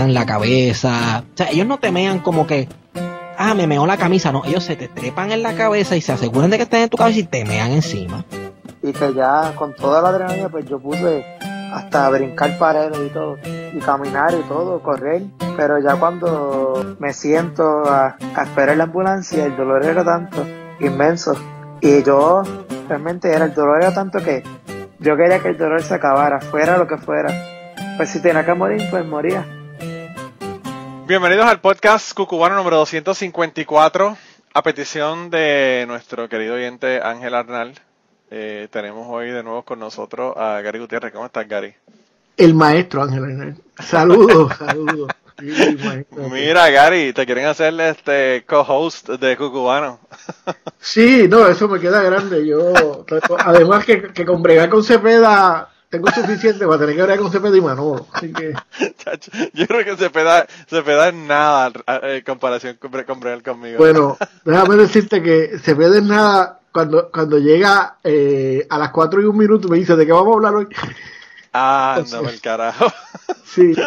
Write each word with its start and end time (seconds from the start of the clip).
temean 0.00 0.14
la 0.14 0.26
cabeza. 0.26 1.24
O 1.32 1.36
sea, 1.36 1.50
ellos 1.50 1.66
no 1.66 1.78
temean 1.78 2.20
como 2.20 2.46
que, 2.46 2.68
ah, 3.36 3.54
me 3.54 3.66
meó 3.66 3.86
la 3.86 3.96
camisa. 3.96 4.32
No, 4.32 4.44
ellos 4.44 4.64
se 4.64 4.76
te 4.76 4.88
trepan 4.88 5.32
en 5.32 5.42
la 5.42 5.54
cabeza 5.54 5.96
y 5.96 6.00
se 6.00 6.12
aseguran 6.12 6.50
de 6.50 6.56
que 6.56 6.62
estén 6.64 6.82
en 6.82 6.88
tu 6.88 6.96
cabeza 6.96 7.18
y 7.18 7.24
temean 7.24 7.72
encima. 7.72 8.24
Y 8.82 8.92
que 8.92 9.12
ya 9.12 9.52
con 9.56 9.74
toda 9.74 10.00
la 10.00 10.08
adrenalina, 10.08 10.48
pues 10.48 10.64
yo 10.66 10.78
puse 10.78 11.24
hasta 11.72 12.08
brincar 12.08 12.58
paredes 12.58 12.98
y 13.06 13.10
todo, 13.10 13.36
y 13.44 13.78
caminar 13.78 14.34
y 14.34 14.42
todo, 14.48 14.82
correr. 14.82 15.22
Pero 15.56 15.78
ya 15.78 15.96
cuando 15.96 16.96
me 16.98 17.12
siento 17.12 17.84
a, 17.86 18.16
a 18.34 18.42
esperar 18.42 18.76
la 18.76 18.84
ambulancia, 18.84 19.44
el 19.44 19.56
dolor 19.56 19.84
era 19.84 20.02
tanto, 20.02 20.46
inmenso. 20.80 21.34
Y 21.82 22.02
yo 22.02 22.42
realmente 22.88 23.30
era, 23.30 23.44
el 23.44 23.54
dolor 23.54 23.82
era 23.82 23.92
tanto 23.92 24.18
que 24.18 24.42
yo 24.98 25.16
quería 25.16 25.40
que 25.40 25.48
el 25.48 25.58
dolor 25.58 25.82
se 25.82 25.94
acabara, 25.94 26.40
fuera 26.40 26.78
lo 26.78 26.86
que 26.86 26.96
fuera. 26.96 27.32
Pues 27.96 28.08
si 28.08 28.20
tenía 28.20 28.44
que 28.46 28.54
morir, 28.54 28.82
pues 28.90 29.04
moría. 29.04 29.44
Bienvenidos 31.10 31.46
al 31.46 31.60
podcast 31.60 32.14
Cucubano 32.14 32.54
número 32.54 32.76
254, 32.76 34.16
a 34.54 34.62
petición 34.62 35.28
de 35.28 35.84
nuestro 35.88 36.28
querido 36.28 36.54
oyente 36.54 37.00
Ángel 37.02 37.34
Arnal. 37.34 37.74
Eh, 38.30 38.68
tenemos 38.70 39.08
hoy 39.10 39.30
de 39.30 39.42
nuevo 39.42 39.64
con 39.64 39.80
nosotros 39.80 40.36
a 40.36 40.60
Gary 40.60 40.78
Gutiérrez. 40.78 41.12
¿Cómo 41.12 41.26
estás, 41.26 41.48
Gary? 41.48 41.74
El 42.36 42.54
maestro 42.54 43.02
Ángel 43.02 43.24
Arnal. 43.24 43.56
Saludos, 43.80 44.52
saludos. 44.58 45.10
Sí. 45.40 45.76
Mira, 46.30 46.70
Gary, 46.70 47.12
te 47.12 47.26
quieren 47.26 47.46
hacer 47.46 47.74
este 47.80 48.44
co-host 48.46 49.08
de 49.08 49.36
Cucubano. 49.36 49.98
Sí, 50.78 51.26
no, 51.28 51.48
eso 51.48 51.66
me 51.66 51.80
queda 51.80 52.04
grande. 52.04 52.46
Yo, 52.46 53.04
además 53.40 53.84
que, 53.84 54.12
que 54.12 54.24
con 54.24 54.44
bregar 54.44 54.68
con 54.68 54.84
Cepeda 54.84 55.70
tengo 55.90 56.10
suficiente 56.12 56.64
para 56.66 56.78
tener 56.78 56.96
que 56.96 57.02
bregar 57.02 57.18
con 57.18 57.32
Cepeda 57.32 57.56
y 57.56 57.60
Manolo. 57.60 58.06
Así 58.12 58.32
que, 58.32 58.54
Yo 59.54 59.66
creo 59.66 59.84
que 59.84 59.96
Cepeda, 59.96 60.46
Cepeda 60.68 61.08
es 61.08 61.14
nada 61.14 61.72
eh, 61.86 62.16
en 62.18 62.24
comparación 62.24 62.78
con, 62.78 62.90
conmigo. 63.42 63.78
bueno, 63.78 64.16
déjame 64.44 64.76
decirte 64.76 65.22
que 65.22 65.58
Cepeda 65.58 65.98
es 65.98 66.04
nada. 66.04 66.56
Cuando, 66.72 67.10
cuando 67.10 67.36
llega 67.38 67.96
eh, 68.04 68.64
a 68.70 68.78
las 68.78 68.90
4 68.92 69.20
y 69.20 69.24
un 69.24 69.36
minuto 69.36 69.66
me 69.68 69.78
dice, 69.78 69.96
¿de 69.96 70.06
qué 70.06 70.12
vamos 70.12 70.32
a 70.32 70.36
hablar 70.36 70.54
hoy? 70.54 70.68
Ah, 71.52 72.00
no, 72.12 72.28
el 72.28 72.40
carajo. 72.40 72.86
Sí, 73.44 73.72
eh, 73.76 73.80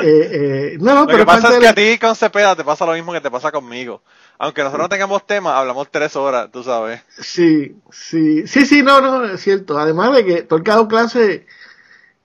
eh, 0.73 0.77
no, 0.81 0.93
no, 0.93 1.01
Lo 1.01 1.07
pero 1.07 1.19
que 1.19 1.25
pasa 1.25 1.47
es 1.47 1.55
que 1.59 1.63
la- 1.63 1.69
a 1.69 1.73
ti 1.73 1.97
con 1.97 2.13
Cepeda 2.13 2.57
te 2.57 2.65
pasa 2.65 2.85
lo 2.85 2.91
mismo 2.91 3.13
que 3.13 3.21
te 3.21 3.31
pasa 3.31 3.53
conmigo. 3.53 4.01
Aunque 4.37 4.61
nosotros 4.63 4.83
no 4.83 4.89
tengamos 4.89 5.25
tema, 5.25 5.57
hablamos 5.57 5.89
tres 5.89 6.13
horas, 6.17 6.49
tú 6.51 6.61
sabes. 6.61 7.01
Sí, 7.21 7.73
sí, 7.89 8.45
sí, 8.47 8.65
sí, 8.65 8.83
no, 8.83 8.99
no, 8.99 9.23
es 9.23 9.39
cierto. 9.41 9.79
Además 9.79 10.13
de 10.13 10.25
que 10.25 10.41
todo 10.41 10.59
el 10.59 10.87
clase 10.89 11.45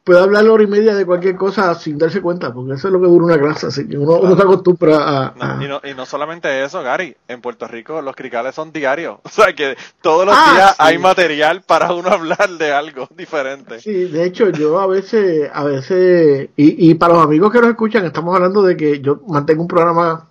puede 0.08 0.20
hablar 0.22 0.42
la 0.42 0.52
hora 0.52 0.64
y 0.64 0.66
media 0.66 0.94
de 0.94 1.04
cualquier 1.04 1.36
cosa 1.36 1.74
sin 1.74 1.98
darse 1.98 2.22
cuenta, 2.22 2.50
porque 2.54 2.72
eso 2.72 2.88
es 2.88 2.92
lo 2.94 2.98
que 2.98 3.06
dura 3.08 3.26
una 3.26 3.38
clase, 3.38 3.66
así 3.66 3.86
que 3.86 3.98
uno, 3.98 4.20
uno 4.20 4.34
se 4.34 4.42
acostumbra 4.42 4.96
a... 4.96 5.34
No, 5.36 5.62
y, 5.62 5.68
no, 5.68 5.80
y 5.84 5.92
no 5.92 6.06
solamente 6.06 6.64
eso, 6.64 6.82
Gary. 6.82 7.14
En 7.28 7.42
Puerto 7.42 7.68
Rico 7.68 8.00
los 8.00 8.16
cricales 8.16 8.54
son 8.54 8.72
diarios. 8.72 9.18
O 9.24 9.28
sea 9.28 9.52
que 9.52 9.76
todos 10.00 10.24
los 10.24 10.34
Ah, 10.34 10.52
días 10.54 10.70
sí. 10.70 10.76
hay 10.78 10.97
material 10.98 11.60
para 11.60 11.92
uno 11.92 12.08
hablar 12.12 12.48
de 12.56 12.72
algo 12.72 13.06
diferente. 13.14 13.80
Sí, 13.80 14.04
de 14.06 14.24
hecho 14.24 14.48
yo 14.48 14.80
a 14.80 14.86
veces, 14.86 15.50
a 15.52 15.64
veces, 15.64 16.48
y, 16.56 16.91
y 16.91 16.94
para 16.94 17.12
los 17.12 17.24
amigos 17.24 17.52
que 17.52 17.60
nos 17.60 17.68
escuchan, 17.68 18.06
estamos 18.06 18.34
hablando 18.34 18.62
de 18.62 18.78
que 18.78 19.00
yo 19.00 19.20
mantengo 19.28 19.60
un 19.60 19.68
programa 19.68 20.28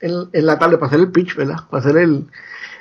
en, 0.00 0.28
en 0.32 0.44
la 0.46 0.58
tarde 0.58 0.76
para 0.76 0.88
hacer 0.88 0.98
el 1.00 1.12
pitch, 1.12 1.36
¿verdad? 1.36 1.58
Para 1.70 1.80
hacer 1.82 1.96
el, 1.98 2.26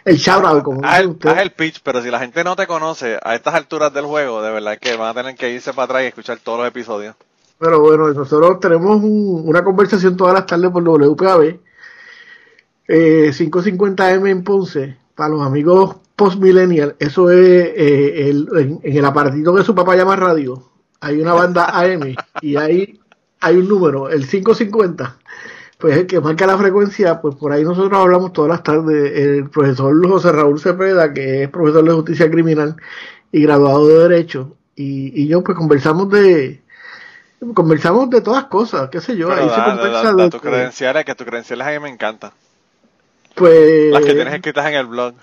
el 0.09 0.17
shout 0.17 0.43
out, 0.45 0.63
como 0.63 0.81
Haz 0.83 0.99
el, 0.99 1.07
usted. 1.07 1.29
haz 1.29 1.37
el 1.39 1.51
pitch, 1.51 1.81
pero 1.83 2.01
si 2.01 2.09
la 2.11 2.19
gente 2.19 2.43
no 2.43 2.55
te 2.55 2.67
conoce 2.67 3.17
a 3.23 3.35
estas 3.35 3.53
alturas 3.55 3.93
del 3.93 4.05
juego, 4.05 4.41
de 4.41 4.51
verdad 4.51 4.77
que 4.79 4.95
van 4.95 5.09
a 5.09 5.13
tener 5.13 5.35
que 5.35 5.51
irse 5.51 5.71
para 5.73 5.85
atrás 5.85 6.03
y 6.03 6.07
escuchar 6.07 6.39
todos 6.43 6.59
los 6.59 6.67
episodios. 6.67 7.15
Pero 7.59 7.79
bueno, 7.81 8.07
nosotros 8.13 8.59
tenemos 8.59 8.97
un- 9.03 9.43
una 9.45 9.63
conversación 9.63 10.15
todas 10.15 10.33
las 10.33 10.45
tardes 10.45 10.71
por 10.71 10.83
WPAB, 10.83 11.59
eh, 12.87 13.31
550M 13.33 14.29
en 14.29 14.43
Ponce, 14.43 14.97
para 15.15 15.29
los 15.29 15.41
amigos 15.45 15.97
post-millennial, 16.15 16.95
eso 16.99 17.29
es 17.29 17.37
eh, 17.75 18.29
el- 18.29 18.47
en, 18.57 18.79
en 18.83 18.97
el 18.97 19.05
aparatito 19.05 19.53
que 19.55 19.63
su 19.63 19.73
papá 19.75 19.95
llama 19.95 20.15
radio, 20.15 20.69
hay 21.01 21.19
una 21.21 21.33
banda 21.33 21.65
AM 21.79 22.15
y 22.41 22.55
ahí 22.57 22.99
hay 23.41 23.55
un 23.57 23.67
número, 23.69 24.09
el 24.09 24.27
550, 24.27 25.17
pues 25.79 25.97
el 25.97 26.05
que 26.07 26.19
marca 26.19 26.45
la 26.45 26.57
frecuencia, 26.57 27.19
pues 27.21 27.35
por 27.35 27.51
ahí 27.53 27.63
nosotros 27.63 27.99
hablamos 27.99 28.33
todas 28.33 28.49
las 28.49 28.61
tardes, 28.63 29.17
el 29.17 29.49
profesor 29.49 30.07
José 30.07 30.31
Raúl 30.31 30.59
Cepeda, 30.59 31.13
que 31.13 31.43
es 31.43 31.49
profesor 31.49 31.83
de 31.85 31.93
justicia 31.93 32.29
criminal 32.29 32.75
y 33.31 33.41
graduado 33.43 33.87
de 33.87 34.07
Derecho, 34.09 34.55
y, 34.75 35.23
y 35.23 35.27
yo 35.27 35.43
pues 35.43 35.57
conversamos 35.57 36.09
de 36.11 36.61
conversamos 37.53 38.09
de 38.09 38.19
todas 38.21 38.43
cosas, 38.45 38.89
qué 38.91 38.99
sé 38.99 39.15
yo, 39.15 39.29
Pero 39.29 39.41
ahí 39.41 39.49
se 39.49 39.55
da, 39.55 39.57
da- 39.57 39.65
conversa 39.75 40.03
da- 40.03 40.11
de 40.11 40.23
da 40.23 40.29
tus 40.29 40.41
todo. 40.41 40.51
credenciales, 40.51 41.05
que 41.05 41.15
tus 41.15 41.25
credenciales 41.25 41.65
a 41.67 41.71
mí 41.71 41.79
me 41.79 41.89
encantan. 41.89 42.31
pues 43.35 43.91
Las 43.93 44.03
que 44.03 44.13
tienes 44.13 44.33
escritas 44.33 44.65
en 44.67 44.73
el 44.75 44.85
blog. 44.87 45.13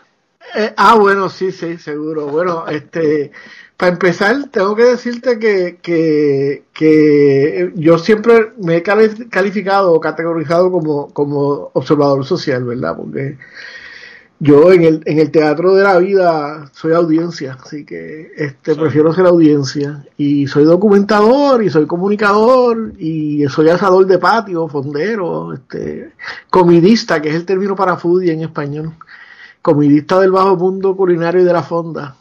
Eh, 0.54 0.72
ah 0.76 0.94
bueno 0.96 1.28
sí 1.28 1.52
sí 1.52 1.76
seguro 1.78 2.26
bueno 2.28 2.66
este 2.68 3.32
para 3.76 3.92
empezar 3.92 4.48
tengo 4.50 4.74
que 4.74 4.84
decirte 4.84 5.38
que 5.38 5.78
que, 5.82 6.64
que 6.72 7.72
yo 7.74 7.98
siempre 7.98 8.52
me 8.62 8.76
he 8.78 8.82
cali- 8.82 9.28
calificado 9.28 9.92
o 9.92 10.00
categorizado 10.00 10.70
como 10.70 11.12
como 11.12 11.70
observador 11.74 12.24
social 12.24 12.64
verdad 12.64 12.96
porque 12.96 13.38
yo 14.38 14.70
en 14.70 14.82
el, 14.84 15.02
en 15.06 15.18
el 15.18 15.30
teatro 15.30 15.74
de 15.74 15.82
la 15.82 15.96
vida 15.98 16.70
soy 16.74 16.92
audiencia, 16.92 17.56
así 17.62 17.86
que 17.86 18.32
este 18.36 18.74
Sí. 18.74 18.80
prefiero 18.80 19.14
ser 19.14 19.24
audiencia. 19.26 20.04
Y 20.18 20.46
soy 20.46 20.64
documentador, 20.64 21.62
y 21.62 21.70
soy 21.70 21.86
comunicador, 21.86 22.92
y 22.98 23.46
soy 23.48 23.70
asador 23.70 24.06
de 24.06 24.18
patio, 24.18 24.68
fondero, 24.68 25.54
este, 25.54 26.12
comidista, 26.50 27.22
que 27.22 27.30
es 27.30 27.34
el 27.34 27.46
término 27.46 27.74
para 27.74 27.96
foodie 27.96 28.32
en 28.34 28.42
español. 28.42 28.92
Comidista 29.66 30.20
del 30.20 30.30
bajo 30.30 30.54
mundo 30.56 30.94
culinario 30.94 31.40
y 31.40 31.44
de 31.44 31.52
la 31.52 31.62
fonda. 31.64 32.14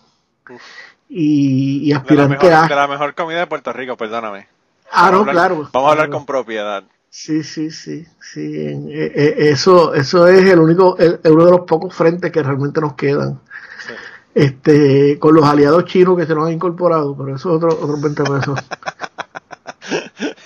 Y, 1.07 1.83
y 1.83 1.87
De 1.89 1.93
la, 1.93 1.99
aspirante 1.99 2.35
mejor, 2.37 2.53
a... 2.53 2.67
de 2.67 2.75
la 2.75 2.87
mejor 2.87 3.13
comida 3.13 3.37
de 3.39 3.45
Puerto 3.45 3.71
Rico, 3.71 3.95
perdóname. 3.95 4.47
Ah, 4.91 5.11
Vamos 5.11 5.11
no, 5.11 5.17
a 5.17 5.19
hablar- 5.19 5.33
claro. 5.51 5.69
Vamos 5.71 5.87
a 5.89 5.91
hablar 5.91 6.09
con 6.09 6.25
propiedad. 6.25 6.83
Sí, 7.07 7.43
sí, 7.43 7.69
sí, 7.69 8.03
sí. 8.19 8.41
eh, 8.41 9.11
eh, 9.15 9.35
eso, 9.37 9.93
eso 9.93 10.27
es 10.27 10.43
el 10.49 10.57
único, 10.59 10.97
el, 10.97 11.19
uno 11.25 11.45
de 11.45 11.51
los 11.51 11.61
pocos 11.61 11.93
frentes 11.93 12.31
que 12.31 12.41
realmente 12.41 12.81
nos 12.81 12.95
quedan. 12.95 13.39
Sí. 13.85 13.93
Este, 14.33 15.19
con 15.19 15.35
los 15.35 15.45
aliados 15.45 15.85
chinos 15.85 16.17
que 16.17 16.25
se 16.25 16.33
nos 16.33 16.47
han 16.47 16.53
incorporado, 16.53 17.15
pero 17.15 17.35
eso 17.35 17.49
es 17.51 17.55
otro, 17.63 17.69
otros 17.79 18.01
20 18.01 18.23
pesos. 18.23 18.59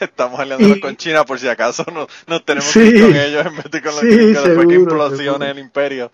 Estamos 0.02 0.38
aliándonos 0.40 0.78
Y- 0.78 0.82
con 0.82 0.98
China 0.98 1.24
por 1.24 1.40
si 1.40 1.48
acaso 1.48 1.86
nos, 1.94 2.08
nos 2.28 2.44
tenemos 2.44 2.70
Sí. 2.70 2.80
que 2.82 2.98
ir 2.98 3.06
con 3.06 3.16
ellos 3.16 3.46
en 3.46 3.56
vez 3.56 3.72
de 3.72 3.82
con 3.82 3.92
los 3.92 4.00
Sí, 4.02 4.08
después 4.08 4.38
que 4.44 4.50
seguro, 4.50 4.72
implosione 4.74 5.24
seguro. 5.24 5.46
el 5.46 5.60
imperio. 5.60 6.12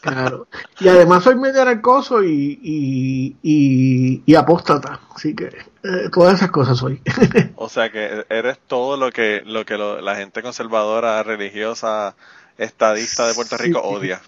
Claro. 0.00 0.46
Y 0.80 0.88
además 0.88 1.24
soy 1.24 1.34
medio 1.36 1.64
narcoso 1.64 2.22
y, 2.22 2.58
y, 2.62 3.36
y, 3.42 4.22
y 4.24 4.34
apóstata. 4.34 5.00
Así 5.14 5.34
que 5.34 5.46
eh, 5.46 6.08
todas 6.12 6.34
esas 6.34 6.50
cosas 6.50 6.78
soy. 6.78 7.00
O 7.56 7.68
sea 7.68 7.90
que 7.90 8.24
eres 8.28 8.58
todo 8.66 8.96
lo 8.96 9.10
que, 9.10 9.42
lo 9.44 9.64
que 9.64 9.76
lo- 9.76 10.00
la 10.00 10.14
gente 10.16 10.42
conservadora, 10.42 11.22
religiosa, 11.22 12.14
estadista 12.58 13.26
de 13.26 13.34
Puerto 13.34 13.56
Rico 13.56 13.80
Sí. 13.82 13.94
odia. 13.96 14.20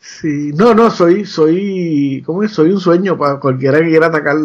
sí, 0.00 0.50
no, 0.54 0.74
no, 0.74 0.90
soy, 0.90 1.24
soy, 1.24 2.22
¿cómo 2.24 2.42
es? 2.42 2.52
Soy 2.52 2.70
un 2.70 2.80
sueño 2.80 3.16
para 3.18 3.40
cualquiera 3.40 3.78
que 3.80 3.88
quiera 3.88 4.06
atacar, 4.06 4.36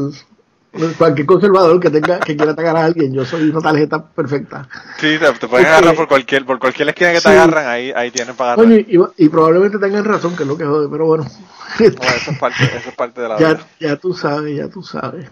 cualquier 0.98 1.25
conservador 1.25 1.80
que 1.80 1.89
tenga, 1.89 2.19
que 2.19 2.36
quiera 2.38 2.51
atacar 2.51 2.77
a 2.77 2.86
alguien. 2.86 3.13
Yo 3.13 3.25
soy 3.25 3.50
una 3.50 3.60
tarjeta 3.62 4.06
perfecta. 4.06 4.68
Sí, 4.98 5.18
te, 5.19 5.31
te 5.39 5.48
pueden 5.48 5.66
agarrar 5.66 5.95
por 5.95 6.07
cualquier, 6.07 6.45
por 6.45 6.60
cualquier 6.60 6.89
esquina 6.89 7.10
que 7.12 7.16
te 7.18 7.21
Sí. 7.21 7.27
agarran, 7.30 7.68
ahí, 7.68 7.92
ahí 7.95 8.12
tienen 8.12 8.36
para 8.36 8.54
agarrar. 8.54 8.71
Oye, 8.71 8.86
y, 8.88 9.25
y 9.25 9.30
probablemente 9.30 9.77
tengan 9.80 10.06
razón, 10.06 10.36
que 10.36 10.44
es 10.44 10.50
lo 10.50 10.57
que 10.57 10.66
jode, 10.66 10.88
pero 10.89 11.06
bueno. 11.06 11.25
Bueno, 11.77 11.95
eso 12.16 12.31
es 12.31 12.38
parte, 12.39 12.63
eso 12.63 12.89
es 12.89 12.95
parte 12.95 13.21
de 13.21 13.30
la 13.30 13.38
ya, 13.39 13.48
vida. 13.54 13.68
ya 13.80 13.95
tú 13.95 14.13
sabes, 14.13 14.57
ya 14.57 14.68
tú 14.69 14.81
sabes. 14.81 15.27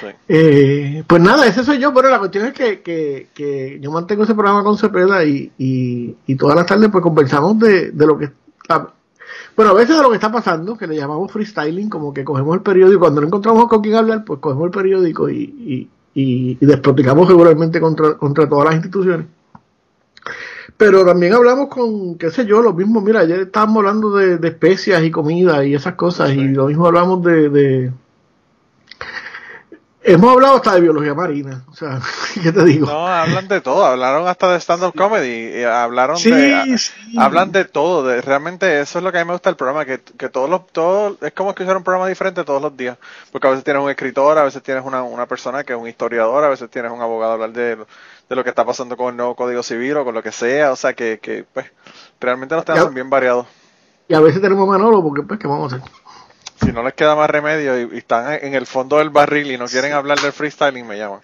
Sí. 0.00 0.06
Eh, 0.28 1.02
pues 1.06 1.20
nada, 1.20 1.44
ese 1.46 1.64
soy 1.64 1.78
yo, 1.78 1.92
pero 1.92 2.08
la 2.08 2.18
cuestión 2.20 2.46
es 2.46 2.52
que, 2.54 2.80
que, 2.82 3.28
que 3.34 3.78
yo 3.80 3.90
mantengo 3.90 4.22
ese 4.22 4.34
programa 4.34 4.62
con 4.62 4.78
Cepeda 4.78 5.24
y, 5.24 5.50
y, 5.58 6.16
y 6.26 6.34
todas 6.36 6.56
las 6.56 6.66
tardes 6.66 6.88
pues 6.90 7.02
conversamos 7.02 7.58
de, 7.58 7.90
de 7.90 8.06
lo 8.06 8.16
que 8.16 8.30
está, 8.62 8.88
bueno, 9.56 9.72
a 9.72 9.74
veces 9.74 9.96
de 9.96 10.02
lo 10.02 10.08
que 10.08 10.16
está 10.16 10.32
pasando, 10.32 10.76
que 10.76 10.86
le 10.86 10.96
llamamos 10.96 11.30
freestyling, 11.30 11.88
como 11.88 12.12
que 12.12 12.24
cogemos 12.24 12.56
el 12.56 12.62
periódico, 12.62 13.00
cuando 13.00 13.20
no 13.20 13.26
encontramos 13.26 13.68
con 13.68 13.82
quién 13.82 13.96
hablar, 13.96 14.24
pues 14.24 14.40
cogemos 14.40 14.66
el 14.66 14.70
periódico 14.70 15.28
y, 15.28 15.42
y, 15.42 15.90
y, 16.14 16.58
y 16.60 16.66
desprotegamos 16.66 17.28
regularmente 17.28 17.80
contra, 17.80 18.14
contra 18.16 18.48
todas 18.48 18.66
las 18.66 18.74
instituciones. 18.76 19.26
Pero 20.76 21.04
también 21.04 21.34
hablamos 21.34 21.68
con, 21.68 22.16
qué 22.16 22.30
sé 22.30 22.46
yo, 22.46 22.62
lo 22.62 22.72
mismo, 22.72 23.00
mira, 23.00 23.20
ayer 23.20 23.40
estábamos 23.40 23.78
hablando 23.78 24.16
de, 24.16 24.38
de 24.38 24.48
especias 24.48 25.04
y 25.04 25.10
comida 25.10 25.64
y 25.64 25.74
esas 25.74 25.94
cosas, 25.94 26.32
y 26.32 26.48
lo 26.48 26.66
mismo 26.66 26.86
hablamos 26.86 27.22
de, 27.22 27.48
de 27.50 27.92
Hemos 30.04 30.32
hablado 30.32 30.56
hasta 30.56 30.74
de 30.74 30.80
biología 30.80 31.14
marina, 31.14 31.64
o 31.70 31.74
sea, 31.74 32.00
¿qué 32.42 32.50
te 32.50 32.64
digo? 32.64 32.86
No, 32.86 33.06
hablan 33.06 33.46
de 33.46 33.60
todo, 33.60 33.84
hablaron 33.84 34.26
hasta 34.26 34.52
de 34.52 34.58
stand-up 34.58 34.94
comedy, 34.96 35.60
y 35.60 35.62
hablaron 35.62 36.20
de... 36.20 36.76
Hablan 37.16 37.52
de 37.52 37.64
todo, 37.64 38.04
de, 38.04 38.20
realmente 38.20 38.80
eso 38.80 38.98
es 38.98 39.04
lo 39.04 39.12
que 39.12 39.18
a 39.18 39.24
mí 39.24 39.28
me 39.28 39.34
gusta 39.34 39.50
del 39.50 39.56
programa, 39.56 39.84
que, 39.84 40.00
que 40.00 40.28
todos 40.28 40.50
los, 40.50 40.66
todo, 40.68 41.16
es 41.20 41.32
como 41.32 41.50
escuchar 41.50 41.76
un 41.76 41.84
programa 41.84 42.08
diferente 42.08 42.42
todos 42.42 42.60
los 42.60 42.76
días, 42.76 42.98
porque 43.30 43.46
a 43.46 43.50
veces 43.50 43.64
tienes 43.64 43.82
un 43.82 43.90
escritor, 43.90 44.38
a 44.38 44.44
veces 44.44 44.60
tienes 44.62 44.84
una, 44.84 45.04
una 45.04 45.26
persona 45.26 45.62
que 45.62 45.72
es 45.72 45.78
un 45.78 45.86
historiador, 45.86 46.42
a 46.42 46.48
veces 46.48 46.68
tienes 46.68 46.90
un 46.90 47.00
abogado 47.00 47.34
hablar 47.34 47.52
de, 47.52 47.76
de 47.76 48.36
lo 48.36 48.42
que 48.42 48.50
está 48.50 48.64
pasando 48.64 48.96
con 48.96 49.10
el 49.10 49.16
nuevo 49.16 49.36
Código 49.36 49.62
Civil 49.62 49.98
o 49.98 50.04
con 50.04 50.14
lo 50.14 50.22
que 50.22 50.32
sea, 50.32 50.72
o 50.72 50.76
sea 50.76 50.94
que, 50.94 51.20
que 51.22 51.44
pues, 51.52 51.66
realmente 52.20 52.56
los 52.56 52.64
temas 52.64 52.82
son 52.82 52.94
bien 52.94 53.08
variados. 53.08 53.46
Y 54.08 54.14
a 54.14 54.20
veces 54.20 54.42
tenemos 54.42 54.66
Manolo, 54.66 55.00
porque 55.00 55.22
pues, 55.22 55.38
¿qué 55.38 55.46
vamos 55.46 55.72
a 55.72 55.76
hacer? 55.76 55.88
Si 56.64 56.72
no 56.72 56.82
les 56.82 56.94
queda 56.94 57.14
más 57.14 57.28
remedio 57.28 57.80
y, 57.80 57.98
están 57.98 58.38
en 58.40 58.54
el 58.54 58.66
fondo 58.66 58.98
del 58.98 59.10
barril 59.10 59.50
y 59.50 59.58
no 59.58 59.66
quieren 59.66 59.92
hablar 59.92 60.20
del 60.20 60.32
freestyling, 60.32 60.86
me 60.86 60.96
llaman. 60.96 61.20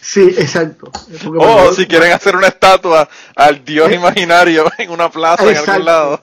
Sí, 0.00 0.34
exacto. 0.38 0.90
O 1.38 1.72
si 1.72 1.86
quieren 1.86 2.12
hacer 2.12 2.36
una 2.36 2.48
estatua 2.48 3.08
al 3.34 3.64
dios 3.64 3.92
imaginario 3.92 4.64
en 4.78 4.90
una 4.90 5.10
plaza 5.10 5.50
en 5.50 5.56
algún 5.56 5.84
lado. 5.84 6.22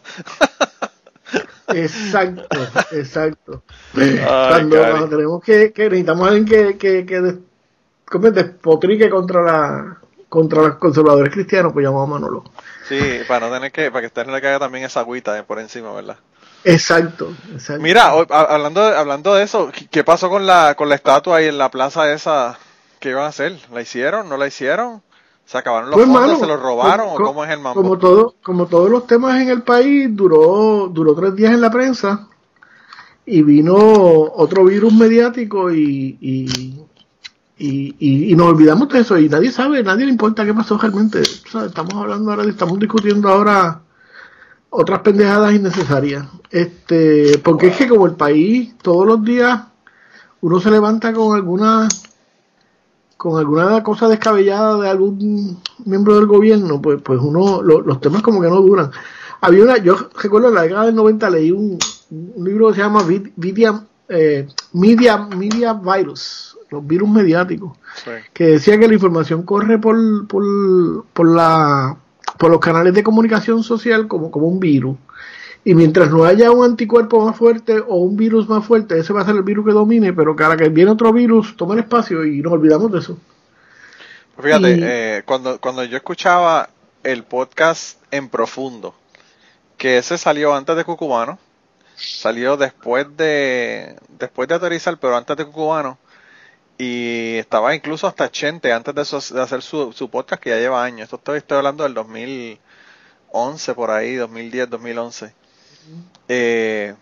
exacto, 1.68 2.44
exacto. 2.92 3.64
cuando, 3.94 5.10
tenemos 5.10 5.44
que, 5.44 5.72
que, 5.74 5.84
necesitamos 5.84 6.28
alguien 6.28 6.46
que, 6.46 6.78
que, 6.78 7.06
que 7.06 8.32
despotrique 8.32 9.10
contra 9.10 9.42
la 9.42 9.98
contra 10.30 10.64
los 10.64 10.76
conservadores 10.76 11.34
cristianos, 11.34 11.72
pues 11.72 11.86
llamamos 11.86 12.10
a 12.10 12.12
Manolo. 12.12 12.44
Sí, 12.90 13.00
para 13.26 13.48
no 13.48 13.54
tener 13.54 13.72
que, 13.72 13.90
para 13.90 14.02
que 14.02 14.08
esté 14.08 14.20
en 14.20 14.34
la 14.34 14.42
caiga 14.42 14.60
también 14.60 14.84
esa 14.84 15.00
agüita 15.00 15.42
por 15.44 15.60
encima, 15.60 15.94
¿verdad? 15.94 16.18
Exacto, 16.66 17.32
Mira, 17.80 18.10
hablando 18.10 18.82
de, 18.82 18.98
hablando 18.98 19.36
de 19.36 19.44
eso, 19.44 19.72
¿qué 19.92 20.04
pasó 20.04 20.30
con 20.32 20.48
la, 20.48 20.74
con 20.74 20.90
la 20.90 20.96
estatua 20.96 21.38
ahí 21.38 21.46
en 21.46 21.60
la 21.60 21.70
plaza 21.70 22.12
esa? 22.12 22.58
¿Qué 23.00 23.12
iban 23.12 23.26
a 23.26 23.28
hacer? 23.28 23.56
¿La 23.72 23.84
hicieron? 23.84 24.28
¿No 24.28 24.36
la 24.36 24.48
hicieron? 24.48 25.04
¿Se 25.46 25.60
acabaron 25.60 25.92
los 25.92 26.00
pues, 26.00 26.08
fondos? 26.08 26.40
¿Se 26.40 26.48
los 26.48 26.60
robaron? 26.60 27.10
¿O 27.12 27.16
cómo 27.18 27.46
es 27.46 27.52
el 27.52 27.60
mambo? 27.60 27.80
Como, 27.80 28.00
todo, 28.00 28.34
como 28.42 28.66
todos 28.66 28.90
los 28.90 29.06
temas 29.06 29.40
en 29.40 29.50
el 29.50 29.62
país, 29.62 30.10
duró, 30.12 30.90
duró 30.92 31.14
tres 31.14 31.36
días 31.36 31.54
en 31.54 31.62
la 31.62 31.70
prensa 31.70 32.28
y 33.28 33.44
vino 33.44 33.76
otro 33.76 34.66
virus 34.66 34.92
mediático 34.92 35.72
y, 35.72 36.18
y, 36.20 36.84
y, 37.60 38.32
y, 38.32 38.36
nos 38.36 38.48
olvidamos 38.48 38.90
de 38.90 39.02
eso 39.02 39.20
y 39.20 39.30
nadie 39.30 39.52
sabe, 39.52 39.84
nadie 39.84 40.06
le 40.06 40.12
importa 40.12 40.44
qué 40.44 40.54
pasó 40.56 40.80
realmente. 40.80 41.22
estamos 41.22 41.94
hablando 41.94 42.32
ahora, 42.32 42.44
estamos 42.50 42.80
discutiendo 42.80 43.30
ahora 43.30 43.82
otras 44.78 45.00
pendejadas 45.00 45.54
innecesarias. 45.54 46.26
Este, 46.52 47.40
porque 47.40 47.68
es 47.68 47.78
que 47.78 47.88
como 47.88 48.06
el 48.06 48.14
país 48.14 48.76
todos 48.82 49.08
los 49.08 49.24
días 49.24 49.62
uno 50.42 50.60
se 50.60 50.70
levanta 50.70 51.14
con 51.14 51.36
alguna 51.36 51.88
con 53.18 53.40
alguna 53.40 53.82
cosa 53.82 54.08
descabellada 54.08 54.78
de 54.82 54.90
algún 54.90 55.60
miembro 55.86 56.16
del 56.16 56.28
gobierno, 56.28 56.82
pues 56.82 57.02
pues 57.02 57.20
uno 57.22 57.62
los 57.62 58.02
temas 58.02 58.22
como 58.22 58.42
que 58.42 58.50
no 58.50 58.62
duran. 58.62 58.92
Había 59.42 59.64
una, 59.64 59.78
yo 59.78 59.96
recuerdo 60.22 60.50
en 60.50 60.56
la 60.56 60.64
década 60.64 60.86
del 60.86 60.96
90 60.96 61.30
leí 61.30 61.52
un, 61.52 61.80
libro 62.38 62.70
que 62.70 62.76
se 62.76 62.82
llama 62.82 63.04
Media, 63.36 63.84
eh, 64.10 64.48
Media, 64.74 65.18
Media 65.18 65.74
Virus, 65.74 66.58
los 66.70 66.86
virus 66.86 67.10
mediáticos, 67.10 67.78
que 68.34 68.46
decía 68.46 68.78
que 68.78 68.88
la 68.88 68.94
información 68.94 69.44
corre 69.44 69.80
por, 69.80 70.28
por, 70.28 71.06
por 71.14 71.36
la 71.36 71.98
por 72.38 72.52
los 72.52 72.60
canales 72.60 72.94
de 72.94 73.04
comunicación 73.04 73.64
social 73.64 74.08
como, 74.08 74.32
como 74.32 74.48
un 74.48 74.60
virus. 74.60 74.98
Y 75.64 75.74
mientras 75.74 76.12
no 76.12 76.26
haya 76.26 76.52
un 76.52 76.64
anticuerpo 76.64 77.26
más 77.26 77.36
fuerte 77.36 77.80
o 77.80 77.96
un 77.96 78.16
virus 78.16 78.48
más 78.48 78.64
fuerte, 78.64 79.00
ese 79.00 79.14
va 79.14 79.22
a 79.22 79.26
ser 79.26 79.36
el 79.36 79.44
virus 79.44 79.66
que 79.66 79.72
domine, 79.72 80.14
pero 80.14 80.36
cada 80.36 80.56
que 80.56 80.70
viene 80.70 80.92
otro 80.92 81.12
virus, 81.12 81.58
toma 81.58 81.74
el 81.74 81.80
espacio 81.80 82.24
y 82.24 82.42
nos 82.42 82.54
olvidamos 82.54 82.92
de 82.92 83.00
eso. 83.00 83.18
Fíjate, 84.40 84.78
eh, 84.82 85.24
cuando, 85.26 85.60
cuando 85.60 85.84
yo 85.84 85.98
escuchaba 85.98 86.70
el 87.04 87.24
podcast 87.24 88.00
en 88.12 88.30
profundo, 88.30 88.94
que 89.78 89.98
ese 89.98 90.18
salió 90.18 90.54
antes 90.54 90.76
de 90.76 90.84
Cucubano, 90.84 91.40
salió 91.96 92.58
después 92.58 93.08
de 93.18 93.96
después 94.20 94.48
de 94.48 94.56
aterrizar, 94.56 94.98
pero 95.00 95.16
antes 95.16 95.36
de 95.38 95.46
Cucubano, 95.46 95.98
y 96.78 97.38
estaba 97.38 97.74
incluso 97.74 98.08
hasta 98.08 98.30
Chente 98.30 98.74
antes 98.74 98.94
de, 98.94 99.42
hacer 99.42 99.62
su, 99.62 99.94
su, 99.94 100.10
podcast 100.10 100.42
que 100.42 100.50
ya 100.50 100.58
lleva 100.58 100.84
años. 100.84 101.06
Esto 101.06 101.16
estoy, 101.18 101.38
estoy 101.38 101.58
hablando 101.58 101.84
del 101.84 101.94
2011 101.94 103.74
por 103.74 103.92
ahí, 103.92 104.16
2010, 104.16 104.70
2011. 104.70 105.34
Eh, 106.28 106.96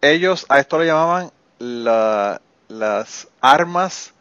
ellos 0.00 0.46
a 0.48 0.58
esto 0.58 0.78
le 0.78 0.86
llamaban 0.86 1.30
la, 1.58 2.40
las 2.68 3.28
armas 3.40 4.12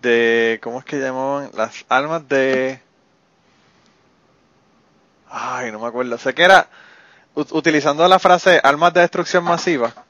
de, 0.00 0.60
¿cómo 0.62 0.78
es 0.78 0.84
que 0.86 0.98
llamaban? 0.98 1.50
Las 1.54 1.84
armas 1.88 2.26
de... 2.28 2.80
Ay, 5.28 5.70
no 5.72 5.80
me 5.80 5.88
acuerdo. 5.88 6.16
Sé 6.16 6.32
que 6.34 6.44
era 6.44 6.70
utilizando 7.34 8.06
la 8.08 8.18
frase 8.18 8.60
armas 8.62 8.94
de 8.94 9.00
destrucción 9.00 9.44
masiva 9.44 10.05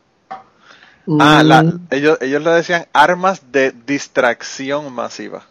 Ah, 1.20 1.42
mm. 1.44 1.86
ellos, 1.90 2.18
ellos 2.20 2.42
le 2.42 2.50
decían 2.50 2.86
armas 2.92 3.52
de 3.52 3.72
distracción 3.86 4.92
masiva. 4.92 5.44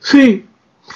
Sí. 0.00 0.46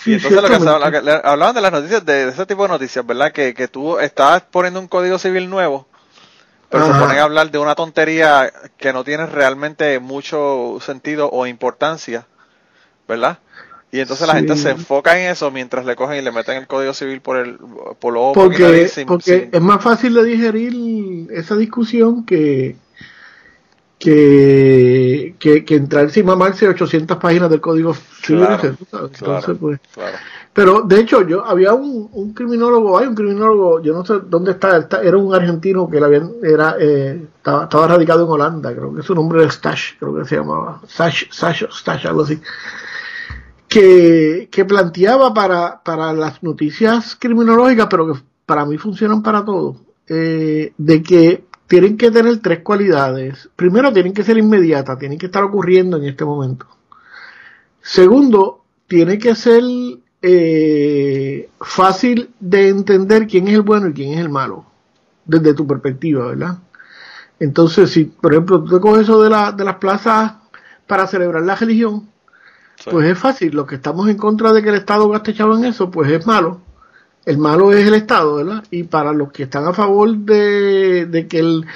y 0.05 0.13
entonces 0.13 0.43
lo 0.43 0.49
que, 0.49 1.11
hablaban 1.25 1.55
de 1.55 1.61
las 1.61 1.73
noticias, 1.73 2.05
de, 2.05 2.29
ese 2.29 2.47
tipo 2.47 2.63
de 2.63 2.69
noticias, 2.69 3.05
¿verdad? 3.05 3.33
Que, 3.33 3.55
que 3.55 3.69
tú 3.69 3.99
estabas 3.99 4.43
poniendo 4.43 4.79
un 4.81 4.87
código 4.87 5.19
civil 5.19 5.51
nuevo, 5.51 5.89
pero 6.69 6.87
se 6.87 6.99
ponen 6.99 7.19
a 7.19 7.23
hablar 7.23 7.51
de 7.51 7.59
una 7.59 7.75
tontería 7.75 8.53
que 8.77 8.93
no 8.93 9.03
tiene 9.03 9.27
realmente 9.27 9.99
mucho 9.99 10.79
sentido 10.81 11.31
o 11.31 11.47
importancia, 11.47 12.27
¿verdad? 13.09 13.39
Y 13.91 14.01
entonces 14.01 14.27
la 14.29 14.35
gente 14.35 14.55
se 14.57 14.71
enfoca 14.71 15.19
en 15.19 15.31
eso 15.31 15.51
mientras 15.51 15.87
le 15.87 15.97
cogen 15.97 16.19
y 16.19 16.23
le 16.23 16.31
meten 16.31 16.59
el 16.59 16.67
código 16.67 16.93
civil 16.93 17.23
por 17.23 17.39
el 17.39 17.59
por 17.99 18.13
lo 18.13 18.33
porque, 18.35 18.91
porque 19.07 19.49
es 19.51 19.61
más 19.63 19.83
fácil 19.83 20.13
de 20.13 20.25
digerir 20.25 21.33
esa 21.33 21.57
discusión 21.57 22.27
que 22.27 22.77
que, 23.99 25.35
que, 25.39 25.65
que 25.65 25.75
entrar 25.75 26.11
sin 26.11 26.27
mamarse 26.27 26.69
800 26.69 27.17
páginas 27.17 27.51
del 27.51 27.61
código 27.61 27.95
civil. 27.95 28.47
Entonces, 28.93 29.57
pues. 29.59 29.81
Pero 30.53 30.83
de 30.83 31.01
hecho, 31.01 31.27
yo 31.27 31.45
había 31.45 31.73
un, 31.75 32.09
un, 32.13 32.33
criminólogo, 32.33 32.99
hay 32.99 33.07
un 33.07 33.15
criminólogo, 33.15 33.81
yo 33.81 33.95
no 33.95 34.05
sé 34.05 34.15
dónde 34.27 34.53
está, 34.53 34.89
era 35.03 35.17
un 35.17 35.33
argentino 35.33 35.89
que 35.89 36.01
la 36.01 36.09
era, 36.09 36.75
eh, 36.81 37.29
estaba, 37.37 37.65
estaba, 37.65 37.87
radicado 37.87 38.25
en 38.25 38.31
Holanda, 38.33 38.75
creo 38.75 38.93
que 38.93 39.03
su 39.03 39.15
nombre 39.15 39.43
era 39.43 39.53
Stash, 39.53 39.99
creo 40.01 40.17
que 40.17 40.25
se 40.25 40.37
llamaba, 40.37 40.81
Stash, 40.89 41.31
Stash, 41.31 41.65
Stash 41.71 42.07
algo 42.07 42.23
así. 42.23 42.41
Que, 43.69 44.49
que 44.51 44.65
planteaba 44.65 45.33
para, 45.33 45.81
para 45.85 46.13
las 46.13 46.43
noticias 46.43 47.15
criminológicas, 47.15 47.87
pero 47.89 48.13
que 48.13 48.21
para 48.45 48.65
mí 48.65 48.79
funcionan 48.79 49.23
para 49.23 49.45
todo, 49.45 49.77
eh, 50.09 50.73
de 50.77 51.03
que 51.05 51.45
tienen 51.69 51.99
que 51.99 52.11
tener 52.11 52.39
tres 52.39 52.61
cualidades. 52.61 53.49
Primero, 53.55 53.93
tienen 53.93 54.15
que 54.15 54.25
ser 54.25 54.39
inmediatas, 54.39 54.99
tienen 54.99 55.19
que 55.19 55.27
estar 55.27 55.45
ocurriendo 55.45 55.99
en 55.99 56.05
este 56.05 56.25
momento. 56.25 56.67
Segundo, 57.83 58.65
tiene 58.87 59.19
que 59.19 59.35
ser 59.35 59.63
eh, 60.23 61.49
fácil 61.61 62.31
de 62.41 62.69
entender 62.71 63.27
quién 63.27 63.49
es 63.49 63.55
el 63.55 63.63
bueno 63.63 63.89
y 63.89 63.93
quién 63.93 64.15
es 64.15 64.21
el 64.21 64.31
malo, 64.31 64.65
desde 65.27 65.55
tu 65.55 65.67
perspectiva, 65.67 66.29
¿verdad? 66.29 66.59
Entonces, 67.39 67.91
si 67.91 68.05
por 68.05 68.33
ejemplo 68.33 68.65
tú 68.65 68.77
te 68.77 68.81
coges 68.81 69.03
eso 69.03 69.23
de, 69.23 69.31
la, 69.31 69.53
de 69.53 69.65
las 69.65 69.77
plazas 69.77 70.33
para 70.87 71.07
celebrar 71.07 71.43
la 71.43 71.55
religión, 71.55 72.09
pues 72.91 73.07
es 73.07 73.19
fácil. 73.19 73.55
Los 73.55 73.67
que 73.67 73.75
estamos 73.75 74.09
en 74.09 74.17
contra 74.17 74.53
de 74.53 74.63
que 74.63 74.71
el 74.71 74.77
Estado 74.77 75.09
gaste 75.09 75.35
chavo 75.35 75.57
en 75.57 75.67
eso, 75.67 75.91
pues 75.91 76.11
es 76.11 76.27
malo 76.27 76.63
el 77.29 77.37
malo 77.37 77.73
es 77.73 77.87
el 77.87 77.93
Estado, 77.93 78.37
¿verdad? 78.37 78.65
Y 78.71 78.85
para 78.85 79.13
los 79.13 79.31
que 79.33 79.43
están 79.43 79.67
a 79.67 79.75
favor 79.75 80.17
de, 80.17 81.27
que 81.29 81.39
el, 81.39 81.67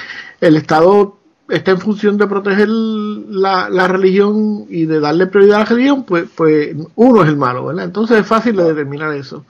Estado 0.40 1.18
esté 1.50 1.72
en 1.72 1.78
función 1.78 2.16
de 2.16 2.26
proteger 2.26 2.68
la, 2.70 3.86
religión 3.86 4.64
y 4.70 4.86
de 4.86 4.98
darle 4.98 5.26
prioridad 5.26 5.56
a 5.56 5.64
la 5.64 5.64
religión, 5.66 6.04
pues, 6.04 6.24
pues 6.34 6.74
uno 6.94 7.22
es 7.22 7.28
el 7.28 7.36
malo, 7.36 7.66
¿verdad? 7.66 7.84
Entonces 7.84 8.20
es 8.20 8.26
fácil 8.26 8.56
de 8.56 8.64
determinar 8.64 9.12
eso. 9.12 9.44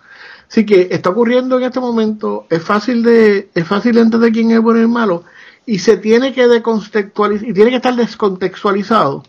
Así 0.50 0.66
que 0.66 0.88
está 0.90 1.11
ocurriendo 1.11 1.56
en 1.56 1.62
este 1.62 1.78
momento, 1.78 2.47
es 2.50 2.64
fácil 2.64 3.04
de, 3.04 3.50
es 3.54 3.64
fácil 3.68 3.94
de 3.94 4.00
entender 4.00 4.32
quién 4.32 4.50
es 4.50 4.61
bueno 4.61 4.80
y 4.80 4.82
el 4.82 4.88
malo, 4.88 5.23
y 5.66 5.78
se 5.78 5.99
tiene 5.99 6.32
que 6.32 6.49
decontextualizar, 6.49 7.49
y 7.49 7.54
tiene 7.54 7.71
que 7.71 7.76
estar 7.76 7.94
descontextualizado 7.94 9.23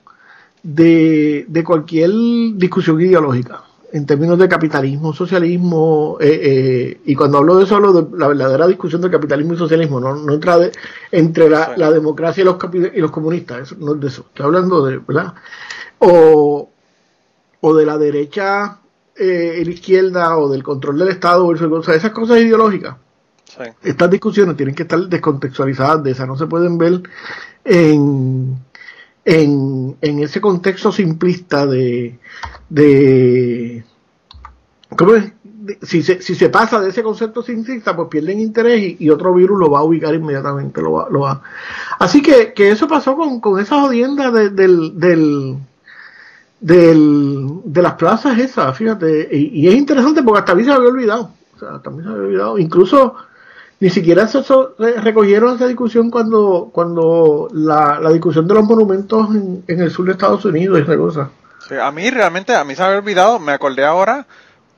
de, 0.63 1.45
de 1.47 1.63
cualquier 1.63 2.09
discusión 2.55 2.99
ideológica 2.99 3.63
en 3.93 4.07
términos 4.07 4.39
de 4.39 4.49
capitalismo, 4.49 5.13
socialismo, 5.13 6.17
eh, 6.19 6.39
eh, 6.41 7.01
y 7.05 7.13
cuando 7.13 7.37
hablo 7.37 7.57
de 7.57 7.65
eso 7.65 7.75
hablo 7.75 7.93
de 7.93 8.17
la 8.17 8.27
verdadera 8.27 8.65
discusión 8.65 9.01
de 9.01 9.11
capitalismo 9.11 9.53
y 9.53 9.57
socialismo, 9.57 9.99
no, 9.99 10.15
no 10.15 10.33
entra 10.33 10.57
de, 10.57 10.71
entre 11.11 11.47
la, 11.47 11.91
democracia 11.91 12.41
y 12.41 12.43
los, 12.43 12.57
y 12.73 12.99
los 12.99 13.11
comunistas, 13.11 13.77
no 13.77 13.93
es 13.93 14.01
de 14.01 14.07
eso, 14.07 14.25
estoy 14.29 14.47
hablando 14.47 14.83
de, 14.83 14.97
¿verdad? 14.97 15.35
O, 15.99 16.71
o 17.61 17.75
de 17.75 17.85
la 17.85 17.99
derecha 17.99 18.79
eh, 19.15 19.59
y 19.61 19.63
la 19.63 19.71
izquierda, 19.71 20.39
o 20.39 20.49
del 20.49 20.63
control 20.63 20.97
del 20.97 21.09
Estado, 21.09 21.45
o 21.45 21.83
sea, 21.83 21.93
esas 21.93 22.11
cosas 22.11 22.39
ideológicas. 22.39 22.95
Estas 23.83 24.09
discusiones 24.09 24.57
tienen 24.57 24.73
que 24.73 24.81
estar 24.81 24.99
descontextualizadas 25.01 26.03
de 26.03 26.11
esas, 26.11 26.27
no 26.27 26.35
se 26.35 26.47
pueden 26.47 26.79
ver 26.79 27.03
en 27.63 28.57
en, 29.25 29.95
en 30.01 30.19
ese 30.19 30.41
contexto 30.41 30.91
simplista 30.91 31.65
de, 31.65 32.19
de 32.69 33.83
¿cómo 34.95 35.15
es? 35.15 35.31
si 35.81 36.03
se, 36.03 36.21
si 36.21 36.35
se 36.35 36.49
pasa 36.49 36.79
de 36.79 36.89
ese 36.89 37.03
concepto 37.03 37.41
simplista, 37.41 37.95
pues 37.95 38.09
pierden 38.09 38.39
interés 38.39 38.95
y, 38.99 39.09
otro 39.09 39.33
virus 39.33 39.59
lo 39.59 39.69
va 39.69 39.79
a 39.79 39.83
ubicar 39.83 40.13
inmediatamente. 40.13 40.81
Lo 40.81 40.93
va, 40.93 41.07
lo 41.09 41.21
va. 41.21 41.41
Así 41.99 42.21
que, 42.21 42.53
que 42.53 42.71
eso 42.71 42.87
pasó 42.87 43.15
con, 43.15 43.39
con 43.39 43.59
esa 43.59 43.81
jodienda 43.81 44.31
del, 44.31 44.55
del, 44.55 45.57
del, 46.59 47.61
de 47.65 47.81
las 47.81 47.93
plazas 47.93 48.37
esas, 48.37 48.77
fíjate. 48.77 49.29
Y, 49.31 49.67
es 49.67 49.75
interesante 49.75 50.23
porque 50.23 50.39
hasta 50.39 50.51
a 50.51 50.55
mí 50.55 50.63
se 50.63 50.71
había 50.71 50.89
olvidado. 50.89 51.31
O 51.55 51.59
sea, 51.59 51.81
también 51.81 52.05
se 52.05 52.11
había 52.11 52.27
olvidado. 52.27 52.57
Incluso 52.57 53.15
ni 53.83 53.89
siquiera 53.89 54.29
se 54.29 54.41
recogieron 55.01 55.55
esa 55.55 55.67
discusión 55.67 56.09
cuando, 56.09 56.69
cuando 56.71 57.49
la, 57.51 57.99
la 57.99 58.11
discusión 58.11 58.47
de 58.47 58.53
los 58.53 58.63
monumentos 58.63 59.35
en, 59.35 59.61
en, 59.67 59.81
el 59.81 59.91
sur 59.91 60.05
de 60.05 60.13
Estados 60.13 60.45
Unidos 60.45 60.79
y 60.79 60.83
esa 60.83 60.95
cosa. 60.95 61.31
A 61.81 61.91
mí 61.91 62.09
realmente, 62.09 62.55
a 62.55 62.63
mí 62.63 62.75
se 62.75 62.81
había 62.81 62.99
olvidado, 62.99 63.39
me 63.39 63.51
acordé 63.51 63.83
ahora 63.83 64.25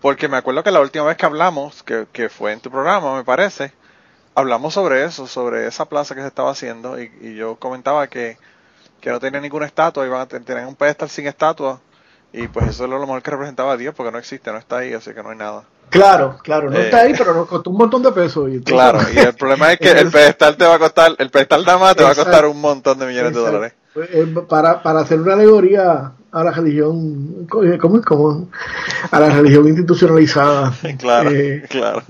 porque 0.02 0.28
me 0.28 0.38
acuerdo 0.38 0.64
que 0.64 0.72
la 0.72 0.82
última 0.82 1.06
vez 1.06 1.18
que 1.18 1.26
hablamos, 1.28 1.84
que, 1.84 2.08
que 2.12 2.30
fue 2.30 2.54
en 2.54 2.62
tu 2.62 2.72
programa, 2.72 3.16
me 3.16 3.24
parece, 3.24 3.74
hablamos 4.34 4.74
sobre 4.74 5.06
eso, 5.06 5.28
sobre 5.28 5.68
esa 5.68 5.86
plaza 5.86 6.16
que 6.16 6.22
se 6.22 6.28
estaba 6.28 6.50
haciendo 6.50 7.00
y, 7.00 7.36
yo 7.36 7.58
comentaba 7.58 8.08
que, 8.08 8.40
que, 9.02 9.12
no 9.12 9.20
tenía 9.20 9.40
ninguna 9.40 9.68
estatua, 9.68 10.08
iban 10.08 10.22
a 10.22 10.26
tener 10.26 10.66
un 10.66 10.76
pedestal 10.76 11.12
sin 11.12 11.28
estatua 11.28 11.80
y 12.36 12.48
pues 12.48 12.68
eso 12.68 12.84
es 12.84 12.90
lo 12.90 13.00
mejor 13.00 13.22
que 13.22 13.32
representaba 13.32 13.74
a 13.74 13.78
Dios 13.78 13.94
porque 13.96 14.12
no 14.12 14.18
existe, 14.18 14.52
no 14.52 14.58
está 14.58 14.80
ahí, 14.80 14.94
así 14.94 15.14
que 15.14 15.24
no 15.24 15.30
hay 15.30 15.38
nada. 15.38 15.64
Claro, 15.90 16.38
claro, 16.44 16.70
no 16.70 16.78
está 16.78 17.02
ahí, 17.02 17.14
eh, 17.14 17.16
pero 17.18 17.34
nos 17.34 17.48
costó 17.48 17.70
un 17.70 17.78
montón 17.78 18.04
de 18.04 18.12
pesos. 18.12 18.50
Y 18.52 18.60
claro, 18.62 19.00
y 19.14 19.18
el 19.18 19.34
problema 19.40 19.72
es 19.72 19.80
que 19.80 19.92
el 19.92 20.12
pedestal 20.12 20.58
te 20.58 20.66
va 20.66 20.76
a 20.76 20.80
costar, 20.80 21.16
el 21.18 21.30
pedestal 21.30 21.64
nada 21.66 21.78
más 21.78 21.96
te 21.96 22.04
va 22.04 22.12
a 22.12 22.16
costar 22.16 22.46
un 22.46 22.60
montón 22.60 23.00
de 23.00 23.06
millones 23.06 23.34
de 23.34 23.40
dólares. 23.40 23.74
Pues, 23.94 24.10
eh, 24.12 24.28
para, 24.50 24.84
para 24.84 25.00
hacer 25.00 25.22
una 25.22 25.34
alegoría 25.34 26.12
a 26.32 26.44
la 26.44 26.52
religión, 26.52 27.48
¿cómo 27.48 27.98
es? 27.98 28.06
Como 28.06 28.50
a 29.10 29.20
la 29.20 29.30
religión 29.30 29.68
institucionalizada. 29.68 30.74
Claro, 30.98 31.30
eh, 31.32 31.64
claro. 31.70 32.04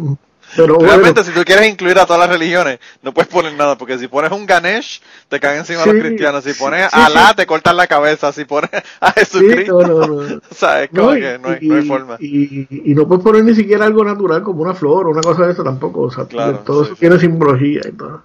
Pero 0.56 0.78
Realmente, 0.80 1.24
si 1.24 1.32
tú 1.32 1.44
quieres 1.44 1.68
incluir 1.68 1.98
a 2.00 2.06
todas 2.06 2.20
las 2.20 2.30
religiones, 2.30 2.80
no 3.02 3.14
puedes 3.14 3.30
poner 3.30 3.54
nada, 3.54 3.78
porque 3.78 3.98
si 3.98 4.08
pones 4.08 4.32
un 4.32 4.46
Ganesh, 4.46 5.02
te 5.28 5.40
caen 5.40 5.60
encima 5.60 5.86
los 5.86 5.96
cristianos. 5.96 6.44
Si 6.44 6.54
pones 6.54 6.94
a 6.94 7.06
Alá, 7.06 7.34
te 7.36 7.46
cortan 7.46 7.76
la 7.78 7.88
cabeza. 7.88 8.32
Si 8.32 8.46
pones 8.46 8.70
a 9.00 9.12
Jesucristo, 9.12 9.82
no, 9.82 10.08
no, 10.08 10.24
no. 10.24 10.42
sabes 10.52 10.90
como 10.90 11.14
que 11.14 11.40
no 11.40 11.50
hay, 11.50 11.68
no 11.68 11.76
hay 11.76 11.88
forma. 11.88 12.18
Y, 12.20 12.68
y, 12.70 12.94
no 12.96 13.08
puedes 13.08 13.24
poner 13.24 13.44
ni 13.44 13.54
siquiera 13.54 13.86
algo 13.86 14.04
natural 14.04 14.44
como 14.44 14.62
una 14.62 14.74
flor 14.74 15.08
o 15.08 15.10
una 15.10 15.22
cosa 15.22 15.46
de 15.46 15.54
eso 15.54 15.64
tampoco. 15.64 16.02
O 16.02 16.12
sea, 16.12 16.26
todo 16.26 16.84
eso 16.84 16.96
tiene 16.96 17.20
simbología 17.20 17.82
y 17.86 17.92
todo. 17.92 18.24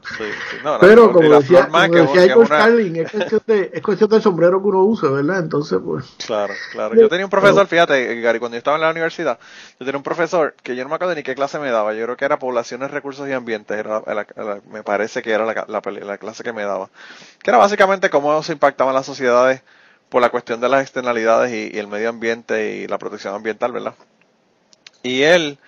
Pero 0.81 1.13
como 1.13 1.41
decía, 1.41 1.69
como 1.69 1.89
decía 1.89 2.25
es 2.25 3.11
cuestión, 3.11 3.43
de, 3.47 3.71
es 3.73 3.83
cuestión 3.83 4.11
del 4.11 4.23
sombrero 4.23 4.61
que 4.61 4.69
uno 4.69 4.85
usa, 4.85 5.11
¿verdad? 5.11 5.39
Entonces, 5.39 5.79
pues. 5.85 6.05
Claro, 6.25 6.55
claro. 6.73 6.95
Yo 6.95 7.09
tenía 7.09 7.27
un 7.27 7.31
profesor, 7.31 7.67
fíjate, 7.67 8.21
Gary, 8.21 8.39
cuando 8.39 8.57
yo 8.57 8.59
estaba 8.59 8.77
en 8.77 8.83
la 8.83 8.91
universidad, 8.91 9.39
yo 9.79 9.87
tenía 9.87 9.97
un 9.97 10.03
profesor 10.03 10.55
que 10.63 10.77
yo 10.77 10.83
no 10.83 10.91
me 10.91 10.97
acuerdo 10.97 11.15
ni 11.15 11.23
qué 11.23 11.35
clase 11.35 11.59
me 11.59 11.71
daba. 11.71 11.95
Yo 11.95 12.10
creo 12.11 12.17
que 12.17 12.25
era 12.25 12.39
poblaciones, 12.39 12.91
recursos 12.91 13.29
y 13.29 13.33
ambientes, 13.33 13.85
me 14.71 14.83
parece 14.83 15.23
que 15.23 15.31
era 15.31 15.45
la, 15.45 16.19
clase 16.19 16.43
que 16.43 16.53
me 16.53 16.65
daba, 16.65 16.91
que 17.41 17.51
era 17.51 17.59
básicamente 17.59 18.11
cómo 18.11 18.43
se 18.43 18.53
impactaban 18.53 18.95
las 18.95 19.07
sociedades 19.07 19.63
por 20.09 20.21
la 20.21 20.31
cuestión 20.31 20.61
de 20.61 20.69
las 20.69 20.83
externalidades 20.83 21.53
y, 21.53 21.79
el 21.79 21.87
medio 21.87 22.09
ambiente 22.09 22.77
y 22.77 22.89
la 22.89 22.99
protección 22.99 23.35
ambiental, 23.35 23.71
¿verdad? 23.71 23.95
Y 25.05 25.23
él, 25.23 25.59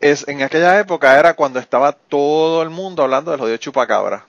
es, 0.00 0.28
en 0.28 0.42
aquella 0.42 0.78
época 0.78 1.18
era 1.18 1.34
cuando 1.34 1.60
estaba 1.60 1.92
todo 1.92 2.62
el 2.62 2.68
mundo 2.68 3.02
hablando 3.02 3.30
del 3.30 3.40
jodido 3.40 3.56
chupacabra. 3.56 4.26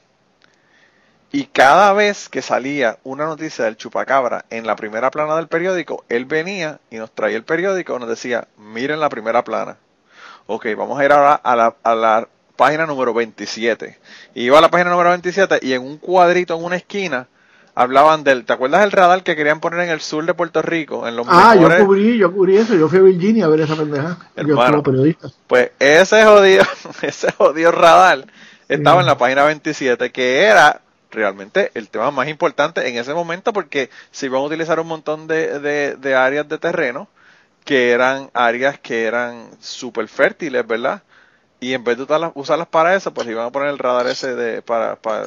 Y 1.32 1.46
cada 1.46 1.92
vez 1.94 2.30
que 2.30 2.42
salía 2.42 2.98
una 3.04 3.26
noticia 3.26 3.66
del 3.66 3.78
chupacabra 3.78 4.46
en 4.50 4.66
la 4.66 4.78
primera 4.78 5.12
plana 5.12 5.36
del 5.36 5.48
periódico, 5.48 6.06
él 6.08 6.26
venía 6.26 6.80
y 6.90 6.96
nos 6.96 7.12
traía 7.12 7.36
el 7.36 7.44
periódico 7.44 7.96
y 7.96 8.00
nos 8.00 8.10
decía, 8.10 8.48
miren 8.58 9.02
la 9.02 9.10
primera 9.10 9.44
plana. 9.44 9.78
Ok, 10.52 10.66
vamos 10.76 11.00
a 11.00 11.06
ir 11.06 11.12
ahora 11.12 11.36
a 11.36 11.56
la, 11.56 11.76
a 11.84 11.94
la 11.94 12.28
página 12.56 12.88
número 12.88 13.14
27. 13.14 14.00
Y 14.34 14.46
iba 14.46 14.58
a 14.58 14.62
la 14.62 14.72
página 14.72 14.90
número 14.90 15.10
27 15.12 15.60
y 15.62 15.74
en 15.74 15.84
un 15.84 16.00
cuadrito 16.00 16.58
en 16.58 16.64
una 16.64 16.76
esquina 16.76 17.28
hablaban 17.76 18.24
del, 18.24 18.46
¿te 18.46 18.54
acuerdas 18.54 18.82
del 18.82 18.92
radar 18.92 19.22
que 19.22 19.36
querían 19.36 19.60
poner 19.60 19.82
en 19.82 19.92
el 19.92 20.02
sur 20.02 20.26
de 20.26 20.34
Puerto 20.34 20.64
Rico? 20.64 21.08
En 21.08 21.16
los 21.16 21.28
ah, 21.30 21.56
yo 21.56 21.86
cubrí, 21.86 22.18
yo 22.18 22.34
cubrí 22.34 22.58
eso, 22.58 22.74
yo 22.74 22.90
fui 22.90 22.98
a 22.98 23.04
Virginia 23.04 23.46
a 23.46 23.48
ver 23.48 23.62
esa 23.62 23.76
pendeja. 23.76 24.18
yo 24.38 24.56
como 24.56 24.82
periodista. 24.82 25.30
Pues 25.46 25.70
ese 25.78 26.26
jodido, 26.26 26.64
ese 27.04 27.32
jodido 27.32 27.72
radar 27.72 28.26
estaba 28.68 29.02
en 29.02 29.06
la 29.06 29.20
página 29.20 29.44
27, 29.44 30.12
que 30.12 30.46
era 30.46 30.82
realmente 31.12 31.70
el 31.76 31.90
tema 31.90 32.10
más 32.10 32.28
importante 32.28 32.90
en 32.90 32.98
ese 32.98 33.14
momento 33.14 33.54
porque 33.54 33.92
se 34.10 34.26
iban 34.26 34.42
a 34.42 34.46
utilizar 34.46 34.80
un 34.80 34.88
montón 34.88 35.28
de, 35.28 35.60
de, 35.60 35.96
de 35.96 36.16
áreas 36.16 36.50
de 36.50 36.58
terreno 36.58 37.08
que 37.66 37.92
eran 37.92 38.30
áreas 38.34 38.80
que 38.80 39.04
eran 39.04 39.50
súper 39.60 40.08
fértiles, 40.08 40.66
¿verdad? 40.66 41.04
Y 41.60 41.74
en 41.74 41.84
vez 41.84 41.98
de 41.98 42.04
usarlas, 42.04 42.68
para 42.68 42.96
eso, 42.96 43.14
pues 43.14 43.28
iban 43.28 43.48
a 43.48 43.52
poner 43.52 43.70
el 43.70 43.78
radar 43.78 44.08
ese 44.08 44.34
de, 44.34 44.62
para, 44.62 44.96
para, 44.96 45.26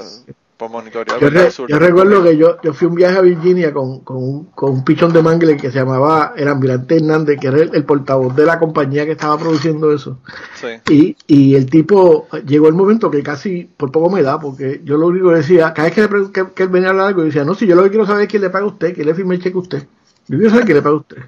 monitorear 0.70 1.18
yo, 1.18 1.50
sur 1.50 1.68
yo 1.68 1.76
recuerdo 1.76 2.22
que 2.22 2.36
yo, 2.36 2.56
yo 2.62 2.72
fui 2.72 2.86
un 2.86 2.94
viaje 2.94 3.18
a 3.18 3.20
Virginia 3.20 3.72
con, 3.72 3.98
con, 4.00 4.16
un, 4.16 4.44
con 4.54 4.70
un 4.70 4.84
pichón 4.84 5.12
de 5.12 5.20
mangle 5.20 5.56
que 5.56 5.72
se 5.72 5.78
llamaba 5.80 6.34
el 6.36 6.46
Almirante 6.46 6.96
Hernández, 6.96 7.40
que 7.40 7.48
era 7.48 7.58
el, 7.58 7.84
portavoz 7.84 8.36
de 8.36 8.46
la 8.46 8.60
compañía 8.60 9.04
que 9.04 9.10
estaba 9.12 9.36
produciendo 9.36 9.92
eso. 9.92 10.20
Sí. 10.54 10.68
Y, 10.88 11.16
y 11.26 11.54
el 11.56 11.68
tipo, 11.68 12.28
llegó 12.46 12.68
el 12.68 12.74
momento 12.74 13.10
que 13.10 13.24
casi 13.24 13.68
por 13.76 13.90
poco 13.90 14.08
me 14.08 14.22
da, 14.22 14.38
porque 14.38 14.80
yo 14.84 14.96
lo 14.96 15.08
único 15.08 15.30
que 15.30 15.36
decía, 15.36 15.74
cada 15.74 15.88
vez 15.88 15.94
que, 15.94 16.02
le, 16.02 16.32
que, 16.32 16.52
que 16.54 16.62
él 16.62 16.68
venía 16.68 16.88
a 16.88 16.90
hablar 16.92 17.08
algo, 17.08 17.24
decía, 17.24 17.44
no, 17.44 17.54
si 17.54 17.66
yo 17.66 17.74
lo 17.74 17.82
que 17.82 17.90
quiero 17.90 18.06
saber 18.06 18.22
es 18.22 18.28
quién 18.28 18.42
le 18.42 18.50
paga 18.50 18.64
a 18.64 18.68
usted, 18.68 18.94
quién 18.94 19.06
le 19.06 19.14
firme 19.14 19.34
el 19.34 19.42
cheque 19.42 19.56
a 19.56 19.60
usted. 19.60 19.82
Yo 20.28 20.38
quiero 20.38 20.50
saber 20.50 20.64
quién 20.64 20.76
le 20.76 20.82
paga 20.82 20.94
a 20.94 20.98
usted 20.98 21.22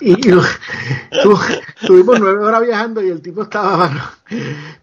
y, 0.00 0.30
estuvimos 1.80 2.20
nueve 2.20 2.44
horas 2.44 2.62
viajando 2.62 3.02
y 3.02 3.08
el 3.08 3.22
tipo 3.22 3.42
estaba 3.42 4.14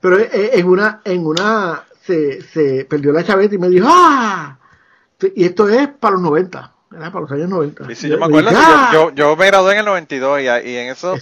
pero 0.02 0.18
en 0.32 0.68
una 0.68 1.02
en 1.04 1.26
una 1.26 1.84
se, 2.06 2.42
se 2.42 2.86
perdió 2.86 3.12
la 3.12 3.24
chaveta 3.24 3.56
y 3.56 3.58
me 3.58 3.70
dijo 3.70 3.88
¡ah! 3.90 4.58
y 5.36 5.46
esto 5.46 5.70
es 5.70 5.88
para 5.88 6.14
los 6.14 6.22
90 6.22 6.74
para 6.90 7.20
los 7.20 7.32
años 7.32 7.50
90 7.50 7.88
yo 7.92 8.18
me 8.18 8.26
acuerdo 8.26 8.52
yo, 8.92 9.12
yo, 9.14 9.36
me 9.36 9.48
gradué 9.48 9.74
en 9.74 9.80
el 9.80 9.86
92 9.86 10.42
y, 10.42 10.44
y 10.44 10.78
en 10.78 10.90
eso 10.90 11.16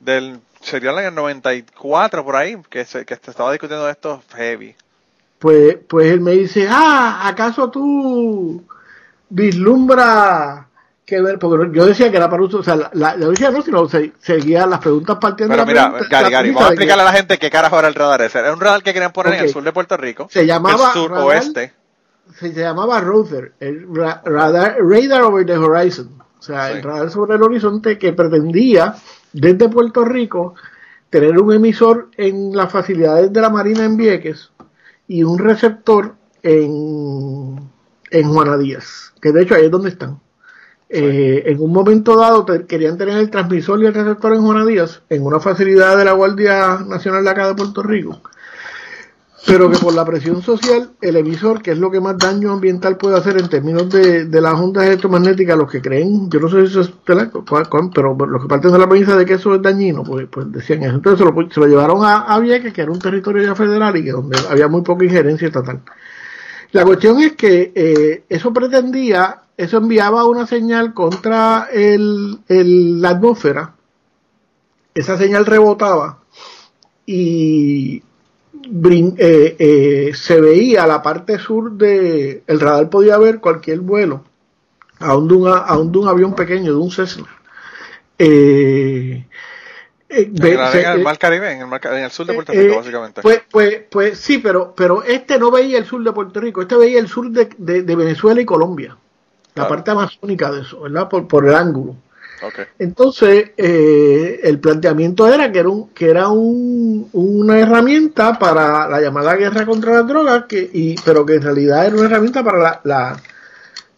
del 0.00 0.40
sería 0.66 0.90
en 0.90 1.06
el 1.06 1.14
94 1.14 2.24
por 2.24 2.36
ahí 2.36 2.56
que 2.68 2.84
se, 2.84 3.04
que 3.04 3.14
estaba 3.14 3.52
discutiendo 3.52 3.88
esto 3.88 4.22
heavy. 4.34 4.74
Pues 5.38 5.78
pues 5.88 6.10
él 6.10 6.20
me 6.20 6.32
dice 6.32 6.66
ah 6.68 7.28
acaso 7.28 7.70
tú 7.70 8.64
vislumbra 9.28 10.65
que 11.06 11.22
ver, 11.22 11.38
porque 11.38 11.70
yo 11.72 11.86
decía 11.86 12.10
que 12.10 12.16
era 12.16 12.28
para 12.28 12.42
uso, 12.42 12.58
o 12.58 12.62
sea, 12.64 12.90
la, 12.92 13.16
yo 13.16 13.30
decía 13.30 13.52
no, 13.52 13.62
sino 13.62 13.88
seguía 14.18 14.66
las 14.66 14.80
preguntas 14.80 15.18
partiendo 15.20 15.54
Pero 15.54 15.64
de 15.64 15.74
la 15.74 15.88
mira, 15.90 16.08
Gary, 16.10 16.32
Gary, 16.32 16.50
vamos 16.50 16.64
a 16.64 16.72
explicarle 16.72 17.02
a 17.02 17.06
la 17.06 17.12
gente 17.12 17.38
qué 17.38 17.48
carajo 17.48 17.78
era 17.78 17.86
el 17.86 17.94
radar 17.94 18.22
ese. 18.22 18.40
Era 18.40 18.52
un 18.52 18.60
radar 18.60 18.82
que 18.82 18.92
querían 18.92 19.12
poner 19.12 19.34
en 19.34 19.44
el 19.44 19.50
sur 19.50 19.62
de 19.62 19.72
Puerto 19.72 19.96
Rico. 19.96 20.26
Se 20.30 20.44
llamaba. 20.44 20.88
El 20.88 20.92
sur 20.92 21.12
oeste. 21.12 21.72
Se, 22.40 22.52
llamaba 22.52 23.00
Rother, 23.00 23.52
el 23.60 23.86
radar, 23.94 24.76
radar 24.80 25.22
over 25.22 25.46
the 25.46 25.56
horizon. 25.56 26.20
O 26.40 26.42
sea, 26.42 26.72
el 26.72 26.82
radar 26.82 27.08
sobre 27.10 27.36
el 27.36 27.42
horizonte 27.42 27.98
que 27.98 28.12
pretendía 28.12 28.96
desde 29.32 29.68
Puerto 29.68 30.04
Rico 30.04 30.54
tener 31.08 31.38
un 31.38 31.52
emisor 31.52 32.08
en 32.16 32.54
las 32.54 32.72
facilidades 32.72 33.32
de 33.32 33.40
la 33.40 33.48
Marina 33.48 33.84
en 33.84 33.96
Vieques 33.96 34.50
y 35.06 35.22
un 35.22 35.38
receptor 35.38 36.16
en, 36.42 37.70
en 38.10 38.28
Juana 38.28 38.58
Díaz, 38.58 39.12
que 39.22 39.30
de 39.30 39.42
hecho 39.42 39.54
ahí 39.54 39.66
es 39.66 39.70
donde 39.70 39.90
están. 39.90 40.20
Eh, 40.98 41.42
en 41.50 41.60
un 41.60 41.74
momento 41.74 42.16
dado 42.16 42.46
querían 42.66 42.96
tener 42.96 43.18
el 43.18 43.28
transmisor 43.28 43.82
y 43.82 43.84
el 43.84 43.92
receptor 43.92 44.32
en 44.32 44.40
Juana 44.40 44.64
Díaz, 44.64 45.02
en 45.10 45.26
una 45.26 45.40
facilidad 45.40 45.94
de 45.94 46.06
la 46.06 46.12
Guardia 46.12 46.78
Nacional 46.88 47.22
de 47.22 47.28
acá 47.28 47.48
de 47.48 47.54
Puerto 47.54 47.82
Rico, 47.82 48.18
pero 49.46 49.70
que 49.70 49.76
por 49.76 49.92
la 49.92 50.06
presión 50.06 50.40
social, 50.40 50.92
el 51.02 51.16
emisor, 51.16 51.60
que 51.60 51.72
es 51.72 51.78
lo 51.78 51.90
que 51.90 52.00
más 52.00 52.16
daño 52.16 52.50
ambiental 52.50 52.96
puede 52.96 53.18
hacer 53.18 53.36
en 53.36 53.50
términos 53.50 53.90
de, 53.90 54.26
las 54.40 54.54
ondas 54.54 54.86
electromagnéticas, 54.86 55.58
los 55.58 55.70
que 55.70 55.82
creen, 55.82 56.30
yo 56.30 56.40
no 56.40 56.48
sé 56.48 56.62
si 56.62 56.66
eso 56.68 56.80
es, 56.80 56.90
pero 57.04 58.16
los 58.26 58.42
que 58.42 58.48
parten 58.48 58.72
de 58.72 58.78
la 58.78 58.88
premisa 58.88 59.18
de 59.18 59.26
que 59.26 59.34
eso 59.34 59.54
es 59.54 59.60
dañino, 59.60 60.02
pues, 60.02 60.26
pues 60.30 60.50
decían 60.50 60.82
eso. 60.82 60.94
Entonces 60.94 61.18
se 61.18 61.30
lo, 61.30 61.50
se 61.50 61.60
lo 61.60 61.66
llevaron 61.66 62.02
a, 62.06 62.22
a, 62.22 62.40
Vieques, 62.40 62.72
que 62.72 62.80
era 62.80 62.90
un 62.90 63.00
territorio 63.00 63.42
ya 63.42 63.54
federal 63.54 63.94
y 63.98 64.02
que 64.02 64.12
donde 64.12 64.38
había 64.48 64.66
muy 64.66 64.80
poca 64.80 65.04
injerencia 65.04 65.48
estatal. 65.48 65.82
La 66.72 66.84
cuestión 66.84 67.20
es 67.20 67.32
que 67.32 67.72
eh, 67.74 68.24
eso 68.28 68.52
pretendía 68.52 69.42
eso 69.56 69.78
enviaba 69.78 70.26
una 70.26 70.46
señal 70.46 70.92
contra 70.92 71.68
el, 71.72 72.40
la 72.48 73.10
atmósfera, 73.10 73.74
esa 74.94 75.16
señal 75.16 75.46
rebotaba 75.46 76.18
y 77.06 77.96
eh, 77.96 79.56
eh, 79.58 80.10
se 80.14 80.40
veía 80.40 80.86
la 80.86 81.02
parte 81.02 81.38
sur 81.38 81.72
de 81.72 82.42
el 82.46 82.60
radar 82.60 82.90
podía 82.90 83.16
ver 83.16 83.40
cualquier 83.40 83.80
vuelo 83.80 84.24
aún 84.98 85.28
de 85.28 85.34
un, 85.34 85.48
aún 85.48 85.92
de 85.92 85.98
un 85.98 86.08
avión 86.08 86.34
pequeño 86.34 86.72
de 86.72 86.78
un 86.78 86.90
Cessna 86.90 87.28
en, 90.08 90.42
el, 90.42 91.02
mar 91.02 91.18
Caribe, 91.18 91.50
en 91.52 91.60
el, 92.04 92.10
sur 92.10 92.26
de 92.26 92.34
Puerto 92.34 92.52
Rico, 92.52 92.76
básicamente. 92.76 93.22
Pues, 93.22 93.42
pues, 93.50 93.82
pues 93.90 94.18
sí, 94.18 94.38
pero, 94.38 94.72
pero 94.76 95.02
este 95.02 95.38
no 95.38 95.50
veía 95.50 95.78
el 95.78 95.84
sur 95.84 96.02
de 96.02 96.12
Puerto 96.12 96.40
Rico, 96.40 96.62
este 96.62 96.76
veía 96.76 96.98
el 97.00 97.08
sur 97.08 97.30
de 97.30 97.96
Venezuela 97.96 98.40
y 98.40 98.44
Colombia. 98.44 98.96
la 99.54 99.66
parte 99.68 99.90
amazónica 99.90 100.52
de 100.52 100.60
eso, 100.62 100.82
¿verdad? 100.82 101.08
Por, 101.08 101.26
por 101.26 101.46
el 101.46 101.54
ángulo. 101.54 101.96
Entonces, 102.78 103.50
eh, 103.56 104.40
el 104.42 104.60
planteamiento 104.60 105.26
era 105.26 105.50
que 105.50 105.58
era, 105.58 105.68
un, 105.70 105.88
que 105.88 106.10
era 106.10 106.28
un- 106.28 107.08
una 107.12 107.58
herramienta 107.58 108.38
para 108.38 108.88
la 108.88 109.00
llamada 109.00 109.34
guerra 109.36 109.64
contra 109.64 109.94
las 109.94 110.06
drogas, 110.06 110.44
que, 110.46 110.68
y, 110.72 110.96
pero 111.04 111.24
que 111.24 111.34
en 111.36 111.42
realidad 111.42 111.86
era 111.86 111.96
una 111.96 112.04
herramienta 112.06 112.44
para 112.44 112.58
la, 112.58 112.80
la, 112.84 113.16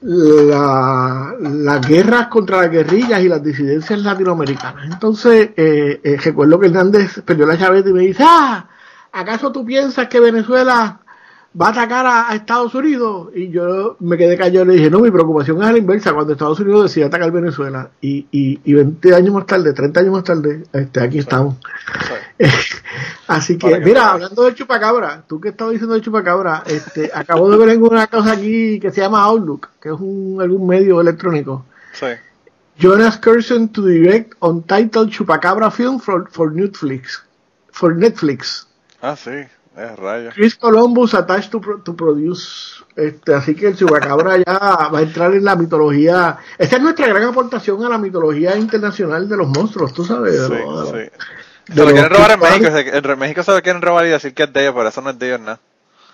la- 0.00 1.34
las 1.40 1.86
guerras 1.86 2.28
contra 2.28 2.62
las 2.62 2.70
guerrillas 2.70 3.20
y 3.20 3.28
las 3.28 3.42
disidencias 3.42 4.00
latinoamericanas. 4.00 4.84
Entonces, 4.92 5.50
eh, 5.56 6.00
eh, 6.02 6.16
recuerdo 6.22 6.58
que 6.60 6.66
Hernández 6.66 7.20
perdió 7.24 7.46
la 7.46 7.58
chaveta 7.58 7.88
y 7.88 7.92
me 7.92 8.02
dice, 8.02 8.22
ah, 8.26 8.68
¿acaso 9.12 9.50
tú 9.50 9.64
piensas 9.64 10.08
que 10.08 10.20
Venezuela 10.20 11.00
va 11.60 11.68
a 11.68 11.70
atacar 11.70 12.06
a, 12.06 12.30
a 12.30 12.34
Estados 12.34 12.74
Unidos? 12.74 13.30
Y 13.34 13.50
yo 13.50 13.96
me 14.00 14.16
quedé 14.16 14.36
callado 14.36 14.64
y 14.66 14.68
le 14.68 14.74
dije, 14.74 14.90
no, 14.90 15.00
mi 15.00 15.10
preocupación 15.10 15.60
es 15.62 15.68
a 15.68 15.72
la 15.72 15.78
inversa, 15.78 16.12
cuando 16.12 16.32
Estados 16.32 16.60
Unidos 16.60 16.84
decide 16.84 17.04
atacar 17.04 17.30
Venezuela. 17.32 17.90
Y, 18.00 18.26
y, 18.30 18.60
y 18.64 18.74
20 18.74 19.14
años 19.14 19.34
más 19.34 19.46
tarde, 19.46 19.72
30 19.72 20.00
años 20.00 20.12
más 20.12 20.24
tarde, 20.24 20.64
este, 20.72 21.00
aquí 21.00 21.18
estamos. 21.18 21.56
Sí. 22.38 22.44
Así 23.26 23.58
que, 23.58 23.80
mira, 23.80 24.12
hablando 24.12 24.44
del 24.44 24.54
chupacabra, 24.54 25.22
tú 25.26 25.40
que 25.40 25.50
estabas 25.50 25.72
diciendo 25.72 25.94
del 25.94 26.02
chupacabra, 26.02 26.62
este, 26.66 27.10
acabo 27.14 27.50
de 27.50 27.56
ver 27.58 27.70
en 27.70 27.82
una 27.82 28.06
cosa 28.06 28.32
aquí 28.32 28.78
que 28.80 28.90
se 28.90 29.00
llama 29.00 29.22
Outlook, 29.22 29.68
que 29.80 29.88
es 29.88 29.96
un, 29.98 30.38
algún 30.40 30.66
medio 30.66 31.00
electrónico. 31.00 31.64
Sí. 31.92 32.06
Jonas 32.78 33.18
Curson 33.18 33.68
to 33.70 33.84
direct 33.84 34.34
untitled 34.40 35.10
chupacabra 35.10 35.70
film 35.70 35.98
for, 35.98 36.28
for 36.30 36.52
Netflix. 36.52 37.22
For 37.72 37.94
Netflix. 37.94 38.66
Ah, 39.02 39.16
sí. 39.16 39.46
Es 39.78 39.96
rayo. 39.96 40.30
Chris 40.34 40.56
Columbus 40.56 41.14
attached 41.14 41.50
to, 41.50 41.60
pro- 41.60 41.78
to 41.80 41.94
produce. 41.94 42.82
Este, 42.96 43.32
así 43.32 43.54
que 43.54 43.68
el 43.68 43.76
chupacabra 43.76 44.36
ya 44.38 44.88
va 44.92 44.98
a 44.98 45.02
entrar 45.02 45.32
en 45.34 45.44
la 45.44 45.54
mitología. 45.54 46.36
Esta 46.58 46.76
es 46.76 46.82
nuestra 46.82 47.06
gran 47.06 47.22
aportación 47.24 47.84
a 47.84 47.88
la 47.88 47.96
mitología 47.98 48.56
internacional 48.56 49.28
de 49.28 49.36
los 49.36 49.46
monstruos, 49.48 49.92
tú 49.94 50.04
sabes. 50.04 50.34
Sí, 50.34 50.52
de 50.52 51.10
sí. 51.68 51.72
Se 51.74 51.84
lo 51.84 51.92
quieren 51.92 52.10
robar 52.10 52.32
en. 52.32 52.40
México. 52.40 52.70
se- 52.72 52.96
En 53.12 53.18
México 53.20 53.42
se 53.44 53.52
lo 53.52 53.62
quieren 53.62 53.80
robar 53.82 54.06
y 54.06 54.08
decir 54.10 54.34
que 54.34 54.44
es 54.44 54.52
de 54.52 54.60
ellos, 54.62 54.74
pero 54.76 54.88
eso 54.88 55.00
no 55.00 55.10
es 55.10 55.18
de 55.18 55.26
ellos 55.28 55.40
nada. 55.40 55.60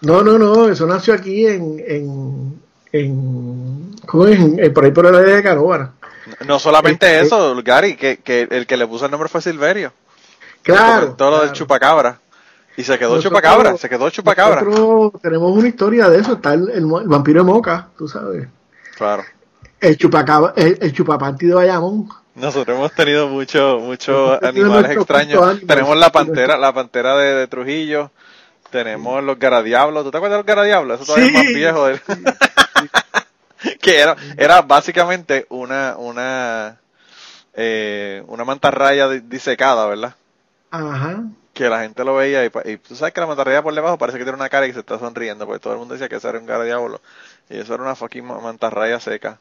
No, 0.02 0.22
no, 0.22 0.36
no, 0.38 0.68
eso 0.68 0.86
nació 0.86 1.14
aquí 1.14 1.46
en. 1.46 1.82
en, 1.86 2.60
en 2.92 3.96
¿Cómo 4.06 4.26
es? 4.26 4.38
En- 4.38 4.74
por 4.74 4.84
ahí 4.84 4.90
por 4.90 5.06
el 5.06 5.14
área 5.14 5.36
de 5.36 5.42
Canóvara. 5.42 5.92
No 6.46 6.58
solamente 6.58 7.06
Este- 7.06 7.26
eso, 7.26 7.54
Gary, 7.64 7.96
que, 7.96 8.18
que 8.18 8.46
el 8.50 8.66
que 8.66 8.76
le 8.76 8.86
puso 8.86 9.06
el 9.06 9.10
nombre 9.10 9.28
fue 9.30 9.40
Silverio. 9.40 9.92
Claro. 10.62 11.14
Todo 11.14 11.30
lo 11.30 11.40
del 11.42 11.52
chupacabra. 11.52 12.18
Y 12.76 12.82
se 12.82 12.98
quedó 12.98 13.10
Nosotros- 13.16 13.24
chupacabra, 13.40 13.76
se 13.76 13.88
quedó 13.88 14.10
chupacabra. 14.10 14.62
Nosotros 14.62 15.22
tenemos 15.22 15.52
una 15.56 15.68
historia 15.68 16.08
de 16.08 16.18
eso, 16.18 16.32
está 16.34 16.54
el, 16.54 16.68
el 16.70 16.86
mo- 16.86 17.00
el 17.00 17.08
vampiro 17.08 17.44
de 17.44 17.50
Moca, 17.52 17.88
tú 17.96 18.08
sabes. 18.08 18.48
Claro. 18.96 19.22
El 19.80 19.96
chupacabra, 19.96 20.52
el, 20.56 20.78
el 20.80 20.92
chupapanti 20.92 21.46
de 21.46 21.54
Bayamón. 21.54 22.08
Nosotros 22.34 22.76
hemos 22.76 22.92
tenido 22.92 23.28
muchos 23.28 23.80
muchos 23.80 24.42
animales 24.42 24.90
extraños. 24.96 25.40
animales. 25.40 25.66
Tenemos 25.68 25.96
la 25.96 26.10
pantera, 26.10 26.56
la 26.58 26.72
pantera 26.72 27.16
de, 27.16 27.34
de 27.34 27.46
Trujillo. 27.46 28.10
Tenemos 28.70 29.22
los 29.22 29.38
garadiablos. 29.38 30.02
¿Tú 30.02 30.10
te 30.10 30.16
acuerdas 30.16 30.38
de 30.38 30.42
los 30.42 30.46
garadiablos? 30.46 31.00
Eso 31.00 31.06
todavía 31.14 31.28
es 31.28 31.34
más 31.34 31.46
viejo. 31.54 31.86
del- 31.86 32.00
que 33.80 34.00
era, 34.00 34.16
era 34.36 34.62
básicamente 34.62 35.46
una, 35.48 35.94
una, 35.96 36.78
eh, 37.54 38.22
una 38.26 38.44
mantarraya 38.44 39.08
di- 39.08 39.20
disecada, 39.20 39.86
¿verdad? 39.86 40.14
Ajá. 40.70 41.22
Que 41.54 41.68
la 41.70 41.82
gente 41.82 42.04
lo 42.04 42.16
veía 42.16 42.44
y, 42.44 42.50
y 42.64 42.76
tú 42.78 42.96
sabes 42.96 43.14
que 43.14 43.20
la 43.20 43.26
mantarraya 43.28 43.62
por 43.62 43.74
debajo 43.74 43.96
parece 43.96 44.18
que 44.18 44.24
tiene 44.24 44.36
una 44.38 44.48
cara 44.48 44.66
y 44.66 44.72
se 44.72 44.80
está 44.80 44.98
sonriendo, 44.98 45.46
porque 45.46 45.60
todo 45.60 45.72
el 45.74 45.78
mundo 45.78 45.94
decía 45.94 46.08
que 46.08 46.16
eso 46.16 46.28
era 46.28 46.38
un 46.40 46.46
garadiablo. 46.46 47.00
Y 47.48 47.58
eso 47.58 47.74
era 47.74 47.82
una 47.84 47.94
fucking 47.94 48.24
ma- 48.26 48.40
mantarraya 48.40 48.98
seca. 49.00 49.38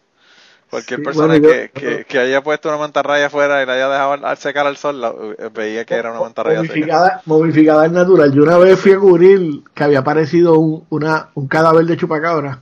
Cualquier 0.69 0.99
Sí, 0.99 1.05
persona 1.05 1.35
bueno, 1.37 1.47
yo- 1.47 1.49
que, 1.49 1.71
que, 1.73 2.05
que 2.05 2.19
haya 2.19 2.43
puesto 2.43 2.69
una 2.69 2.77
mantarraya 2.79 3.27
afuera 3.27 3.63
y 3.63 3.65
la 3.65 3.73
haya 3.73 3.89
dejado 3.89 4.13
al- 4.13 4.25
al 4.25 4.37
secar 4.37 4.67
al 4.67 4.77
sol, 4.77 5.01
la- 5.01 5.13
eh, 5.39 5.49
veía 5.53 5.85
que 5.85 5.95
era 5.95 6.11
una 6.11 6.21
mantarraya 6.21 6.61
seca. 6.61 6.75
Momificada, 6.75 7.21
momificada 7.25 7.85
en 7.85 7.93
natural. 7.93 8.31
Yo 8.33 8.43
una 8.43 8.57
vez 8.57 8.79
fui 8.79 8.91
a 8.93 8.99
cubrir 8.99 9.63
que 9.73 9.83
había 9.83 9.99
aparecido 9.99 10.57
un, 10.59 10.85
una, 10.89 11.29
un 11.35 11.47
cadáver 11.47 11.85
de 11.85 11.97
chupacabra. 11.97 12.61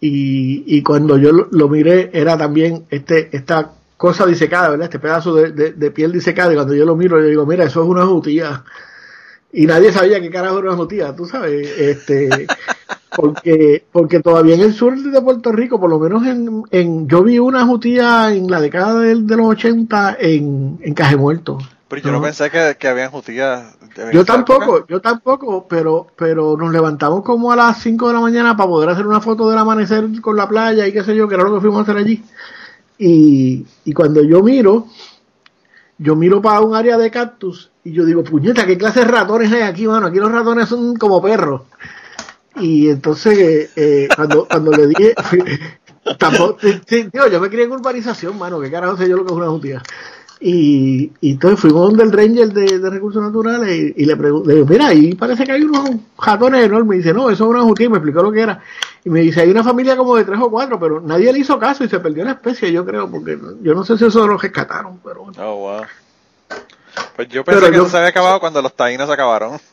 Y, 0.00 0.64
y 0.66 0.82
cuando 0.82 1.16
yo 1.18 1.32
lo, 1.32 1.48
lo 1.50 1.68
miré, 1.68 2.10
era 2.12 2.38
también 2.38 2.86
este, 2.90 3.36
esta 3.36 3.72
cosa 3.98 4.24
disecada, 4.24 4.70
¿verdad? 4.70 4.84
Este 4.84 4.98
pedazo 4.98 5.34
de, 5.34 5.52
de- 5.52 5.72
de 5.72 5.90
piel 5.90 6.12
disecada. 6.12 6.50
Y 6.52 6.56
cuando 6.56 6.74
yo 6.74 6.86
lo 6.86 6.96
miro, 6.96 7.20
yo 7.20 7.26
digo, 7.26 7.44
mira, 7.44 7.64
eso 7.64 7.82
es 7.82 7.88
una 7.88 8.06
jutía. 8.06 8.64
Y 9.52 9.66
nadie 9.66 9.92
sabía 9.92 10.20
qué 10.20 10.30
carajo 10.30 10.58
era 10.60 10.68
una 10.68 10.76
jutía, 10.78 11.14
tú 11.14 11.26
sabes. 11.26 11.68
Este, 11.78 12.46
porque, 13.16 13.84
porque 13.92 14.20
todavía 14.20 14.54
en 14.54 14.60
el 14.62 14.74
sur 14.74 14.96
de 14.96 15.20
Puerto 15.22 15.52
Rico, 15.52 15.80
por 15.80 15.90
lo 15.90 15.98
menos 15.98 16.26
en, 16.26 16.62
en 16.70 17.08
yo 17.08 17.22
vi 17.22 17.38
una 17.38 17.66
jutía 17.66 18.32
en 18.32 18.50
la 18.50 18.60
década 18.60 19.00
del- 19.00 19.26
de, 19.26 19.36
los 19.36 19.46
80 19.48 20.16
en, 20.20 20.78
en 20.82 20.94
Cajemuerto. 20.94 21.58
Pero 21.88 22.02
yo 22.02 22.12
no, 22.12 22.18
No. 22.18 22.24
pensé 22.24 22.50
que, 22.50 22.76
que 22.78 22.86
habían 22.86 23.10
justillas. 23.10 23.74
en 23.96 24.12
Yo 24.12 24.24
tampoco, 24.24 24.86
yo 24.86 25.00
tampoco, 25.00 25.66
pero, 25.66 26.06
pero 26.16 26.54
nos 26.58 26.70
levantamos 26.70 27.22
como 27.24 27.50
a 27.50 27.56
las 27.56 27.78
5 27.82 28.08
de 28.08 28.14
la 28.14 28.20
mañana 28.20 28.54
para 28.56 28.68
poder 28.68 28.90
hacer 28.90 29.06
una 29.06 29.22
foto 29.22 29.48
del 29.48 29.58
amanecer 29.58 30.04
con 30.20 30.36
la 30.36 30.46
playa 30.46 30.86
y 30.86 30.92
qué 30.92 31.02
sé 31.02 31.16
yo, 31.16 31.26
que 31.26 31.34
era 31.34 31.44
lo 31.44 31.54
que 31.54 31.60
fuimos 31.62 31.78
a 31.80 31.82
hacer 31.82 31.96
allí. 31.96 32.22
Y, 32.98 33.64
y 33.84 33.92
cuando 33.92 34.22
yo 34.22 34.42
miro, 34.42 34.86
yo 35.98 36.16
miro 36.16 36.42
para 36.42 36.60
un 36.60 36.74
área 36.74 36.98
de 36.98 37.10
cactus 37.10 37.70
y 37.84 37.92
yo 37.92 38.04
digo, 38.04 38.22
puñeta, 38.24 38.66
¿qué 38.66 38.76
clase 38.76 39.00
de 39.00 39.06
ratones 39.06 39.52
hay 39.52 39.62
aquí, 39.62 39.86
mano? 39.86 40.06
Aquí 40.06 40.18
los 40.18 40.30
ratones 40.30 40.68
son 40.68 40.96
como 40.96 41.22
perros. 41.22 41.62
Y 42.60 42.88
entonces, 42.88 43.38
eh, 43.38 43.70
eh, 43.76 44.08
cuando, 44.14 44.46
cuando 44.46 44.72
le 44.72 44.88
dije, 44.88 45.14
tampoco, 46.18 46.58
digo, 46.90 47.28
yo 47.30 47.40
me 47.40 47.48
crié 47.48 47.64
en 47.64 47.72
urbanización, 47.72 48.38
mano, 48.38 48.60
¿qué 48.60 48.70
carajo 48.70 48.96
sé 48.96 49.08
yo 49.08 49.16
lo 49.16 49.24
que 49.24 49.32
es 49.32 49.36
una 49.38 49.48
jutía? 49.48 49.82
Y, 50.40 51.10
y 51.20 51.32
entonces 51.32 51.58
fuimos 51.58 51.88
donde 51.88 52.04
el 52.04 52.12
ranger 52.12 52.52
de, 52.52 52.78
de 52.78 52.90
recursos 52.90 53.20
naturales 53.22 53.76
y, 53.76 54.02
y 54.02 54.06
le 54.06 54.16
pregunté, 54.16 54.64
mira, 54.68 54.88
ahí 54.88 55.14
parece 55.14 55.44
que 55.44 55.52
hay 55.52 55.62
unos 55.62 55.90
ratones 56.16 56.64
enormes. 56.64 56.96
Y 56.96 56.98
dice, 56.98 57.14
no, 57.14 57.30
eso 57.30 57.44
es 57.44 57.50
una. 57.50 57.60
Y 57.62 57.88
me 57.88 57.96
explicó 57.96 58.22
lo 58.22 58.30
que 58.30 58.40
era. 58.40 58.62
Y 59.04 59.10
me 59.10 59.20
dice, 59.20 59.40
hay 59.42 59.50
una 59.50 59.62
familia 59.64 59.96
como 59.96 60.16
de 60.16 60.24
tres 60.24 60.38
o 60.40 60.50
cuatro, 60.50 60.78
pero 60.78 61.00
nadie 61.00 61.32
le 61.32 61.38
hizo 61.38 61.58
caso 61.58 61.84
y 61.84 61.88
se 61.88 62.00
perdió 62.00 62.24
la 62.24 62.32
especie, 62.32 62.70
yo 62.72 62.84
creo, 62.84 63.10
porque 63.10 63.38
yo 63.62 63.74
no 63.74 63.84
sé 63.84 63.96
si 63.96 64.04
eso 64.06 64.26
lo 64.26 64.36
rescataron, 64.36 64.98
pero 65.04 65.24
bueno. 65.24 65.42
Oh, 65.42 65.56
wow. 65.56 65.82
Pues 67.14 67.28
yo 67.28 67.44
pensé 67.44 67.60
Pero 67.60 67.70
que 67.70 67.76
yo- 67.76 67.82
eso 67.84 67.90
se 67.92 67.96
había 67.98 68.08
acabado 68.08 68.40
cuando 68.40 68.60
los 68.62 68.74
taínos 68.74 69.08
acabaron. 69.10 69.58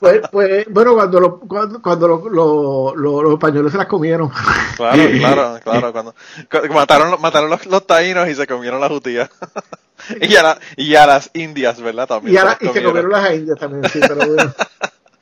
Pues, 0.00 0.20
pues, 0.30 0.66
bueno, 0.68 0.92
cuando, 0.92 1.18
lo- 1.18 1.40
cuando, 1.40 1.80
cuando 1.80 2.06
lo- 2.06 2.28
lo- 2.28 2.94
lo- 2.94 3.22
los 3.22 3.32
españoles 3.32 3.72
se 3.72 3.78
las 3.78 3.86
comieron. 3.86 4.30
Claro, 4.76 5.02
claro, 5.18 5.60
claro. 5.64 5.92
Cuando, 5.92 6.12
cu- 6.50 6.74
mataron, 6.74 7.18
mataron 7.22 7.48
los, 7.48 7.64
los 7.64 7.86
taínos 7.86 8.28
y 8.28 8.34
se 8.34 8.46
comieron 8.46 8.82
la 8.82 8.88
jutía. 8.90 9.30
y, 10.20 10.36
a 10.36 10.42
la- 10.42 10.58
y 10.76 10.94
a 10.94 11.06
las 11.06 11.30
indias, 11.32 11.80
¿verdad? 11.80 12.06
También. 12.06 12.34
Y, 12.34 12.36
ahora, 12.36 12.58
se 12.58 12.64
y 12.64 12.66
las 12.66 12.74
se 12.74 12.82
comieron 12.84 13.10
las 13.10 13.34
indias 13.34 13.58
también, 13.58 13.84
sí, 13.90 13.98
pero 13.98 14.16
bueno. 14.26 14.52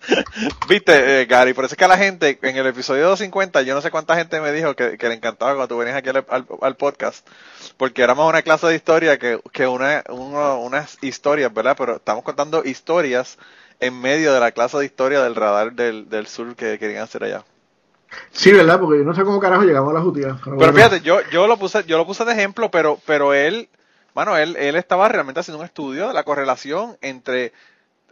Viste, 0.68 1.22
eh, 1.22 1.26
Gary, 1.26 1.54
por 1.54 1.64
eso 1.64 1.74
es 1.74 1.78
que 1.78 1.84
a 1.84 1.88
la 1.88 1.98
gente, 1.98 2.38
en 2.42 2.56
el 2.56 2.66
episodio 2.66 3.02
250, 3.08 3.62
yo 3.62 3.74
no 3.74 3.80
sé 3.80 3.90
cuánta 3.90 4.16
gente 4.16 4.40
me 4.40 4.52
dijo 4.52 4.74
que, 4.76 4.96
que 4.98 5.08
le 5.08 5.14
encantaba 5.14 5.52
cuando 5.54 5.68
tú 5.68 5.78
venías 5.78 5.96
aquí 5.96 6.08
al, 6.10 6.24
al- 6.28 6.46
al 6.60 6.76
podcast, 6.76 7.26
porque 7.76 8.02
era 8.02 8.14
más 8.14 8.28
una 8.28 8.42
clase 8.42 8.66
de 8.66 8.74
historia 8.74 9.18
que, 9.18 9.40
que 9.52 9.66
una, 9.66 10.02
uno- 10.08 10.60
unas 10.60 10.98
historias, 11.02 11.52
¿verdad? 11.52 11.76
Pero 11.78 11.96
estamos 11.96 12.24
contando 12.24 12.62
historias 12.64 13.38
en 13.80 14.00
medio 14.00 14.32
de 14.32 14.40
la 14.40 14.52
clase 14.52 14.78
de 14.78 14.84
historia 14.84 15.22
del 15.22 15.34
radar 15.34 15.72
del, 15.72 16.08
del 16.08 16.26
sur 16.26 16.54
que 16.56 16.78
querían 16.78 17.02
hacer 17.02 17.24
allá. 17.24 17.44
Sí, 18.30 18.52
¿verdad? 18.52 18.78
Porque 18.80 18.98
yo 18.98 19.04
no 19.04 19.14
sé 19.14 19.22
cómo 19.24 19.40
carajo 19.40 19.64
llegamos 19.64 19.90
a 19.90 19.94
la 19.94 20.00
jutía. 20.00 20.38
Pero, 20.42 20.56
Pero 20.56 20.72
bueno. 20.72 20.72
fíjate, 20.74 21.00
yo, 21.00 21.20
yo 21.30 21.46
lo 21.46 21.56
puse, 21.58 21.84
yo 21.84 21.98
lo 21.98 22.06
puse 22.06 22.24
de 22.24 22.32
ejemplo, 22.32 22.70
pero, 22.70 22.98
pero 23.04 23.34
él, 23.34 23.68
mano, 24.14 24.36
él, 24.38 24.56
él 24.56 24.76
estaba 24.76 25.08
realmente 25.08 25.40
haciendo 25.40 25.58
un 25.58 25.64
estudio 25.66 26.08
de 26.08 26.14
la 26.14 26.22
correlación 26.22 26.96
entre, 27.02 27.52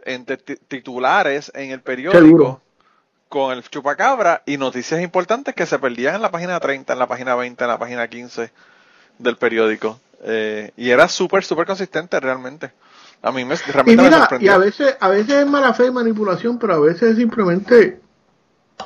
entre 0.05 0.37
ti- 0.37 0.57
titulares 0.67 1.51
en 1.55 1.71
el 1.71 1.81
periódico 1.81 2.19
Seguro. 2.23 2.61
con 3.29 3.51
el 3.51 3.63
chupacabra 3.63 4.43
y 4.45 4.57
noticias 4.57 5.01
importantes 5.01 5.53
que 5.55 5.65
se 5.65 5.79
perdían 5.79 6.15
en 6.15 6.21
la 6.21 6.31
página 6.31 6.59
30, 6.59 6.93
en 6.93 6.99
la 6.99 7.07
página 7.07 7.35
20, 7.35 7.63
en 7.63 7.69
la 7.69 7.79
página 7.79 8.07
15 8.07 8.51
del 9.19 9.37
periódico. 9.37 9.99
Eh, 10.23 10.71
y 10.77 10.89
era 10.89 11.07
súper, 11.07 11.43
súper 11.43 11.65
consistente 11.67 12.19
realmente. 12.19 12.71
A 13.21 13.31
mí 13.31 13.43
me, 13.45 13.55
Y 13.55 13.71
realmente 13.71 14.01
me 14.01 14.03
mira, 14.09 14.17
y 14.17 14.19
sorprendió. 14.21 14.53
a 14.53 14.57
veces, 14.57 14.97
a 14.99 15.09
veces 15.09 15.35
es 15.35 15.45
mala 15.47 15.73
fe 15.73 15.87
y 15.87 15.91
manipulación, 15.91 16.57
pero 16.59 16.75
a 16.75 16.79
veces 16.79 17.11
es 17.11 17.17
simplemente 17.17 17.99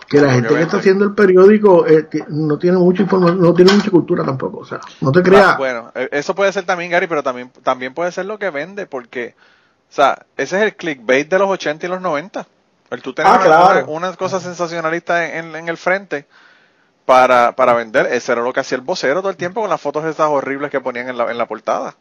que 0.07 0.21
la 0.21 0.33
gente 0.33 0.49
que 0.55 0.61
está 0.61 0.77
haciendo 0.77 1.03
el 1.05 1.13
periódico 1.15 1.85
eh, 1.87 2.07
no 2.29 2.57
tiene 2.59 2.77
mucha 2.77 3.01
información, 3.03 3.41
no 3.41 3.53
tiene 3.53 3.73
mucha 3.73 3.89
cultura 3.89 4.23
tampoco, 4.23 4.59
o 4.59 4.65
sea, 4.65 4.79
no 5.01 5.11
te 5.11 5.21
creas. 5.23 5.53
Ah, 5.53 5.57
bueno, 5.57 5.91
eh, 5.95 6.09
eso 6.11 6.35
puede 6.35 6.53
ser 6.53 6.63
también, 6.65 6.91
Gary, 6.91 7.07
pero 7.07 7.23
también, 7.23 7.51
también 7.63 7.93
puede 7.93 8.11
ser 8.11 8.25
lo 8.25 8.37
que 8.37 8.49
vende, 8.51 8.85
porque, 8.85 9.35
o 9.89 9.93
sea, 9.93 10.25
ese 10.37 10.57
es 10.57 10.63
el 10.63 10.75
clickbait 10.75 11.29
de 11.29 11.39
los 11.39 11.49
80 11.49 11.85
y 11.85 11.89
los 11.89 12.01
90. 12.01 12.45
El 12.91 13.01
tú 13.01 13.13
tener 13.13 13.31
Ah, 13.31 13.39
claro. 13.43 13.85
una, 13.87 14.07
una 14.09 14.15
cosa 14.15 14.39
sensacionalista 14.39 15.25
en, 15.27 15.45
en- 15.49 15.55
en 15.55 15.69
el 15.69 15.77
frente 15.77 16.25
para, 17.05 17.55
para 17.55 17.73
vender. 17.73 18.07
Eso 18.11 18.33
era 18.33 18.41
lo 18.41 18.53
que 18.53 18.59
hacía 18.61 18.77
el 18.77 18.83
vocero 18.83 19.19
todo 19.21 19.29
el 19.31 19.37
tiempo 19.37 19.61
con 19.61 19.69
las 19.69 19.81
fotos 19.81 20.05
esas 20.05 20.27
horribles 20.29 20.71
que 20.71 20.79
ponían 20.81 21.09
en 21.09 21.17
la, 21.17 21.29
en 21.31 21.37
la 21.37 21.47
portada. 21.47 21.95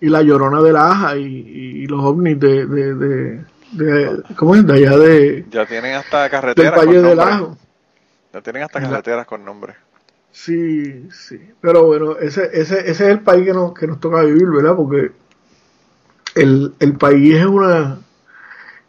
Y 0.00 0.08
la 0.08 0.22
llorona 0.22 0.62
de 0.62 0.72
la 0.72 0.90
aja 0.90 1.16
y, 1.16 1.24
y 1.24 1.86
los 1.86 2.02
ovnis 2.02 2.38
de, 2.40 2.66
de, 2.66 2.94
de, 2.94 3.44
de- 3.72 4.22
¿cómo 4.36 4.54
es? 4.54 4.66
De 4.66 4.74
allá 4.74 4.96
de, 4.96 5.44
Ya 5.50 5.66
tienen 5.66 5.94
hasta 5.94 6.22
del 6.22 6.30
carreteras 6.30 6.76
Valle 6.78 6.94
con 7.00 7.02
del. 7.08 7.20
Ajo. 7.20 7.58
Ya 8.32 8.40
tienen 8.40 8.62
hasta 8.62 8.80
carreteras 8.80 9.26
con 9.26 9.44
nombre. 9.44 9.74
Sí, 10.32 11.08
sí. 11.10 11.38
Pero 11.60 11.84
bueno, 11.84 12.16
ese, 12.18 12.48
ese, 12.52 12.80
ese 12.80 12.90
es 12.90 13.00
el 13.00 13.20
país 13.20 13.44
que 13.46 13.52
nos, 13.52 13.72
que 13.74 13.86
nos 13.86 14.00
toca 14.00 14.22
vivir, 14.22 14.46
¿verdad? 14.48 14.74
Porque 14.74 15.12
el, 16.34 16.74
el 16.78 16.92
país 16.94 17.36
es 17.36 17.46
una. 17.46 17.98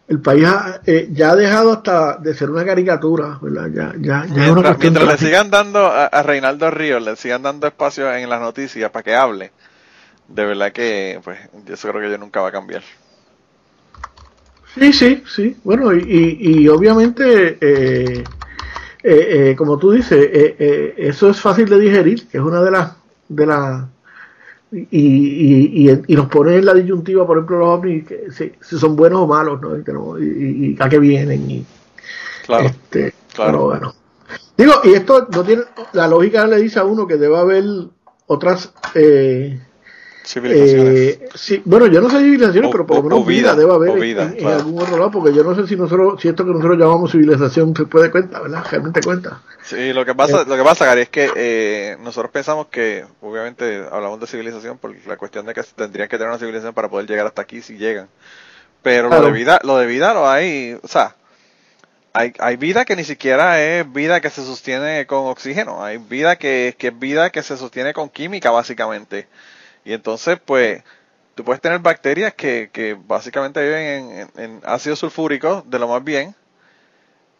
El 0.07 0.19
país 0.19 0.45
ha, 0.45 0.81
eh, 0.85 1.09
ya 1.11 1.31
ha 1.31 1.35
dejado 1.35 1.71
hasta 1.73 2.17
de 2.17 2.35
ser 2.35 2.51
una 2.51 2.63
caricatura, 2.63 3.39
¿verdad? 3.41 3.69
Ya, 3.73 3.93
ya, 3.99 4.25
ya 4.27 4.45
es 4.45 4.51
una 4.51 4.61
Mientras, 4.61 4.75
cuestión 4.75 4.93
mientras 4.93 5.21
le 5.21 5.27
sigan 5.27 5.49
dando 5.49 5.79
a, 5.87 6.05
a 6.05 6.21
Reinaldo 6.23 6.69
Ríos, 6.69 7.01
le 7.01 7.15
sigan 7.15 7.41
dando 7.41 7.65
espacio 7.65 8.13
en 8.13 8.29
las 8.29 8.39
noticias 8.39 8.91
para 8.91 9.01
que 9.01 9.15
hable, 9.15 9.51
de 10.27 10.45
verdad 10.45 10.71
que, 10.71 11.19
pues, 11.23 11.39
yo 11.65 11.75
creo 11.75 12.01
que 12.01 12.11
yo 12.11 12.17
nunca 12.19 12.39
va 12.41 12.49
a 12.49 12.51
cambiar. 12.51 12.83
Sí, 14.75 14.93
sí, 14.93 15.23
sí. 15.27 15.57
Bueno, 15.63 15.91
y, 15.91 16.37
y, 16.39 16.61
y 16.61 16.67
obviamente, 16.67 17.57
eh, 17.59 18.23
eh, 19.01 19.27
eh, 19.51 19.55
como 19.57 19.79
tú 19.79 19.91
dices, 19.91 20.29
eh, 20.31 20.93
eso 20.97 21.31
es 21.31 21.41
fácil 21.41 21.67
de 21.67 21.79
digerir, 21.79 22.27
que 22.27 22.37
es 22.37 22.43
una 22.43 22.61
de 22.61 22.71
las... 22.71 22.91
De 23.27 23.45
las 23.47 23.85
y, 24.75 24.87
y, 24.91 25.89
y, 25.89 26.01
y 26.07 26.15
nos 26.15 26.27
pone 26.27 26.57
en 26.57 26.65
la 26.65 26.73
disyuntiva, 26.73 27.25
por 27.25 27.37
ejemplo, 27.37 27.59
los 27.59 27.69
ovnis, 27.69 28.05
que 28.05 28.31
si, 28.31 28.51
si 28.61 28.77
son 28.77 28.95
buenos 28.95 29.21
o 29.21 29.27
malos, 29.27 29.61
¿no? 29.61 29.77
Y, 30.19 30.75
a 30.79 30.89
qué 30.89 30.99
vienen. 30.99 31.49
Y, 31.49 31.65
Claro, 32.45 32.67
este, 32.67 33.13
claro. 33.33 33.51
pero 33.51 33.63
bueno. 33.65 33.93
Digo, 34.57 34.73
y 34.83 34.93
esto 34.93 35.27
no 35.31 35.43
tiene, 35.43 35.63
la 35.93 36.07
lógica 36.07 36.45
le 36.45 36.57
dice 36.57 36.79
a 36.79 36.83
uno 36.83 37.07
que 37.07 37.17
debe 37.17 37.37
haber 37.37 37.63
otras, 38.27 38.73
eh, 38.93 39.59
civilizaciones. 40.25 40.95
eh, 40.99 41.29
sí, 41.35 41.61
bueno, 41.65 41.87
yo 41.87 42.01
no 42.01 42.09
sé 42.09 42.19
civilizaciones, 42.19 42.69
O- 42.69 42.71
pero 42.71 42.85
por 42.85 42.97
lo 42.97 43.03
menos 43.03 43.25
vida, 43.25 43.53
vida, 43.53 43.55
debe 43.55 43.73
haber 43.73 43.89
en- 43.91 43.99
vida, 44.01 44.33
en, 44.35 44.47
algún 44.47 44.81
otro 44.81 44.97
lado, 44.97 45.11
porque 45.11 45.33
yo 45.33 45.43
no 45.43 45.55
sé 45.55 45.67
si 45.67 45.75
nosotros, 45.75 46.21
si 46.21 46.27
esto 46.27 46.43
que 46.45 46.51
nosotros 46.51 46.77
llamamos 46.77 47.11
civilización 47.11 47.75
se 47.75 47.85
puede 47.85 48.11
cuenta, 48.11 48.41
¿verdad? 48.41 48.63
Realmente 48.69 49.01
cuenta. 49.01 49.41
Sí, 49.63 49.93
lo 49.93 50.05
que 50.05 50.13
pasa, 50.13 50.43
lo 50.43 50.55
que 50.57 50.63
pasa, 50.63 50.85
Gary, 50.85 51.01
es 51.01 51.09
que 51.09 51.31
eh, 51.35 51.97
nosotros 52.01 52.31
pensamos 52.31 52.67
que, 52.67 53.05
obviamente, 53.21 53.85
hablamos 53.91 54.19
de 54.19 54.27
civilización 54.27 54.77
por 54.77 54.93
la 55.07 55.17
cuestión 55.17 55.45
de 55.45 55.53
que 55.53 55.63
tendrían 55.63 56.07
que 56.09 56.17
tener 56.17 56.29
una 56.29 56.39
civilización 56.39 56.73
para 56.73 56.89
poder 56.89 57.07
llegar 57.07 57.25
hasta 57.27 57.41
aquí 57.41 57.61
si 57.61 57.77
llegan. 57.77 58.07
Pero 58.83 59.09
lo 59.09 59.21
de 59.21 59.31
vida, 59.31 59.59
lo 59.63 59.77
de 59.77 59.87
vida 59.87 60.13
lo 60.13 60.29
hay, 60.29 60.77
o 60.83 60.87
sea, 60.87 61.15
hay, 62.13 62.31
hay 62.39 62.55
vida 62.55 62.85
que 62.85 62.95
ni 62.95 63.03
siquiera 63.03 63.61
es 63.61 63.91
vida 63.91 64.21
que 64.21 64.29
se 64.29 64.43
sostiene 64.45 65.05
con 65.05 65.25
oxígeno, 65.25 65.83
hay 65.83 65.97
vida 65.97 66.37
que, 66.37 66.75
que 66.77 66.87
es 66.87 66.99
vida 66.99 67.29
que 67.31 67.43
se 67.43 67.57
sostiene 67.57 67.93
con 67.93 68.09
química, 68.09 68.51
básicamente. 68.51 69.27
Y 69.85 69.93
entonces, 69.93 70.39
pues, 70.43 70.83
tú 71.35 71.43
puedes 71.45 71.61
tener 71.61 71.79
bacterias 71.79 72.33
que, 72.33 72.69
que 72.73 72.97
básicamente 73.07 73.61
viven 73.63 73.81
en, 73.81 74.11
en- 74.19 74.29
en 74.43 74.61
ácido 74.65 74.95
sulfúrico 74.95 75.63
de 75.67 75.79
lo 75.79 75.87
más 75.87 76.03
bien. 76.03 76.35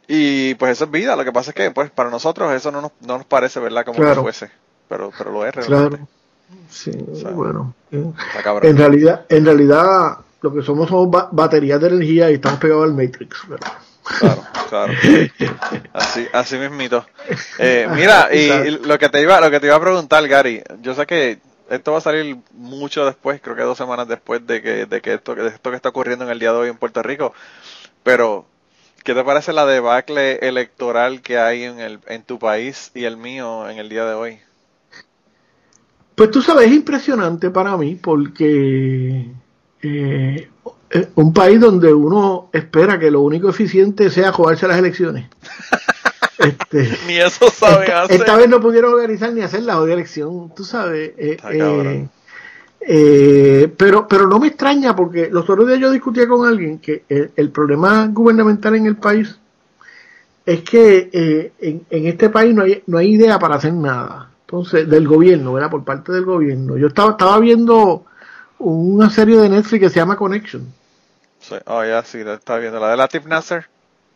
Y 0.07 0.53
pues 0.55 0.73
eso 0.73 0.85
es 0.85 0.91
vida. 0.91 1.15
Lo 1.15 1.23
que 1.25 1.31
pasa 1.31 1.51
es 1.51 1.55
que, 1.55 1.71
pues, 1.71 1.89
para 1.89 2.09
nosotros 2.11 2.53
eso 2.53 2.71
no 2.71 2.81
nos, 2.81 2.91
no 3.01 3.17
nos 3.17 3.25
parece, 3.25 3.59
¿verdad? 3.59 3.83
Como 3.85 3.97
Claro. 3.97 4.15
que 4.17 4.21
fuese. 4.21 4.51
Pero, 4.87 5.11
pero 5.17 5.31
lo 5.31 5.45
es 5.45 5.55
realmente. 5.55 5.97
Claro. 5.97 6.07
Sí, 6.69 6.91
sea, 7.19 7.31
bueno. 7.31 7.73
eh. 7.91 8.03
En 8.61 8.77
realidad, 8.77 9.25
en 9.29 9.45
realidad, 9.45 10.17
lo 10.41 10.53
que 10.53 10.61
somos 10.61 10.87
somos 10.87 11.09
ba- 11.09 11.29
baterías 11.31 11.81
de 11.81 11.87
energía 11.87 12.29
y 12.29 12.35
estamos 12.35 12.59
pegados 12.59 12.83
al 12.83 12.93
Matrix, 12.93 13.47
¿verdad? 13.49 13.71
Claro, 14.19 14.43
claro. 14.69 14.93
Así, 15.93 16.27
así 16.31 16.57
mismito. 16.59 17.03
Eh, 17.57 17.87
mira, 17.95 18.29
y, 18.31 18.37
y 18.37 18.71
lo 18.85 18.99
que 18.99 19.09
te 19.09 19.21
iba, 19.23 19.41
lo 19.41 19.49
que 19.49 19.59
te 19.59 19.65
iba 19.65 19.75
a 19.75 19.81
preguntar, 19.81 20.27
Gary, 20.27 20.61
yo 20.81 20.93
sé 20.93 21.07
que 21.07 21.39
esto 21.69 21.91
va 21.91 21.97
a 21.99 22.01
salir 22.01 22.37
mucho 22.51 23.05
después, 23.05 23.41
creo 23.41 23.55
que 23.55 23.63
dos 23.63 23.77
semanas 23.77 24.07
después 24.07 24.45
de 24.45 24.61
que, 24.61 24.85
de 24.85 25.01
que 25.01 25.13
esto, 25.13 25.35
de 25.35 25.47
esto 25.47 25.69
que 25.69 25.75
está 25.75 25.89
ocurriendo 25.89 26.25
en 26.25 26.31
el 26.31 26.39
día 26.39 26.51
de 26.51 26.57
hoy 26.57 26.69
en 26.69 26.77
Puerto 26.77 27.01
Rico, 27.01 27.33
pero 28.03 28.45
¿qué 29.03 29.13
te 29.13 29.23
parece 29.23 29.53
la 29.53 29.65
debacle 29.65 30.39
electoral 30.47 31.21
que 31.21 31.37
hay 31.37 31.63
en 31.63 31.79
el, 31.79 31.99
en 32.07 32.23
tu 32.23 32.39
país 32.39 32.91
y 32.93 33.05
el 33.05 33.17
mío 33.17 33.69
en 33.69 33.77
el 33.77 33.89
día 33.89 34.05
de 34.05 34.13
hoy? 34.13 34.39
Pues 36.15 36.31
tú 36.31 36.41
sabes, 36.41 36.67
es 36.67 36.73
impresionante 36.73 37.49
para 37.49 37.75
mí 37.75 37.95
porque 37.95 39.31
eh, 39.81 40.49
eh, 40.89 41.07
un 41.15 41.33
país 41.33 41.59
donde 41.59 41.93
uno 41.93 42.49
espera 42.53 42.97
que 42.97 43.11
lo 43.11 43.21
único 43.21 43.49
eficiente 43.49 44.09
sea 44.09 44.31
jugarse 44.31 44.67
las 44.67 44.77
elecciones. 44.77 45.29
Este, 46.39 46.97
Ni 47.07 47.15
eso 47.15 47.49
saben 47.49 47.83
esta, 47.83 48.03
hacer. 48.03 48.19
esta 48.19 48.35
vez 48.35 48.49
no 48.49 48.59
pudieron 48.59 48.93
organizar 48.93 49.31
ni 49.33 49.41
hacer 49.41 49.63
la 49.63 49.75
jodida 49.75 49.93
elección, 49.93 50.53
tú 50.55 50.63
sabes. 50.63 51.13
eh, 51.17 51.37
eh, 51.51 52.07
eh, 52.87 53.73
pero, 53.75 54.07
pero 54.07 54.27
no 54.27 54.39
me 54.39 54.47
extraña 54.47 54.95
porque 54.95 55.29
los 55.31 55.49
otros 55.49 55.67
días 55.67 55.79
yo 55.79 55.91
discutía 55.91 56.27
con 56.27 56.47
alguien 56.47 56.79
que 56.79 57.03
el, 57.09 57.31
el 57.35 57.49
problema 57.49 58.07
gubernamental 58.11 58.75
en 58.75 58.85
el 58.85 58.97
país 58.97 59.39
es 60.45 60.61
que 60.61 61.51
en, 61.59 61.85
en 61.89 62.05
este 62.05 62.29
país 62.29 62.53
no 62.53 62.63
hay, 62.63 62.83
no 62.85 62.99
hay 62.99 63.15
idea 63.15 63.39
para 63.39 63.55
hacer 63.55 63.73
nada. 63.73 64.29
Entonces, 64.41 64.87
del 64.87 65.07
gobierno, 65.07 65.53
¿verdad? 65.53 65.71
Por 65.71 65.83
parte 65.83 66.11
del 66.11 66.23
gobierno. 66.23 66.77
Yo 66.77 66.87
estaba, 66.87 67.11
estaba 67.11 67.39
viendo 67.39 68.05
una 68.59 69.09
serie 69.09 69.37
de 69.37 69.49
Netflix 69.49 69.79
que 69.81 69.89
se 69.89 69.95
llama 69.95 70.15
Connection. 70.15 70.71
Sí, 71.39 71.55
oh, 71.65 71.83
ya, 71.83 72.03
sí, 72.03 72.23
la 72.23 72.35
estaba 72.35 72.59
viendo. 72.59 72.79
La 72.79 72.91
de 72.91 72.97
Latif 72.97 73.25
Nasser. 73.25 73.67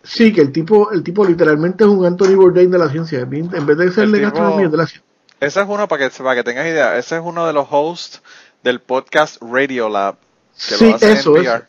Sí, 0.04 0.32
que 0.34 0.42
el 0.42 0.52
tipo, 0.52 0.92
el 0.92 1.04
tipo 1.04 1.26
literalmente 1.26 1.84
es 1.84 1.90
un 1.90 2.06
Anthony 2.06 2.36
Bourdain 2.36 2.72
de 2.72 2.78
la 2.78 2.90
ciencia. 2.90 3.20
En 3.20 3.66
vez 3.66 3.78
de 3.78 3.92
ser 3.92 4.06
El 4.06 4.12
de 4.14 4.18
tipo- 4.20 4.30
gastronomía, 4.32 4.66
es 4.66 4.72
de 4.72 4.78
la 4.78 4.88
ciencia. 4.88 5.08
Ese 5.42 5.62
es 5.62 5.66
uno, 5.70 5.88
para 5.88 6.10
que, 6.10 6.24
para 6.24 6.36
que 6.36 6.44
tengas 6.44 6.66
idea, 6.68 6.98
ese 6.98 7.16
es 7.18 7.22
uno 7.24 7.46
de 7.48 7.54
los 7.54 7.68
hosts 7.70 8.22
del 8.64 8.80
podcast 8.82 9.42
Radio 9.42 9.88
Lab. 9.90 10.16
que 10.56 10.76
Sí, 10.76 10.90
lo 10.90 10.96
hace 10.96 11.12
eso, 11.14 11.36
NPR. 11.38 11.56
eso. 11.58 11.66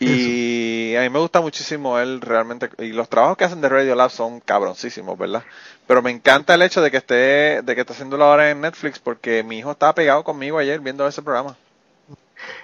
Y 0.00 0.94
a 0.96 1.00
mí 1.02 1.08
me 1.10 1.18
gusta 1.18 1.40
muchísimo 1.40 1.98
él 1.98 2.20
realmente, 2.20 2.70
y 2.78 2.92
los 2.92 3.08
trabajos 3.08 3.36
que 3.36 3.44
hacen 3.44 3.60
de 3.60 3.68
Radio 3.68 3.94
Lab 3.94 4.10
son 4.10 4.40
cabroncísimos, 4.40 5.18
¿verdad? 5.18 5.42
Pero 5.86 6.02
me 6.02 6.10
encanta 6.10 6.54
el 6.54 6.62
hecho 6.62 6.82
de 6.82 6.90
que 6.90 6.98
esté, 6.98 7.62
de 7.62 7.74
que 7.74 7.80
esté 7.80 7.94
haciéndolo 7.94 8.24
ahora 8.24 8.50
en 8.50 8.60
Netflix, 8.60 8.98
porque 8.98 9.42
mi 9.42 9.58
hijo 9.58 9.72
estaba 9.72 9.94
pegado 9.94 10.22
conmigo 10.22 10.58
ayer 10.58 10.78
viendo 10.80 11.06
ese 11.08 11.22
programa. 11.22 11.56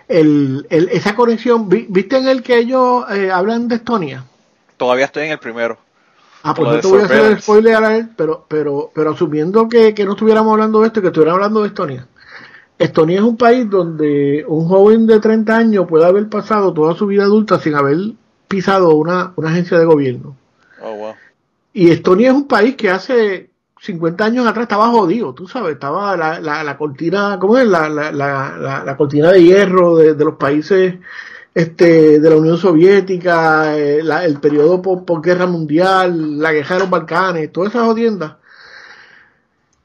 El, 0.08 0.66
el- 0.70 0.88
esa 0.90 1.14
conexión, 1.14 1.68
vi- 1.68 1.86
¿viste 1.88 2.16
en 2.18 2.28
el 2.28 2.42
que 2.42 2.58
ellos 2.58 3.04
eh, 3.10 3.30
hablan 3.32 3.66
de 3.68 3.76
Estonia? 3.76 4.24
Todavía 4.76 5.06
estoy 5.06 5.24
en 5.24 5.32
el 5.32 5.38
primero. 5.38 5.78
Ah, 6.42 6.54
pues 6.54 6.70
no 6.70 6.80
te 6.80 6.87
voy 6.88 7.00
a 7.00 7.04
hacer 7.04 7.24
el 7.24 7.40
spoiler 7.40 7.76
a 7.76 7.96
él, 7.96 8.10
pero, 8.16 8.44
pero, 8.46 8.90
pero 8.94 9.12
asumiendo 9.12 9.66
que, 9.66 9.94
que 9.94 10.04
no 10.04 10.12
estuviéramos 10.12 10.52
hablando 10.52 10.80
de 10.80 10.88
esto, 10.88 11.00
que 11.00 11.06
estuviéramos 11.06 11.38
hablando 11.38 11.62
de 11.62 11.68
Estonia. 11.68 12.06
Estonia 12.78 13.18
es 13.18 13.24
un 13.24 13.37
país 13.38 13.68
donde 13.70 14.44
un 14.46 14.68
joven 14.68 15.06
de 15.06 15.20
30 15.20 15.56
años 15.56 15.87
puede 15.88 16.04
haber 16.04 16.28
pasado 16.28 16.74
toda 16.74 16.94
su 16.94 17.06
vida 17.06 17.22
adulta 17.22 17.58
sin 17.58 17.74
haber 17.74 17.96
pisado 18.46 18.94
una, 18.94 19.32
una 19.37 19.48
agencia 19.50 19.78
de 19.78 19.87
gobierno. 19.87 20.37
Oh, 20.82 20.94
wow. 20.94 21.14
Y 21.72 21.90
Estonia 21.90 22.28
es 22.28 22.34
un 22.34 22.46
país 22.46 22.76
que 22.76 22.90
hace 22.90 23.50
50 23.80 24.24
años 24.24 24.46
atrás 24.46 24.64
estaba 24.64 24.88
jodido, 24.88 25.32
tú 25.34 25.48
sabes, 25.48 25.74
estaba 25.74 26.14
la, 26.16 26.40
la, 26.40 26.62
la 26.62 26.76
cortina, 26.76 27.38
¿cómo 27.40 27.56
es? 27.56 27.66
La, 27.66 27.88
la, 27.88 28.12
la 28.12 28.96
cortina 28.98 29.30
de 29.32 29.42
hierro 29.42 29.96
de, 29.96 30.14
de 30.14 30.24
los 30.24 30.34
países 30.37 30.96
este, 31.54 32.18
de 32.20 32.30
la 32.30 32.36
Unión 32.36 32.58
Soviética, 32.58 33.76
eh, 33.78 34.02
la- 34.02 34.24
el 34.24 34.40
periodo 34.40 34.82
por, 34.82 35.04
por 35.04 35.22
guerra 35.22 35.46
mundial, 35.46 36.38
la 36.40 36.52
guerra 36.52 36.74
de 36.76 36.80
los 36.80 36.90
Balcanes, 36.90 37.52
todas 37.52 37.70
esas 37.70 37.86
jodiendas. 37.86 38.34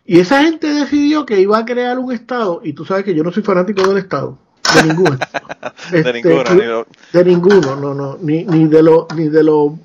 Y 0.05 0.19
esa 0.19 0.41
gente 0.41 0.67
decidió 0.73 1.25
que 1.25 1.39
iba 1.39 1.57
a 1.59 1.65
crear 1.65 1.99
un 1.99 2.11
Estado, 2.11 2.61
y 2.63 2.73
tú 2.73 2.83
sabes 2.85 3.03
que 3.03 3.13
yo 3.13 3.23
no 3.23 3.31
soy 3.31 3.43
fanático 3.43 3.87
del 3.87 3.97
Estado, 3.99 4.37
de 4.75 4.83
ninguno. 4.83 5.17
De 5.91 5.99
Este, 5.99 6.13
ninguno, 6.13 6.43
ni 6.55 6.65
lo- 6.65 6.87
de 7.13 7.23
ninguno, 7.25 7.75
no, 7.75 7.93
no, 7.93 8.17
ni, 8.21 8.43
ni 8.45 8.67
de 8.67 8.81
lo, 8.83 9.07
ni 9.15 9.29
de 9.29 9.43
lo 9.43 9.77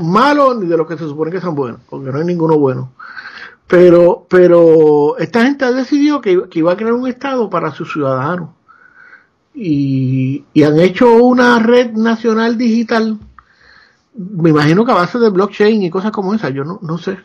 malo, 0.00 0.54
ni 0.54 0.66
de 0.66 0.76
los 0.76 0.86
que 0.86 0.96
se 0.96 1.04
supone 1.04 1.30
que 1.30 1.40
son 1.40 1.54
buenos, 1.54 1.80
porque 1.88 2.10
no 2.10 2.18
hay 2.18 2.24
ninguno 2.24 2.56
bueno. 2.58 2.92
Pero, 3.66 4.26
pero 4.28 5.16
esta 5.18 5.44
gente 5.44 5.72
decidió 5.72 6.20
que, 6.20 6.48
que 6.48 6.58
iba 6.60 6.72
a 6.72 6.76
crear 6.76 6.92
un 6.92 7.08
estado 7.08 7.48
para 7.50 7.72
sus 7.72 7.92
ciudadanos. 7.92 8.50
Y, 9.54 10.44
y 10.52 10.62
han 10.64 10.78
hecho 10.80 11.14
una 11.22 11.60
red 11.60 11.92
nacional 11.92 12.58
digital, 12.58 13.18
me 14.14 14.50
imagino 14.50 14.84
que 14.84 14.92
a 14.92 14.96
base 14.96 15.18
de 15.18 15.30
blockchain 15.30 15.82
y 15.82 15.90
cosas 15.90 16.10
como 16.10 16.34
esa, 16.34 16.50
yo 16.50 16.64
no, 16.64 16.78
no 16.82 16.98
sé 16.98 17.18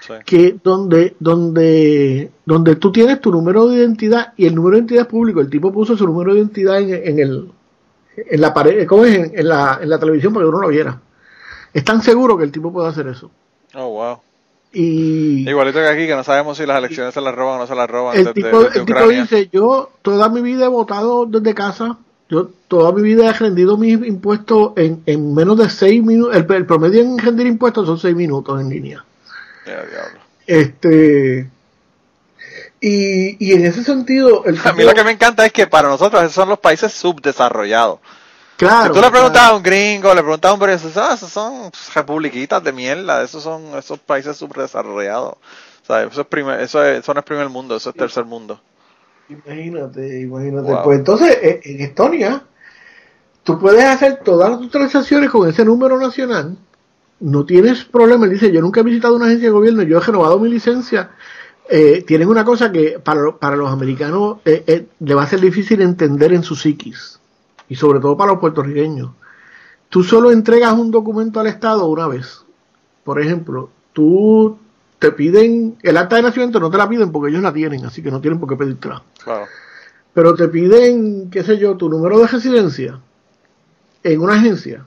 sí. 0.00 0.14
que 0.24 0.56
donde 0.62 1.16
donde 1.20 2.30
donde 2.44 2.76
tú 2.76 2.92
tienes 2.92 3.20
tu 3.20 3.30
número 3.30 3.68
de 3.68 3.78
identidad 3.78 4.32
y 4.36 4.46
el 4.46 4.54
número 4.54 4.72
de 4.72 4.78
identidad 4.80 5.02
es 5.02 5.08
público 5.08 5.40
el 5.40 5.50
tipo 5.50 5.72
puso 5.72 5.96
su 5.96 6.06
número 6.06 6.32
de 6.34 6.40
identidad 6.40 6.80
en, 6.80 6.90
en 6.92 7.18
el 7.18 7.52
en 8.16 8.40
la 8.40 8.52
pared 8.52 8.86
¿cómo 8.86 9.04
es? 9.04 9.14
En, 9.16 9.38
en 9.38 9.48
la 9.48 9.78
en 9.82 9.88
la 9.88 9.98
televisión 9.98 10.32
para 10.32 10.44
que 10.44 10.48
uno 10.50 10.60
lo 10.60 10.68
viera 10.68 11.00
es 11.72 11.84
tan 11.84 12.02
seguro 12.02 12.36
que 12.36 12.44
el 12.44 12.52
tipo 12.52 12.72
puede 12.72 12.88
hacer 12.88 13.06
eso 13.08 13.30
Oh, 13.74 13.88
wow. 13.88 14.20
Y 14.72 15.48
Igualito 15.48 15.78
que 15.78 15.86
aquí, 15.88 16.06
que 16.06 16.16
no 16.16 16.24
sabemos 16.24 16.56
si 16.56 16.66
las 16.66 16.78
elecciones 16.78 17.12
se 17.14 17.20
las 17.20 17.34
roban 17.34 17.56
o 17.56 17.58
no 17.58 17.66
se 17.66 17.74
las 17.74 17.90
roban 17.90 18.16
el 18.16 18.24
desde, 18.24 18.34
tipo, 18.34 18.64
desde 18.64 18.80
el 18.80 18.86
tipo 18.86 19.08
dice 19.08 19.48
yo 19.52 19.90
toda 20.02 20.28
mi 20.28 20.40
vida 20.40 20.66
he 20.66 20.68
votado 20.68 21.26
desde 21.26 21.54
casa 21.54 21.98
yo 22.28 22.50
toda 22.68 22.92
mi 22.92 23.02
vida 23.02 23.28
he 23.28 23.32
rendido 23.32 23.76
mis 23.76 23.94
impuestos 24.06 24.72
en, 24.76 25.02
en 25.06 25.34
menos 25.34 25.58
de 25.58 25.68
seis 25.68 26.02
minutos 26.02 26.36
el, 26.36 26.50
el 26.50 26.66
promedio 26.66 27.02
en 27.02 27.18
rendir 27.18 27.46
impuestos 27.46 27.86
son 27.86 27.98
seis 27.98 28.14
minutos 28.16 28.60
en 28.60 28.70
línea 28.70 29.04
diablo. 29.66 30.20
este 30.46 31.50
y, 32.84 33.36
y 33.38 33.52
en 33.52 33.64
ese 33.64 33.84
sentido 33.84 34.44
el 34.44 34.58
A 34.64 34.72
mí 34.72 34.82
lo 34.82 34.92
que 34.92 35.04
me 35.04 35.12
encanta 35.12 35.46
es 35.46 35.52
que 35.52 35.68
para 35.68 35.88
nosotros 35.88 36.20
esos 36.22 36.34
son 36.34 36.48
los 36.48 36.58
países 36.58 36.92
subdesarrollados. 36.92 38.00
Claro 38.66 38.94
si 38.94 39.00
tú 39.00 39.04
le 39.04 39.10
preguntas 39.10 39.40
claro. 39.40 39.54
a 39.54 39.56
un 39.56 39.62
gringo, 39.62 40.14
le 40.14 40.22
preguntas 40.22 40.50
a 40.50 40.54
un 40.54 40.60
periodista, 40.60 41.10
ah, 41.10 41.14
esos 41.14 41.30
son 41.30 41.70
republiquitas 41.94 42.62
de 42.62 42.72
mierda, 42.72 43.22
esos 43.22 43.42
son 43.42 43.76
esos 43.76 43.98
países 43.98 44.36
subdesarrollados. 44.36 45.36
Eso, 45.82 46.20
es 46.20 46.26
primer, 46.26 46.60
eso, 46.60 46.82
es, 46.82 47.00
eso 47.00 47.12
no 47.12 47.20
es 47.20 47.26
primer 47.26 47.48
mundo, 47.48 47.76
eso 47.76 47.90
es 47.90 47.96
tercer 47.96 48.24
mundo. 48.24 48.60
Imagínate, 49.28 50.20
imagínate. 50.20 50.74
Pues 50.84 50.98
entonces, 50.98 51.38
eh, 51.42 51.60
en 51.64 51.80
Estonia, 51.80 52.42
tú 53.42 53.58
puedes 53.58 53.84
hacer 53.84 54.20
todas 54.24 54.58
tus 54.58 54.70
transacciones 54.70 55.30
con 55.30 55.48
ese 55.48 55.64
número 55.64 55.98
nacional. 55.98 56.56
No 57.20 57.44
tienes 57.44 57.84
problema. 57.84 58.24
Él 58.26 58.32
dice, 58.32 58.52
yo 58.52 58.60
nunca 58.60 58.80
he 58.80 58.84
visitado 58.84 59.16
una 59.16 59.26
agencia 59.26 59.48
de 59.48 59.52
gobierno, 59.52 59.82
yo 59.82 59.98
he 59.98 60.00
renovado 60.00 60.38
mi 60.38 60.48
licencia. 60.48 61.10
Eh, 61.68 62.02
tienen 62.06 62.28
una 62.28 62.44
cosa 62.44 62.72
que 62.72 62.98
para, 63.02 63.38
para 63.38 63.56
los 63.56 63.70
americanos 63.70 64.38
eh, 64.44 64.64
eh, 64.66 64.86
le 65.00 65.14
va 65.14 65.22
a 65.22 65.28
ser 65.28 65.40
difícil 65.40 65.80
entender 65.80 66.32
en 66.32 66.42
su 66.42 66.56
psiquis. 66.56 67.20
Y 67.72 67.74
sobre 67.74 68.00
todo 68.00 68.18
para 68.18 68.32
los 68.32 68.38
puertorriqueños. 68.38 69.12
Tú 69.88 70.04
solo 70.04 70.30
entregas 70.30 70.74
un 70.74 70.90
documento 70.90 71.40
al 71.40 71.46
Estado 71.46 71.86
una 71.86 72.06
vez. 72.06 72.44
Por 73.02 73.18
ejemplo, 73.18 73.70
tú 73.94 74.58
te 74.98 75.10
piden 75.10 75.78
el 75.82 75.96
acta 75.96 76.16
de 76.16 76.22
nacimiento, 76.22 76.60
no 76.60 76.70
te 76.70 76.76
la 76.76 76.86
piden 76.86 77.10
porque 77.10 77.30
ellos 77.30 77.42
la 77.42 77.50
tienen, 77.50 77.86
así 77.86 78.02
que 78.02 78.10
no 78.10 78.20
tienen 78.20 78.38
por 78.38 78.50
qué 78.50 78.56
pedírtela. 78.56 79.02
Claro. 79.24 79.46
Pero 80.12 80.34
te 80.34 80.48
piden, 80.48 81.30
qué 81.30 81.42
sé 81.42 81.56
yo, 81.56 81.74
tu 81.78 81.88
número 81.88 82.18
de 82.18 82.26
residencia 82.26 83.00
en 84.02 84.20
una 84.20 84.34
agencia 84.34 84.84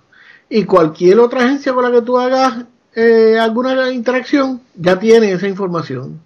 y 0.48 0.66
cualquier 0.66 1.20
otra 1.22 1.44
agencia 1.44 1.74
con 1.74 1.86
la 1.86 1.92
que 1.92 2.04
tú 2.04 2.20
hagas 2.20 2.66
eh, 2.94 3.40
alguna 3.42 3.90
interacción 3.90 4.62
ya 4.76 5.00
tiene 5.00 5.32
esa 5.32 5.48
información. 5.48 6.22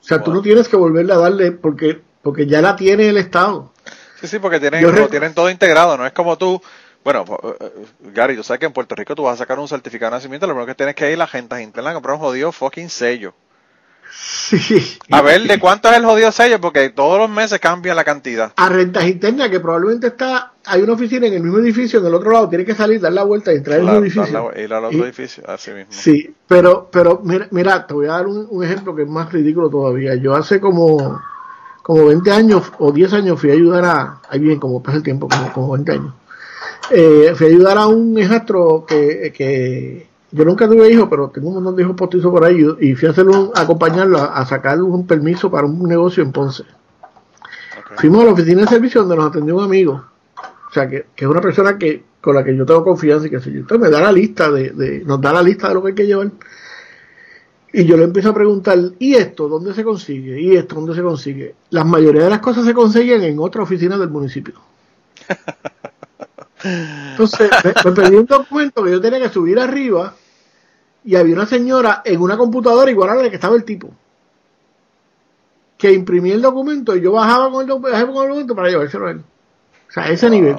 O 0.00 0.04
sea, 0.04 0.22
tú 0.22 0.32
no 0.32 0.40
tienes 0.40 0.68
que 0.68 0.76
volverle 0.76 1.14
a 1.14 1.18
darle 1.18 1.50
porque 1.50 2.00
porque 2.22 2.46
ya 2.46 2.60
la 2.60 2.76
tiene 2.76 3.08
el 3.08 3.16
Estado. 3.16 3.72
Sí, 4.20 4.28
sí, 4.28 4.38
porque 4.38 4.60
tienen, 4.60 5.08
tienen 5.10 5.34
todo 5.34 5.50
integrado, 5.50 5.96
no 5.96 6.06
es 6.06 6.12
como 6.12 6.36
tú 6.36 6.60
bueno, 7.02 7.24
eh, 7.42 7.54
eh, 7.60 7.86
Gary, 8.12 8.36
tú 8.36 8.42
sabes 8.42 8.60
que 8.60 8.66
en 8.66 8.72
Puerto 8.72 8.94
Rico 8.94 9.14
tú 9.14 9.22
vas 9.22 9.34
a 9.34 9.38
sacar 9.38 9.58
un 9.58 9.68
certificado 9.68 10.10
de 10.10 10.18
nacimiento, 10.18 10.46
lo 10.46 10.52
primero 10.52 10.66
que 10.66 10.74
tienes 10.74 10.94
que 10.94 11.08
ir 11.08 11.14
a 11.14 11.18
la 11.18 11.26
gente 11.26 11.60
interna 11.62 11.90
a 11.90 11.94
comprar 11.94 12.16
un 12.16 12.20
jodido 12.20 12.52
fucking 12.52 12.90
sello. 12.90 13.34
Sí. 14.12 14.98
A 15.10 15.22
ver, 15.22 15.42
¿de 15.42 15.58
cuánto 15.58 15.88
es 15.88 15.96
el 15.96 16.04
jodido 16.04 16.32
sello? 16.32 16.60
Porque 16.60 16.90
todos 16.90 17.18
los 17.18 17.30
meses 17.30 17.60
cambia 17.60 17.94
la 17.94 18.04
cantidad. 18.04 18.52
A 18.56 18.68
rentas 18.68 19.04
internas, 19.04 19.48
que 19.48 19.60
probablemente 19.60 20.08
está, 20.08 20.52
hay 20.64 20.82
una 20.82 20.94
oficina 20.94 21.28
en 21.28 21.34
el 21.34 21.42
mismo 21.42 21.58
edificio, 21.58 22.00
en 22.00 22.06
el 22.06 22.14
otro 22.14 22.32
lado, 22.32 22.48
tiene 22.48 22.64
que 22.64 22.74
salir, 22.74 23.00
dar 23.00 23.12
la 23.12 23.22
vuelta 23.22 23.52
y 23.52 23.56
entrar 23.56 23.80
al 23.80 24.02
edificio. 24.02 24.52
ir 24.56 24.74
al 24.74 24.84
otro 24.84 25.04
edificio, 25.04 25.44
así 25.46 25.70
mismo. 25.70 25.92
Sí, 25.92 26.34
pero, 26.46 26.88
pero 26.90 27.20
mira, 27.22 27.46
mira 27.52 27.86
te 27.86 27.94
voy 27.94 28.06
a 28.06 28.12
dar 28.12 28.26
un, 28.26 28.64
ejemplo 28.64 28.94
que 28.94 29.02
es 29.02 29.08
más 29.08 29.32
ridículo 29.32 29.70
todavía. 29.70 30.16
Yo 30.16 30.34
hace 30.34 30.60
como, 30.60 31.22
como 31.90 32.06
20 32.06 32.30
años 32.30 32.72
o 32.78 32.92
10 32.92 33.12
años 33.14 33.40
fui 33.40 33.50
a 33.50 33.54
ayudar 33.54 33.84
a, 33.84 34.20
ahí 34.28 34.38
bien, 34.38 34.60
como 34.60 34.80
pasa 34.80 34.98
el 34.98 35.02
tiempo, 35.02 35.26
como, 35.28 35.52
como 35.52 35.72
20 35.72 35.90
años 35.90 36.14
eh, 36.92 37.32
fui 37.34 37.48
a 37.48 37.50
ayudar 37.50 37.78
a 37.78 37.88
un 37.88 38.16
hijastro 38.16 38.84
que, 38.86 39.32
que 39.36 40.06
yo 40.30 40.44
nunca 40.44 40.68
tuve 40.68 40.88
hijos, 40.88 41.08
pero 41.10 41.30
tengo 41.30 41.48
un 41.48 41.54
montón 41.54 41.74
de 41.74 41.82
hijos 41.82 41.96
postizos 41.96 42.30
por 42.30 42.44
ahí 42.44 42.64
y 42.78 42.94
fui 42.94 43.08
a 43.08 43.10
hacerlo, 43.10 43.50
a 43.56 43.62
acompañarlo 43.62 44.18
a, 44.18 44.46
sacar 44.46 44.80
un 44.80 45.04
permiso 45.04 45.50
para 45.50 45.66
un 45.66 45.82
negocio 45.82 46.22
en 46.22 46.30
Ponce. 46.30 46.62
Fuimos 47.96 48.22
a 48.22 48.26
la 48.26 48.32
oficina 48.34 48.60
de 48.60 48.68
servicio 48.68 49.00
donde 49.00 49.16
nos 49.16 49.26
atendió 49.26 49.56
un 49.56 49.64
amigo, 49.64 50.04
o 50.36 50.72
sea, 50.72 50.88
que, 50.88 51.06
es 51.16 51.26
una 51.26 51.40
persona 51.40 51.76
que 51.76 52.04
con 52.20 52.36
la 52.36 52.44
que 52.44 52.56
yo 52.56 52.64
tengo 52.64 52.84
confianza 52.84 53.26
y 53.26 53.30
que 53.30 53.40
yo. 53.40 53.58
Entonces 53.58 53.80
me 53.80 53.90
da 53.90 54.00
la 54.00 54.12
lista 54.12 54.48
de, 54.48 54.70
de, 54.70 55.04
nos 55.04 55.20
da 55.20 55.32
la 55.32 55.42
lista 55.42 55.66
de 55.66 55.74
lo 55.74 55.82
que 55.82 55.88
hay 55.88 55.94
que 55.96 56.06
llevar. 56.06 56.30
Y 57.72 57.84
yo 57.84 57.96
le 57.96 58.04
empiezo 58.04 58.30
a 58.30 58.34
preguntar, 58.34 58.78
¿y 58.98 59.14
esto 59.14 59.48
dónde 59.48 59.72
se 59.74 59.84
consigue? 59.84 60.40
¿Y 60.40 60.56
esto 60.56 60.74
dónde 60.74 60.94
se 60.94 61.02
consigue? 61.02 61.54
La 61.70 61.84
mayoría 61.84 62.24
de 62.24 62.30
las 62.30 62.40
cosas 62.40 62.64
se 62.64 62.74
consiguen 62.74 63.22
en 63.22 63.38
otra 63.38 63.62
oficina 63.62 63.96
del 63.96 64.10
municipio. 64.10 64.54
Entonces, 66.64 67.50
me, 67.84 67.92
pedí 67.92 68.16
un 68.16 68.26
documento 68.26 68.82
que 68.82 68.90
yo 68.90 69.00
tenía 69.00 69.20
que 69.20 69.28
subir 69.28 69.58
arriba 69.58 70.14
y 71.04 71.14
había 71.14 71.34
una 71.34 71.46
señora 71.46 72.02
en 72.04 72.20
una 72.20 72.36
computadora 72.36 72.90
igual 72.90 73.10
a 73.10 73.14
la 73.14 73.30
que 73.30 73.36
estaba 73.36 73.54
el 73.54 73.64
tipo. 73.64 73.90
Que 75.78 75.92
imprimía 75.92 76.34
el 76.34 76.42
documento 76.42 76.96
y 76.96 77.00
yo 77.00 77.12
bajaba 77.12 77.50
con 77.50 77.62
el, 77.62 77.68
documento 77.68 78.54
para 78.54 78.68
llevárselo 78.68 79.06
a 79.06 79.10
él. 79.12 79.22
O 79.88 79.92
sea, 79.92 80.08
ese 80.10 80.28
nivel. 80.28 80.56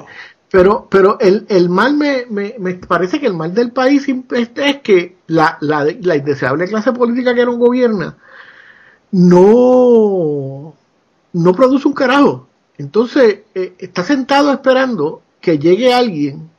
Pero, 0.52 0.86
pero 0.90 1.18
el, 1.18 1.46
el 1.48 1.70
mal 1.70 1.96
me, 1.96 2.26
me, 2.28 2.54
me, 2.58 2.74
parece 2.74 3.18
que 3.18 3.26
el 3.26 3.32
mal 3.32 3.54
del 3.54 3.72
país 3.72 4.06
es 4.06 4.80
que 4.82 5.16
la, 5.28 5.56
la, 5.62 5.82
la 5.84 6.16
indeseable 6.16 6.68
clase 6.68 6.92
política 6.92 7.34
que 7.34 7.46
no 7.46 7.56
gobierna 7.56 8.18
no, 9.12 10.74
no 11.32 11.52
produce 11.54 11.88
un 11.88 11.94
carajo. 11.94 12.48
Entonces, 12.76 13.40
eh, 13.54 13.72
está 13.78 14.04
sentado 14.04 14.52
esperando 14.52 15.22
que 15.40 15.58
llegue 15.58 15.94
alguien 15.94 16.50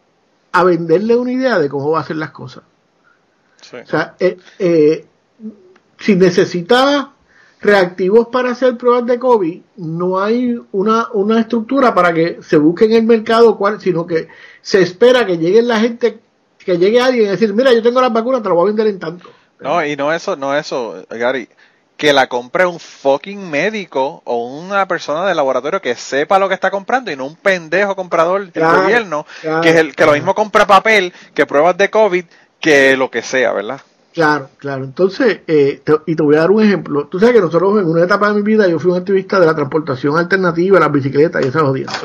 a 0.54 0.64
venderle 0.64 1.16
una 1.16 1.32
idea 1.32 1.60
de 1.60 1.70
cómo 1.70 1.92
va 1.92 2.00
a 2.00 2.02
hacer 2.02 2.16
las 2.16 2.32
cosas. 2.32 2.64
O 3.62 3.86
sea, 3.86 4.16
eh, 4.20 4.38
eh, 4.58 5.06
si 6.00 6.16
necesita 6.16 7.13
reactivos 7.64 8.28
para 8.28 8.52
hacer 8.52 8.78
pruebas 8.78 9.06
de 9.06 9.18
COVID, 9.18 9.62
no 9.78 10.20
hay 10.20 10.60
una, 10.74 11.08
una 11.14 11.40
estructura 11.40 11.94
para 11.94 12.14
que 12.14 12.40
se 12.42 12.58
busque 12.58 12.86
en 12.86 12.94
el 12.94 13.04
mercado 13.04 13.58
cuál, 13.58 13.80
sino 13.80 14.06
que 14.06 14.28
se 14.62 14.82
espera 14.82 15.26
que 15.26 15.38
llegue 15.38 15.62
la 15.62 15.80
gente, 15.80 16.20
que 16.60 16.78
llegue 16.78 17.00
alguien 17.00 17.26
y 17.26 17.30
decir, 17.30 17.54
mira, 17.54 17.74
yo 17.74 17.82
tengo 17.82 18.02
las 18.02 18.14
vacunas, 18.14 18.44
te 18.44 18.50
las 18.50 18.56
voy 18.56 18.64
a 18.64 18.68
vender 18.68 18.88
en 18.88 19.00
tanto. 19.00 19.30
No, 19.60 19.84
y 19.86 19.96
no 19.96 20.12
eso, 20.12 20.36
no 20.36 20.56
eso, 20.56 21.06
Gary 21.10 21.48
que 21.96 22.12
la 22.12 22.28
compre 22.28 22.66
un 22.66 22.80
fucking 22.80 23.50
médico 23.50 24.22
o 24.26 24.48
una 24.48 24.88
persona 24.88 25.26
del 25.26 25.38
laboratorio 25.38 25.82
que 25.82 25.96
sepa 25.96 26.40
lo 26.40 26.50
que 26.50 26.56
está 26.56 26.72
comprando 26.72 27.12
y 27.12 27.16
no 27.16 27.26
un 27.26 27.36
pendejo 27.36 27.96
comprador 27.96 28.52
del 28.52 28.64
gobierno 28.66 29.26
que 29.62 29.70
es 29.70 29.76
el 29.76 29.96
que 29.96 30.06
lo 30.06 30.14
mismo 30.14 30.34
compra 30.34 30.66
papel 30.66 31.14
que 31.34 31.46
pruebas 31.46 31.78
de 31.78 31.90
COVID 31.90 32.26
que 32.60 32.98
lo 32.98 33.12
que 33.12 33.22
sea, 33.22 33.54
¿verdad? 33.54 33.80
Claro, 34.14 34.50
claro. 34.58 34.84
Entonces, 34.84 35.42
eh, 35.48 35.82
y 36.06 36.16
te 36.16 36.24
voy 36.24 36.36
a 36.36 36.42
dar 36.42 36.52
un 36.52 36.62
ejemplo. 36.62 37.08
Tú 37.08 37.20
sabes 37.20 37.36
que 37.36 37.42
nosotros 37.42 37.82
en 37.82 37.88
una 37.88 38.04
etapa 38.04 38.30
de 38.30 38.36
mi 38.36 38.42
vida 38.42 38.68
yo 38.68 38.80
fui 38.80 38.92
un 38.92 38.98
activista 38.98 39.40
de 39.40 39.48
la 39.48 39.56
transportación 39.56 40.18
alternativa, 40.18 40.80
las 40.80 40.92
bicicletas 40.92 41.44
y 41.44 41.48
esas 41.48 41.64
jodidas. 41.64 42.00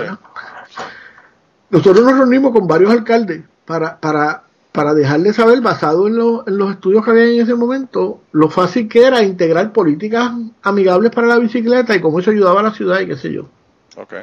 Nosotros 1.70 2.04
nos 2.04 2.16
reunimos 2.16 2.52
con 2.52 2.66
varios 2.66 2.90
alcaldes 2.90 3.42
para, 3.66 4.00
para 4.00 4.44
para 4.78 4.94
dejarle 4.94 5.32
saber, 5.32 5.60
basado 5.60 6.06
en, 6.06 6.14
en, 6.14 6.56
los 6.56 6.70
estudios 6.70 7.04
que 7.04 7.10
había 7.10 7.24
en 7.24 7.40
ese 7.40 7.54
momento, 7.56 8.20
lo 8.30 8.48
fácil 8.48 8.88
que 8.88 9.02
era 9.02 9.24
integrar 9.24 9.72
políticas 9.72 10.30
amigables 10.62 11.10
para 11.10 11.26
la 11.26 11.38
bicicleta 11.38 11.96
y 11.96 12.00
cómo 12.00 12.20
eso 12.20 12.30
ayudaba 12.30 12.60
a 12.60 12.62
la 12.62 12.70
ciudad 12.70 13.00
y 13.00 13.06
qué 13.06 13.16
sé 13.16 13.32
yo. 13.32 13.48
Okay. 13.96 14.22